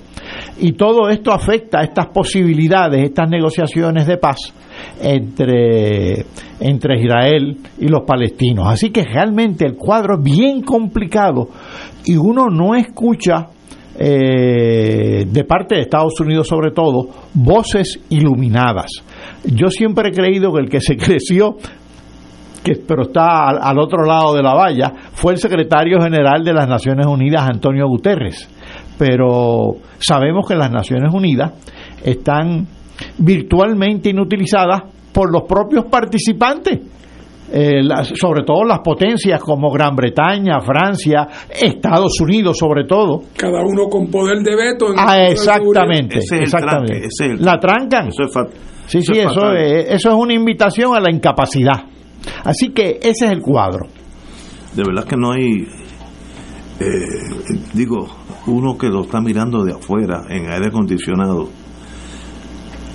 Y 0.58 0.72
todo 0.72 1.10
esto 1.10 1.30
afecta 1.30 1.80
a 1.80 1.84
estas 1.84 2.06
posibilidades, 2.06 3.04
estas 3.04 3.28
negociaciones 3.28 4.06
de 4.06 4.16
paz 4.16 4.38
entre, 5.02 6.24
entre 6.58 7.02
Israel 7.02 7.58
y 7.78 7.88
los 7.88 8.04
palestinos. 8.06 8.66
Así 8.66 8.88
que 8.88 9.04
realmente 9.04 9.66
el 9.66 9.76
cuadro 9.76 10.14
es 10.14 10.22
bien 10.24 10.62
complicado 10.62 11.50
y 12.06 12.16
uno 12.16 12.46
no 12.48 12.74
escucha 12.74 13.48
eh, 14.02 15.26
de 15.26 15.44
parte 15.44 15.74
de 15.74 15.82
Estados 15.82 16.18
Unidos 16.18 16.48
sobre 16.48 16.70
todo, 16.70 17.10
voces 17.34 18.00
iluminadas. 18.08 18.90
Yo 19.44 19.68
siempre 19.68 20.08
he 20.08 20.12
creído 20.12 20.54
que 20.54 20.60
el 20.60 20.70
que 20.70 20.80
se 20.80 20.96
creció 20.96 21.56
que 22.62 22.76
pero 22.86 23.02
está 23.02 23.48
al, 23.48 23.58
al, 23.62 23.78
otro 23.78 24.04
lado 24.04 24.34
de 24.34 24.42
la 24.42 24.54
valla, 24.54 24.92
fue 25.12 25.32
el 25.32 25.38
secretario 25.38 26.00
general 26.00 26.44
de 26.44 26.52
las 26.52 26.68
Naciones 26.68 27.06
Unidas, 27.06 27.48
Antonio 27.48 27.86
Guterres. 27.88 28.48
Pero 28.98 29.76
sabemos 29.98 30.46
que 30.46 30.54
las 30.54 30.70
Naciones 30.70 31.12
Unidas 31.12 31.52
están 32.04 32.66
virtualmente 33.18 34.10
inutilizadas 34.10 34.82
por 35.12 35.32
los 35.32 35.42
propios 35.42 35.86
participantes. 35.86 36.80
Eh, 37.52 37.82
las, 37.82 38.12
sobre 38.14 38.44
todo 38.44 38.62
las 38.64 38.78
potencias 38.78 39.42
como 39.42 39.72
Gran 39.72 39.96
Bretaña, 39.96 40.60
Francia, 40.60 41.26
Estados 41.50 42.20
Unidos 42.20 42.56
sobre 42.56 42.84
todo. 42.84 43.22
Cada 43.36 43.62
uno 43.64 43.88
con 43.88 44.06
poder 44.06 44.38
de 44.38 44.54
veto. 44.54 44.86
ah, 44.96 45.20
exactamente, 45.26 46.18
exactamente. 46.18 47.08
la 47.40 47.58
trancan. 47.58 48.08
Eso 48.08 48.22
es 48.22 48.52
sí, 48.86 49.02
sí, 49.02 49.18
eso, 49.18 49.30
eso 49.30 49.52
es, 49.54 49.90
eso 49.90 50.08
es 50.10 50.14
una 50.14 50.32
invitación 50.32 50.94
a 50.94 51.00
la 51.00 51.10
incapacidad. 51.10 51.82
Así 52.44 52.70
que 52.70 52.98
ese 53.02 53.26
es 53.26 53.32
el 53.32 53.40
cuadro. 53.40 53.86
De 54.74 54.82
verdad 54.84 55.04
que 55.04 55.16
no 55.16 55.32
hay, 55.32 55.66
eh, 56.80 56.88
digo, 57.74 58.08
uno 58.46 58.78
que 58.78 58.88
lo 58.88 59.02
está 59.02 59.20
mirando 59.20 59.64
de 59.64 59.72
afuera 59.72 60.22
en 60.28 60.50
aire 60.50 60.68
acondicionado, 60.68 61.48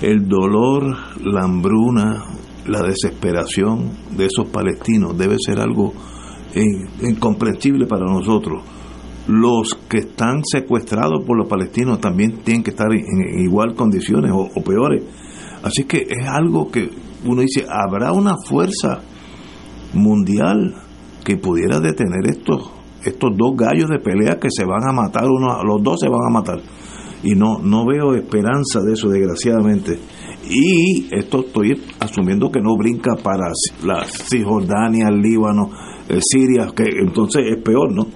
el 0.02 0.28
dolor, 0.28 0.96
la 1.22 1.44
hambruna, 1.44 2.24
la 2.66 2.82
desesperación 2.82 3.90
de 4.16 4.26
esos 4.26 4.48
palestinos 4.48 5.16
debe 5.16 5.36
ser 5.38 5.60
algo 5.60 5.92
incomprensible 7.02 7.86
para 7.86 8.04
nosotros. 8.06 8.62
Los 9.28 9.74
que 9.88 9.98
están 9.98 10.42
secuestrados 10.44 11.24
por 11.26 11.36
los 11.36 11.48
palestinos 11.48 12.00
también 12.00 12.38
tienen 12.38 12.62
que 12.62 12.70
estar 12.70 12.86
en, 12.92 13.40
igual 13.40 13.74
condiciones 13.74 14.30
o, 14.32 14.48
o 14.54 14.62
peores. 14.62 15.02
Así 15.62 15.84
que 15.84 16.06
es 16.08 16.28
algo 16.28 16.70
que 16.70 16.90
uno 17.24 17.42
dice, 17.42 17.66
¿habrá 17.68 18.12
una 18.12 18.36
fuerza 18.48 19.00
mundial 19.94 20.74
que 21.24 21.36
pudiera 21.36 21.80
detener 21.80 22.26
estos 22.28 22.70
estos 23.04 23.30
dos 23.36 23.56
gallos 23.56 23.88
de 23.88 24.00
pelea 24.00 24.38
que 24.40 24.48
se 24.50 24.64
van 24.64 24.88
a 24.88 24.92
matar 24.92 25.24
uno 25.24 25.62
los 25.64 25.82
dos 25.82 26.00
se 26.00 26.08
van 26.08 26.26
a 26.28 26.32
matar. 26.32 26.60
Y 27.22 27.34
no 27.34 27.58
no 27.58 27.86
veo 27.86 28.14
esperanza 28.14 28.80
de 28.80 28.92
eso 28.94 29.08
desgraciadamente. 29.08 29.98
Y 30.48 31.08
esto 31.12 31.40
estoy 31.40 31.80
asumiendo 31.98 32.50
que 32.50 32.60
no 32.60 32.76
brinca 32.76 33.16
para 33.16 33.50
la 33.84 34.04
Cisjordania, 34.04 35.10
Líbano, 35.10 35.70
el 36.08 36.20
Siria, 36.22 36.68
que 36.74 36.84
entonces 37.00 37.46
es 37.48 37.62
peor, 37.62 37.92
¿no? 37.92 38.06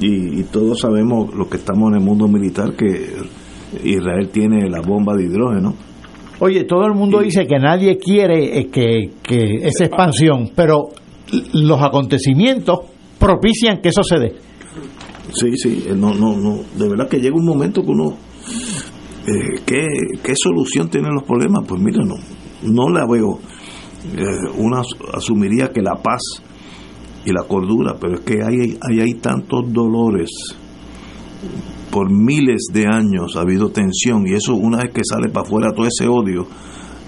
Y, 0.00 0.40
y 0.40 0.44
todos 0.44 0.80
sabemos 0.80 1.32
los 1.34 1.46
que 1.48 1.58
estamos 1.58 1.90
en 1.90 1.98
el 1.98 2.04
mundo 2.04 2.26
militar 2.26 2.74
que 2.74 3.14
Israel 3.84 4.30
tiene 4.32 4.68
la 4.68 4.80
bomba 4.80 5.14
de 5.14 5.24
hidrógeno 5.24 5.74
Oye, 6.40 6.64
todo 6.64 6.86
el 6.86 6.94
mundo 6.94 7.20
dice 7.20 7.46
que 7.46 7.58
nadie 7.58 7.98
quiere 7.98 8.68
que, 8.70 9.10
que 9.22 9.56
esa 9.62 9.84
expansión, 9.84 10.50
pero 10.54 10.88
los 11.52 11.82
acontecimientos 11.82 12.80
propician 13.18 13.80
que 13.82 13.90
eso 13.90 14.02
se 14.02 14.18
dé. 14.18 14.34
Sí, 15.32 15.56
sí, 15.56 15.84
no, 15.94 16.14
no, 16.14 16.36
no. 16.36 16.60
De 16.76 16.88
verdad 16.88 17.08
que 17.08 17.20
llega 17.20 17.36
un 17.36 17.44
momento 17.44 17.82
que 17.82 17.90
uno. 17.90 18.16
Eh, 19.26 19.60
¿qué, 19.66 19.86
¿Qué 20.22 20.32
solución 20.34 20.88
tienen 20.88 21.14
los 21.14 21.24
problemas? 21.24 21.64
Pues 21.68 21.80
mira, 21.80 22.02
no, 22.04 22.14
no 22.62 22.88
la 22.88 23.06
veo. 23.06 23.38
Eh, 24.16 24.50
uno 24.56 24.82
asumiría 25.12 25.68
que 25.68 25.82
la 25.82 25.94
paz 25.96 26.22
y 27.24 27.32
la 27.32 27.42
cordura, 27.46 27.96
pero 28.00 28.14
es 28.14 28.20
que 28.20 28.42
hay, 28.42 28.78
hay, 28.80 29.00
hay 29.00 29.14
tantos 29.20 29.70
dolores. 29.72 30.30
Por 31.90 32.10
miles 32.10 32.66
de 32.72 32.86
años 32.86 33.36
ha 33.36 33.40
habido 33.40 33.70
tensión 33.70 34.26
y 34.26 34.34
eso 34.34 34.54
una 34.54 34.78
vez 34.78 34.92
que 34.94 35.02
sale 35.04 35.28
para 35.28 35.46
afuera 35.46 35.72
todo 35.74 35.86
ese 35.86 36.08
odio, 36.08 36.46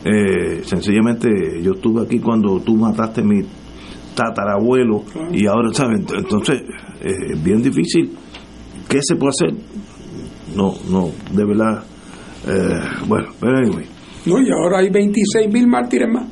eh, 0.04 0.62
sencillamente 0.64 1.28
yo 1.62 1.72
estuve 1.72 2.02
aquí 2.02 2.18
cuando 2.18 2.58
tú 2.60 2.74
mataste 2.76 3.22
mi 3.22 3.42
tatarabuelo 4.14 5.04
y 5.32 5.46
ahora, 5.46 5.72
¿saben? 5.72 6.04
Entonces, 6.14 6.62
es 7.00 7.42
bien 7.42 7.62
difícil. 7.62 8.10
¿Qué 8.88 8.98
se 9.00 9.16
puede 9.16 9.30
hacer? 9.30 9.54
No, 10.56 10.74
no, 10.90 11.10
de 11.32 11.44
verdad. 11.44 11.84
Eh, 12.46 12.80
bueno, 13.06 13.28
pero 13.40 13.56
anyway. 13.58 13.86
No, 14.26 14.40
y 14.40 14.50
ahora 14.50 14.80
hay 14.80 14.90
26 14.90 15.52
mil 15.52 15.66
mártires 15.66 16.08
más. 16.12 16.28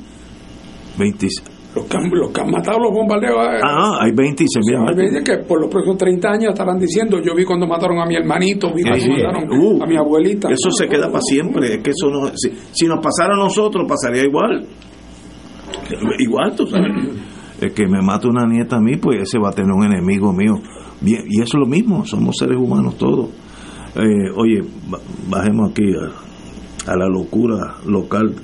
26. 0.99 1.50
Los 1.75 1.85
que, 1.87 1.97
han, 1.97 2.11
los 2.11 2.31
que 2.33 2.41
han 2.41 2.51
matado 2.51 2.79
los 2.81 2.93
bombardeos. 2.93 3.37
Ah, 3.63 3.99
hay 4.01 4.11
26 4.13 4.49
mil 4.69 4.81
mártires. 4.81 5.23
que 5.25 5.39
por 5.47 5.61
los 5.61 5.71
próximos 5.71 5.99
30 5.99 6.29
años 6.29 6.49
estarán 6.53 6.79
diciendo: 6.81 7.19
Yo 7.25 7.33
vi 7.37 7.45
cuando 7.45 7.67
mataron 7.69 8.01
a 8.01 8.07
mi 8.07 8.17
hermanito, 8.17 8.73
vi 8.75 8.83
cuando 8.83 9.01
Sí, 9.01 9.09
mataron 9.11 9.45
uh, 9.53 9.83
a 9.83 9.87
mi 9.87 9.97
abuelita. 9.97 10.49
Eso 10.51 10.71
se 10.73 10.89
queda 10.89 11.07
para 11.07 11.21
siempre. 11.23 11.75
Es 11.75 11.83
que 11.83 11.91
eso 11.91 12.11
no, 12.11 12.27
si, 12.35 12.51
si 12.73 12.87
nos 12.87 12.99
pasara 13.01 13.35
a 13.35 13.37
nosotros, 13.37 13.87
pasaría 13.89 14.25
igual. 14.25 14.67
Igual, 16.19 16.55
tú 16.57 16.67
sabes. 16.67 16.91
El 17.61 17.73
que 17.73 17.87
me 17.87 18.01
mata 18.03 18.29
una 18.29 18.47
nieta 18.47 18.77
a 18.77 18.81
mí, 18.81 18.97
pues 18.97 19.23
ese 19.23 19.39
va 19.39 19.51
a 19.51 19.53
tener 19.53 19.71
un 19.73 19.85
enemigo 19.85 20.33
mío. 20.33 20.55
Y 21.05 21.15
eso 21.41 21.57
es 21.57 21.61
lo 21.61 21.67
mismo, 21.67 22.05
somos 22.05 22.37
seres 22.39 22.57
humanos 22.59 22.97
todos. 22.97 23.29
Eh, 23.97 24.31
oye, 24.37 24.61
ba- 24.89 24.99
bajemos 25.29 25.71
aquí 25.71 25.83
a, 25.95 26.93
a 26.93 26.97
la 26.97 27.07
locura 27.07 27.77
local, 27.87 28.35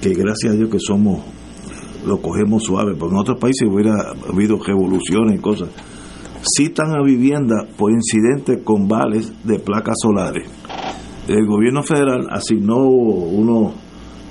que 0.00 0.10
gracias 0.10 0.52
a 0.54 0.56
Dios 0.56 0.68
que 0.70 0.78
somos, 0.78 1.20
lo 2.06 2.20
cogemos 2.20 2.64
suave, 2.64 2.94
porque 2.98 3.14
en 3.14 3.20
otros 3.20 3.38
países 3.38 3.68
hubiera 3.68 4.12
habido 4.28 4.58
revoluciones 4.58 5.38
y 5.38 5.42
cosas. 5.42 5.68
Citan 6.56 6.92
a 6.92 7.02
vivienda 7.02 7.66
por 7.76 7.92
incidentes 7.92 8.62
con 8.64 8.88
vales 8.88 9.32
de 9.44 9.58
placas 9.58 9.96
solares. 10.02 10.48
El 11.28 11.46
gobierno 11.46 11.82
federal 11.82 12.26
asignó 12.30 12.78
unos 12.78 13.74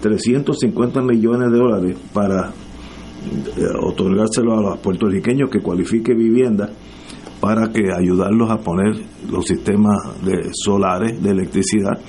350 0.02 1.02
millones 1.02 1.52
de 1.52 1.58
dólares 1.58 1.98
para 2.14 2.50
eh, 2.50 3.64
otorgárselo 3.82 4.58
a 4.58 4.62
los 4.62 4.80
puertorriqueños 4.80 5.50
que 5.52 5.60
cualifique 5.60 6.14
vivienda 6.14 6.70
para 7.40 7.70
que 7.72 7.92
ayudarlos 7.94 8.50
a 8.50 8.58
poner 8.58 8.96
los 9.30 9.46
sistemas 9.46 9.98
de 10.24 10.52
solares 10.54 11.22
de 11.22 11.32
electricidad 11.32 12.00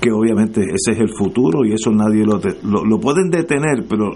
que 0.00 0.10
obviamente 0.12 0.60
ese 0.60 0.92
es 0.92 1.00
el 1.00 1.10
futuro 1.16 1.64
y 1.64 1.72
eso 1.72 1.90
nadie 1.90 2.24
lo, 2.24 2.40
lo, 2.62 2.84
lo 2.84 3.00
pueden 3.00 3.30
detener 3.30 3.84
pero 3.88 4.12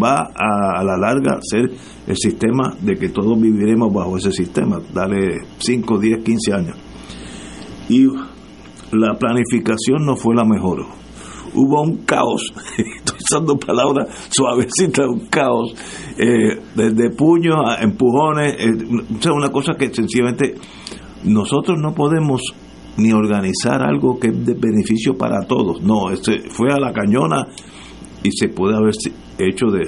va 0.00 0.30
a, 0.34 0.80
a 0.80 0.84
la 0.84 0.96
larga 0.96 1.38
ser 1.42 1.70
el 2.06 2.16
sistema 2.16 2.74
de 2.80 2.94
que 2.94 3.08
todos 3.08 3.40
viviremos 3.40 3.92
bajo 3.92 4.16
ese 4.16 4.30
sistema. 4.30 4.80
Dale 4.92 5.40
5, 5.58 5.98
10, 5.98 6.24
15 6.24 6.52
años. 6.52 6.76
Y 7.88 8.06
la 8.92 9.14
planificación 9.18 10.04
no 10.04 10.16
fue 10.16 10.34
la 10.34 10.44
mejor. 10.44 10.86
Hubo 11.54 11.82
un 11.82 11.98
caos, 11.98 12.52
estoy 12.78 13.18
usando 13.22 13.56
palabras 13.56 14.08
suavecitas, 14.30 15.06
un 15.06 15.26
caos, 15.26 15.74
eh, 16.18 16.60
desde 16.74 17.10
puños 17.10 17.56
a 17.64 17.82
empujones, 17.82 18.56
eh, 18.58 19.30
una 19.30 19.50
cosa 19.50 19.74
que 19.78 19.94
sencillamente 19.94 20.54
nosotros 21.22 21.78
no 21.80 21.94
podemos 21.94 22.42
ni 22.96 23.12
organizar 23.12 23.82
algo 23.82 24.18
que 24.18 24.28
es 24.28 24.46
de 24.46 24.54
beneficio 24.54 25.16
para 25.16 25.40
todos, 25.46 25.82
no, 25.82 26.10
este 26.10 26.48
fue 26.50 26.72
a 26.72 26.78
la 26.78 26.92
cañona 26.92 27.46
y 28.22 28.30
se 28.30 28.48
puede 28.48 28.76
haber 28.76 28.94
hecho 29.38 29.66
de, 29.66 29.80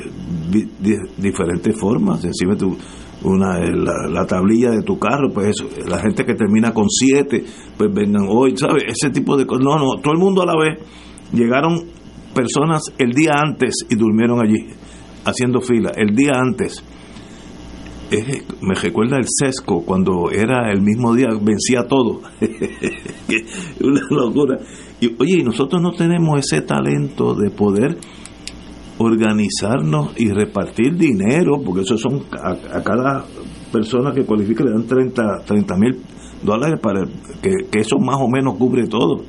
di- 0.50 0.68
di- 0.80 0.98
diferentes 1.16 1.78
formas, 1.78 2.20
sencillamente 2.20 2.66
una 3.22 3.58
la, 3.60 4.08
la 4.10 4.26
tablilla 4.26 4.70
de 4.70 4.82
tu 4.82 4.98
carro, 4.98 5.30
pues 5.32 5.48
eso, 5.48 5.66
la 5.88 5.98
gente 5.98 6.24
que 6.24 6.34
termina 6.34 6.72
con 6.74 6.88
siete, 6.90 7.44
pues 7.78 7.92
vengan 7.94 8.26
hoy, 8.28 8.56
¿sabes? 8.56 8.84
Ese 8.88 9.10
tipo 9.10 9.36
de 9.36 9.46
cosas, 9.46 9.64
no, 9.64 9.76
no, 9.78 10.00
todo 10.02 10.12
el 10.12 10.18
mundo 10.20 10.42
a 10.42 10.46
la 10.46 10.56
vez, 10.56 10.78
llegaron 11.32 11.80
personas 12.34 12.82
el 12.98 13.12
día 13.12 13.32
antes 13.36 13.74
y 13.88 13.94
durmieron 13.94 14.40
allí, 14.44 14.66
haciendo 15.24 15.60
fila, 15.60 15.92
el 15.96 16.14
día 16.14 16.32
antes. 16.34 16.84
Es- 18.10 18.44
me 18.62 18.74
recuerda 18.74 19.16
el 19.18 19.26
sesco 19.28 19.82
cuando 19.84 20.30
era 20.30 20.70
el 20.72 20.80
mismo 20.80 21.14
día, 21.14 21.28
vencía 21.40 21.86
todo. 21.88 22.20
Una 23.80 24.00
locura. 24.10 24.58
Y, 25.00 25.08
oye, 25.20 25.38
y 25.40 25.42
nosotros 25.42 25.82
no 25.82 25.92
tenemos 25.92 26.38
ese 26.40 26.62
talento 26.62 27.34
de 27.34 27.50
poder 27.50 27.98
organizarnos 28.98 30.12
y 30.16 30.30
repartir 30.30 30.96
dinero, 30.96 31.60
porque 31.64 31.82
eso 31.82 31.98
son 31.98 32.22
a, 32.32 32.78
a 32.78 32.82
cada 32.82 33.24
persona 33.72 34.12
que 34.14 34.24
cualifica 34.24 34.64
le 34.64 34.70
dan 34.70 34.86
30 34.86 35.76
mil 35.76 36.00
dólares 36.42 36.80
para 36.80 37.04
que, 37.42 37.78
eso 37.80 37.98
más 37.98 38.16
o 38.20 38.28
menos 38.28 38.56
cubre 38.56 38.86
todo. 38.86 39.22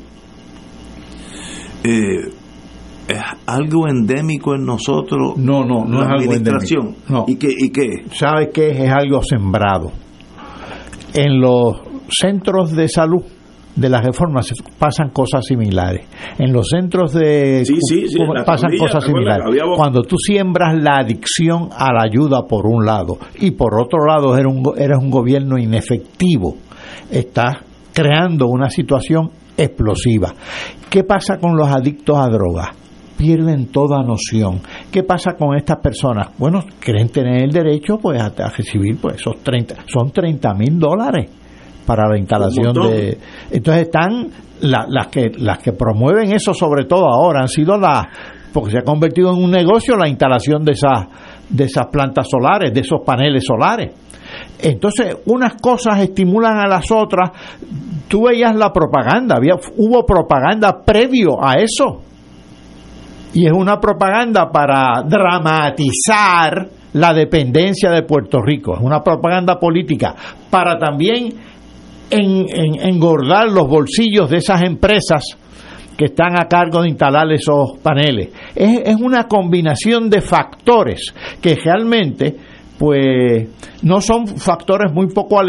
Eh, 1.84 2.30
es 3.08 3.22
algo 3.46 3.88
endémico 3.88 4.56
en 4.56 4.66
nosotros. 4.66 5.38
No, 5.38 5.64
no, 5.64 5.86
no 5.86 6.00
la 6.02 6.06
es 6.06 6.22
algo 6.22 6.34
endémico. 6.34 6.96
No. 7.10 7.26
¿Y 7.28 7.36
qué? 7.36 7.50
¿Y 7.58 7.70
qué? 7.70 8.06
¿Sabe 8.14 8.50
qué 8.50 8.70
es? 8.70 8.92
Algo 8.92 9.22
sembrado. 9.24 9.92
En 11.14 11.40
los 11.40 11.78
centros 12.10 12.72
de 12.76 12.88
salud 12.88 13.24
de 13.76 13.90
las 13.90 14.04
reformas 14.04 14.52
pasan 14.78 15.10
cosas 15.12 15.46
similares. 15.46 16.08
En 16.38 16.52
los 16.52 16.68
centros 16.68 17.14
de 17.14 17.64
Sí, 17.64 17.78
sí, 17.80 18.08
sí, 18.08 18.18
pasan 18.46 18.76
cosas 18.78 19.04
similares. 19.04 19.46
Cuando 19.76 20.02
tú 20.02 20.18
siembras 20.18 20.76
la 20.76 20.98
adicción 20.98 21.70
a 21.72 21.94
la 21.94 22.02
ayuda 22.04 22.42
por 22.48 22.66
un 22.66 22.86
lado 22.86 23.18
y 23.40 23.52
por 23.52 23.80
otro 23.80 24.06
lado 24.06 24.36
eres 24.36 24.52
un, 24.52 24.64
eres 24.78 24.98
un 25.00 25.10
gobierno 25.10 25.58
inefectivo, 25.58 26.58
estás 27.12 27.58
creando 27.94 28.48
una 28.48 28.70
situación 28.70 29.30
explosiva. 29.56 30.34
¿Qué 30.90 31.04
pasa 31.04 31.38
con 31.38 31.56
los 31.56 31.68
adictos 31.68 32.18
a 32.18 32.28
drogas? 32.30 32.87
Pierden 33.18 33.68
toda 33.72 34.04
noción. 34.04 34.62
¿Qué 34.92 35.04
pasa 35.04 35.34
con 35.34 35.56
estas 35.58 35.78
personas? 35.80 36.30
Bueno, 36.38 36.64
creen 36.80 37.10
tener 37.10 37.44
el 37.44 37.52
derecho 37.52 37.98
pues 37.98 38.22
a, 38.22 38.28
a 38.28 38.50
recibir 38.50 38.98
pues 39.02 39.16
esos 39.16 39.38
30, 39.44 39.76
son 39.88 40.12
30 40.12 40.54
mil 40.54 40.78
dólares 40.80 41.30
para 41.86 42.08
la 42.10 42.18
instalación 42.18 42.74
de 42.90 43.18
entonces 43.50 43.84
están 43.84 44.28
la- 44.62 44.86
las 44.90 45.08
que 45.08 45.32
las 45.38 45.58
que 45.60 45.72
promueven 45.72 46.32
eso 46.34 46.54
sobre 46.54 46.84
todo 46.86 47.06
ahora 47.08 47.42
han 47.42 47.48
sido 47.48 47.78
las 47.78 48.06
porque 48.54 48.72
se 48.72 48.78
ha 48.80 48.82
convertido 48.84 49.32
en 49.34 49.42
un 49.44 49.52
negocio 49.52 49.96
la 49.96 50.10
instalación 50.10 50.66
de 50.66 50.74
esas 50.74 51.08
de 51.50 51.64
esas 51.64 51.88
plantas 51.88 52.28
solares 52.30 52.74
de 52.74 52.82
esos 52.82 53.00
paneles 53.06 53.46
solares 53.46 53.94
entonces 54.60 55.16
unas 55.28 55.54
cosas 55.62 56.02
estimulan 56.02 56.58
a 56.60 56.68
las 56.68 56.92
otras 56.92 57.32
tú 58.10 58.24
veías 58.28 58.54
la 58.56 58.74
propaganda 58.74 59.36
había 59.38 59.56
hubo 59.78 60.06
propaganda 60.06 60.82
previo 60.84 61.38
a 61.42 61.54
eso 61.54 62.02
y 63.34 63.46
es 63.46 63.52
una 63.54 63.80
propaganda 63.80 64.50
para 64.52 65.04
dramatizar 65.08 66.68
la 66.94 67.14
dependencia 67.14 67.92
de 67.92 68.04
Puerto 68.04 68.42
Rico, 68.42 68.76
es 68.76 68.82
una 68.82 69.04
propaganda 69.04 69.60
política 69.60 70.16
para 70.50 70.78
también 70.78 71.34
en- 72.10 72.46
en- 72.50 72.80
engordar 72.90 73.50
los 73.52 73.68
bolsillos 73.68 74.30
de 74.30 74.38
esas 74.38 74.62
empresas 74.64 75.24
que 75.98 76.06
están 76.06 76.40
a 76.40 76.48
cargo 76.48 76.82
de 76.84 76.90
instalar 76.90 77.32
esos 77.32 77.78
paneles. 77.82 78.30
Es, 78.56 78.82
es 78.86 78.96
una 78.96 79.24
combinación 79.28 80.10
de 80.10 80.22
factores 80.22 81.14
que 81.42 81.56
realmente 81.56 82.36
pues 82.78 83.50
no 83.84 84.02
son 84.02 84.28
factores 84.28 84.92
muy 84.94 85.08
poco 85.08 85.40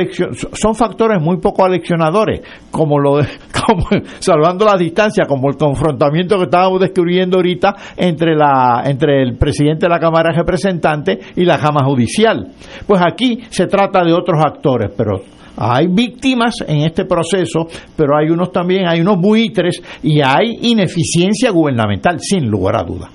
son 0.53 0.75
factores 0.75 1.21
muy 1.21 1.39
poco 1.39 1.65
aleccionadores 1.65 2.41
como 2.71 2.99
lo 2.99 3.19
de- 3.19 3.29
como 3.67 3.87
salvando 4.19 4.65
la 4.65 4.77
distancia 4.77 5.25
como 5.27 5.49
el 5.49 5.57
confrontamiento 5.57 6.37
que 6.39 6.45
estábamos 6.45 6.81
describiendo 6.81 7.37
ahorita 7.37 7.75
entre 7.97 8.35
la 8.35 8.83
entre 8.87 9.23
el 9.23 9.37
presidente 9.37 9.87
de 9.87 9.91
la 9.91 9.99
Cámara 10.01 10.31
de 10.33 10.39
Representantes 10.39 11.19
y 11.37 11.45
la 11.45 11.59
Cámara 11.59 11.87
Judicial 11.87 12.49
pues 12.87 13.01
aquí 13.05 13.41
se 13.51 13.67
trata 13.67 14.05
de 14.05 14.13
otros 14.13 14.41
actores 14.45 14.93
pero 14.97 15.21
hay 15.61 15.89
víctimas 15.89 16.55
en 16.69 16.83
este 16.83 17.05
proceso, 17.05 17.67
pero 17.97 18.17
hay 18.17 18.31
unos 18.31 18.53
también, 18.53 18.87
hay 18.87 19.01
unos 19.01 19.21
buitres 19.21 19.83
y 20.05 20.21
hay 20.21 20.57
ineficiencia 20.63 21.51
gubernamental, 21.51 22.21
sin 22.21 22.47
lugar 22.49 22.77
a 22.77 22.85
dudas. 22.85 23.11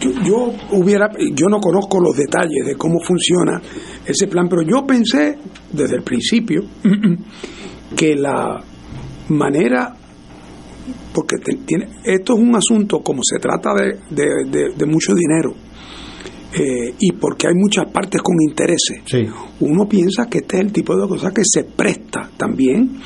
Yo, 0.00 0.10
yo 0.24 0.52
hubiera, 0.72 1.10
yo 1.34 1.46
no 1.48 1.58
conozco 1.60 2.00
los 2.00 2.16
detalles 2.16 2.64
de 2.66 2.76
cómo 2.76 2.98
funciona 3.04 3.60
ese 4.06 4.26
plan, 4.28 4.48
pero 4.48 4.62
yo 4.62 4.86
pensé 4.86 5.36
desde 5.72 5.96
el 5.96 6.02
principio 6.02 6.62
que 7.96 8.14
la 8.14 8.62
manera, 9.28 9.94
porque 11.12 11.36
te- 11.44 11.56
tiene, 11.66 11.88
esto 12.04 12.34
es 12.34 12.40
un 12.40 12.54
asunto 12.54 13.00
como 13.00 13.20
se 13.22 13.38
trata 13.40 13.70
de, 13.74 13.98
de- 14.14 14.44
de- 14.50 14.74
de 14.76 14.86
mucho 14.86 15.14
dinero 15.14 15.54
eh, 16.54 16.94
y 16.98 17.12
porque 17.12 17.46
hay 17.46 17.54
muchas 17.54 17.90
partes 17.92 18.22
con 18.22 18.34
intereses. 18.40 19.02
Uno 19.60 19.86
piensa 19.88 20.26
que 20.30 20.38
este 20.38 20.56
es 20.56 20.62
el 20.64 20.72
tipo 20.72 20.96
de 20.96 21.06
cosa 21.06 21.30
que 21.30 21.42
se 21.44 21.64
presta 21.64 22.30
también 22.36 23.00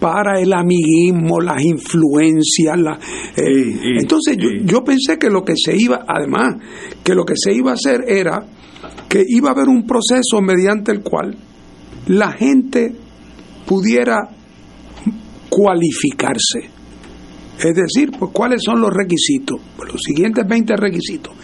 para 0.00 0.40
el 0.40 0.52
amiguismo, 0.52 1.40
las 1.40 1.62
influencias. 1.64 2.76
la- 2.78 2.98
eh, 3.36 3.98
entonces 4.00 4.36
yo, 4.36 4.48
yo 4.64 4.82
pensé 4.84 5.16
que 5.18 5.30
lo 5.30 5.42
que 5.44 5.54
se 5.56 5.76
iba, 5.76 6.04
además, 6.08 6.56
que 7.04 7.14
lo 7.14 7.24
que 7.24 7.34
se 7.36 7.52
iba 7.54 7.70
a 7.70 7.74
hacer 7.74 8.04
era 8.08 8.44
que 9.08 9.22
iba 9.26 9.50
a 9.50 9.52
haber 9.52 9.68
un 9.68 9.86
proceso 9.86 10.40
mediante 10.42 10.90
el 10.92 11.02
cual 11.02 11.36
la 12.08 12.32
gente 12.32 12.92
pudiera 13.66 14.28
cualificarse. 15.48 16.70
Es 17.58 17.74
decir, 17.74 18.12
pues 18.18 18.30
cuáles 18.32 18.62
son 18.64 18.80
los 18.80 18.90
requisitos, 18.92 19.60
Pues, 19.76 19.92
los 19.92 20.00
siguientes 20.00 20.46
20 20.46 20.76
requisitos. 20.76 21.34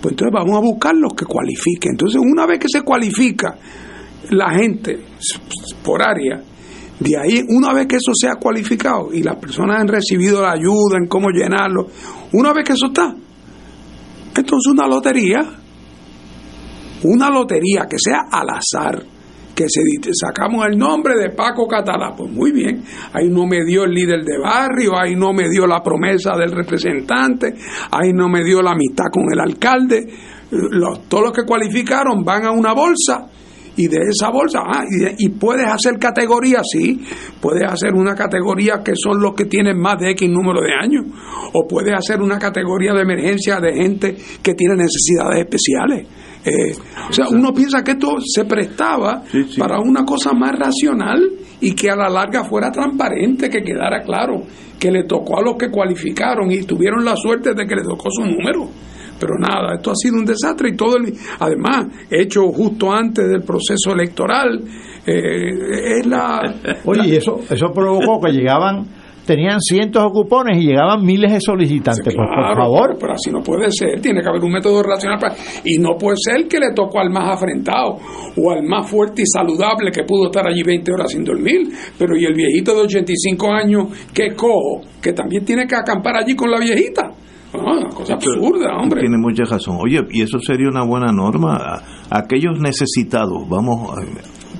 Pues 0.00 0.12
entonces 0.12 0.32
vamos 0.32 0.56
a 0.56 0.60
buscar 0.60 0.94
los 0.94 1.12
que 1.14 1.24
cualifiquen. 1.24 1.92
Entonces, 1.92 2.20
una 2.20 2.46
vez 2.46 2.58
que 2.58 2.68
se 2.68 2.82
cualifica 2.82 3.56
la 4.30 4.50
gente 4.50 5.00
por 5.82 6.02
área, 6.02 6.42
de 7.00 7.16
ahí, 7.18 7.40
una 7.48 7.72
vez 7.72 7.86
que 7.88 7.96
eso 7.96 8.12
sea 8.14 8.36
cualificado 8.36 9.12
y 9.12 9.22
las 9.22 9.36
personas 9.36 9.80
han 9.80 9.88
recibido 9.88 10.40
la 10.40 10.52
ayuda 10.52 10.96
en 10.96 11.08
cómo 11.08 11.30
llenarlo, 11.30 11.88
una 12.32 12.52
vez 12.52 12.64
que 12.64 12.72
eso 12.74 12.86
está, 12.86 13.14
entonces 14.36 14.72
una 14.72 14.86
lotería, 14.86 15.40
una 17.02 17.30
lotería 17.30 17.86
que 17.90 17.96
sea 17.98 18.26
al 18.30 18.48
azar, 18.48 19.04
que 19.54 19.64
se 19.68 19.80
di- 19.82 20.10
sacamos 20.12 20.66
el 20.66 20.76
nombre 20.76 21.14
de 21.16 21.30
Paco 21.30 21.66
Catalá, 21.68 22.14
pues 22.16 22.30
muy 22.30 22.50
bien, 22.52 22.82
ahí 23.12 23.28
no 23.28 23.46
me 23.46 23.64
dio 23.64 23.84
el 23.84 23.92
líder 23.92 24.24
de 24.24 24.38
barrio, 24.42 24.98
ahí 24.98 25.14
no 25.14 25.32
me 25.32 25.48
dio 25.48 25.66
la 25.66 25.82
promesa 25.82 26.36
del 26.36 26.50
representante, 26.52 27.54
ahí 27.90 28.12
no 28.12 28.28
me 28.28 28.42
dio 28.44 28.60
la 28.62 28.72
amistad 28.72 29.04
con 29.12 29.24
el 29.32 29.40
alcalde, 29.40 30.06
los, 30.50 31.08
todos 31.08 31.24
los 31.24 31.32
que 31.32 31.44
cualificaron 31.44 32.24
van 32.24 32.44
a 32.46 32.50
una 32.50 32.72
bolsa 32.74 33.26
y 33.76 33.88
de 33.88 33.98
esa 34.10 34.30
bolsa, 34.30 34.60
ah, 34.64 34.84
y, 34.88 35.04
de- 35.04 35.14
y 35.18 35.28
puedes 35.30 35.66
hacer 35.66 35.98
categorías, 35.98 36.62
sí, 36.70 37.00
puedes 37.40 37.64
hacer 37.64 37.92
una 37.94 38.14
categoría 38.14 38.82
que 38.84 38.92
son 38.94 39.20
los 39.20 39.34
que 39.34 39.46
tienen 39.46 39.78
más 39.80 39.98
de 39.98 40.10
X 40.12 40.28
número 40.30 40.60
de 40.60 40.72
años, 40.74 41.04
o 41.52 41.66
puedes 41.66 41.92
hacer 41.94 42.20
una 42.20 42.38
categoría 42.38 42.92
de 42.92 43.02
emergencia 43.02 43.58
de 43.60 43.74
gente 43.74 44.16
que 44.42 44.54
tiene 44.54 44.74
necesidades 44.76 45.40
especiales. 45.44 46.06
Eh, 46.44 46.74
o 47.08 47.12
sea, 47.12 47.26
uno 47.30 47.52
piensa 47.54 47.82
que 47.82 47.92
esto 47.92 48.16
se 48.20 48.44
prestaba 48.44 49.22
para 49.58 49.80
una 49.80 50.04
cosa 50.04 50.32
más 50.34 50.52
racional 50.58 51.22
y 51.60 51.74
que 51.74 51.90
a 51.90 51.96
la 51.96 52.10
larga 52.10 52.44
fuera 52.44 52.70
transparente, 52.70 53.48
que 53.48 53.62
quedara 53.62 54.02
claro 54.02 54.42
que 54.78 54.90
le 54.90 55.04
tocó 55.04 55.38
a 55.38 55.42
los 55.42 55.56
que 55.56 55.70
cualificaron 55.70 56.50
y 56.52 56.62
tuvieron 56.64 57.02
la 57.04 57.16
suerte 57.16 57.54
de 57.54 57.66
que 57.66 57.74
le 57.76 57.82
tocó 57.82 58.10
su 58.10 58.22
número. 58.26 58.68
Pero 59.18 59.38
nada, 59.38 59.74
esto 59.76 59.90
ha 59.90 59.94
sido 59.94 60.16
un 60.16 60.24
desastre 60.24 60.70
y 60.70 60.76
todo 60.76 60.96
el, 60.96 61.12
además, 61.38 61.86
hecho 62.10 62.48
justo 62.48 62.92
antes 62.92 63.28
del 63.28 63.42
proceso 63.42 63.92
electoral, 63.92 64.60
eh, 65.06 65.98
es 65.98 66.06
la... 66.06 66.40
Oye, 66.84 67.08
y 67.08 67.16
eso, 67.16 67.40
eso 67.48 67.66
provocó 67.72 68.20
que 68.20 68.32
llegaban, 68.32 68.86
tenían 69.26 69.60
cientos 69.60 70.02
de 70.02 70.10
cupones 70.10 70.58
y 70.58 70.66
llegaban 70.66 71.04
miles 71.04 71.32
de 71.32 71.40
solicitantes. 71.40 72.02
Pues, 72.04 72.16
por 72.16 72.56
favor, 72.56 72.96
Pero 72.98 73.12
así 73.12 73.30
no 73.30 73.42
puede 73.42 73.70
ser, 73.70 74.00
tiene 74.00 74.20
que 74.20 74.28
haber 74.28 74.42
un 74.42 74.52
método 74.52 74.82
racional 74.82 75.18
para... 75.18 75.34
Y 75.64 75.78
no 75.78 75.96
puede 75.96 76.16
ser 76.18 76.48
que 76.48 76.58
le 76.58 76.72
tocó 76.74 77.00
al 77.00 77.10
más 77.10 77.36
afrentado 77.36 77.98
o 78.36 78.50
al 78.50 78.62
más 78.64 78.90
fuerte 78.90 79.22
y 79.22 79.26
saludable 79.26 79.90
que 79.90 80.04
pudo 80.04 80.26
estar 80.26 80.46
allí 80.46 80.62
20 80.62 80.92
horas 80.92 81.12
sin 81.12 81.24
dormir, 81.24 81.68
pero 81.98 82.16
y 82.16 82.24
el 82.24 82.34
viejito 82.34 82.74
de 82.74 82.82
85 82.82 83.52
años 83.52 83.84
que 84.12 84.34
cojo, 84.34 84.82
que 85.00 85.12
también 85.12 85.44
tiene 85.44 85.66
que 85.66 85.76
acampar 85.76 86.16
allí 86.16 86.34
con 86.34 86.50
la 86.50 86.58
viejita. 86.58 87.23
Una 87.54 87.88
cosa 87.90 88.14
absurda, 88.14 88.76
hombre. 88.76 89.00
Tiene 89.00 89.18
mucha 89.18 89.44
razón. 89.44 89.78
Oye, 89.80 90.00
y 90.10 90.22
eso 90.22 90.38
sería 90.40 90.68
una 90.68 90.84
buena 90.84 91.12
norma. 91.12 91.82
Aquellos 92.10 92.58
necesitados, 92.58 93.48
vamos, 93.48 93.90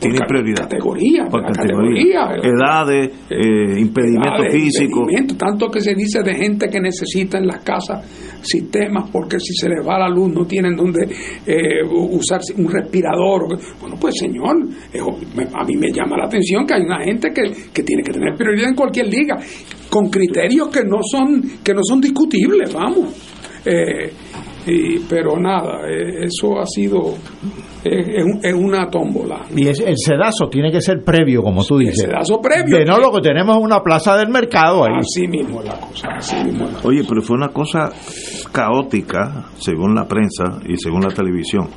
eh, 0.06 0.10
tienen 0.10 0.20
ca- 0.20 0.26
prioridad. 0.26 0.62
categoría, 0.62 1.24
Por 1.26 1.42
categoría. 1.44 2.20
categoría. 2.26 2.50
Edades, 2.50 3.10
eh, 3.30 3.80
impedimento 3.80 4.36
Edades, 4.42 4.52
físico. 4.52 5.00
impedimento, 5.00 5.36
tanto 5.36 5.68
que 5.68 5.80
se 5.80 5.94
dice 5.94 6.22
de 6.22 6.34
gente 6.34 6.68
que 6.68 6.80
necesita 6.80 7.38
en 7.38 7.46
las 7.46 7.62
casas 7.64 8.04
sistemas 8.42 9.08
porque 9.10 9.38
si 9.40 9.54
se 9.54 9.68
les 9.68 9.86
va 9.86 9.98
la 9.98 10.08
luz 10.08 10.30
no 10.32 10.44
tienen 10.46 10.76
donde 10.76 11.04
eh, 11.46 11.82
usar 11.88 12.40
un 12.58 12.70
respirador. 12.70 13.58
Bueno, 13.80 13.96
pues 14.00 14.14
señor, 14.18 14.56
eh, 14.92 14.98
a 15.00 15.64
mí 15.64 15.76
me 15.76 15.90
llama 15.92 16.16
la 16.18 16.26
atención 16.26 16.66
que 16.66 16.74
hay 16.74 16.82
una 16.82 17.02
gente 17.02 17.30
que, 17.32 17.42
que 17.72 17.82
tiene 17.82 18.02
que 18.02 18.12
tener 18.12 18.34
prioridad 18.36 18.68
en 18.68 18.74
cualquier 18.76 19.06
liga 19.08 19.38
con 19.88 20.08
criterios 20.10 20.68
que 20.68 20.80
no 20.84 20.98
son 21.02 21.42
que 21.62 21.72
no 21.72 21.80
son 21.82 22.00
discutibles, 22.00 22.72
vamos. 22.74 23.14
Eh, 23.64 24.10
y- 24.66 24.98
pero 25.08 25.38
nada, 25.38 25.80
eh, 25.88 26.24
eso 26.24 26.58
ha 26.58 26.66
sido 26.66 27.14
es, 27.84 28.08
es 28.08 28.24
un- 28.24 28.40
es 28.42 28.54
una 28.54 28.88
tómbola. 28.88 29.42
y 29.54 29.68
es- 29.68 29.80
el 29.80 29.96
sedazo 29.98 30.48
tiene 30.50 30.70
que 30.72 30.80
ser 30.80 31.04
previo, 31.04 31.42
como 31.42 31.64
tú 31.64 31.78
dices. 31.78 32.00
sedazo 32.00 32.40
previo. 32.40 32.78
De 32.78 32.84
no, 32.84 32.98
lo 32.98 33.12
que 33.12 33.20
tenemos 33.20 33.56
es 33.58 33.62
una 33.62 33.80
plaza 33.82 34.16
del 34.16 34.28
mercado 34.28 34.84
ahí. 34.84 34.94
Así 35.00 35.26
mismo 35.28 35.62
la 35.62 35.78
cosa, 35.78 36.08
así 36.16 36.36
mismo 36.44 36.64
es 36.64 36.70
la 36.72 36.76
cosa. 36.76 36.88
Oye, 36.88 37.02
pero 37.08 37.20
fue 37.22 37.36
una 37.36 37.48
cosa 37.48 37.90
caótica, 38.52 39.46
según 39.56 39.94
la 39.94 40.06
prensa 40.06 40.58
y 40.66 40.76
según 40.76 41.02
la 41.02 41.08
televisión, 41.14 41.68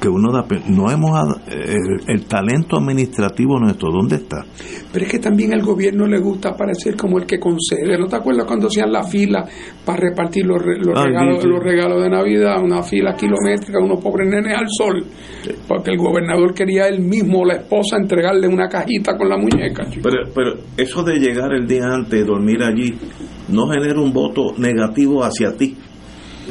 que 0.00 0.08
uno 0.08 0.32
da 0.32 0.44
no 0.68 0.90
hemos 0.90 1.36
el, 1.48 2.00
el 2.08 2.24
talento 2.26 2.76
administrativo 2.78 3.58
nuestro, 3.58 3.90
¿dónde 3.90 4.16
está? 4.16 4.44
Pero 4.92 5.04
es 5.04 5.10
que 5.10 5.18
también 5.18 5.52
al 5.52 5.62
gobierno 5.62 6.06
le 6.06 6.20
gusta 6.20 6.52
parecer 6.56 6.96
como 6.96 7.18
el 7.18 7.26
que 7.26 7.38
concede. 7.38 7.98
¿No 7.98 8.06
te 8.06 8.16
acuerdas 8.16 8.46
cuando 8.46 8.68
hacían 8.68 8.92
la 8.92 9.02
fila 9.02 9.44
para 9.84 9.98
repartir 10.00 10.46
los, 10.46 10.62
los 10.64 10.98
Ah, 10.98 11.04
regalos, 11.04 11.42
sí, 11.42 11.48
los 11.48 11.62
regalos 11.62 12.02
de 12.02 12.10
Navidad? 12.10 12.62
Una 12.62 12.82
fila 12.82 13.14
kilométrica, 13.14 13.78
unos 13.82 14.02
pobres 14.02 14.28
nenes 14.28 14.56
al 14.56 14.66
sol. 14.68 15.04
Porque 15.68 15.90
el 15.90 15.98
gobernador 15.98 16.54
quería 16.54 16.88
él 16.88 17.00
mismo 17.00 17.44
la 17.44 17.54
esposa 17.54 17.96
entregarle 17.96 18.48
una 18.48 18.68
cajita 18.68 19.16
con 19.16 19.28
la 19.28 19.36
muñeca. 19.36 19.84
chico. 19.90 20.08
Pero, 20.08 20.30
pero 20.34 20.52
eso 20.76 21.02
de 21.02 21.18
llegar 21.18 21.52
el 21.52 21.66
día 21.66 21.86
antes, 21.92 22.24
dormir 22.26 22.62
allí, 22.62 22.94
no 23.48 23.66
genera 23.68 24.00
un 24.00 24.12
voto 24.12 24.54
negativo 24.58 25.22
hacia 25.24 25.56
ti. 25.56 25.76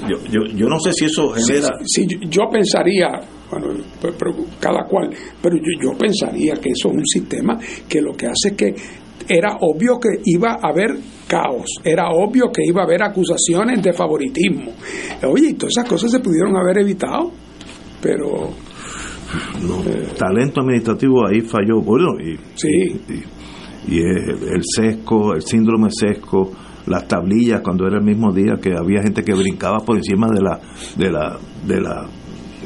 Yo, 0.09 0.17
yo, 0.29 0.41
yo 0.55 0.67
no 0.67 0.79
sé 0.79 0.91
si 0.91 1.05
eso 1.05 1.29
genera... 1.29 1.69
Sí, 1.85 2.05
sí, 2.07 2.19
yo, 2.29 2.43
pensaría, 2.51 3.07
bueno, 3.49 3.67
cada 4.59 4.85
cual, 4.85 5.09
pero 5.41 5.55
yo, 5.55 5.81
yo 5.81 5.97
pensaría 5.97 6.53
que 6.55 6.69
eso 6.69 6.89
es 6.89 6.95
un 6.95 7.05
sistema 7.05 7.57
que 7.87 8.01
lo 8.01 8.13
que 8.13 8.27
hace 8.27 8.49
es 8.49 8.53
que 8.53 8.75
era 9.27 9.57
obvio 9.61 9.99
que 9.99 10.09
iba 10.25 10.53
a 10.61 10.69
haber 10.69 10.97
caos, 11.27 11.79
era 11.83 12.09
obvio 12.11 12.51
que 12.51 12.63
iba 12.65 12.81
a 12.81 12.85
haber 12.85 13.03
acusaciones 13.03 13.81
de 13.81 13.93
favoritismo. 13.93 14.71
Oye, 15.27 15.49
y 15.49 15.53
todas 15.53 15.73
esas 15.77 15.89
cosas 15.89 16.11
se 16.11 16.19
pudieron 16.19 16.55
haber 16.57 16.79
evitado, 16.79 17.31
pero... 18.01 18.51
talento 20.17 20.61
administrativo 20.61 21.27
ahí 21.27 21.41
falló, 21.41 21.81
bueno, 21.81 22.19
y, 22.19 22.37
sí. 22.55 23.23
y, 23.87 23.99
el 23.99 24.61
sesco, 24.63 25.33
el 25.33 25.41
síndrome 25.41 25.89
sesco, 25.89 26.51
las 26.87 27.07
tablillas 27.07 27.61
cuando 27.61 27.87
era 27.87 27.97
el 27.97 28.03
mismo 28.03 28.31
día 28.31 28.55
que 28.61 28.73
había 28.75 29.01
gente 29.01 29.23
que 29.23 29.33
brincaba 29.33 29.79
por 29.79 29.97
encima 29.97 30.27
de 30.27 30.41
la 30.41 30.59
de 30.97 31.11
la 31.11 31.37
de 31.65 31.81
la 31.81 32.05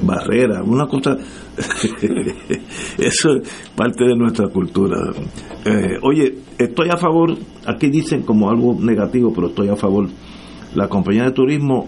barrera, 0.03 0.61
una 0.63 0.85
cosa 0.87 1.17
eso 2.97 3.29
es 3.35 3.71
parte 3.75 4.05
de 4.05 4.15
nuestra 4.15 4.47
cultura. 4.49 4.97
Eh, 5.65 5.97
oye, 6.03 6.35
estoy 6.57 6.89
a 6.89 6.97
favor, 6.97 7.35
aquí 7.65 7.89
dicen 7.89 8.21
como 8.21 8.49
algo 8.49 8.77
negativo, 8.79 9.33
pero 9.33 9.47
estoy 9.47 9.69
a 9.69 9.75
favor. 9.75 10.07
La 10.75 10.87
compañía 10.87 11.23
de 11.23 11.31
turismo 11.31 11.87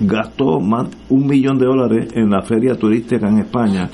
gastó 0.00 0.60
más 0.60 0.88
un 1.08 1.26
millón 1.26 1.58
de 1.58 1.66
dólares 1.66 2.08
en 2.14 2.30
la 2.30 2.42
feria 2.42 2.74
turística 2.76 3.28
en 3.28 3.38
España. 3.38 3.90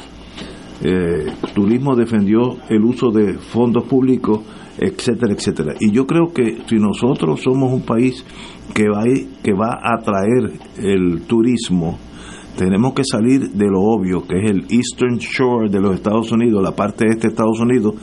Eh, 0.82 1.26
turismo 1.54 1.96
defendió 1.96 2.58
el 2.68 2.84
uso 2.84 3.10
de 3.10 3.34
fondos 3.34 3.84
públicos, 3.84 4.40
etcétera, 4.78 5.32
etcétera. 5.32 5.74
Y 5.80 5.92
yo 5.92 6.06
creo 6.06 6.32
que 6.32 6.58
si 6.68 6.76
nosotros 6.76 7.40
somos 7.42 7.72
un 7.72 7.82
país 7.82 8.24
que 8.74 8.88
va, 8.88 9.04
que 9.42 9.52
va 9.52 9.78
a 9.82 9.98
atraer 9.98 10.52
el 10.78 11.22
turismo, 11.26 11.98
tenemos 12.56 12.94
que 12.94 13.02
salir 13.04 13.50
de 13.50 13.66
lo 13.66 13.80
obvio, 13.80 14.26
que 14.26 14.38
es 14.38 14.50
el 14.50 14.66
Eastern 14.70 15.18
Shore 15.18 15.68
de 15.68 15.80
los 15.80 15.94
Estados 15.94 16.30
Unidos, 16.30 16.62
la 16.62 16.70
parte 16.70 17.06
este 17.08 17.28
de 17.28 17.32
Estados 17.32 17.58
Unidos, 17.60 17.94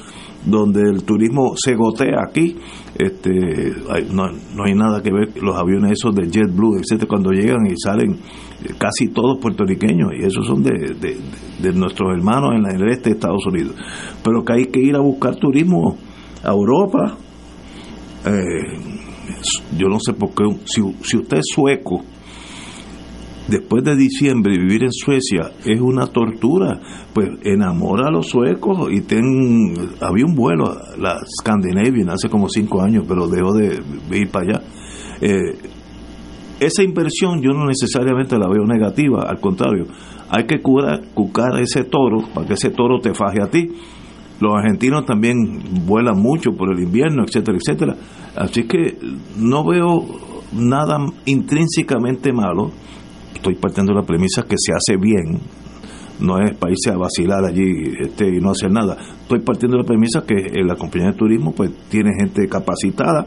donde 0.45 0.81
el 0.81 1.03
turismo 1.03 1.53
se 1.56 1.76
gotea 1.76 2.18
aquí. 2.27 2.57
Este, 2.98 3.73
no, 4.11 4.26
hay 4.65 4.73
nada 4.73 5.02
que 5.02 5.11
ver 5.11 5.41
los 5.41 5.56
aviones 5.56 5.93
esos 5.93 6.14
de 6.14 6.30
JetBlue, 6.30 6.80
etcétera, 6.80 7.07
cuando 7.07 7.31
llegan 7.31 7.65
y 7.65 7.76
salen 7.77 8.11
eh, 8.11 8.73
casi 8.77 9.07
todos 9.07 9.39
puertorriqueños, 9.39 10.10
y 10.19 10.26
esos 10.26 10.45
son 10.45 10.64
de, 10.64 10.95
de, 11.61 11.73
nuestros 11.73 12.10
hermanos 12.11 12.52
en 12.56 12.65
el 12.65 12.89
este 12.89 13.10
de 13.10 13.15
Estados 13.15 13.45
Unidos. 13.45 13.76
Pero 14.23 14.43
que 14.43 14.53
hay 14.53 14.65
que 14.65 14.81
ir 14.81 14.95
a 14.95 14.99
buscar 14.99 15.38
turismo 15.38 15.98
a 16.44 16.52
Europa. 16.52 17.18
Eh, 18.26 18.78
yo 19.78 19.88
no 19.88 19.98
sé 20.00 20.14
por 20.14 20.30
qué, 20.30 20.44
si, 20.66 20.82
usted 20.82 21.38
es 21.38 21.46
sueco, 21.54 22.04
después 23.48 23.84
de 23.84 23.96
diciembre 23.96 24.58
vivir 24.58 24.84
en 24.84 24.92
Suecia 24.92 25.52
es 25.66 25.80
una 25.82 26.08
tortura, 26.08 26.80
pues 27.14 27.30
enamora 27.44 28.08
a 28.08 28.12
los 28.12 28.28
suecos 28.28 28.90
y 28.92 29.02
ten, 29.02 29.24
había 30.00 30.26
un 30.26 30.36
vuelo, 30.36 30.78
la 30.98 31.18
Scandinavian, 31.40 32.10
hace 32.10 32.30
como 32.30 32.48
cinco 32.50 32.82
años, 32.82 33.06
pero 33.08 33.28
dejó 33.28 33.54
de 33.54 33.82
ir 34.12 34.30
para 34.30 34.46
allá. 34.46 34.62
Eh, 35.22 35.58
esa 36.60 36.84
inversión 36.84 37.42
yo 37.42 37.52
no 37.54 37.66
necesariamente 37.66 38.38
la 38.38 38.48
veo 38.48 38.66
negativa, 38.66 39.24
al 39.28 39.40
contrario, 39.40 39.86
hay 40.30 40.46
que 40.46 40.62
curar, 40.62 41.02
cucar 41.14 41.60
ese 41.60 41.84
toro 41.84 42.20
para 42.34 42.48
que 42.48 42.54
ese 42.54 42.70
toro 42.70 43.00
te 43.00 43.14
faje 43.14 43.42
a 43.42 43.50
ti. 43.50 43.70
Los 44.42 44.54
argentinos 44.56 45.06
también 45.06 45.86
vuelan 45.86 46.20
mucho 46.20 46.52
por 46.52 46.74
el 46.74 46.84
invierno, 46.84 47.24
etcétera, 47.24 47.58
etcétera. 47.58 47.96
Así 48.36 48.64
que 48.64 48.98
no 49.38 49.64
veo 49.64 50.04
nada 50.52 50.98
intrínsecamente 51.26 52.34
malo 52.34 52.72
estoy 53.42 53.56
partiendo 53.56 53.94
de 53.94 54.00
la 54.02 54.06
premisa 54.06 54.44
que 54.44 54.56
se 54.56 54.72
hace 54.72 54.98
bien, 54.98 55.40
no 56.20 56.40
es 56.40 56.52
irse 56.70 56.92
a 56.92 56.98
vacilar 56.98 57.44
allí 57.44 57.66
este, 58.00 58.28
y 58.28 58.40
no 58.40 58.52
hacer 58.52 58.72
nada. 58.72 58.96
Estoy 59.24 59.40
partiendo 59.40 59.78
de 59.78 59.84
la 59.84 59.88
premisa 59.88 60.24
que 60.26 60.36
la 60.64 60.76
compañía 60.76 61.10
de 61.10 61.18
turismo 61.18 61.52
pues 61.52 61.72
tiene 61.90 62.12
gente 62.20 62.48
capacitada 62.48 63.26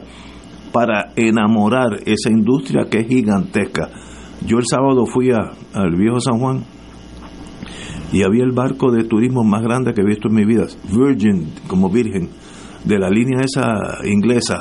para 0.71 1.11
enamorar 1.17 1.99
esa 2.05 2.29
industria 2.29 2.85
que 2.89 2.99
es 2.99 3.07
gigantesca. 3.07 3.89
Yo 4.45 4.57
el 4.57 4.65
sábado 4.65 5.05
fui 5.05 5.31
al 5.31 5.95
viejo 5.97 6.21
San 6.21 6.39
Juan 6.39 6.63
y 8.15 8.23
había 8.23 8.45
el 8.45 8.53
barco 8.53 8.91
de 8.91 9.03
turismo 9.03 9.43
más 9.43 9.61
grande 9.61 9.93
que 9.93 9.99
he 9.99 10.05
visto 10.05 10.29
en 10.29 10.35
mi 10.35 10.45
vida, 10.45 10.65
Virgin, 10.89 11.49
como 11.67 11.89
Virgen, 11.89 12.29
de 12.85 12.97
la 12.97 13.09
línea 13.09 13.41
esa 13.41 13.97
inglesa, 14.05 14.57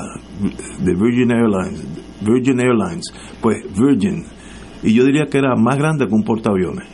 de 0.81 0.93
Virgin 0.93 1.31
Airlines, 1.31 1.87
Virgin 2.21 2.59
Airlines, 2.59 3.05
pues 3.41 3.63
Virgin, 3.79 4.25
y 4.83 4.93
yo 4.93 5.05
diría 5.05 5.27
que 5.27 5.39
era 5.39 5.55
más 5.55 5.79
grande 5.79 6.09
que 6.09 6.13
un 6.13 6.25
portaaviones. 6.25 6.89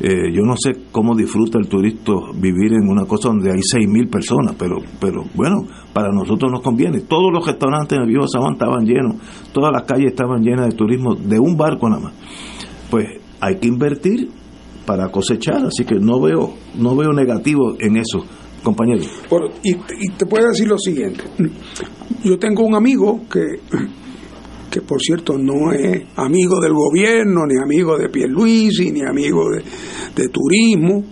Eh, 0.00 0.32
yo 0.32 0.42
no 0.42 0.54
sé 0.56 0.84
cómo 0.92 1.16
disfruta 1.16 1.58
el 1.58 1.66
turista 1.66 2.12
vivir 2.36 2.74
en 2.74 2.88
una 2.88 3.04
cosa 3.04 3.30
donde 3.30 3.50
hay 3.50 3.58
6.000 3.58 4.08
personas, 4.08 4.54
pero, 4.56 4.76
pero 5.00 5.24
bueno, 5.34 5.56
para 5.92 6.12
nosotros 6.12 6.52
nos 6.52 6.62
conviene. 6.62 7.00
Todos 7.00 7.32
los 7.32 7.44
restaurantes 7.44 7.98
en 7.98 8.04
el 8.04 8.08
Viejo 8.08 8.28
Sabán 8.28 8.52
estaban 8.52 8.84
llenos, 8.86 9.16
todas 9.52 9.72
las 9.72 9.82
calles 9.82 10.12
estaban 10.12 10.42
llenas 10.42 10.68
de 10.68 10.76
turismo 10.76 11.16
de 11.16 11.40
un 11.40 11.56
barco 11.56 11.88
nada 11.88 12.02
más. 12.02 12.12
Pues 12.88 13.06
hay 13.40 13.56
que 13.56 13.66
invertir 13.66 14.28
para 14.88 15.10
cosechar, 15.10 15.66
así 15.66 15.84
que 15.84 15.96
no 15.96 16.18
veo, 16.18 16.54
no 16.78 16.96
veo 16.96 17.12
negativo 17.12 17.76
en 17.78 17.98
eso, 17.98 18.24
compañero. 18.62 19.02
y, 19.62 19.74
te 20.16 20.24
puedo 20.24 20.48
decir 20.48 20.66
lo 20.66 20.78
siguiente, 20.78 21.24
yo 22.24 22.38
tengo 22.38 22.64
un 22.64 22.74
amigo 22.74 23.20
que 23.30 23.60
que 24.70 24.80
por 24.82 25.00
cierto 25.00 25.36
no 25.38 25.72
es 25.72 26.04
amigo 26.16 26.58
del 26.60 26.72
gobierno, 26.72 27.46
ni 27.46 27.62
amigo 27.62 27.98
de 27.98 28.08
Pierluisi, 28.08 28.90
ni 28.90 29.02
amigo 29.02 29.44
de, 30.14 30.28
turismo, 30.28 31.04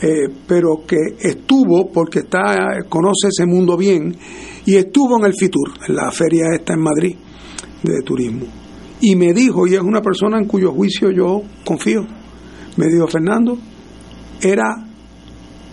eh, 0.00 0.28
pero 0.46 0.84
que 0.86 0.96
estuvo, 1.18 1.90
porque 1.90 2.20
está, 2.20 2.80
conoce 2.88 3.28
ese 3.28 3.46
mundo 3.46 3.76
bien, 3.76 4.14
y 4.64 4.76
estuvo 4.76 5.18
en 5.18 5.26
el 5.26 5.34
FITUR, 5.34 5.70
en 5.86 5.96
la 5.96 6.10
feria 6.10 6.46
esta 6.54 6.74
en 6.74 6.80
Madrid 6.80 7.16
de 7.82 8.02
turismo. 8.04 8.46
Y 9.00 9.16
me 9.16 9.32
dijo, 9.32 9.66
y 9.66 9.74
es 9.74 9.80
una 9.80 10.02
persona 10.02 10.38
en 10.38 10.46
cuyo 10.46 10.72
juicio 10.72 11.10
yo 11.10 11.42
confío, 11.64 12.06
me 12.76 12.86
dijo, 12.86 13.06
Fernando, 13.08 13.58
era 14.40 14.76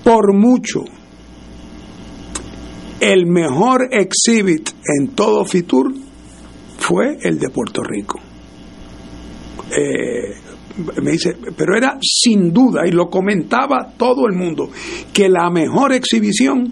por 0.03 0.33
mucho 0.33 0.83
el 2.99 3.25
mejor 3.27 3.89
exhibit 3.91 4.69
en 4.99 5.09
todo 5.09 5.45
FITUR 5.45 5.93
fue 6.77 7.17
el 7.21 7.37
de 7.39 7.49
Puerto 7.49 7.83
Rico. 7.83 8.19
Eh, 9.71 10.35
me 11.01 11.11
dice, 11.11 11.35
pero 11.55 11.75
era 11.75 11.97
sin 12.01 12.51
duda, 12.51 12.85
y 12.85 12.91
lo 12.91 13.09
comentaba 13.09 13.93
todo 13.97 14.27
el 14.27 14.35
mundo, 14.35 14.69
que 15.13 15.29
la 15.29 15.49
mejor 15.49 15.93
exhibición 15.93 16.71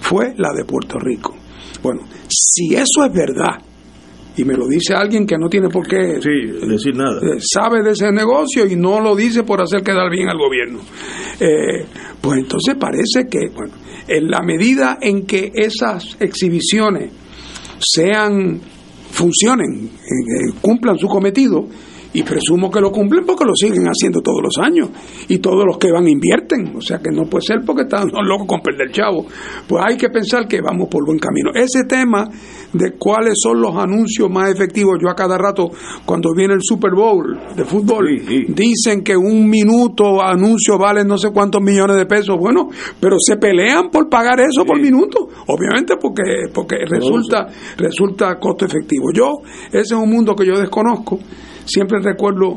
fue 0.00 0.34
la 0.36 0.52
de 0.52 0.64
Puerto 0.64 0.98
Rico. 0.98 1.34
Bueno, 1.82 2.02
si 2.28 2.74
eso 2.74 3.04
es 3.04 3.12
verdad, 3.12 3.60
y 4.36 4.44
me 4.44 4.54
lo 4.54 4.66
dice 4.66 4.94
alguien 4.94 5.26
que 5.26 5.36
no 5.36 5.48
tiene 5.48 5.68
por 5.68 5.86
qué 5.86 5.96
decir 5.96 6.94
nada, 6.94 7.20
eh, 7.20 7.38
sabe 7.40 7.82
de 7.82 7.90
ese 7.90 8.10
negocio 8.10 8.66
y 8.66 8.76
no 8.76 9.00
lo 9.00 9.14
dice 9.14 9.42
por 9.42 9.60
hacer 9.60 9.82
quedar 9.82 10.10
bien 10.10 10.28
al 10.28 10.38
gobierno, 10.38 10.80
eh, 11.38 11.84
pues 12.20 12.38
entonces 12.38 12.76
parece 12.76 13.28
que, 13.30 13.48
bueno, 13.54 13.74
en 14.08 14.30
la 14.30 14.42
medida 14.42 14.98
en 15.00 15.26
que 15.26 15.52
esas 15.54 16.16
exhibiciones 16.20 17.10
sean 17.78 18.60
funcionen, 19.10 19.86
eh, 19.86 20.52
cumplan 20.60 20.98
su 20.98 21.06
cometido, 21.06 21.68
y 22.14 22.22
presumo 22.22 22.70
que 22.70 22.80
lo 22.80 22.90
cumplen 22.90 23.24
porque 23.24 23.44
lo 23.44 23.54
siguen 23.54 23.84
haciendo 23.86 24.20
todos 24.20 24.40
los 24.42 24.58
años. 24.64 24.90
Y 25.28 25.38
todos 25.38 25.64
los 25.64 25.78
que 25.78 25.90
van 25.90 26.08
invierten, 26.08 26.76
o 26.76 26.80
sea 26.80 26.98
que 26.98 27.10
no 27.10 27.24
puede 27.24 27.46
ser 27.46 27.58
porque 27.64 27.82
están 27.82 28.08
locos 28.24 28.46
con 28.46 28.60
perder 28.60 28.90
chavo. 28.92 29.26
Pues 29.66 29.82
hay 29.86 29.96
que 29.96 30.08
pensar 30.10 30.46
que 30.46 30.60
vamos 30.60 30.88
por 30.88 31.04
buen 31.06 31.18
camino. 31.18 31.50
Ese 31.54 31.84
tema 31.84 32.28
de 32.72 32.92
cuáles 32.98 33.34
son 33.42 33.60
los 33.60 33.76
anuncios 33.76 34.30
más 34.30 34.50
efectivos, 34.50 34.96
yo 35.02 35.10
a 35.10 35.14
cada 35.14 35.36
rato 35.36 35.70
cuando 36.04 36.30
viene 36.34 36.54
el 36.54 36.60
Super 36.62 36.92
Bowl 36.94 37.38
de 37.54 37.64
fútbol 37.64 38.06
dicen 38.48 39.02
que 39.02 39.16
un 39.16 39.48
minuto 39.48 40.22
anuncio 40.22 40.78
vale 40.78 41.04
no 41.04 41.18
sé 41.18 41.30
cuántos 41.32 41.60
millones 41.60 41.96
de 41.96 42.06
pesos, 42.06 42.36
bueno, 42.38 42.68
pero 42.98 43.16
se 43.18 43.36
pelean 43.36 43.90
por 43.90 44.08
pagar 44.08 44.40
eso 44.40 44.64
por 44.64 44.80
minuto, 44.80 45.28
obviamente 45.46 45.96
porque 46.00 46.22
porque 46.52 46.76
resulta 46.86 47.48
resulta 47.76 48.38
costo 48.38 48.64
efectivo. 48.64 49.10
Yo 49.12 49.42
ese 49.68 49.80
es 49.80 49.92
un 49.92 50.10
mundo 50.10 50.34
que 50.34 50.46
yo 50.46 50.58
desconozco 50.58 51.18
Siempre 51.64 52.00
recuerdo 52.00 52.56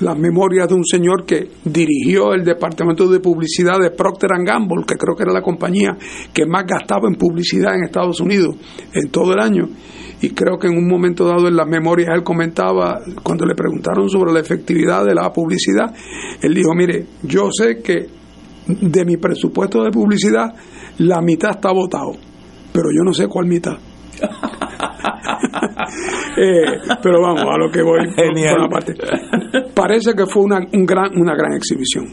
las 0.00 0.16
memorias 0.16 0.68
de 0.68 0.74
un 0.74 0.84
señor 0.84 1.24
que 1.24 1.48
dirigió 1.64 2.32
el 2.32 2.44
departamento 2.44 3.08
de 3.08 3.20
publicidad 3.20 3.78
de 3.80 3.90
Procter 3.90 4.30
Gamble, 4.44 4.84
que 4.86 4.96
creo 4.96 5.16
que 5.16 5.24
era 5.24 5.32
la 5.32 5.42
compañía 5.42 5.96
que 6.32 6.46
más 6.46 6.64
gastaba 6.66 7.08
en 7.08 7.16
publicidad 7.16 7.74
en 7.74 7.84
Estados 7.84 8.20
Unidos 8.20 8.54
en 8.92 9.10
todo 9.10 9.32
el 9.32 9.40
año. 9.40 9.68
Y 10.20 10.30
creo 10.30 10.58
que 10.58 10.66
en 10.66 10.76
un 10.76 10.88
momento 10.88 11.24
dado 11.24 11.46
en 11.46 11.56
las 11.56 11.68
memorias 11.68 12.10
él 12.14 12.22
comentaba, 12.22 13.00
cuando 13.22 13.46
le 13.46 13.54
preguntaron 13.54 14.08
sobre 14.08 14.32
la 14.32 14.40
efectividad 14.40 15.04
de 15.04 15.14
la 15.14 15.32
publicidad, 15.32 15.94
él 16.42 16.54
dijo, 16.54 16.74
mire, 16.74 17.06
yo 17.22 17.50
sé 17.52 17.80
que 17.82 18.06
de 18.66 19.04
mi 19.04 19.16
presupuesto 19.16 19.82
de 19.82 19.90
publicidad 19.90 20.54
la 20.98 21.20
mitad 21.22 21.52
está 21.52 21.72
votado, 21.72 22.12
pero 22.72 22.88
yo 22.90 23.04
no 23.04 23.12
sé 23.12 23.26
cuál 23.28 23.46
mitad. 23.46 23.78
Eh, 26.36 26.78
pero 27.02 27.20
vamos, 27.20 27.42
a 27.42 27.56
lo 27.56 27.70
que 27.70 27.82
voy 27.82 27.98
Genial. 28.14 28.68
parte. 28.70 28.94
Parece 29.74 30.14
que 30.14 30.26
fue 30.26 30.44
una, 30.44 30.58
un 30.58 30.86
gran, 30.86 31.10
una 31.16 31.34
gran 31.34 31.54
exhibición. 31.54 32.06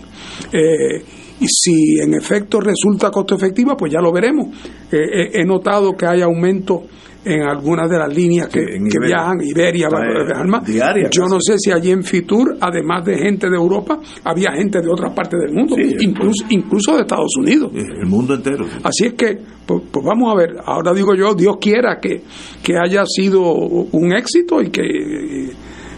Eh, 0.51 1.03
y 1.39 1.45
si 1.47 1.99
en 1.99 2.15
efecto 2.15 2.59
resulta 2.59 3.11
costo 3.11 3.35
efectiva, 3.35 3.75
pues 3.77 3.91
ya 3.91 3.99
lo 3.99 4.11
veremos. 4.11 4.47
he 4.91 5.43
notado 5.45 5.95
que 5.95 6.07
hay 6.07 6.21
aumento 6.21 6.85
en 7.25 7.41
algunas 7.41 7.89
de 7.89 7.97
las 7.97 8.15
líneas 8.15 8.47
que, 8.47 8.61
viajan, 8.61 9.41
Iberia, 9.41 9.87
Diaria, 10.63 11.09
Yo 11.09 11.23
no 11.27 11.39
sé 11.39 11.57
si 11.57 11.71
allí 11.71 11.89
en 11.91 12.03
Fitur, 12.03 12.55
además 12.61 13.03
de 13.03 13.17
gente 13.17 13.49
de 13.49 13.55
Europa, 13.55 13.99
había 14.23 14.51
gente 14.51 14.79
de 14.79 14.87
otras 14.87 15.11
partes 15.13 15.39
del 15.41 15.53
mundo, 15.53 15.75
incluso, 15.79 16.45
incluso 16.49 16.95
de 16.95 17.01
Estados 17.01 17.35
Unidos. 17.37 17.71
El 17.73 18.05
mundo 18.05 18.35
entero. 18.35 18.65
Así 18.83 19.07
es 19.07 19.13
que, 19.13 19.39
pues, 19.65 19.83
pues, 19.91 20.05
vamos 20.05 20.31
a 20.31 20.37
ver, 20.37 20.51
ahora 20.63 20.93
digo 20.93 21.15
yo, 21.15 21.33
Dios 21.33 21.57
quiera 21.59 21.99
que, 21.99 22.21
que 22.61 22.73
haya 22.77 23.03
sido 23.05 23.41
un 23.41 24.13
éxito 24.15 24.61
y 24.61 24.69
que... 24.69 24.81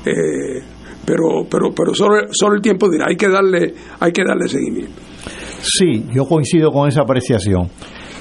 Eh, 0.05 0.63
pero 1.05 1.47
pero 1.49 1.73
pero 1.73 1.93
solo, 1.93 2.27
solo 2.31 2.55
el 2.55 2.61
tiempo 2.61 2.89
dirá, 2.89 3.05
hay 3.07 3.15
que 3.15 3.29
darle 3.29 3.73
hay 3.99 4.11
que 4.11 4.23
darle 4.25 4.49
seguimiento. 4.49 5.01
Sí, 5.61 6.05
yo 6.13 6.25
coincido 6.25 6.69
con 6.71 6.89
esa 6.89 7.01
apreciación. 7.01 7.69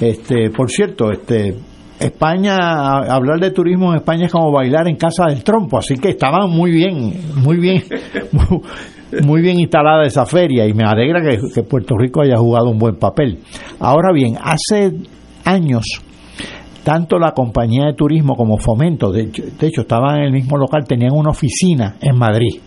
Este, 0.00 0.50
por 0.50 0.70
cierto, 0.70 1.10
este 1.10 1.54
España, 2.00 2.56
hablar 3.08 3.40
de 3.40 3.50
turismo 3.50 3.90
en 3.90 3.96
España 3.96 4.26
es 4.26 4.32
como 4.32 4.52
bailar 4.52 4.88
en 4.88 4.96
casa 4.96 5.26
del 5.28 5.42
trompo, 5.42 5.78
así 5.78 5.96
que 5.96 6.10
estaban 6.10 6.50
muy 6.50 6.70
bien, 6.70 7.12
muy 7.36 7.56
bien, 7.56 7.82
muy 9.22 9.40
bien 9.40 9.58
instalada 9.58 10.04
esa 10.04 10.26
feria 10.26 10.66
y 10.66 10.74
me 10.74 10.84
alegra 10.84 11.20
que, 11.22 11.62
Puerto 11.62 11.96
Rico 11.96 12.22
haya 12.22 12.36
jugado 12.36 12.70
un 12.70 12.78
buen 12.78 12.96
papel. 12.96 13.38
Ahora 13.80 14.12
bien, 14.12 14.36
hace 14.42 14.92
años 15.44 16.02
tanto 16.86 17.18
la 17.18 17.32
compañía 17.32 17.86
de 17.86 17.94
turismo 17.94 18.36
como 18.36 18.58
Fomento, 18.58 19.10
de 19.10 19.22
hecho, 19.22 19.42
de 19.58 19.66
hecho 19.66 19.80
estaban 19.80 20.18
en 20.18 20.26
el 20.26 20.32
mismo 20.32 20.56
local, 20.56 20.84
tenían 20.86 21.10
una 21.12 21.30
oficina 21.30 21.96
en 22.00 22.16
Madrid. 22.16 22.60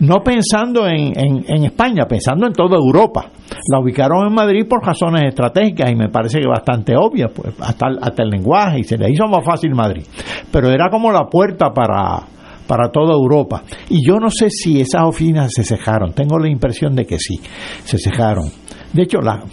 No 0.00 0.24
pensando 0.24 0.88
en, 0.88 1.12
en, 1.16 1.64
España, 1.64 2.04
pensando 2.08 2.48
en 2.48 2.52
toda 2.52 2.76
Europa. 2.76 3.26
La 3.70 3.78
ubicaron 3.78 4.26
en 4.26 4.34
Madrid 4.34 4.66
por 4.68 4.84
razones 4.84 5.22
estratégicas 5.28 5.88
y 5.88 5.94
me 5.94 6.08
parece 6.08 6.40
que 6.40 6.48
bastante 6.48 6.96
obvias, 6.96 7.30
pues 7.32 7.54
hasta, 7.60 7.86
hasta 8.02 8.24
el 8.24 8.30
lenguaje 8.30 8.80
y 8.80 8.82
se 8.82 8.98
le 8.98 9.08
hizo 9.08 9.28
más 9.28 9.44
fácil 9.44 9.72
Madrid. 9.72 10.02
Pero 10.50 10.68
era 10.70 10.90
como 10.90 11.12
la 11.12 11.26
puerta 11.26 11.72
para, 11.72 12.22
para 12.66 12.90
toda 12.90 13.12
Europa. 13.12 13.62
Y 13.88 14.04
yo 14.04 14.16
no 14.16 14.30
sé 14.30 14.50
si 14.50 14.80
esas 14.80 15.02
oficinas 15.04 15.52
se 15.54 15.62
cejaron, 15.62 16.12
tengo 16.12 16.40
la 16.40 16.50
impresión 16.50 16.96
de 16.96 17.06
que 17.06 17.20
sí, 17.20 17.40
se 17.84 17.98
cejaron. 17.98 18.50
De 18.92 19.04
hecho, 19.04 19.18
la, 19.20 19.44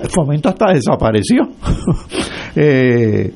el 0.00 0.10
fomento 0.10 0.48
hasta 0.48 0.72
desapareció. 0.72 1.42
eh, 2.56 3.32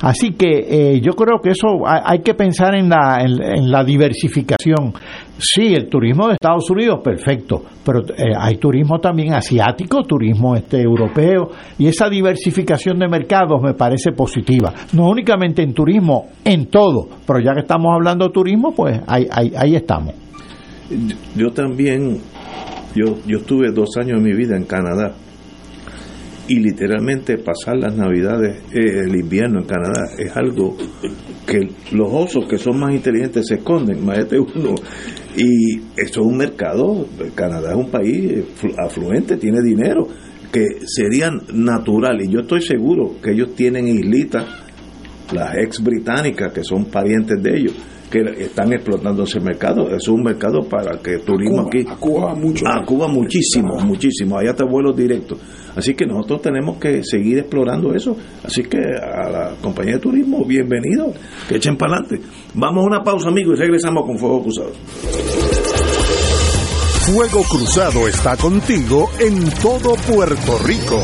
así 0.00 0.32
que 0.32 0.66
eh, 0.68 1.00
yo 1.00 1.12
creo 1.12 1.40
que 1.42 1.50
eso 1.50 1.86
hay, 1.86 2.20
que 2.20 2.34
pensar 2.34 2.74
en 2.74 2.88
la, 2.88 3.18
en, 3.20 3.70
la 3.70 3.82
diversificación. 3.82 4.92
Sí, 5.38 5.74
el 5.74 5.88
turismo 5.88 6.28
de 6.28 6.34
Estados 6.34 6.70
Unidos, 6.70 7.00
perfecto, 7.02 7.62
pero 7.84 8.00
eh, 8.00 8.32
hay 8.38 8.56
turismo 8.56 8.98
también 8.98 9.34
asiático, 9.34 10.02
turismo 10.04 10.54
este 10.54 10.80
europeo, 10.80 11.50
y 11.78 11.88
esa 11.88 12.08
diversificación 12.08 12.98
de 12.98 13.08
mercados 13.08 13.60
me 13.62 13.74
parece 13.74 14.12
positiva. 14.12 14.72
No 14.92 15.08
únicamente 15.08 15.62
en 15.62 15.74
turismo, 15.74 16.28
en 16.44 16.66
todo, 16.66 17.08
pero 17.26 17.40
ya 17.40 17.52
que 17.54 17.60
estamos 17.60 17.92
hablando 17.94 18.26
de 18.26 18.32
turismo, 18.32 18.74
pues 18.74 19.00
ahí, 19.06 19.26
ahí, 19.30 19.52
ahí 19.56 19.76
estamos. 19.76 20.14
Yo 21.34 21.50
también, 21.50 22.18
yo, 22.94 23.16
yo 23.26 23.38
estuve 23.38 23.72
dos 23.72 23.96
años 23.98 24.22
de 24.22 24.30
mi 24.30 24.36
vida 24.36 24.56
en 24.56 24.64
Canadá 24.64 25.12
y 26.48 26.60
literalmente 26.60 27.38
pasar 27.38 27.76
las 27.76 27.96
navidades, 27.96 28.62
eh, 28.72 29.02
el 29.04 29.16
invierno 29.16 29.60
en 29.60 29.66
Canadá, 29.66 30.02
es 30.18 30.36
algo 30.36 30.76
que 31.46 31.60
los 31.92 32.08
osos 32.12 32.46
que 32.48 32.58
son 32.58 32.78
más 32.78 32.94
inteligentes 32.94 33.46
se 33.48 33.56
esconden, 33.56 34.08
este 34.10 34.38
uno. 34.38 34.74
Y 35.36 35.78
eso 35.96 36.20
es 36.20 36.26
un 36.26 36.36
mercado, 36.36 37.06
Canadá 37.34 37.70
es 37.70 37.76
un 37.76 37.90
país 37.90 38.30
eh, 38.30 38.44
afluente, 38.78 39.36
tiene 39.36 39.60
dinero, 39.62 40.06
que 40.52 40.64
sería 40.86 41.30
natural, 41.52 42.22
y 42.22 42.28
yo 42.28 42.40
estoy 42.40 42.62
seguro 42.62 43.16
que 43.22 43.32
ellos 43.32 43.54
tienen 43.54 43.88
islitas, 43.88 44.44
las 45.32 45.56
ex 45.56 45.82
británicas, 45.82 46.52
que 46.52 46.62
son 46.62 46.86
parientes 46.86 47.42
de 47.42 47.56
ellos, 47.56 47.74
que 48.10 48.20
están 48.38 48.72
explotando 48.72 49.24
ese 49.24 49.40
mercado. 49.40 49.88
Es 49.94 50.06
un 50.08 50.22
mercado 50.22 50.62
para 50.68 50.98
que 50.98 51.18
turismo 51.18 51.62
aquí. 51.62 51.84
A 51.88 51.96
Cuba 51.96 52.34
mucho. 52.34 52.66
A 52.66 52.84
Cuba 52.84 53.08
muchísimo, 53.08 53.78
muchísimo. 53.80 54.38
Allá 54.38 54.54
te 54.54 54.64
vuelos 54.64 54.96
directos. 54.96 55.38
Así 55.74 55.94
que 55.94 56.06
nosotros 56.06 56.42
tenemos 56.42 56.78
que 56.78 57.02
seguir 57.02 57.38
explorando 57.38 57.94
eso. 57.94 58.16
Así 58.44 58.62
que 58.62 58.78
a 58.78 59.28
la 59.28 59.54
compañía 59.60 59.94
de 59.94 60.00
turismo, 60.00 60.44
bienvenido, 60.44 61.12
que 61.48 61.56
echen 61.56 61.76
para 61.76 61.96
adelante. 61.96 62.20
Vamos 62.54 62.84
a 62.84 62.86
una 62.86 63.02
pausa, 63.02 63.28
amigos, 63.28 63.58
y 63.58 63.62
regresamos 63.62 64.04
con 64.06 64.18
Fuego 64.18 64.42
Cruzado. 64.42 64.72
Fuego 67.06 67.44
Cruzado 67.48 68.08
está 68.08 68.36
contigo 68.36 69.10
en 69.20 69.48
todo 69.62 69.94
Puerto 69.94 70.58
Rico. 70.66 71.00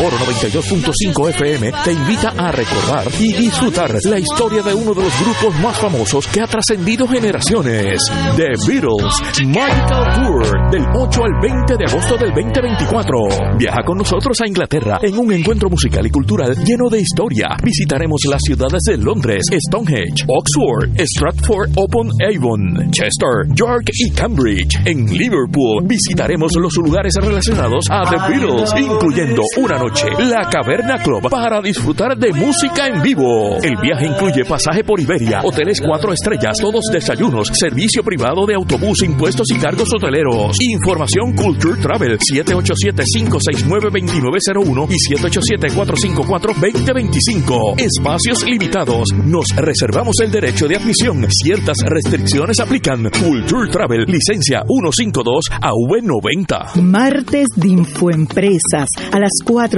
Oro 0.00 0.16
92.5 0.16 1.28
FM 1.30 1.72
te 1.82 1.92
invita 1.92 2.28
a 2.38 2.52
recordar 2.52 3.08
y 3.18 3.32
disfrutar 3.32 3.98
la 4.04 4.18
historia 4.20 4.62
de 4.62 4.72
uno 4.72 4.94
de 4.94 5.02
los 5.02 5.20
grupos 5.20 5.58
más 5.60 5.76
famosos 5.76 6.24
que 6.28 6.40
ha 6.40 6.46
trascendido 6.46 7.08
generaciones, 7.08 8.00
The 8.36 8.52
Beatles 8.68 9.20
Magical 9.44 10.14
Tour, 10.14 10.70
del 10.70 10.84
8 10.94 11.24
al 11.24 11.40
20 11.42 11.76
de 11.76 11.84
agosto 11.84 12.16
del 12.16 12.28
2024. 12.28 13.56
Viaja 13.58 13.82
con 13.84 13.98
nosotros 13.98 14.40
a 14.40 14.46
Inglaterra 14.46 15.00
en 15.02 15.18
un 15.18 15.32
encuentro 15.32 15.68
musical 15.68 16.06
y 16.06 16.10
cultural 16.10 16.54
lleno 16.64 16.88
de 16.88 17.00
historia. 17.00 17.56
Visitaremos 17.60 18.20
las 18.30 18.40
ciudades 18.42 18.82
de 18.86 18.98
Londres, 18.98 19.46
Stonehenge, 19.50 20.24
Oxford, 20.28 20.96
Stratford 20.96 21.70
upon 21.74 22.12
Avon, 22.22 22.88
Chester, 22.92 23.48
York 23.52 23.90
y 23.94 24.12
Cambridge. 24.12 24.78
En 24.84 25.06
Liverpool 25.06 25.82
visitaremos 25.82 26.52
los 26.54 26.76
lugares 26.76 27.14
relacionados 27.20 27.86
a 27.90 28.04
The 28.08 28.32
Beatles 28.32 28.72
incluyendo 28.78 29.42
una 29.56 29.78
noche 29.78 29.87
la 30.18 30.48
Caverna 30.50 30.98
Club 30.98 31.30
para 31.30 31.60
disfrutar 31.60 32.16
de 32.16 32.32
música 32.32 32.86
en 32.86 33.02
vivo. 33.02 33.56
El 33.62 33.76
viaje 33.76 34.06
incluye 34.06 34.44
pasaje 34.44 34.82
por 34.84 35.00
Iberia, 35.00 35.40
hoteles 35.42 35.80
cuatro 35.80 36.12
estrellas, 36.12 36.58
todos 36.60 36.84
desayunos, 36.92 37.48
servicio 37.52 38.02
privado 38.02 38.44
de 38.46 38.54
autobús, 38.54 39.02
impuestos 39.02 39.46
y 39.50 39.56
cargos 39.58 39.88
hoteleros. 39.94 40.56
Información 40.60 41.32
Culture 41.34 41.80
Travel 41.80 42.18
787-569-2901 42.18 44.88
y 44.90 44.96
787-454-2025. 45.14 47.80
Espacios 47.80 48.44
limitados. 48.44 49.08
Nos 49.24 49.46
reservamos 49.56 50.16
el 50.22 50.30
derecho 50.30 50.68
de 50.68 50.76
admisión. 50.76 51.26
Ciertas 51.30 51.78
restricciones 51.86 52.60
aplican. 52.60 53.10
Culture 53.10 53.70
Travel, 53.70 54.04
licencia 54.06 54.62
152 54.66 55.44
AV90. 55.62 56.82
Martes 56.82 57.46
de 57.56 57.68
Infoempresas 57.68 58.88
a 59.12 59.18
las 59.18 59.32
4 59.44 59.77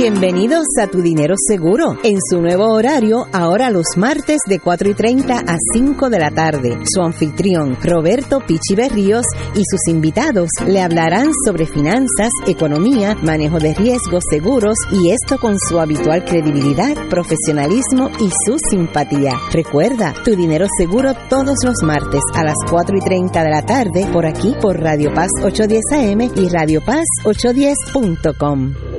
Bienvenidos 0.00 0.64
a 0.80 0.86
Tu 0.86 1.02
Dinero 1.02 1.34
Seguro. 1.36 1.98
En 2.04 2.18
su 2.30 2.40
nuevo 2.40 2.72
horario, 2.72 3.26
ahora 3.32 3.68
los 3.68 3.96
martes 3.96 4.38
de 4.46 4.60
4 4.60 4.90
y 4.90 4.94
30 4.94 5.40
a 5.40 5.56
5 5.74 6.08
de 6.08 6.18
la 6.20 6.30
tarde. 6.30 6.78
Su 6.84 7.02
anfitrión, 7.02 7.76
Roberto 7.82 8.38
Pichi 8.38 8.76
Berríos, 8.76 9.26
y 9.56 9.64
sus 9.68 9.88
invitados 9.88 10.50
le 10.64 10.82
hablarán 10.82 11.32
sobre 11.44 11.66
finanzas, 11.66 12.30
economía, 12.46 13.16
manejo 13.24 13.58
de 13.58 13.74
riesgos 13.74 14.22
seguros 14.30 14.76
y 14.92 15.10
esto 15.10 15.36
con 15.40 15.56
su 15.58 15.80
habitual 15.80 16.24
credibilidad, 16.24 16.94
profesionalismo 17.10 18.08
y 18.20 18.30
su 18.46 18.56
simpatía. 18.70 19.32
Recuerda, 19.52 20.14
Tu 20.24 20.36
Dinero 20.36 20.66
Seguro 20.78 21.14
todos 21.28 21.56
los 21.64 21.82
martes 21.82 22.22
a 22.34 22.44
las 22.44 22.56
4 22.70 22.98
y 22.98 23.00
30 23.00 23.42
de 23.42 23.50
la 23.50 23.62
tarde 23.62 24.06
por 24.12 24.26
aquí 24.26 24.54
por 24.62 24.78
Radio 24.78 25.12
Paz 25.12 25.30
810 25.42 25.82
AM 25.90 26.20
y 26.36 26.48
Radio 26.50 26.84
Paz 26.84 27.04
810.com. 27.24 28.97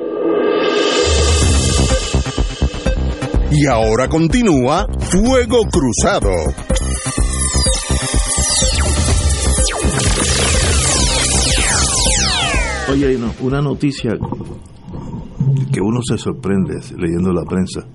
Y 3.51 3.65
ahora 3.65 4.07
continúa 4.07 4.85
Fuego 4.99 5.63
Cruzado. 5.71 6.29
Oye, 12.91 13.17
una 13.41 13.61
noticia 13.61 14.11
que 15.71 15.81
uno 15.81 15.99
se 16.01 16.17
sorprende 16.17 16.75
leyendo 16.97 17.33
la 17.33 17.43
prensa. 17.43 17.87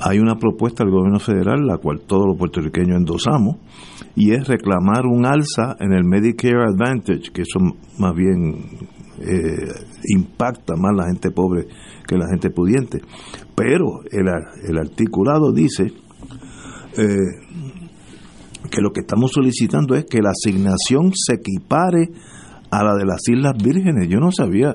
Hay 0.00 0.18
una 0.18 0.36
propuesta 0.36 0.82
del 0.82 0.92
gobierno 0.92 1.20
federal, 1.20 1.66
la 1.66 1.78
cual 1.78 2.00
todos 2.06 2.26
los 2.26 2.38
puertorriqueños 2.38 2.96
endosamos, 2.96 3.56
y 4.16 4.32
es 4.32 4.48
reclamar 4.48 5.06
un 5.06 5.26
alza 5.26 5.76
en 5.78 5.92
el 5.92 6.04
Medicare 6.04 6.64
Advantage, 6.68 7.32
que 7.32 7.42
eso 7.42 7.60
más 7.98 8.14
bien 8.14 8.88
eh, 9.20 9.72
impacta 10.08 10.74
más 10.76 10.92
la 10.96 11.06
gente 11.06 11.30
pobre 11.30 11.66
que 12.06 12.16
la 12.16 12.26
gente 12.28 12.50
pudiente. 12.50 13.00
Pero 13.54 14.00
el, 14.10 14.26
el 14.68 14.78
articulado 14.78 15.52
dice 15.52 15.92
eh, 16.96 17.16
que 18.70 18.80
lo 18.80 18.92
que 18.92 19.00
estamos 19.00 19.30
solicitando 19.32 19.94
es 19.94 20.04
que 20.04 20.20
la 20.20 20.30
asignación 20.30 21.12
se 21.14 21.34
equipare 21.34 22.10
a 22.70 22.82
la 22.82 22.94
de 22.96 23.04
las 23.04 23.20
Islas 23.28 23.54
Vírgenes. 23.62 24.08
Yo 24.08 24.18
no 24.18 24.30
sabía. 24.32 24.74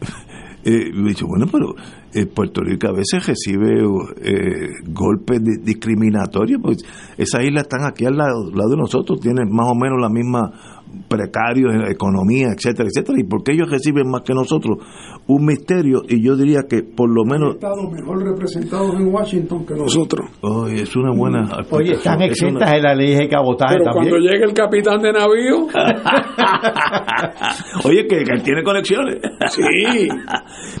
Eh, 0.64 0.90
dicho, 1.06 1.24
bueno, 1.26 1.46
pero 1.50 1.72
eh, 2.12 2.26
Puerto 2.26 2.60
Rico 2.62 2.88
a 2.88 2.92
veces 2.92 3.24
recibe 3.24 3.78
eh, 4.20 4.68
golpes 4.88 5.42
di- 5.42 5.62
discriminatorios, 5.62 6.60
pues 6.60 6.78
esas 7.16 7.44
islas 7.44 7.62
están 7.62 7.86
aquí 7.86 8.04
al 8.04 8.16
lado, 8.16 8.50
lado 8.52 8.70
de 8.70 8.76
nosotros, 8.76 9.20
tienen 9.20 9.48
más 9.50 9.68
o 9.68 9.74
menos 9.76 9.98
la 10.00 10.08
misma 10.10 10.77
precarios 11.08 11.72
en 11.74 11.80
la 11.82 11.90
economía, 11.90 12.48
etcétera, 12.56 12.88
etcétera. 12.88 13.18
¿Y 13.20 13.24
por 13.24 13.42
qué 13.42 13.52
ellos 13.52 13.70
reciben 13.70 14.08
más 14.10 14.22
que 14.22 14.34
nosotros? 14.34 14.78
Un 15.26 15.44
misterio, 15.46 16.02
y 16.08 16.22
yo 16.24 16.36
diría 16.36 16.62
que 16.68 16.82
por 16.82 17.08
lo 17.08 17.24
menos... 17.24 17.54
Estados 17.54 17.90
mejor 17.90 18.22
representados 18.24 18.94
en 18.94 19.12
Washington 19.12 19.66
que 19.66 19.74
nosotros. 19.74 20.30
Oh, 20.40 20.66
es 20.66 20.94
una 20.96 21.12
buena... 21.14 21.46
Oye, 21.70 21.92
están 21.92 22.14
es 22.14 22.18
una- 22.18 22.26
exentas 22.26 22.70
de 22.72 22.80
la 22.82 22.94
ley 22.94 23.14
de 23.16 23.28
cabotaje 23.28 23.76
Pero 23.78 23.92
también. 23.92 24.10
cuando 24.14 24.28
llegue 24.30 24.44
el 24.44 24.52
capitán 24.54 25.00
de 25.02 25.12
navío, 25.12 25.66
Oye, 27.84 28.06
que, 28.08 28.24
que 28.24 28.32
él 28.32 28.42
tiene 28.42 28.62
conexiones. 28.62 29.18
Sí. 29.50 29.62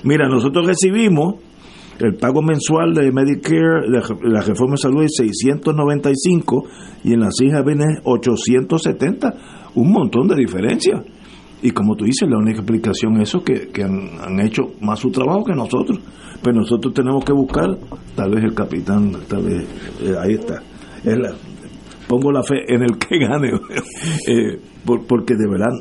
Mira, 0.04 0.28
nosotros 0.28 0.66
recibimos 0.66 1.34
el 2.00 2.14
pago 2.16 2.42
mensual 2.42 2.94
de 2.94 3.10
Medicare, 3.12 3.82
de 3.90 4.28
la 4.30 4.40
reforma 4.40 4.72
de 4.74 4.78
salud 4.82 5.02
es 5.02 5.14
695 5.16 6.64
y 7.04 7.12
en 7.14 7.20
las 7.20 7.34
hijas 7.42 7.64
viene 7.64 7.84
870, 8.04 9.34
un 9.74 9.90
montón 9.92 10.28
de 10.28 10.36
diferencia. 10.36 11.02
Y 11.60 11.72
como 11.72 11.96
tú 11.96 12.04
dices, 12.04 12.28
la 12.28 12.38
única 12.38 12.58
explicación 12.60 13.20
es 13.20 13.30
eso, 13.30 13.42
que, 13.42 13.68
que 13.72 13.82
han, 13.82 14.10
han 14.20 14.38
hecho 14.40 14.62
más 14.80 15.00
su 15.00 15.10
trabajo 15.10 15.42
que 15.44 15.54
nosotros. 15.54 15.98
Pero 16.42 16.60
nosotros 16.60 16.94
tenemos 16.94 17.24
que 17.24 17.32
buscar, 17.32 17.66
tal 18.14 18.30
vez 18.30 18.44
el 18.44 18.54
capitán, 18.54 19.10
tal 19.28 19.42
vez, 19.42 19.66
eh, 20.02 20.14
ahí 20.22 20.34
está. 20.34 20.62
Pongo 22.06 22.30
la 22.30 22.42
fe 22.44 22.62
en 22.72 22.82
el 22.82 22.96
que 22.96 23.18
gane, 23.18 23.50
eh, 24.28 24.60
por- 24.84 25.04
porque 25.06 25.34
de 25.34 25.48
verdad 25.48 25.74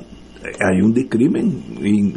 eh, 0.43 0.51
hay 0.67 0.81
un 0.81 0.93
discrimen, 0.93 1.61
y 1.83 2.13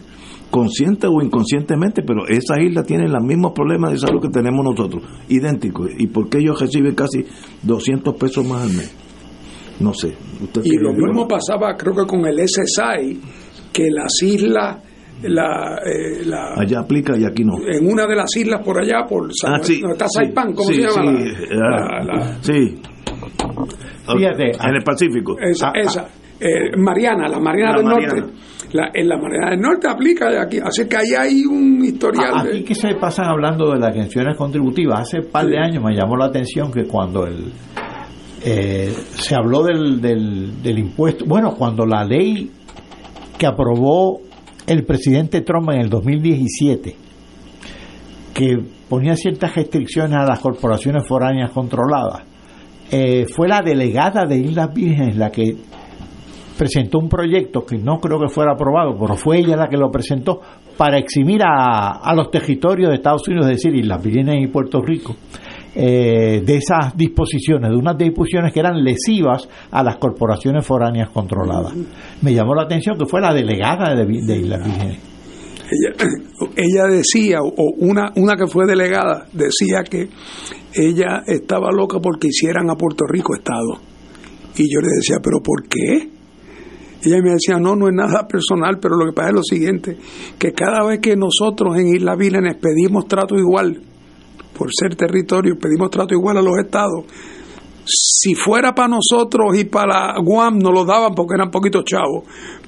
consciente 0.51 1.07
o 1.07 1.23
inconscientemente, 1.23 2.03
pero 2.03 2.27
esas 2.27 2.59
islas 2.59 2.85
tienen 2.87 3.13
los 3.13 3.23
mismos 3.23 3.53
problemas 3.53 3.93
de 3.93 3.99
salud 3.99 4.21
que 4.21 4.29
tenemos 4.29 4.65
nosotros, 4.65 5.03
idénticos. 5.29 5.91
¿Y 5.99 6.09
por 6.09 6.29
qué 6.29 6.39
ellos 6.39 6.61
reciben 6.61 6.95
casi 6.95 7.25
200 7.63 8.15
pesos 8.17 8.45
más 8.47 8.63
al 8.63 8.73
mes? 8.73 8.95
No 9.81 9.95
sé. 9.95 10.15
Usted 10.43 10.63
y 10.65 10.77
lo 10.77 10.93
mismo 10.93 11.27
pasaba 11.27 11.77
creo 11.77 11.95
que 11.95 12.07
con 12.07 12.27
el 12.27 12.39
SSI, 12.41 13.21
que 13.73 13.89
las 13.91 14.13
islas, 14.23 14.79
la, 15.23 15.79
eh, 15.87 16.23
la- 16.27 16.55
Allá 16.55 16.81
aplica 16.81 17.17
y 17.17 17.25
aquí 17.25 17.45
no. 17.45 17.59
en 17.67 17.87
una 17.91 18.07
de 18.07 18.17
las 18.17 18.35
islas 18.37 18.61
por 18.65 18.79
allá, 18.83 19.07
por 19.09 19.31
San, 19.35 19.55
Ah, 19.55 19.59
sí, 19.63 19.81
no, 19.83 19.93
está 19.93 20.07
sí, 20.09 20.19
Saipan, 20.25 20.53
¿cómo 20.55 20.69
sí, 20.69 20.75
se 20.75 20.81
llama? 20.83 21.13
sí, 21.19 21.29
La- 21.51 21.67
ah, 21.67 22.05
la- 22.05 22.15
la- 22.15 22.43
sí. 22.43 22.79
Fíjate, 24.17 24.51
en 24.51 24.75
el 24.75 24.83
Pacífico. 24.83 25.37
esa, 25.39 25.71
esa, 25.75 26.09
eh, 26.41 26.71
Mariana, 26.77 27.29
la 27.29 27.39
Mariana 27.39 27.73
La 27.73 27.77
del 27.79 27.87
Mariana. 27.87 28.15
Norte. 28.21 28.33
La, 28.73 28.91
en 28.95 29.09
la 29.09 29.17
Mariana 29.19 29.51
del 29.51 29.61
Norte 29.61 29.89
aplica 29.89 30.41
aquí, 30.43 30.59
así 30.63 30.87
que 30.89 30.97
ahí 30.97 31.15
hay 31.19 31.43
un 31.45 31.85
historial. 31.85 32.33
A- 32.39 32.43
de- 32.45 32.51
Aquí 32.51 32.63
que 32.65 32.75
se 32.75 32.95
pasan 32.95 33.27
hablando 33.27 33.73
de 33.73 33.79
las 33.81 33.93
pensiones 33.95 34.37
contributivas. 34.37 35.01
Hace 35.01 35.19
un 35.21 35.27
par 35.33 35.47
de 35.47 35.59
años 35.59 35.83
me 35.83 35.95
llamó 35.95 36.17
la 36.17 36.27
atención 36.27 36.71
que 36.73 36.85
cuando 36.85 37.27
el 37.27 37.53
eh, 38.45 38.93
se 39.17 39.35
habló 39.35 39.65
del, 39.65 40.01
del, 40.01 40.63
del 40.63 40.79
impuesto, 40.79 41.25
bueno, 41.27 41.55
cuando 41.57 41.85
la 41.85 42.05
ley 42.05 42.51
que 43.37 43.47
aprobó 43.47 44.21
el 44.67 44.85
presidente 44.85 45.41
Trump 45.43 45.71
en 45.73 45.81
el 45.81 45.89
2017, 45.91 46.95
que 48.35 48.59
ponía 48.89 49.15
ciertas 49.17 49.55
restricciones 49.55 50.17
a 50.19 50.25
las 50.25 50.41
corporaciones 50.41 51.07
foráneas 51.07 51.51
controladas, 51.51 52.23
eh, 52.91 53.27
fue 53.35 53.49
la 53.49 53.61
delegada 53.63 54.25
de 54.27 54.39
Islas 54.39 54.73
Vírgenes 54.73 55.17
la 55.17 55.31
que 55.31 55.57
presentó 56.61 56.99
un 56.99 57.09
proyecto 57.09 57.65
que 57.65 57.79
no 57.79 57.99
creo 58.01 58.21
que 58.21 58.29
fuera 58.29 58.53
aprobado, 58.53 58.95
pero 59.01 59.17
fue 59.17 59.39
ella 59.39 59.57
la 59.57 59.67
que 59.67 59.79
lo 59.79 59.91
presentó 59.91 60.43
para 60.77 60.99
eximir 60.99 61.41
a, 61.43 62.03
a 62.03 62.15
los 62.15 62.31
territorios 62.31 62.91
de 62.91 62.97
Estados 62.97 63.27
Unidos, 63.29 63.47
es 63.47 63.63
decir, 63.63 63.75
Islas 63.75 64.03
Vírgenes 64.03 64.45
y 64.45 64.47
Puerto 64.49 64.83
Rico, 64.83 65.17
eh, 65.75 66.43
de 66.45 66.57
esas 66.57 66.95
disposiciones, 66.95 67.71
de 67.71 67.77
unas 67.79 67.97
disposiciones 67.97 68.53
que 68.53 68.61
eran 68.61 68.85
lesivas 68.85 69.49
a 69.71 69.83
las 69.83 69.97
corporaciones 69.97 70.67
foráneas 70.67 71.09
controladas. 71.09 71.73
Me 72.21 72.35
llamó 72.35 72.55
la 72.55 72.65
atención 72.65 72.99
que 72.99 73.07
fue 73.07 73.23
la 73.23 73.33
delegada 73.33 73.95
de, 73.95 74.37
Islas 74.37 74.63
Vírgenes. 74.63 74.99
ella, 75.71 75.95
ella 76.57 76.95
decía, 76.95 77.39
o 77.41 77.73
una, 77.79 78.13
una 78.17 78.37
que 78.37 78.47
fue 78.47 78.67
delegada, 78.67 79.25
decía 79.33 79.83
que 79.83 80.11
ella 80.75 81.23
estaba 81.27 81.71
loca 81.73 82.01
porque 82.03 82.29
hicieran 82.29 82.69
a 82.69 82.75
Puerto 82.75 83.07
Rico 83.09 83.35
Estado. 83.35 83.81
Y 84.59 84.65
yo 84.71 84.81
le 84.83 84.89
decía, 84.99 85.17
¿pero 85.23 85.41
por 85.43 85.67
qué? 85.67 86.20
Ella 87.03 87.23
me 87.23 87.31
decía, 87.31 87.59
no, 87.59 87.77
no 87.77 87.89
es 87.89 87.95
nada 87.95 88.27
personal, 88.29 88.79
pero 88.81 88.97
lo 88.97 89.07
que 89.07 89.13
pasa 89.13 89.29
es 89.29 89.35
lo 89.35 89.43
siguiente, 89.43 89.97
que 90.39 90.53
cada 90.53 90.87
vez 90.87 91.01
que 91.01 91.17
nosotros 91.17 91.77
en 91.77 91.95
Islas 91.95 92.19
Vírgenes 92.19 92.57
pedimos 92.57 93.07
trato 93.09 93.37
igual, 93.37 93.81
por 94.57 94.69
ser 94.73 94.95
territorio, 94.97 95.57
pedimos 95.59 95.91
trato 95.91 96.15
igual 96.15 96.37
a 96.37 96.43
los 96.43 96.59
estados, 96.59 97.05
si 97.85 98.35
fuera 98.35 98.75
para 98.75 98.89
nosotros 98.89 99.59
y 99.59 99.65
para 99.65 100.15
Guam 100.23 100.59
nos 100.59 100.73
lo 100.73 100.85
daban 100.85 101.15
porque 101.15 101.35
eran 101.35 101.51
poquitos 101.51 101.85
chavos, 101.85 102.25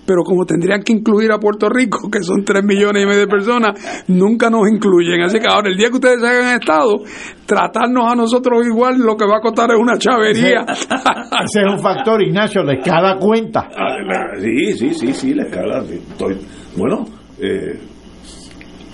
pero 0.07 0.23
como 0.25 0.45
tendrían 0.45 0.83
que 0.83 0.93
incluir 0.93 1.31
a 1.33 1.39
Puerto 1.39 1.69
Rico, 1.69 2.11
que 2.11 2.23
son 2.23 2.45
3 2.45 2.65
millones 2.65 3.05
y 3.05 3.07
medio 3.07 3.21
de 3.21 3.27
personas, 3.29 4.05
nunca 4.09 4.51
nos 4.51 4.69
incluyen. 4.69 5.23
Así 5.23 5.39
que 5.39 5.47
ahora, 5.47 5.69
el 5.71 5.77
día 5.77 5.89
que 5.91 5.95
ustedes 5.95 6.21
se 6.21 6.27
hagan 6.27 6.61
Estado, 6.61 6.99
tratarnos 7.47 8.11
a 8.11 8.15
nosotros 8.17 8.67
igual, 8.67 8.99
lo 8.99 9.17
que 9.17 9.25
va 9.27 9.39
a 9.39 9.41
costar 9.41 9.71
es 9.71 9.77
una 9.79 9.97
chavería. 9.99 10.65
Ese 10.69 11.61
es 11.61 11.73
un 11.73 11.79
factor, 11.79 12.23
Ignacio, 12.23 12.63
les 12.65 12.85
cada 12.85 13.17
cuenta. 13.19 13.69
Ah, 13.77 13.97
la- 14.07 14.41
Sí, 14.41 14.73
sí, 14.77 14.95
sí, 14.95 15.13
sí, 15.15 15.35
la 15.35 15.45
escala. 15.45 15.83
estoy- 15.85 16.39
bueno, 16.77 17.05
eh, 17.39 17.79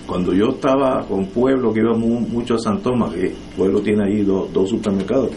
cuando 0.07 0.33
yo 0.33 0.49
estaba 0.51 1.05
con 1.07 1.27
Pueblo, 1.27 1.73
que 1.73 1.81
íbamos 1.81 1.99
mu- 2.09 2.21
mucho 2.21 2.55
a 2.55 2.59
San 2.59 2.81
Tomás, 2.81 3.13
que 3.15 3.33
Pueblo 3.57 3.81
tiene 3.81 4.05
ahí 4.05 4.23
dos, 4.23 4.51
dos 4.53 4.71
supermercados, 4.71 5.31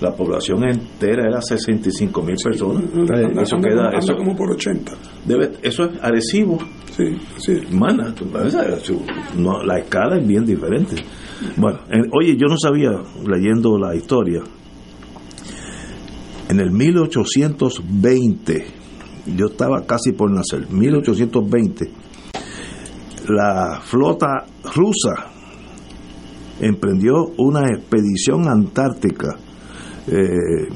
la 0.00 0.12
población 0.14 0.64
entera 0.64 1.26
era 1.28 1.40
65 1.42 2.22
mil 2.22 2.36
personas. 2.42 2.84
Eso 3.42 3.56
anda 3.56 3.68
queda, 3.68 3.84
como- 3.90 3.98
eso, 3.98 4.16
como 4.16 4.36
por 4.36 4.50
80. 4.52 4.92
debe, 5.26 5.52
eso 5.62 5.84
es 5.84 6.02
Arecibo. 6.02 6.58
Sí, 6.96 7.04
sí. 7.38 7.60
Mana, 7.72 8.14
tú 8.14 8.26
sabes, 8.32 8.54
eso- 8.82 9.00
no, 9.36 9.62
la 9.62 9.78
escala 9.78 10.18
es 10.18 10.26
bien 10.26 10.44
diferente. 10.44 10.96
Bueno, 11.56 11.80
en- 11.90 12.08
oye, 12.12 12.36
yo 12.36 12.46
no 12.48 12.56
sabía, 12.58 12.90
leyendo 13.26 13.78
la 13.78 13.94
historia, 13.94 14.42
en 16.48 16.60
el 16.60 16.70
1820, 16.70 18.64
yo 19.36 19.46
estaba 19.46 19.84
casi 19.86 20.12
por 20.12 20.30
nacer, 20.30 20.66
1820, 20.70 21.90
la 23.28 23.80
flota 23.82 24.46
rusa 24.74 25.26
emprendió 26.60 27.26
una 27.38 27.66
expedición 27.68 28.48
antártica, 28.48 29.36
eh, 30.10 30.68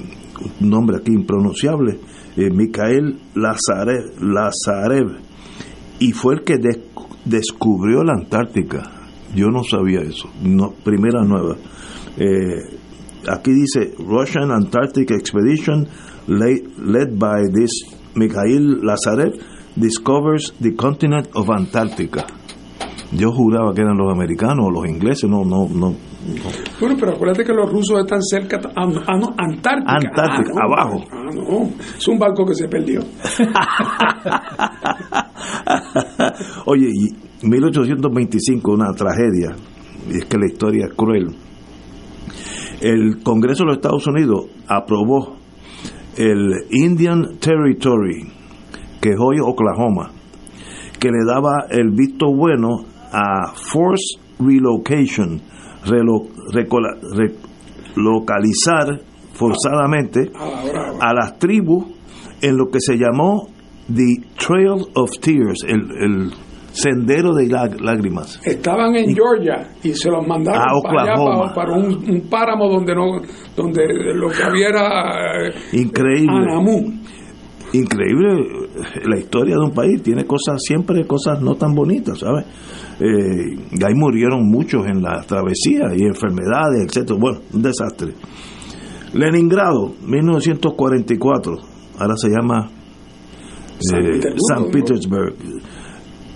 nombre 0.60 0.96
aquí 0.98 1.12
impronunciable, 1.12 1.98
eh, 2.36 2.50
Lazarev, 4.20 5.18
y 5.98 6.12
fue 6.12 6.34
el 6.34 6.44
que 6.44 6.58
des- 6.58 6.80
descubrió 7.24 8.02
la 8.04 8.14
Antártica. 8.14 8.90
Yo 9.34 9.48
no 9.48 9.64
sabía 9.64 10.00
eso. 10.00 10.28
Primera 10.84 11.22
nueva. 11.24 11.56
Eh, 12.16 12.78
aquí 13.28 13.50
dice 13.52 13.94
Russian 13.98 14.50
Antarctic 14.52 15.10
Expedition 15.10 15.86
led 16.28 17.18
by 17.18 17.42
this 17.52 17.70
Mikhail 18.14 18.80
Lazarev 18.82 19.32
discovers 19.76 20.54
the 20.60 20.74
continent 20.76 21.28
of 21.34 21.50
Antarctica. 21.50 22.26
Yo 23.12 23.32
juraba 23.32 23.74
que 23.74 23.82
eran 23.82 23.96
los 23.98 24.12
americanos 24.12 24.66
o 24.66 24.70
los 24.70 24.86
ingleses, 24.88 25.28
no, 25.28 25.44
no, 25.44 25.68
no. 25.68 25.94
Bueno, 26.80 26.96
pero 26.98 27.12
acuérdate 27.12 27.44
que 27.44 27.52
los 27.52 27.70
rusos 27.70 28.00
están 28.00 28.22
cerca. 28.22 28.58
Ah, 28.74 28.86
no, 28.86 29.00
ah, 29.06 29.16
no, 29.18 29.34
Antártica. 29.36 29.92
Antártica, 29.92 30.52
Ah, 30.54 30.56
no, 30.66 30.74
abajo. 30.74 31.04
Ah, 31.10 31.28
no. 31.34 31.68
Es 31.96 32.08
un 32.08 32.18
barco 32.18 32.46
que 32.46 32.54
se 32.54 32.66
perdió. 32.68 33.00
Oye, 36.66 36.88
y 36.88 37.46
1825, 37.46 38.72
una 38.72 38.92
tragedia, 38.92 39.54
y 40.10 40.16
es 40.18 40.24
que 40.24 40.38
la 40.38 40.46
historia 40.46 40.86
es 40.86 40.94
cruel. 40.94 41.28
El 42.80 43.22
Congreso 43.22 43.64
de 43.64 43.68
los 43.68 43.76
Estados 43.76 44.06
Unidos 44.06 44.46
aprobó 44.66 45.36
el 46.16 46.64
Indian 46.70 47.38
Territory, 47.38 48.26
que 49.00 49.10
es 49.10 49.16
hoy 49.18 49.38
Oklahoma, 49.40 50.10
que 50.98 51.10
le 51.10 51.24
daba 51.26 51.66
el 51.70 51.90
visto 51.90 52.32
bueno 52.34 52.84
a 53.12 53.52
Force 53.54 54.18
Relocation, 54.38 55.40
relo- 55.86 56.28
recola- 56.52 56.98
re- 57.16 57.34
localizar 57.96 59.00
forzadamente 59.32 60.30
a 61.00 61.12
las 61.14 61.38
tribus 61.38 61.86
en 62.40 62.56
lo 62.56 62.66
que 62.66 62.78
se 62.80 62.96
llamó 62.96 63.48
The 63.88 64.22
Trail 64.38 64.86
of 64.94 65.10
Tears, 65.20 65.64
el, 65.66 65.80
el 66.02 66.30
sendero 66.72 67.34
de 67.34 67.48
lá- 67.48 67.68
lágrimas. 67.80 68.40
Estaban 68.44 68.94
en 68.96 69.14
Georgia 69.14 69.70
y 69.82 69.92
se 69.92 70.10
los 70.10 70.26
mandaron 70.26 70.62
A 70.62 70.82
para 70.82 71.02
allá, 71.02 71.12
Oklahoma. 71.14 71.52
para, 71.54 71.66
para 71.68 71.72
un, 71.78 72.10
un 72.10 72.20
páramo 72.28 72.68
donde 72.68 72.94
no 72.94 73.20
donde 73.56 73.82
lo 74.14 74.28
que 74.28 74.42
había 74.42 74.68
era 74.68 75.48
eh, 75.48 75.54
Increíble. 75.72 76.46
Anamú. 76.50 76.92
Increíble 77.72 78.32
eh, 78.34 79.00
la 79.08 79.18
historia 79.18 79.56
de 79.56 79.64
un 79.64 79.72
país, 79.72 80.02
tiene 80.02 80.24
cosas, 80.26 80.60
siempre 80.62 81.04
cosas 81.06 81.40
no 81.42 81.54
tan 81.54 81.74
bonitas, 81.74 82.18
¿sabes? 82.20 82.44
Eh, 83.06 83.58
y 83.70 83.84
ahí 83.84 83.94
murieron 83.94 84.48
muchos 84.48 84.86
en 84.86 85.02
la 85.02 85.20
travesía 85.22 85.94
y 85.94 86.04
enfermedades, 86.04 86.86
etcétera. 86.86 87.18
Bueno, 87.20 87.40
un 87.52 87.60
desastre. 87.60 88.14
Leningrado, 89.12 89.94
1944, 90.06 91.58
ahora 91.98 92.14
se 92.16 92.30
llama 92.30 92.70
San 93.78 94.64
eh. 94.64 94.70
Petersburg. 94.72 95.34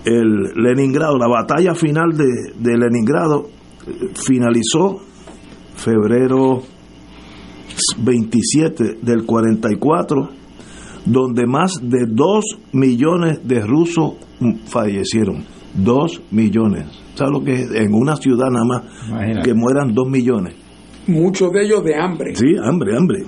El 0.05 0.53
Leningrado, 0.55 1.17
la 1.17 1.27
batalla 1.27 1.73
final 1.73 2.15
de, 2.15 2.53
de 2.59 2.77
Leningrado 2.77 3.47
eh, 3.87 4.11
finalizó 4.13 4.99
febrero 5.75 6.61
27 7.97 8.99
del 9.01 9.25
44, 9.25 10.29
donde 11.05 11.47
más 11.47 11.73
de 11.81 12.05
2 12.05 12.45
millones 12.73 13.39
de 13.43 13.61
rusos 13.61 14.13
fallecieron. 14.67 15.58
2 15.75 16.21
millones. 16.31 16.85
¿Sabes 17.15 17.33
lo 17.33 17.43
que 17.43 17.53
es? 17.53 17.71
En 17.75 17.93
una 17.93 18.15
ciudad 18.15 18.49
nada 18.49 18.65
más 18.65 18.83
Imagínate. 19.09 19.47
que 19.49 19.53
mueran 19.53 19.93
2 19.93 20.07
millones. 20.09 20.55
Muchos 21.07 21.51
de 21.51 21.63
ellos 21.65 21.83
de 21.83 21.95
hambre. 21.95 22.35
Sí, 22.35 22.55
hambre, 22.63 22.95
hambre. 22.95 23.19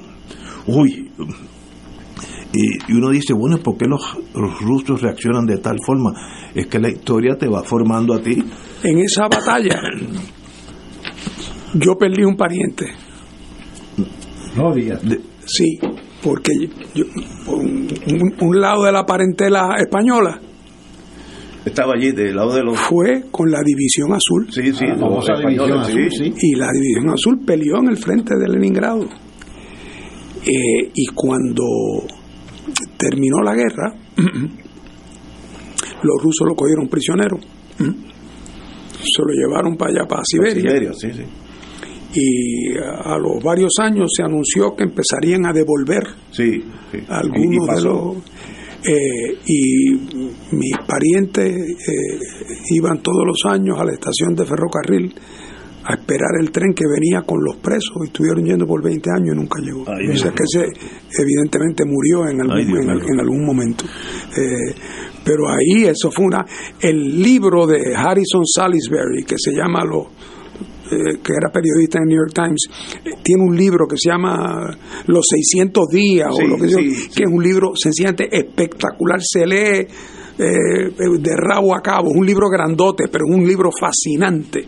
Uy. 0.68 1.10
Y, 2.54 2.92
y 2.92 2.96
uno 2.98 3.10
dice, 3.10 3.34
bueno, 3.34 3.58
¿por 3.60 3.78
qué 3.78 3.86
los, 3.88 4.02
los 4.36 4.60
rusos 4.62 5.02
reaccionan 5.02 5.46
de 5.46 5.58
tal 5.58 5.78
forma? 5.86 6.12
Es 6.54 6.68
que 6.68 6.80
la 6.80 6.90
historia 6.90 7.38
te 7.38 7.48
va 7.48 7.64
formando 7.64 8.14
a 8.14 8.20
ti. 8.22 8.44
En 8.84 9.00
esa 9.00 9.24
batalla 9.30 9.80
yo 11.74 11.96
perdí 11.98 12.24
un 12.24 12.36
pariente. 12.36 12.86
No 14.56 14.74
digas. 14.74 15.02
Sí, 15.46 15.80
porque 16.22 16.52
yo, 16.94 17.06
por 17.46 17.56
un, 17.60 17.88
un- 18.08 18.36
un 18.42 18.60
lado 18.62 18.84
de 18.84 18.92
la 18.92 19.06
parentela 19.06 19.76
española 19.78 20.40
Estaba 21.66 21.94
allí 21.94 22.12
del 22.12 22.36
lado 22.36 22.54
de 22.56 22.64
los... 22.64 22.78
fue 22.80 23.26
con 23.30 23.52
la 23.52 23.60
División 23.64 24.12
Azul. 24.14 24.48
Sí, 24.52 24.74
sí, 24.74 24.86
La 24.86 24.96
famosa 24.98 25.34
los 25.34 25.42
División 25.42 25.70
españoles, 25.70 25.88
Azul, 25.88 26.12
sí. 26.12 26.34
Y 26.48 26.56
la 26.56 26.68
División 26.74 27.10
Azul 27.10 27.40
peleó 27.46 27.78
en 27.80 27.90
el 27.90 27.98
frente 27.98 28.36
de 28.36 28.48
Leningrado. 28.50 29.04
Eh, 30.44 30.92
y 30.96 31.06
cuando 31.14 31.64
terminó 32.98 33.42
la 33.44 33.54
guerra, 33.54 33.94
los 36.04 36.24
rusos 36.24 36.48
lo 36.48 36.56
cogieron 36.56 36.88
prisionero. 36.88 37.38
Se 39.04 39.22
lo 39.24 39.34
llevaron 39.34 39.76
para 39.78 39.92
allá, 39.92 40.08
para 40.08 40.22
Siberia. 40.26 40.62
Siberia, 40.62 40.92
sí, 40.94 41.10
sí. 41.12 41.24
Y 42.14 42.78
a, 42.78 43.18
los 43.18 43.42
varios 43.44 43.72
años 43.80 44.12
se 44.16 44.22
anunció 44.24 44.76
que 44.76 44.84
empezarían 44.84 45.46
a 45.46 45.54
devolver 45.54 46.04
Sí, 46.32 46.62
sí. 46.92 47.00
algunos 47.08 47.68
Y- 47.68 47.72
y 47.72 47.76
de 47.76 47.82
los 47.84 48.18
eh, 48.84 49.38
y 49.46 49.92
mis 50.56 50.78
parientes 50.88 51.54
eh, 51.54 52.20
iban 52.72 53.02
todos 53.02 53.26
los 53.26 53.46
años 53.46 53.80
a 53.80 53.86
la 53.86 53.94
estación 53.94 54.36
de 54.36 54.46
ferrocarril 54.46 55.14
a 55.84 55.94
esperar 55.94 56.30
el 56.40 56.52
tren 56.52 56.74
que 56.74 56.86
venía 56.86 57.22
con 57.24 57.44
los 57.44 57.58
presos 57.58 57.94
y 58.04 58.08
estuvieron 58.08 58.46
yendo 58.46 58.68
por 58.68 58.84
20 58.84 59.10
años 59.12 59.36
y 59.36 59.38
nunca 59.38 59.60
llegó. 59.60 59.84
Ay, 59.88 60.10
o 60.10 60.18
sea 60.18 60.32
Dios 60.32 60.36
que 60.36 60.44
ese 60.44 61.22
evidentemente 61.22 61.84
murió 61.86 62.28
en 62.28 62.42
algún, 62.42 62.58
Ay, 62.58 62.66
Dios 62.66 62.86
en, 62.86 63.20
algún 63.20 63.46
momento. 63.46 63.86
Eh, 64.38 64.76
pero 65.24 65.50
ahí 65.50 65.86
eso 65.86 66.12
fue 66.12 66.26
una... 66.26 66.46
El 66.80 67.22
libro 67.22 67.68
de 67.68 67.96
Harrison 67.96 68.46
Salisbury 68.46 69.24
que 69.24 69.36
se 69.38 69.52
llama 69.52 69.84
Lo, 69.84 70.10
eh, 70.92 71.20
que 71.24 71.34
era 71.34 71.50
periodista 71.52 72.00
en 72.00 72.06
New 72.10 72.18
York 72.18 72.34
Times, 72.34 72.68
eh, 73.06 73.10
tiene 73.24 73.44
un 73.44 73.56
libro 73.56 73.88
que 73.88 73.96
se 73.98 74.10
llama 74.10 74.78
Los 75.08 75.26
600 75.30 75.88
días, 75.90 76.30
Sí, 76.38 76.44
o 76.44 76.48
lo 76.48 76.58
que 76.58 76.68
sea, 76.70 76.78
sí, 76.80 77.10
que 77.16 77.24
es 77.24 77.30
un 77.32 77.42
libro 77.44 77.72
sencillamente 77.76 78.28
espectacular, 78.32 79.20
se 79.22 79.46
lee 79.48 79.88
eh, 80.38 80.90
de 81.20 81.36
rabo 81.38 81.76
a 81.76 81.82
cabo, 81.82 82.10
es 82.10 82.16
un 82.18 82.26
libro 82.26 82.50
grandote, 82.50 83.06
pero 83.12 83.26
es 83.30 83.36
un 83.36 83.46
libro 83.48 83.70
fascinante. 83.78 84.66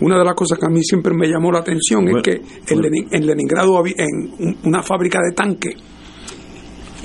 Una 0.00 0.18
de 0.18 0.24
las 0.24 0.34
cosas 0.34 0.58
que 0.58 0.66
a 0.66 0.70
mí 0.70 0.82
siempre 0.82 1.14
me 1.14 1.28
llamó 1.28 1.52
la 1.52 1.60
atención 1.60 2.02
Bueno, 2.04 2.18
es 2.18 2.22
que 2.24 2.32
en, 2.32 2.42
bueno. 2.80 2.82
Lenin- 2.88 3.08
en 3.12 3.26
Leningrado 3.26 3.78
había 3.78 3.94
en 3.98 4.32
un- 4.38 4.56
una 4.64 4.82
fábrica 4.82 5.20
de 5.20 5.34
tanques 5.34 5.74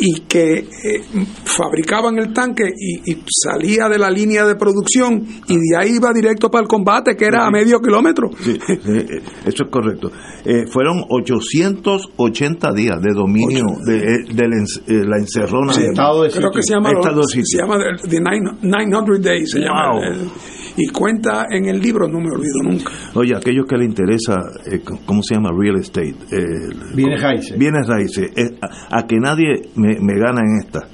y 0.01 0.21
que 0.21 0.59
eh, 0.59 1.01
fabricaban 1.45 2.17
el 2.17 2.31
tanque 2.33 2.63
y, 2.75 3.11
y 3.11 3.23
salía 3.29 3.87
de 3.89 3.97
la 3.99 4.09
línea 4.09 4.45
de 4.45 4.55
producción 4.55 5.25
y 5.47 5.55
de 5.57 5.77
ahí 5.77 5.95
iba 5.95 6.11
directo 6.13 6.49
para 6.49 6.61
el 6.63 6.67
combate, 6.67 7.15
que 7.15 7.25
era 7.25 7.45
a 7.45 7.51
medio 7.51 7.79
kilómetro. 7.79 8.29
Sí, 8.39 8.57
eh, 8.67 9.21
eso 9.45 9.63
es 9.63 9.69
correcto. 9.69 10.11
Eh, 10.45 10.65
fueron 10.71 11.03
880 11.09 12.71
días 12.73 13.01
de 13.01 13.13
dominio 13.13 13.65
de, 13.85 13.97
eh, 13.97 14.17
de 14.33 14.47
la 14.47 14.55
eh, 14.87 15.03
la 15.05 15.17
encerrona. 15.17 15.73
Sí, 15.73 15.81
de- 15.81 15.87
Estado 15.89 16.23
de 16.23 16.29
creo 16.31 16.51
que 16.51 16.63
se 16.63 16.73
llama, 16.73 16.89
de 16.89 17.23
se 17.43 17.57
llama 17.57 17.75
the 18.01 18.07
the 18.09 18.19
nine- 18.19 18.57
900 18.61 19.21
Days, 19.21 19.51
se 19.51 19.59
llama 19.59 19.99
el- 20.07 20.29
y 20.77 20.87
cuenta 20.89 21.45
en 21.49 21.65
el 21.65 21.79
libro, 21.81 22.07
no 22.07 22.19
me 22.19 22.29
olvido 22.29 22.61
nunca. 22.63 22.91
Oye, 23.15 23.35
aquellos 23.35 23.65
que 23.65 23.77
le 23.77 23.85
interesa, 23.85 24.35
eh, 24.71 24.81
¿cómo 25.05 25.21
se 25.23 25.35
llama? 25.35 25.49
Real 25.57 25.77
estate. 25.79 26.15
eh, 26.31 26.69
Bienes 26.95 27.21
raíces. 27.21 27.57
Bienes 27.57 27.87
raíces. 27.87 28.31
eh, 28.35 28.57
a, 28.61 28.99
a 28.99 29.07
que 29.07 29.17
nadie 29.17 29.69
me, 29.75 29.99
me 29.99 30.19
gana 30.19 30.41
en 30.41 30.59
esta. 30.65 30.87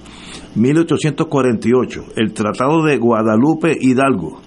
1848, 0.55 2.05
el 2.15 2.33
Tratado 2.33 2.83
de 2.83 2.97
Guadalupe 2.97 3.75
Hidalgo. 3.79 4.41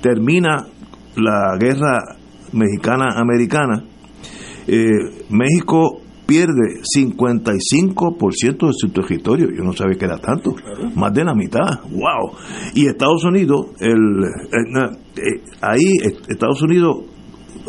Termina 0.00 0.66
la 1.16 1.56
guerra 1.58 2.16
mexicana-americana. 2.52 3.84
Eh, 4.66 4.88
México 5.30 6.00
pierde 6.26 6.82
55% 6.96 8.66
de 8.66 8.72
su 8.72 8.88
territorio. 8.88 9.48
Yo 9.50 9.62
no 9.62 9.72
sabía 9.72 9.96
que 9.96 10.04
era 10.04 10.18
tanto. 10.18 10.54
Más 10.94 11.12
de 11.14 11.24
la 11.24 11.34
mitad. 11.34 11.80
¡Wow! 11.90 12.32
Y 12.74 12.86
Estados 12.86 13.24
Unidos, 13.24 13.68
el, 13.80 14.24
eh, 14.24 14.98
eh, 15.16 15.42
ahí 15.60 15.96
Estados 16.28 16.60
Unidos 16.62 17.04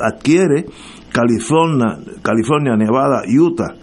adquiere 0.02 0.66
California, 1.12 2.00
California, 2.22 2.76
Nevada, 2.76 3.24
Utah, 3.28 3.74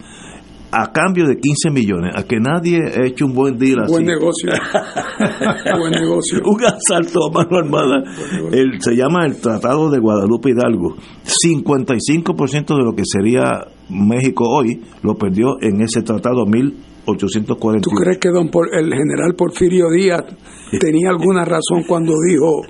a 0.71 0.91
cambio 0.91 1.25
de 1.27 1.37
15 1.37 1.69
millones. 1.71 2.13
A 2.15 2.23
que 2.23 2.37
nadie 2.39 2.79
ha 2.83 3.05
hecho 3.05 3.25
un 3.25 3.33
buen 3.33 3.57
deal 3.57 3.79
así. 3.83 3.91
Buen 3.93 4.05
negocio. 4.05 4.51
Buen 5.79 5.91
negocio. 5.91 6.39
un 6.45 6.63
asalto 6.65 7.27
a 7.27 7.31
mano 7.31 7.57
armada. 7.57 8.03
El, 8.51 8.81
se 8.81 8.95
llama 8.95 9.25
el 9.25 9.39
Tratado 9.39 9.89
de 9.89 9.99
Guadalupe 9.99 10.49
Hidalgo. 10.51 10.95
55% 11.25 12.77
de 12.77 12.83
lo 12.83 12.93
que 12.95 13.03
sería 13.05 13.61
México 13.89 14.43
hoy 14.49 14.81
lo 15.03 15.15
perdió 15.15 15.57
en 15.61 15.81
ese 15.81 16.01
tratado 16.01 16.45
1841. 16.45 17.81
¿Tú 17.81 17.91
crees 17.91 18.17
que 18.17 18.29
don 18.29 18.49
Por- 18.49 18.69
el 18.73 18.85
general 18.91 19.35
Porfirio 19.37 19.89
Díaz 19.91 20.23
tenía 20.79 21.09
alguna 21.09 21.45
razón 21.45 21.83
cuando 21.87 22.13
dijo, 22.27 22.61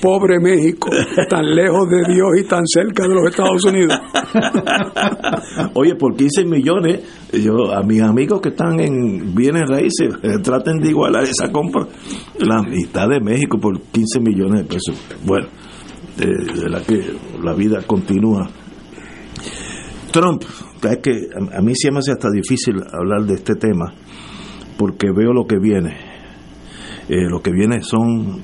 pobre 0.00 0.38
México, 0.40 0.88
tan 1.28 1.44
lejos 1.54 1.88
de 1.90 2.14
Dios 2.14 2.28
y 2.40 2.44
tan 2.44 2.64
cerca 2.66 3.02
de 3.08 3.14
los 3.14 3.28
Estados 3.30 3.64
Unidos? 3.64 3.98
Oye, 5.74 5.94
por 5.94 6.16
15 6.16 6.44
millones, 6.44 7.00
yo 7.32 7.72
a 7.72 7.82
mis 7.82 8.00
amigos 8.00 8.40
que 8.40 8.50
están 8.50 8.80
en 8.80 9.34
bienes 9.34 9.68
raíces, 9.68 10.14
eh, 10.22 10.38
traten 10.42 10.78
de 10.78 10.90
igualar 10.90 11.24
esa 11.24 11.50
compra. 11.50 11.86
La 12.38 12.62
mitad 12.62 13.08
de 13.08 13.20
México 13.20 13.58
por 13.58 13.80
15 13.80 14.20
millones 14.20 14.62
de 14.62 14.64
pesos. 14.64 14.96
Bueno, 15.24 15.48
de, 16.16 16.68
la 16.68 16.80
que 16.82 17.02
la 17.42 17.54
vida 17.54 17.82
continúa. 17.86 18.48
Trump, 20.10 20.42
es 20.82 20.98
que 20.98 21.28
a, 21.52 21.62
mí 21.62 21.72
se 21.74 21.90
me 21.90 21.98
hace 21.98 22.12
hasta 22.12 22.28
difícil 22.30 22.76
hablar 22.92 23.24
de 23.24 23.34
este 23.34 23.54
tema, 23.54 23.94
porque 24.76 25.10
veo 25.10 25.32
lo 25.32 25.46
que 25.46 25.58
viene. 25.58 25.96
Eh, 27.08 27.28
lo 27.28 27.40
que 27.40 27.50
viene 27.50 27.82
son, 27.82 28.42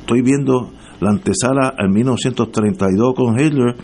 estoy 0.00 0.22
viendo 0.22 0.70
la 1.00 1.10
antesala 1.10 1.74
en 1.78 1.92
1932 1.92 3.14
con 3.14 3.38
Hitler, 3.38 3.76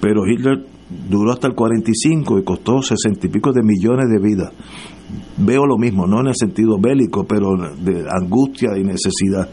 pero 0.00 0.26
Hitler 0.26 0.64
duró 1.08 1.32
hasta 1.32 1.48
el 1.48 1.54
45 1.54 2.38
y 2.38 2.44
costó 2.44 2.82
sesenta 2.82 3.26
y 3.26 3.30
pico 3.30 3.52
de 3.52 3.62
millones 3.62 4.08
de 4.08 4.18
vidas. 4.20 4.52
Veo 5.38 5.66
lo 5.66 5.76
mismo, 5.78 6.06
no 6.06 6.20
en 6.20 6.28
el 6.28 6.34
sentido 6.34 6.78
bélico, 6.78 7.24
pero 7.24 7.56
de 7.56 8.04
angustia 8.10 8.76
y 8.76 8.84
necesidad. 8.84 9.48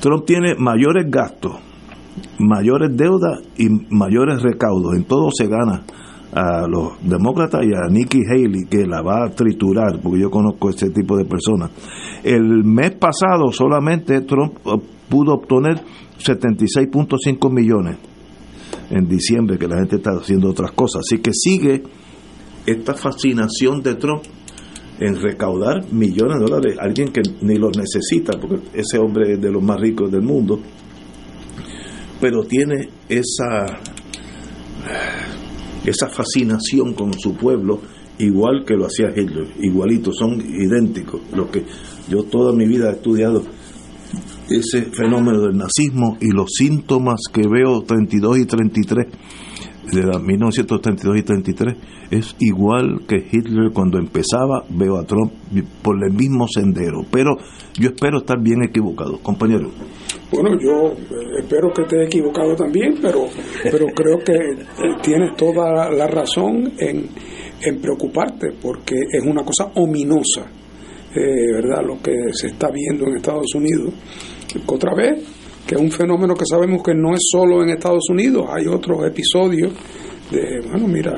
Trump 0.00 0.24
tiene 0.26 0.54
mayores 0.58 1.06
gastos, 1.10 1.56
mayores 2.38 2.96
deudas 2.96 3.40
y 3.56 3.68
mayores 3.90 4.42
recaudos. 4.42 4.94
En 4.96 5.04
todo 5.04 5.28
se 5.30 5.46
gana 5.46 5.84
a 6.32 6.66
los 6.68 6.92
demócratas 7.02 7.62
y 7.64 7.72
a 7.74 7.88
Nikki 7.90 8.20
Haley, 8.28 8.66
que 8.68 8.86
la 8.86 9.00
va 9.00 9.24
a 9.24 9.30
triturar, 9.30 10.00
porque 10.02 10.20
yo 10.20 10.30
conozco 10.30 10.68
ese 10.68 10.90
tipo 10.90 11.16
de 11.16 11.24
personas. 11.24 11.70
El 12.22 12.64
mes 12.64 12.94
pasado 12.96 13.50
solamente 13.52 14.20
Trump 14.22 14.54
pudo 15.08 15.34
obtener 15.34 15.80
76.5 16.18 17.50
millones 17.50 17.96
en 18.90 19.08
diciembre, 19.08 19.58
que 19.58 19.68
la 19.68 19.76
gente 19.76 19.96
está 19.96 20.10
haciendo 20.12 20.50
otras 20.50 20.72
cosas. 20.72 21.02
Así 21.06 21.20
que 21.20 21.32
sigue 21.32 21.82
esta 22.66 22.94
fascinación 22.94 23.82
de 23.82 23.94
Trump 23.94 24.22
en 24.98 25.20
recaudar 25.20 25.92
millones 25.92 26.38
de 26.40 26.46
dólares, 26.46 26.76
alguien 26.80 27.08
que 27.08 27.22
ni 27.42 27.56
los 27.56 27.76
necesita, 27.76 28.38
porque 28.40 28.60
ese 28.72 28.98
hombre 28.98 29.34
es 29.34 29.40
de 29.40 29.50
los 29.50 29.62
más 29.62 29.78
ricos 29.80 30.10
del 30.10 30.22
mundo, 30.22 30.58
pero 32.20 32.44
tiene 32.44 32.88
esa, 33.08 33.66
esa 35.84 36.08
fascinación 36.08 36.94
con 36.94 37.12
su 37.12 37.34
pueblo, 37.34 37.80
igual 38.18 38.64
que 38.66 38.74
lo 38.74 38.86
hacía 38.86 39.10
Hitler, 39.14 39.48
igualito, 39.60 40.12
son 40.12 40.40
idénticos. 40.40 41.20
Lo 41.34 41.50
que 41.50 41.64
yo 42.08 42.22
toda 42.24 42.54
mi 42.54 42.66
vida 42.66 42.88
he 42.88 42.92
estudiado 42.92 43.42
ese 44.48 44.82
fenómeno 44.92 45.40
del 45.42 45.56
nazismo 45.56 46.16
y 46.20 46.30
los 46.30 46.50
síntomas 46.56 47.20
que 47.32 47.42
veo 47.48 47.82
32 47.82 48.38
y 48.38 48.44
33 48.46 49.06
de 49.92 50.02
la 50.02 50.18
1932 50.18 51.18
y 51.18 51.22
33 51.22 51.74
es 52.10 52.36
igual 52.40 53.02
que 53.06 53.16
Hitler 53.16 53.70
cuando 53.72 53.98
empezaba, 53.98 54.64
veo 54.68 54.96
a 54.96 55.04
Trump 55.04 55.32
por 55.82 55.96
el 56.04 56.12
mismo 56.12 56.46
sendero, 56.48 57.04
pero 57.10 57.36
yo 57.78 57.90
espero 57.90 58.18
estar 58.18 58.40
bien 58.40 58.62
equivocado, 58.62 59.18
compañero. 59.22 59.70
Bueno, 60.30 60.50
yo 60.60 60.92
eh, 60.92 61.40
espero 61.40 61.72
que 61.72 61.82
esté 61.82 62.04
equivocado 62.04 62.56
también, 62.56 62.96
pero, 63.00 63.26
pero 63.62 63.86
creo 63.94 64.18
que 64.18 64.34
tienes 65.02 65.36
toda 65.36 65.90
la 65.90 66.06
razón 66.08 66.72
en, 66.78 67.08
en 67.62 67.80
preocuparte, 67.80 68.48
porque 68.60 68.96
es 69.12 69.24
una 69.24 69.44
cosa 69.44 69.70
ominosa, 69.74 70.46
eh, 71.14 71.52
¿verdad? 71.52 71.84
Lo 71.86 72.02
que 72.02 72.12
se 72.32 72.48
está 72.48 72.70
viendo 72.70 73.06
en 73.06 73.16
Estados 73.16 73.54
Unidos 73.54 73.94
otra 74.66 74.94
vez, 74.94 75.22
que 75.66 75.74
es 75.74 75.80
un 75.80 75.90
fenómeno 75.90 76.34
que 76.34 76.44
sabemos 76.48 76.82
que 76.82 76.94
no 76.94 77.14
es 77.14 77.20
solo 77.30 77.62
en 77.62 77.70
Estados 77.70 78.04
Unidos, 78.10 78.46
hay 78.50 78.66
otros 78.66 79.04
episodios 79.06 79.72
de, 80.30 80.60
bueno, 80.68 80.88
mira, 80.88 81.12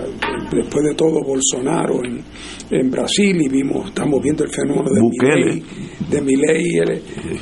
después 0.51 0.85
de 0.85 0.95
todo 0.95 1.23
Bolsonaro 1.25 2.05
en, 2.05 2.23
en 2.71 2.91
Brasil 2.91 3.41
y 3.41 3.49
vimos, 3.49 3.89
estamos 3.89 4.23
viendo 4.23 4.45
el 4.45 4.51
fenómeno 4.51 4.91
de 4.91 5.01
Milei, 5.01 5.63
de 6.11 6.21
Milei 6.21 6.79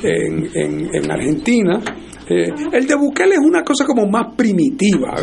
en, 0.03 0.49
en, 0.53 0.95
en 0.95 1.11
Argentina, 1.11 1.81
eh, 2.29 2.49
el 2.73 2.85
de 2.85 2.95
Bukele 2.95 3.35
es 3.35 3.41
una 3.41 3.63
cosa 3.63 3.85
como 3.85 4.05
más 4.05 4.35
primitiva. 4.35 5.15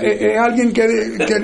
es 0.00 0.38
alguien 0.38 0.72
que, 0.72 0.86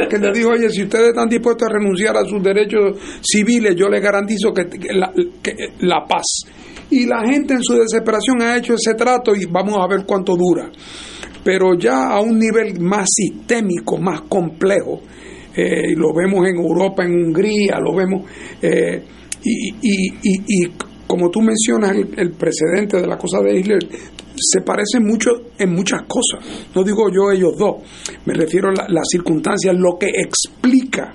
que, 0.08 0.18
le 0.18 0.32
dijo, 0.32 0.50
oye, 0.50 0.70
si 0.70 0.84
ustedes 0.84 1.08
están 1.08 1.28
dispuestos 1.28 1.68
a 1.68 1.72
renunciar 1.72 2.16
a 2.16 2.24
sus 2.24 2.40
derechos 2.40 2.96
civiles, 3.20 3.74
yo 3.74 3.88
les 3.88 4.00
garantizo 4.00 4.52
que, 4.52 4.64
la, 4.94 5.12
que 5.42 5.54
la 5.80 6.04
paz. 6.06 6.44
Y 6.90 7.06
la 7.06 7.20
gente 7.26 7.54
en 7.54 7.62
su 7.62 7.74
desesperación 7.74 8.42
ha 8.42 8.56
hecho 8.56 8.74
ese 8.74 8.94
trato 8.94 9.34
y 9.34 9.44
vamos 9.46 9.76
a 9.78 9.86
ver 9.86 10.04
cuánto 10.06 10.36
dura. 10.36 10.70
Pero 11.44 11.78
ya 11.78 12.08
a 12.08 12.20
un 12.20 12.38
nivel 12.38 12.80
más 12.80 13.06
sistémico, 13.10 13.98
más 13.98 14.22
complejo, 14.22 15.00
eh, 15.54 15.94
lo 15.96 16.14
vemos 16.14 16.46
en 16.46 16.56
Europa, 16.56 17.04
en 17.04 17.12
Hungría, 17.12 17.78
lo 17.80 17.94
vemos, 17.94 18.30
eh, 18.62 19.02
y, 19.42 19.70
y, 19.82 20.08
y, 20.22 20.42
y, 20.46 20.72
como 21.06 21.30
tú 21.30 21.40
mencionas, 21.40 21.96
el, 21.96 22.32
precedente 22.32 23.00
de 23.00 23.06
la 23.06 23.16
cosa 23.16 23.40
de 23.40 23.58
Hitler 23.58 23.80
se 24.36 24.60
parece 24.60 25.00
mucho 25.00 25.30
en 25.58 25.72
muchas 25.72 26.02
cosas. 26.02 26.68
No 26.74 26.84
digo 26.84 27.08
yo 27.10 27.32
ellos 27.32 27.56
dos, 27.58 27.76
me 28.24 28.34
refiero 28.34 28.68
a 28.68 28.72
las 28.72 28.90
la 28.90 29.00
circunstancias, 29.10 29.74
lo 29.76 29.98
que 29.98 30.08
explica 30.08 31.14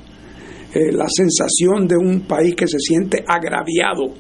eh, 0.74 0.92
la 0.92 1.06
sensación 1.08 1.88
de 1.88 1.96
un 1.96 2.22
país 2.22 2.56
que 2.56 2.68
se 2.68 2.80
siente 2.80 3.24
agraviado 3.26 4.14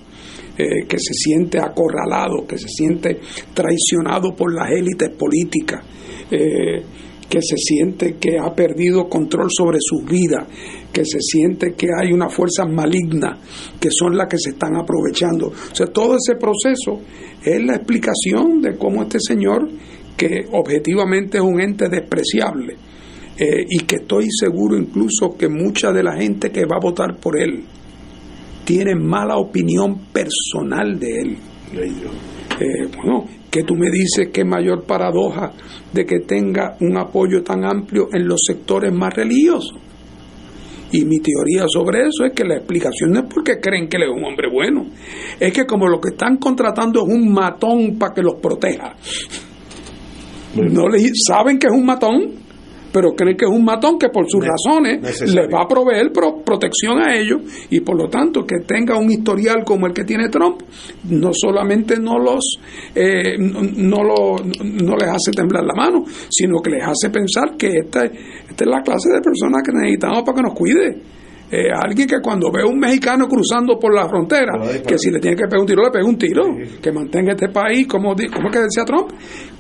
eh, 0.57 0.85
que 0.87 0.97
se 0.99 1.13
siente 1.13 1.59
acorralado, 1.59 2.45
que 2.47 2.57
se 2.57 2.67
siente 2.67 3.19
traicionado 3.53 4.35
por 4.35 4.53
las 4.53 4.69
élites 4.69 5.09
políticas, 5.09 5.83
eh, 6.29 6.83
que 7.27 7.39
se 7.41 7.57
siente 7.57 8.17
que 8.19 8.37
ha 8.37 8.53
perdido 8.53 9.09
control 9.09 9.47
sobre 9.49 9.79
sus 9.81 10.05
vidas, 10.05 10.47
que 10.91 11.03
se 11.05 11.19
siente 11.19 11.73
que 11.73 11.87
hay 11.99 12.11
una 12.11 12.29
fuerza 12.29 12.65
maligna 12.65 13.39
que 13.79 13.89
son 13.91 14.15
las 14.15 14.27
que 14.27 14.37
se 14.37 14.51
están 14.51 14.75
aprovechando. 14.75 15.47
O 15.47 15.75
sea, 15.75 15.87
todo 15.87 16.17
ese 16.17 16.35
proceso 16.35 17.01
es 17.43 17.63
la 17.63 17.77
explicación 17.77 18.61
de 18.61 18.77
cómo 18.77 19.01
este 19.01 19.19
señor, 19.19 19.67
que 20.15 20.45
objetivamente 20.51 21.39
es 21.39 21.43
un 21.43 21.59
ente 21.59 21.89
despreciable, 21.89 22.75
eh, 23.35 23.65
y 23.67 23.79
que 23.85 23.95
estoy 23.95 24.27
seguro 24.29 24.77
incluso 24.77 25.35
que 25.35 25.49
mucha 25.49 25.91
de 25.91 26.03
la 26.03 26.15
gente 26.15 26.51
que 26.51 26.65
va 26.65 26.75
a 26.75 26.83
votar 26.83 27.17
por 27.19 27.39
él, 27.41 27.63
tiene 28.63 28.95
mala 28.95 29.37
opinión 29.37 30.07
personal 30.11 30.99
de 30.99 31.19
él. 31.19 31.37
Eh, 32.59 32.87
bueno, 32.95 33.25
que 33.49 33.63
tú 33.63 33.75
me 33.75 33.89
dices 33.89 34.29
que 34.31 34.43
mayor 34.43 34.85
paradoja 34.85 35.51
de 35.91 36.05
que 36.05 36.19
tenga 36.19 36.75
un 36.81 36.97
apoyo 36.97 37.43
tan 37.43 37.65
amplio 37.65 38.07
en 38.11 38.27
los 38.27 38.41
sectores 38.45 38.93
más 38.93 39.13
religiosos. 39.13 39.77
Y 40.91 41.05
mi 41.05 41.19
teoría 41.19 41.65
sobre 41.67 42.01
eso 42.07 42.23
es 42.23 42.33
que 42.33 42.43
la 42.43 42.57
explicación 42.57 43.11
no 43.11 43.21
es 43.21 43.25
porque 43.33 43.59
creen 43.59 43.87
que 43.87 43.97
él 43.97 44.03
es 44.03 44.09
un 44.09 44.23
hombre 44.23 44.47
bueno, 44.47 44.85
es 45.39 45.51
que 45.51 45.65
como 45.65 45.87
lo 45.87 45.99
que 45.99 46.09
están 46.09 46.37
contratando 46.37 47.01
es 47.01 47.11
un 47.11 47.33
matón 47.33 47.97
para 47.97 48.13
que 48.13 48.21
los 48.21 48.35
proteja. 48.35 48.95
No 50.55 50.87
le 50.87 50.99
saben 51.27 51.57
que 51.57 51.65
es 51.65 51.73
un 51.73 51.85
matón, 51.85 52.42
pero 52.93 53.13
creen 53.15 53.35
que 53.35 53.45
es 53.45 53.51
un 53.51 53.65
matón 53.65 53.97
que 53.97 54.09
por 54.09 54.29
sus 54.29 54.45
razones 54.45 55.21
les 55.33 55.47
va 55.51 55.63
a 55.63 55.67
proveer 55.67 56.11
protección 56.13 56.99
a 57.01 57.15
ellos 57.15 57.41
y 57.71 57.79
por 57.81 57.97
lo 57.97 58.07
tanto 58.07 58.45
que 58.45 58.59
tenga 58.65 58.97
un 58.97 59.11
historial 59.11 59.63
como 59.65 59.87
el 59.87 59.93
que 59.93 60.03
tiene 60.03 60.29
Trump 60.29 60.61
no 61.09 61.31
solamente 61.33 61.99
no 61.99 62.19
los 62.19 62.59
eh, 62.93 63.35
no, 63.37 64.03
lo, 64.03 64.35
no 64.37 64.95
les 64.95 65.09
hace 65.09 65.31
temblar 65.35 65.63
la 65.65 65.73
mano 65.73 66.05
sino 66.29 66.61
que 66.61 66.69
les 66.69 66.83
hace 66.83 67.09
pensar 67.09 67.57
que 67.57 67.79
esta, 67.79 68.05
esta 68.05 68.63
es 68.63 68.69
la 68.69 68.81
clase 68.81 69.09
de 69.09 69.21
personas 69.21 69.63
que 69.65 69.73
necesitamos 69.73 70.21
para 70.23 70.35
que 70.35 70.43
nos 70.43 70.53
cuide 70.53 71.01
eh, 71.53 71.69
alguien 71.71 72.07
que 72.07 72.19
cuando 72.19 72.51
ve 72.51 72.63
a 72.63 72.65
un 72.65 72.79
mexicano 72.79 73.27
cruzando 73.27 73.77
por 73.77 73.93
la 73.93 74.09
frontera, 74.09 74.53
que 74.85 74.97
si 74.97 75.11
le 75.11 75.19
tiene 75.19 75.37
que 75.37 75.43
pegar 75.43 75.59
un 75.59 75.67
tiro, 75.67 75.83
le 75.83 75.91
pega 75.91 76.05
un 76.05 76.17
tiro, 76.17 76.43
que 76.81 76.91
mantenga 76.91 77.33
este 77.33 77.49
país, 77.49 77.85
como, 77.85 78.15
como 78.15 78.49
que 78.49 78.59
decía 78.59 78.83
Trump, 78.83 79.11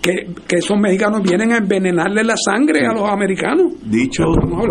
que, 0.01 0.33
que 0.47 0.55
esos 0.55 0.75
mexicanos 0.79 1.21
vienen 1.21 1.51
a 1.51 1.57
envenenarle 1.57 2.23
la 2.23 2.35
sangre 2.35 2.87
a 2.87 2.93
los 2.93 3.07
americanos. 3.07 3.73
Dicho, 3.85 4.23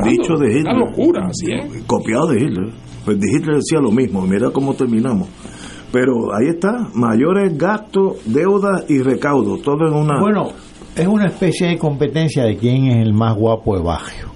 dicho 0.05 0.35
de 0.35 0.49
Hitler. 0.49 0.75
Una 0.75 0.87
locura, 0.87 1.29
así 1.29 1.47
es. 1.53 1.85
Copiado 1.85 2.27
de 2.33 2.41
Hitler. 2.41 2.73
Pues 3.05 3.21
de 3.21 3.27
Hitler 3.33 3.57
decía 3.57 3.79
lo 3.81 3.93
mismo, 3.93 4.23
mira 4.23 4.51
cómo 4.51 4.75
terminamos. 4.75 5.29
Pero 5.93 6.35
ahí 6.35 6.49
está, 6.49 6.89
mayores 6.95 7.57
gastos, 7.57 8.17
deuda 8.25 8.85
y 8.89 8.99
recaudo, 8.99 9.59
todo 9.59 9.87
en 9.87 9.95
una... 9.95 10.21
Bueno, 10.21 10.49
es 10.97 11.07
una 11.07 11.27
especie 11.27 11.69
de 11.69 11.79
competencia 11.79 12.45
de 12.45 12.57
quién 12.57 12.87
es 12.87 13.07
el 13.07 13.13
más 13.13 13.37
guapo 13.37 13.77
de 13.77 13.83
Bajo. 13.85 14.33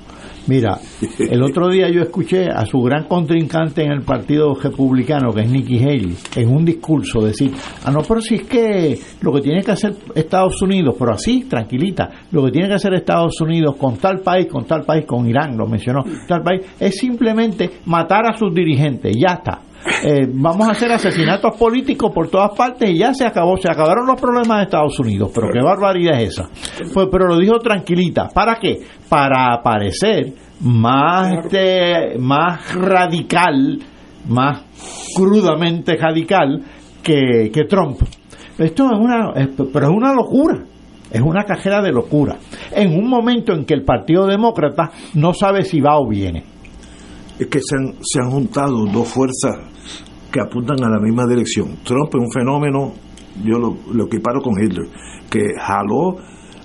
Mira, 0.48 0.78
el 1.18 1.42
otro 1.42 1.68
día 1.68 1.88
yo 1.90 2.02
escuché 2.02 2.46
a 2.48 2.64
su 2.66 2.78
gran 2.80 3.04
contrincante 3.04 3.82
en 3.82 3.92
el 3.92 4.02
Partido 4.02 4.54
Republicano, 4.54 5.32
que 5.32 5.42
es 5.42 5.50
Nikki 5.50 5.78
Haley, 5.78 6.16
en 6.36 6.48
un 6.48 6.64
discurso 6.64 7.20
decir, 7.20 7.52
ah, 7.84 7.90
no, 7.90 8.00
pero 8.06 8.20
si 8.20 8.36
es 8.36 8.42
que 8.42 8.98
lo 9.20 9.32
que 9.32 9.40
tiene 9.40 9.62
que 9.62 9.72
hacer 9.72 9.94
Estados 10.14 10.60
Unidos, 10.62 10.94
pero 10.98 11.12
así, 11.12 11.44
tranquilita, 11.44 12.08
lo 12.30 12.44
que 12.44 12.52
tiene 12.52 12.68
que 12.68 12.74
hacer 12.74 12.94
Estados 12.94 13.40
Unidos 13.40 13.76
con 13.76 13.96
tal 13.96 14.20
país, 14.20 14.46
con 14.46 14.64
tal 14.64 14.84
país, 14.84 15.04
con 15.04 15.26
Irán, 15.28 15.56
lo 15.56 15.66
mencionó, 15.66 16.04
tal 16.28 16.42
país, 16.42 16.62
es 16.78 16.96
simplemente 16.96 17.70
matar 17.86 18.26
a 18.26 18.36
sus 18.36 18.54
dirigentes, 18.54 19.14
ya 19.16 19.34
está. 19.34 19.60
Eh, 20.04 20.26
vamos 20.32 20.68
a 20.68 20.72
hacer 20.72 20.90
asesinatos 20.92 21.56
políticos 21.56 22.10
por 22.14 22.28
todas 22.28 22.50
partes 22.56 22.90
y 22.90 22.98
ya 22.98 23.14
se 23.14 23.24
acabó, 23.26 23.56
se 23.56 23.70
acabaron 23.70 24.06
los 24.06 24.20
problemas 24.20 24.58
de 24.58 24.64
Estados 24.64 24.98
Unidos, 24.98 25.30
pero 25.34 25.48
qué 25.52 25.60
barbaridad 25.62 26.20
es 26.20 26.30
esa. 26.30 26.48
Pues, 26.92 27.08
pero 27.10 27.26
lo 27.28 27.38
dijo 27.38 27.58
tranquilita, 27.58 28.28
¿para 28.34 28.56
qué? 28.58 28.80
Para 29.08 29.54
aparecer 29.54 30.32
más, 30.60 31.32
este, 31.44 32.18
más 32.18 32.74
radical, 32.74 33.78
más 34.28 34.62
crudamente 35.14 35.96
radical 35.96 36.62
que, 37.02 37.50
que 37.52 37.64
Trump. 37.64 37.98
Esto 38.58 38.86
es 38.92 38.98
una, 38.98 39.32
es- 39.36 39.48
pero 39.72 39.86
es 39.86 39.92
una 39.96 40.12
locura. 40.12 40.64
Es 41.10 41.20
una 41.20 41.44
cajera 41.44 41.80
de 41.82 41.92
locura. 41.92 42.36
En 42.72 42.92
un 42.98 43.08
momento 43.08 43.52
en 43.52 43.64
que 43.64 43.74
el 43.74 43.84
Partido 43.84 44.26
Demócrata 44.26 44.90
no 45.14 45.32
sabe 45.32 45.62
si 45.62 45.80
va 45.80 45.98
o 46.00 46.08
viene. 46.08 46.42
Es 47.38 47.46
que 47.48 47.58
se 47.62 47.76
han, 47.76 47.94
se 48.02 48.20
han 48.20 48.30
juntado 48.30 48.86
dos 48.86 49.08
fuerzas 49.08 49.56
que 50.32 50.40
apuntan 50.40 50.82
a 50.84 50.88
la 50.90 50.98
misma 51.00 51.26
dirección. 51.26 51.76
Trump 51.84 52.08
es 52.14 52.20
un 52.20 52.30
fenómeno, 52.32 52.92
yo 53.44 53.58
lo, 53.58 53.76
lo 53.92 54.04
equiparo 54.06 54.40
con 54.40 54.54
Hitler, 54.62 54.86
que 55.30 55.40
jaló, 55.60 56.16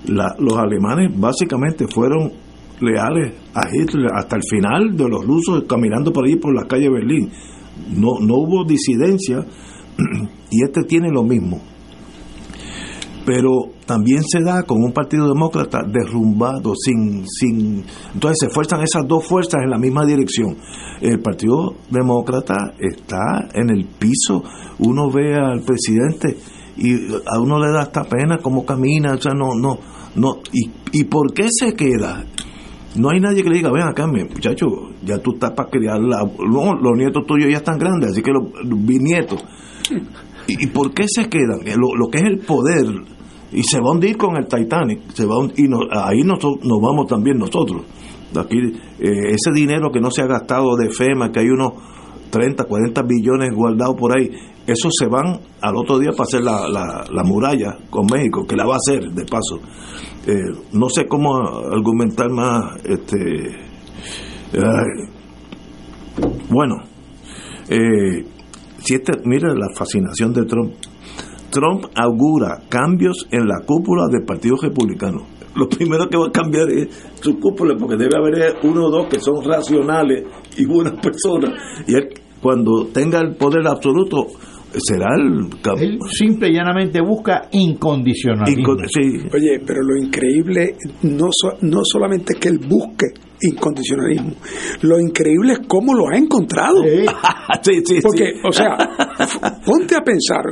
la- 0.06 0.34
los 0.38 0.56
alemanes 0.56 1.10
básicamente 1.18 1.86
fueron 1.88 2.32
leales 2.80 3.34
a 3.54 3.68
Hitler 3.72 4.08
hasta 4.14 4.36
el 4.36 4.42
final 4.50 4.96
de 4.96 5.08
los 5.08 5.24
rusos 5.24 5.64
caminando 5.68 6.12
por 6.12 6.26
ahí 6.26 6.36
por 6.36 6.54
la 6.54 6.66
calle 6.66 6.88
Berlín. 6.90 7.30
No, 7.94 8.18
no 8.20 8.34
hubo 8.36 8.64
disidencia 8.64 9.44
y 10.50 10.62
este 10.64 10.82
tiene 10.84 11.10
lo 11.10 11.22
mismo. 11.22 11.60
Pero 13.24 13.50
también 13.86 14.22
se 14.24 14.40
da 14.42 14.64
con 14.64 14.82
un 14.82 14.92
partido 14.92 15.28
demócrata 15.28 15.80
derrumbado, 15.86 16.72
sin, 16.74 17.24
sin... 17.28 17.84
Entonces 18.14 18.38
se 18.40 18.48
fuerzan 18.48 18.82
esas 18.82 19.06
dos 19.06 19.26
fuerzas 19.26 19.60
en 19.62 19.70
la 19.70 19.78
misma 19.78 20.04
dirección. 20.04 20.56
El 21.00 21.20
partido 21.20 21.74
demócrata 21.90 22.74
está 22.78 23.48
en 23.54 23.70
el 23.70 23.86
piso. 23.86 24.42
Uno 24.80 25.10
ve 25.10 25.34
al 25.36 25.62
presidente 25.62 26.36
y 26.76 26.94
a 27.26 27.40
uno 27.40 27.58
le 27.58 27.70
da 27.72 27.82
hasta 27.82 28.04
pena 28.04 28.38
cómo 28.38 28.64
camina, 28.64 29.14
o 29.14 29.20
sea, 29.20 29.32
no, 29.34 29.54
no, 29.54 29.78
no. 30.16 30.38
¿Y, 30.52 30.70
y 30.92 31.04
por 31.04 31.32
qué 31.32 31.48
se 31.50 31.74
queda? 31.74 32.24
No 32.96 33.10
hay 33.10 33.20
nadie 33.20 33.42
que 33.42 33.48
le 33.48 33.56
diga, 33.56 33.70
ven 33.72 33.84
acá, 33.84 34.06
muchacho, 34.06 34.66
ya 35.02 35.18
tú 35.18 35.32
estás 35.34 35.52
para 35.52 35.70
criar 35.70 36.00
la... 36.00 36.24
No, 36.24 36.74
los 36.74 36.92
nietos 36.96 37.24
tuyos 37.26 37.50
ya 37.50 37.58
están 37.58 37.78
grandes, 37.78 38.10
así 38.10 38.22
que 38.22 38.32
los 38.32 38.84
bisnietos. 38.84 39.42
¿Y, 40.46 40.64
y 40.64 40.66
por 40.68 40.92
qué 40.92 41.04
se 41.08 41.28
quedan? 41.28 41.60
Eh, 41.66 41.76
Lo, 41.76 41.94
lo 41.96 42.08
que 42.10 42.18
es 42.18 42.24
el 42.24 42.38
poder, 42.40 42.86
y 43.52 43.62
se 43.62 43.78
va 43.80 43.88
a 43.88 43.92
hundir 43.92 44.16
con 44.16 44.36
el 44.36 44.46
Titanic, 44.46 45.00
se 45.14 45.26
va 45.26 45.36
a 45.36 45.48
y 45.56 45.68
no- 45.68 45.80
ahí 45.90 46.22
nos, 46.24 46.38
nos 46.42 46.80
vamos 46.80 47.06
también 47.06 47.38
nosotros. 47.38 47.82
Aquí, 48.34 48.56
eh, 48.98 49.28
ese 49.30 49.52
dinero 49.54 49.90
que 49.92 50.00
no 50.00 50.10
se 50.10 50.22
ha 50.22 50.26
gastado 50.26 50.74
de 50.76 50.90
FEMA, 50.90 51.30
que 51.30 51.40
hay 51.40 51.48
unos 51.50 51.72
30, 52.30 52.64
40 52.64 53.02
billones 53.02 53.50
guardados 53.54 53.94
por 53.98 54.16
ahí, 54.18 54.30
esos 54.66 54.92
se 54.98 55.06
van 55.06 55.38
al 55.60 55.76
otro 55.76 55.98
día 55.98 56.12
para 56.12 56.22
hacer 56.22 56.42
la, 56.42 56.66
la, 56.68 57.04
la 57.12 57.22
muralla 57.24 57.76
con 57.90 58.06
México, 58.06 58.46
que 58.46 58.56
la 58.56 58.64
va 58.64 58.74
a 58.74 58.78
hacer 58.78 59.10
de 59.10 59.24
paso. 59.26 59.60
Eh, 60.26 60.32
no 60.72 60.88
sé 60.88 61.06
cómo 61.06 61.36
argumentar 61.36 62.30
más 62.30 62.76
este 62.84 63.16
ay, 64.54 65.08
bueno 66.48 66.76
eh, 67.68 68.24
si 68.84 68.94
este 68.94 69.12
mira 69.24 69.54
la 69.54 69.68
fascinación 69.76 70.32
de 70.32 70.44
Trump 70.44 70.72
Trump 71.50 71.84
augura 71.94 72.62
cambios 72.68 73.26
en 73.30 73.46
la 73.46 73.60
cúpula 73.64 74.08
del 74.10 74.24
Partido 74.24 74.56
Republicano 74.60 75.22
lo 75.54 75.68
primero 75.68 76.08
que 76.08 76.16
va 76.16 76.28
a 76.28 76.32
cambiar 76.32 76.70
es 76.70 76.88
su 77.20 77.38
cúpula 77.38 77.74
porque 77.78 77.96
debe 77.96 78.16
haber 78.16 78.56
uno 78.62 78.86
o 78.86 78.90
dos 78.90 79.06
que 79.08 79.20
son 79.20 79.44
racionales 79.44 80.24
y 80.56 80.64
buenas 80.64 80.94
personas 80.94 81.52
y 81.86 81.94
él 81.94 82.08
cuando 82.40 82.86
tenga 82.86 83.20
el 83.20 83.34
poder 83.36 83.66
absoluto 83.68 84.26
será 84.78 85.08
el 85.16 85.48
Él 85.78 85.98
simple 86.10 86.48
y 86.48 86.54
llanamente 86.54 86.98
busca 87.02 87.42
incondicionalismo. 87.52 88.74
Sí. 88.88 89.18
Oye, 89.32 89.60
pero 89.66 89.80
lo 89.82 90.02
increíble 90.02 90.76
no, 91.02 91.28
so- 91.30 91.58
no 91.60 91.80
solamente 91.84 92.34
que 92.40 92.48
él 92.48 92.58
busque 92.58 93.06
incondicionalismo, 93.42 94.32
lo 94.82 94.98
increíble 95.00 95.54
es 95.54 95.60
cómo 95.66 95.94
lo 95.94 96.08
ha 96.08 96.16
encontrado. 96.16 96.82
Sí, 97.62 97.72
sí, 97.84 97.98
Porque, 98.02 98.32
sí. 98.34 98.40
o 98.44 98.52
sea, 98.52 98.76
ponte 99.64 99.94
a 99.96 100.00
pensar, 100.00 100.42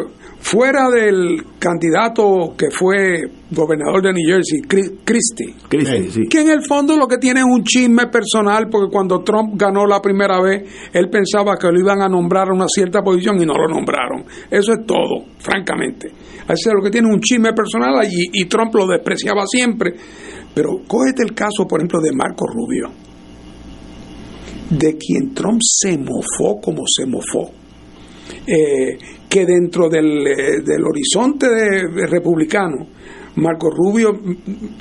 fuera 0.41 0.89
del 0.91 1.43
candidato 1.59 2.55
que 2.57 2.71
fue 2.71 3.23
gobernador 3.51 4.03
de 4.03 4.13
New 4.13 4.27
Jersey, 4.27 4.61
Chris- 4.63 4.93
Christie, 5.05 5.55
Christie, 5.69 6.11
sí. 6.11 6.21
que 6.31 6.41
en 6.41 6.49
el 6.51 6.63
fondo 6.67 6.97
lo 6.97 7.07
que 7.07 7.19
tiene 7.19 7.41
es 7.41 7.47
un 7.47 7.63
chisme 7.65 8.07
personal, 8.07 8.69
porque 8.71 8.91
cuando 8.91 9.23
Trump 9.23 9.55
ganó 9.57 9.87
la 9.87 10.01
primera 10.01 10.41
vez, 10.41 10.63
él 10.93 11.09
pensaba 11.11 11.57
que 11.57 11.67
lo 11.71 11.79
iban 11.79 12.01
a 12.01 12.09
nombrar 12.09 12.49
a 12.49 12.55
una 12.55 12.67
cierta 12.69 13.03
posición 13.03 13.41
y 13.43 13.47
no 13.47 13.55
lo 13.55 13.69
nombraron. 13.69 14.25
Eso 14.51 14.73
es 14.73 14.87
todo, 14.87 15.25
francamente. 15.39 16.09
Así 16.49 16.69
es 16.69 16.75
lo 16.75 16.83
que 16.83 16.91
tiene 16.91 17.09
un 17.09 17.21
chisme 17.21 17.53
personal 17.53 18.05
y, 18.11 18.31
y 18.41 18.45
Trump 18.47 18.75
lo 18.75 18.87
despreciaba 18.87 19.43
siempre. 19.47 19.95
Pero 20.55 20.81
cógete 20.87 21.23
el 21.23 21.35
caso, 21.35 21.67
por 21.69 21.81
ejemplo, 21.81 22.01
de 22.01 22.13
Marco 22.13 22.47
Rubio, 22.47 22.91
de 24.71 24.97
quien 24.97 25.35
Trump 25.35 25.61
se 25.63 25.97
mofó 25.99 26.61
como 26.61 26.83
se 26.87 27.07
mofó. 27.07 27.51
Eh, 28.47 28.99
que 29.29 29.47
dentro 29.47 29.89
del, 29.89 30.27
eh, 30.27 30.61
del 30.65 30.83
horizonte 30.85 31.47
republicano, 32.09 32.87
Marco 33.41 33.71
Rubio 33.71 34.13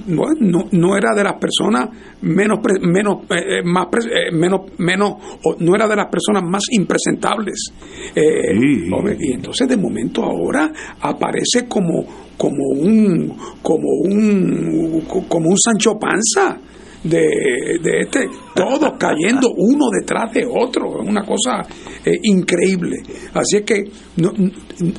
no, 0.08 0.24
no, 0.40 0.68
no 0.72 0.98
era 0.98 1.16
de 1.16 1.24
las 1.24 1.36
personas 1.40 1.90
menos 2.22 2.60
pre- 2.62 2.80
menos 2.80 3.24
eh, 3.30 3.60
eh, 3.60 3.64
más 3.64 3.88
eh, 4.06 4.32
menos 4.32 4.62
menos 4.78 5.14
o 5.44 5.56
no 5.60 5.76
era 5.76 5.88
de 5.88 5.96
las 5.96 6.08
personas 6.08 6.44
más 6.44 6.64
impresentables. 6.72 7.72
Eh, 8.16 8.92
hombre, 8.94 9.18
y 9.20 9.34
entonces 9.34 9.68
de 9.68 9.78
momento 9.78 10.24
ahora 10.24 10.72
aparece 11.02 11.68
como 11.68 12.06
como 12.38 12.68
un 12.80 13.36
como 13.62 13.88
un 14.06 15.02
como 15.28 15.50
un 15.50 15.58
Sancho 15.58 15.98
Panza 16.00 16.58
de, 17.04 17.80
de 17.82 18.00
este, 18.02 18.28
todos 18.54 18.94
cayendo 19.00 19.54
uno 19.56 19.86
detrás 19.90 20.34
de 20.34 20.46
otro, 20.46 21.02
es 21.02 21.10
una 21.10 21.24
cosa 21.24 21.62
eh, 22.06 22.18
increíble. 22.24 22.98
Así 23.34 23.58
es 23.58 23.64
que 23.64 23.84
no, 24.18 24.32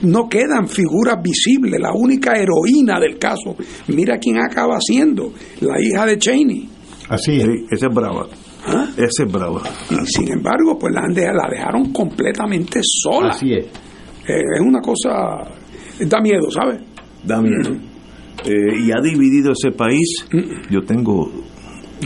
no 0.03 0.29
quedan 0.29 0.69
figuras 0.69 1.17
visibles, 1.23 1.81
la 1.81 1.93
única 1.93 2.33
heroína 2.33 2.99
del 3.01 3.19
caso, 3.19 3.57
mira 3.89 4.19
quién 4.19 4.39
acaba 4.39 4.79
siendo, 4.81 5.33
la 5.61 5.81
hija 5.81 6.07
de 6.07 6.19
Cheney. 6.19 6.69
Así 7.09 7.41
es. 7.41 7.49
Esa 7.71 7.89
es 7.89 7.95
brava. 7.95 8.29
Esa 8.97 9.25
es 9.25 9.33
brava. 9.33 9.63
Y 9.91 10.07
sin 10.07 10.31
embargo, 10.31 10.79
pues 10.79 10.95
la, 10.95 11.03
la 11.09 11.49
dejaron 11.51 11.93
completamente 11.93 12.81
sola. 12.83 13.31
Así 13.31 13.53
es. 13.53 13.65
Eh, 14.29 14.43
es 14.55 14.61
una 14.61 14.81
cosa, 14.81 15.11
da 16.07 16.21
miedo, 16.21 16.51
¿sabes? 16.51 16.79
Da 17.25 17.41
miedo. 17.41 17.73
Eh, 18.45 18.85
y 18.87 18.93
ha 18.93 19.01
dividido 19.03 19.53
ese 19.53 19.73
país. 19.73 20.25
Yo 20.71 20.83
tengo 20.83 21.31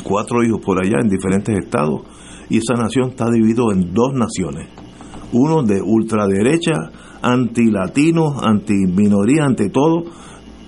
cuatro 0.01 0.45
hijos 0.45 0.61
por 0.65 0.83
allá 0.83 0.99
en 1.01 1.09
diferentes 1.09 1.57
estados 1.57 2.03
y 2.49 2.59
esa 2.59 2.75
nación 2.75 3.11
está 3.11 3.31
dividida 3.31 3.63
en 3.73 3.93
dos 3.93 4.13
naciones. 4.15 4.69
Uno 5.33 5.63
de 5.63 5.81
ultraderecha, 5.83 6.73
anti-latinos, 7.23 8.43
anti-minoría, 8.43 9.45
ante 9.45 9.71
todo, 9.71 10.05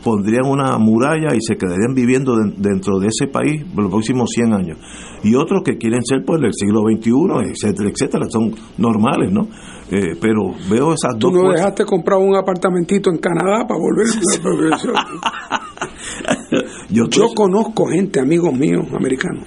pondrían 0.06 0.46
una 0.46 0.78
muralla 0.78 1.34
y 1.34 1.40
se 1.40 1.56
quedarían 1.56 1.92
viviendo 1.94 2.36
den- 2.36 2.54
dentro 2.62 3.00
de 3.00 3.08
ese 3.08 3.26
país 3.26 3.64
por 3.74 3.82
los 3.82 3.90
próximos 3.92 4.30
100 4.32 4.52
años. 4.52 4.78
Y 5.24 5.34
otros 5.34 5.62
que 5.64 5.76
quieren 5.76 6.02
ser 6.04 6.22
pues 6.24 6.40
del 6.40 6.52
siglo 6.54 6.82
XXI, 6.82 7.50
etcétera, 7.50 7.90
etcétera, 7.90 8.26
son 8.30 8.54
normales, 8.78 9.32
¿no? 9.32 9.48
Eh, 9.90 10.14
pero 10.20 10.52
veo 10.70 10.92
esas 10.94 11.18
Tú 11.18 11.26
dos 11.28 11.32
no 11.34 11.40
fuerzas. 11.40 11.60
dejaste 11.60 11.84
comprar 11.84 12.18
un 12.20 12.36
apartamentito 12.36 13.10
en 13.10 13.18
Canadá 13.18 13.66
para 13.66 13.80
volver. 13.80 14.06
Yo, 16.90 17.04
Yo 17.10 17.28
conozco 17.34 17.86
gente, 17.86 18.20
amigos 18.20 18.52
míos 18.56 18.86
americanos, 18.96 19.44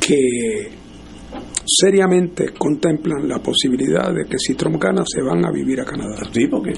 que 0.00 0.70
seriamente 1.66 2.50
contemplan 2.56 3.28
la 3.28 3.38
posibilidad 3.38 4.12
de 4.12 4.24
que 4.24 4.38
si 4.38 4.54
Trump 4.54 4.80
gana 4.80 5.02
se 5.04 5.20
van 5.20 5.44
a 5.44 5.50
vivir 5.50 5.80
a 5.80 5.84
Canadá. 5.84 6.22
Sí, 6.32 6.46
porque 6.46 6.72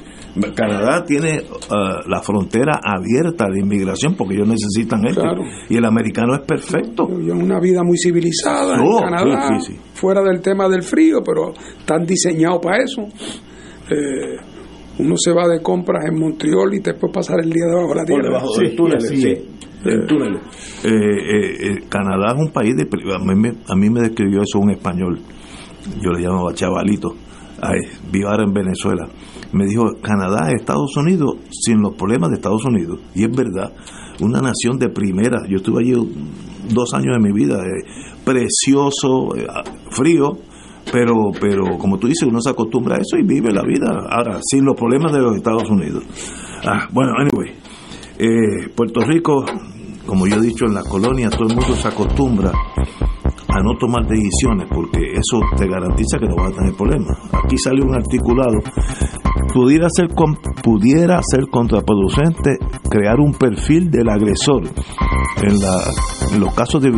Canadá 0.54 1.04
tiene 1.04 1.42
ah, 1.70 2.00
la 2.06 2.22
frontera 2.22 2.80
abierta 2.82 3.46
de 3.52 3.60
inmigración 3.60 4.14
porque 4.16 4.34
ellos 4.34 4.48
necesitan 4.48 5.06
esto. 5.06 5.20
Claro. 5.20 5.42
Y 5.68 5.76
el 5.76 5.84
americano 5.84 6.34
es 6.34 6.40
perfecto. 6.40 7.06
Y 7.20 7.30
una 7.30 7.60
vida 7.60 7.82
muy 7.84 7.98
civilizada 7.98 8.76
en 8.76 8.98
Canadá, 8.98 9.48
sí, 9.60 9.66
sí, 9.66 9.72
sí. 9.72 9.80
fuera 9.94 10.22
del 10.22 10.40
tema 10.40 10.68
del 10.68 10.82
frío, 10.82 11.22
pero 11.24 11.52
están 11.78 12.06
diseñados 12.06 12.60
para 12.62 12.82
eso. 12.82 13.02
Eh, 13.90 14.36
uno 14.98 15.14
se 15.16 15.32
va 15.32 15.46
de 15.46 15.62
compras 15.62 16.04
en 16.08 16.18
Montreal 16.18 16.74
y 16.74 16.80
después 16.80 17.12
pasar 17.12 17.40
el 17.40 17.50
día 17.50 17.66
debajo 17.66 17.90
de 17.90 17.94
la 17.94 18.00
Por 18.00 18.06
tierra. 18.06 18.28
debajo 18.28 18.56
de 18.56 18.64
los 18.64 18.76
túneles, 18.76 19.08
sí. 19.08 19.48
Túneles. 19.82 20.42
Eh, 20.84 20.90
eh, 20.90 21.70
eh, 21.70 21.84
Canadá 21.88 22.34
es 22.34 22.40
un 22.40 22.52
país 22.52 22.74
de... 22.76 22.88
A 23.14 23.18
mí, 23.18 23.34
me, 23.34 23.48
a 23.68 23.74
mí 23.74 23.90
me 23.90 24.00
describió 24.00 24.42
eso 24.42 24.58
un 24.58 24.70
español. 24.70 25.18
Yo 26.00 26.10
le 26.10 26.22
llamaba 26.22 26.52
chavalito. 26.54 27.14
Vivo 28.12 28.28
ahora 28.28 28.44
en 28.44 28.52
Venezuela. 28.52 29.08
Me 29.52 29.66
dijo, 29.66 29.84
Canadá 30.02 30.48
es 30.48 30.60
Estados 30.60 30.96
Unidos 30.96 31.36
sin 31.50 31.80
los 31.80 31.94
problemas 31.94 32.30
de 32.30 32.36
Estados 32.36 32.64
Unidos. 32.64 33.00
Y 33.14 33.24
es 33.24 33.30
verdad, 33.30 33.72
una 34.20 34.40
nación 34.40 34.78
de 34.78 34.88
primera. 34.88 35.38
Yo 35.48 35.56
estuve 35.56 35.82
allí 35.82 35.92
dos 36.68 36.92
años 36.94 37.16
de 37.16 37.20
mi 37.20 37.32
vida. 37.32 37.58
eh, 37.64 37.84
precioso, 38.24 39.34
eh, 39.36 39.46
frío, 39.90 40.36
pero 40.92 41.14
pero 41.40 41.78
como 41.78 41.98
tú 41.98 42.06
dices 42.06 42.28
uno 42.28 42.40
se 42.40 42.50
acostumbra 42.50 42.96
a 42.96 42.98
eso 42.98 43.16
y 43.18 43.22
vive 43.22 43.52
la 43.52 43.62
vida 43.62 44.06
ahora 44.10 44.40
sin 44.42 44.64
los 44.64 44.76
problemas 44.76 45.12
de 45.12 45.18
los 45.20 45.36
Estados 45.36 45.68
Unidos 45.68 46.02
ah, 46.64 46.88
bueno 46.92 47.12
anyway 47.18 47.54
eh, 48.18 48.68
Puerto 48.74 49.00
Rico 49.00 49.44
como 50.06 50.26
yo 50.26 50.36
he 50.36 50.40
dicho 50.40 50.66
en 50.66 50.74
la 50.74 50.82
colonia 50.82 51.30
todo 51.30 51.48
el 51.48 51.56
mundo 51.56 51.74
se 51.74 51.88
acostumbra 51.88 52.50
a 52.50 53.62
no 53.62 53.76
tomar 53.78 54.06
decisiones 54.06 54.68
porque 54.72 55.00
eso 55.12 55.40
te 55.56 55.66
garantiza 55.68 56.18
que 56.18 56.26
no 56.26 56.36
vas 56.36 56.52
a 56.52 56.56
tener 56.56 56.74
problemas 56.74 57.16
aquí 57.44 57.56
salió 57.58 57.84
un 57.84 57.94
articulado 57.94 58.58
pudiera 59.52 59.88
ser 59.90 60.08
pudiera 60.62 61.20
ser 61.22 61.48
contraproducente 61.50 62.58
crear 62.90 63.18
un 63.20 63.32
perfil 63.32 63.90
del 63.90 64.08
agresor 64.08 64.62
en, 65.42 65.54
en 66.32 66.40
los 66.40 66.54
casos 66.54 66.82
de 66.82 66.90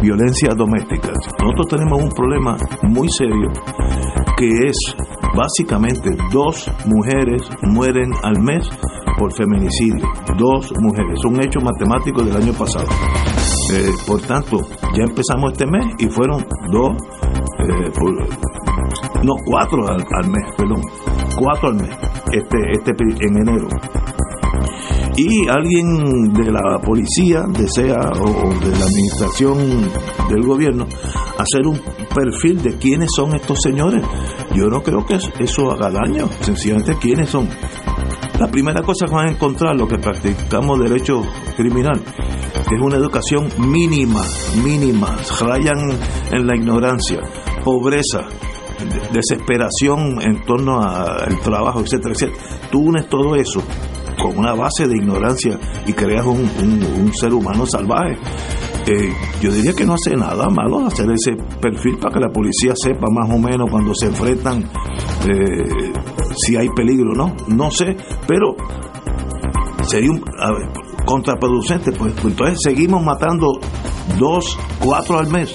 violencia 0.00 0.54
doméstica. 0.54 1.12
Nosotros 1.40 1.66
tenemos 1.68 2.02
un 2.02 2.10
problema 2.10 2.56
muy 2.82 3.08
serio 3.08 3.50
que 4.36 4.48
es 4.66 4.76
básicamente 5.34 6.10
dos 6.32 6.70
mujeres 6.86 7.42
mueren 7.62 8.12
al 8.22 8.40
mes 8.42 8.68
por 9.22 9.32
feminicidio. 9.34 10.04
Dos 10.36 10.72
mujeres. 10.80 11.12
Es 11.14 11.24
un 11.24 11.40
hecho 11.40 11.60
matemático 11.60 12.24
del 12.24 12.34
año 12.34 12.52
pasado. 12.54 12.88
Eh, 13.72 13.92
por 14.04 14.20
tanto, 14.22 14.58
ya 14.96 15.04
empezamos 15.04 15.52
este 15.52 15.64
mes 15.64 15.86
y 16.00 16.06
fueron 16.08 16.44
dos, 16.72 16.90
eh, 17.60 17.92
no, 19.22 19.34
cuatro 19.46 19.86
al, 19.88 20.28
mes, 20.28 20.42
perdón, 20.56 20.82
cuatro 21.38 21.68
al 21.68 21.76
mes, 21.76 21.90
este, 22.32 22.58
este 22.72 22.90
en 23.20 23.36
enero. 23.36 23.68
Y 25.16 25.48
alguien 25.48 26.32
de 26.32 26.50
la 26.50 26.80
policía 26.84 27.44
desea 27.48 28.00
o 28.18 28.48
de 28.58 28.70
la 28.76 28.86
administración 28.86 29.56
del 30.30 30.42
gobierno 30.44 30.86
hacer 31.38 31.66
un 31.66 31.80
perfil 32.12 32.60
de 32.60 32.76
quiénes 32.76 33.08
son 33.14 33.36
estos 33.36 33.58
señores. 33.62 34.02
Yo 34.54 34.66
no 34.66 34.82
creo 34.82 35.06
que 35.06 35.18
eso 35.44 35.70
haga 35.70 35.90
daño, 35.90 36.28
sencillamente 36.40 36.96
quiénes 37.00 37.30
son. 37.30 37.48
La 38.38 38.50
primera 38.50 38.82
cosa 38.82 39.06
que 39.06 39.14
van 39.14 39.28
a 39.28 39.30
encontrar 39.30 39.76
los 39.76 39.88
que 39.88 39.98
practicamos 39.98 40.80
derecho 40.80 41.22
criminal 41.56 42.02
es 42.70 42.80
una 42.80 42.96
educación 42.96 43.48
mínima, 43.58 44.22
mínima, 44.64 45.16
rayan 45.40 45.98
en 46.30 46.46
la 46.46 46.56
ignorancia, 46.56 47.20
pobreza, 47.62 48.26
desesperación 49.12 50.20
en 50.22 50.44
torno 50.44 50.80
al 50.80 51.38
trabajo, 51.40 51.80
etcétera, 51.80 52.14
etcétera. 52.14 52.38
Tú 52.70 52.80
unes 52.80 53.08
todo 53.08 53.36
eso 53.36 53.62
con 54.20 54.38
una 54.38 54.54
base 54.54 54.86
de 54.86 54.96
ignorancia 54.96 55.58
y 55.86 55.92
creas 55.92 56.26
un, 56.26 57.12
ser 57.14 57.32
humano 57.32 57.66
salvaje. 57.66 58.16
Eh, 58.86 59.12
yo 59.40 59.52
diría 59.52 59.72
que 59.72 59.84
no 59.84 59.94
hace 59.94 60.16
nada 60.16 60.48
malo 60.48 60.86
hacer 60.86 61.08
ese 61.12 61.36
perfil 61.60 61.98
para 61.98 62.14
que 62.14 62.20
la 62.20 62.30
policía 62.30 62.72
sepa 62.74 63.06
más 63.10 63.30
o 63.30 63.38
menos 63.38 63.70
cuando 63.70 63.94
se 63.94 64.06
enfrentan 64.06 64.64
eh, 65.28 65.92
si 66.36 66.56
hay 66.56 66.68
peligro 66.70 67.12
no. 67.14 67.34
No 67.48 67.70
sé, 67.70 67.96
pero 68.26 68.56
sería 69.84 70.10
un, 70.10 70.24
contraproducente, 71.04 71.92
pues, 71.92 72.12
pues, 72.14 72.26
entonces 72.26 72.58
seguimos 72.62 73.04
matando 73.04 73.52
dos, 74.18 74.58
cuatro 74.80 75.18
al 75.18 75.28
mes. 75.28 75.54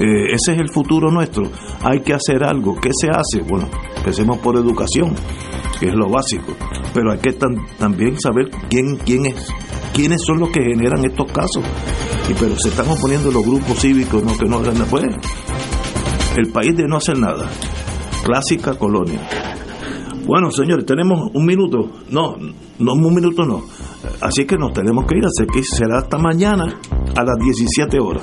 Eh, 0.00 0.32
ese 0.32 0.52
es 0.52 0.60
el 0.60 0.70
futuro 0.70 1.10
nuestro. 1.10 1.44
Hay 1.82 2.00
que 2.00 2.14
hacer 2.14 2.44
algo. 2.44 2.76
¿Qué 2.76 2.90
se 2.92 3.08
hace? 3.08 3.42
Bueno, 3.48 3.68
empecemos 3.96 4.38
por 4.38 4.56
educación, 4.56 5.14
que 5.80 5.88
es 5.88 5.94
lo 5.94 6.08
básico. 6.08 6.54
Pero 6.94 7.12
hay 7.12 7.18
que 7.18 7.32
también 7.32 8.18
saber 8.20 8.50
quién, 8.68 8.96
quién 8.96 9.26
es, 9.26 9.52
quiénes 9.98 10.22
son 10.24 10.38
los 10.38 10.50
que 10.50 10.62
generan 10.62 11.04
estos 11.04 11.26
casos. 11.32 11.64
Y 12.30 12.34
pero 12.34 12.54
se 12.56 12.68
están 12.68 12.88
oponiendo 12.88 13.32
los 13.32 13.44
grupos 13.44 13.80
cívicos 13.80 14.22
no 14.22 14.38
que 14.38 14.46
no 14.46 14.58
hagan 14.58 14.76
pues 14.88 15.04
el 16.36 16.52
país 16.52 16.76
de 16.76 16.86
no 16.86 16.98
hacer 16.98 17.18
nada. 17.18 17.50
Clásica 18.24 18.74
colonia. 18.74 19.20
Bueno 20.24 20.52
señores 20.52 20.86
tenemos 20.86 21.30
un 21.34 21.44
minuto. 21.44 21.90
No 22.10 22.36
no 22.78 22.92
un 22.92 23.12
minuto 23.12 23.44
no. 23.44 23.64
Así 24.20 24.46
que 24.46 24.56
nos 24.56 24.72
tenemos 24.72 25.04
que 25.06 25.18
ir. 25.18 25.24
Así 25.26 25.44
que 25.52 25.64
será 25.64 25.98
hasta 25.98 26.16
mañana 26.16 26.78
a 27.16 27.24
las 27.24 27.36
17 27.36 27.98
horas 27.98 28.22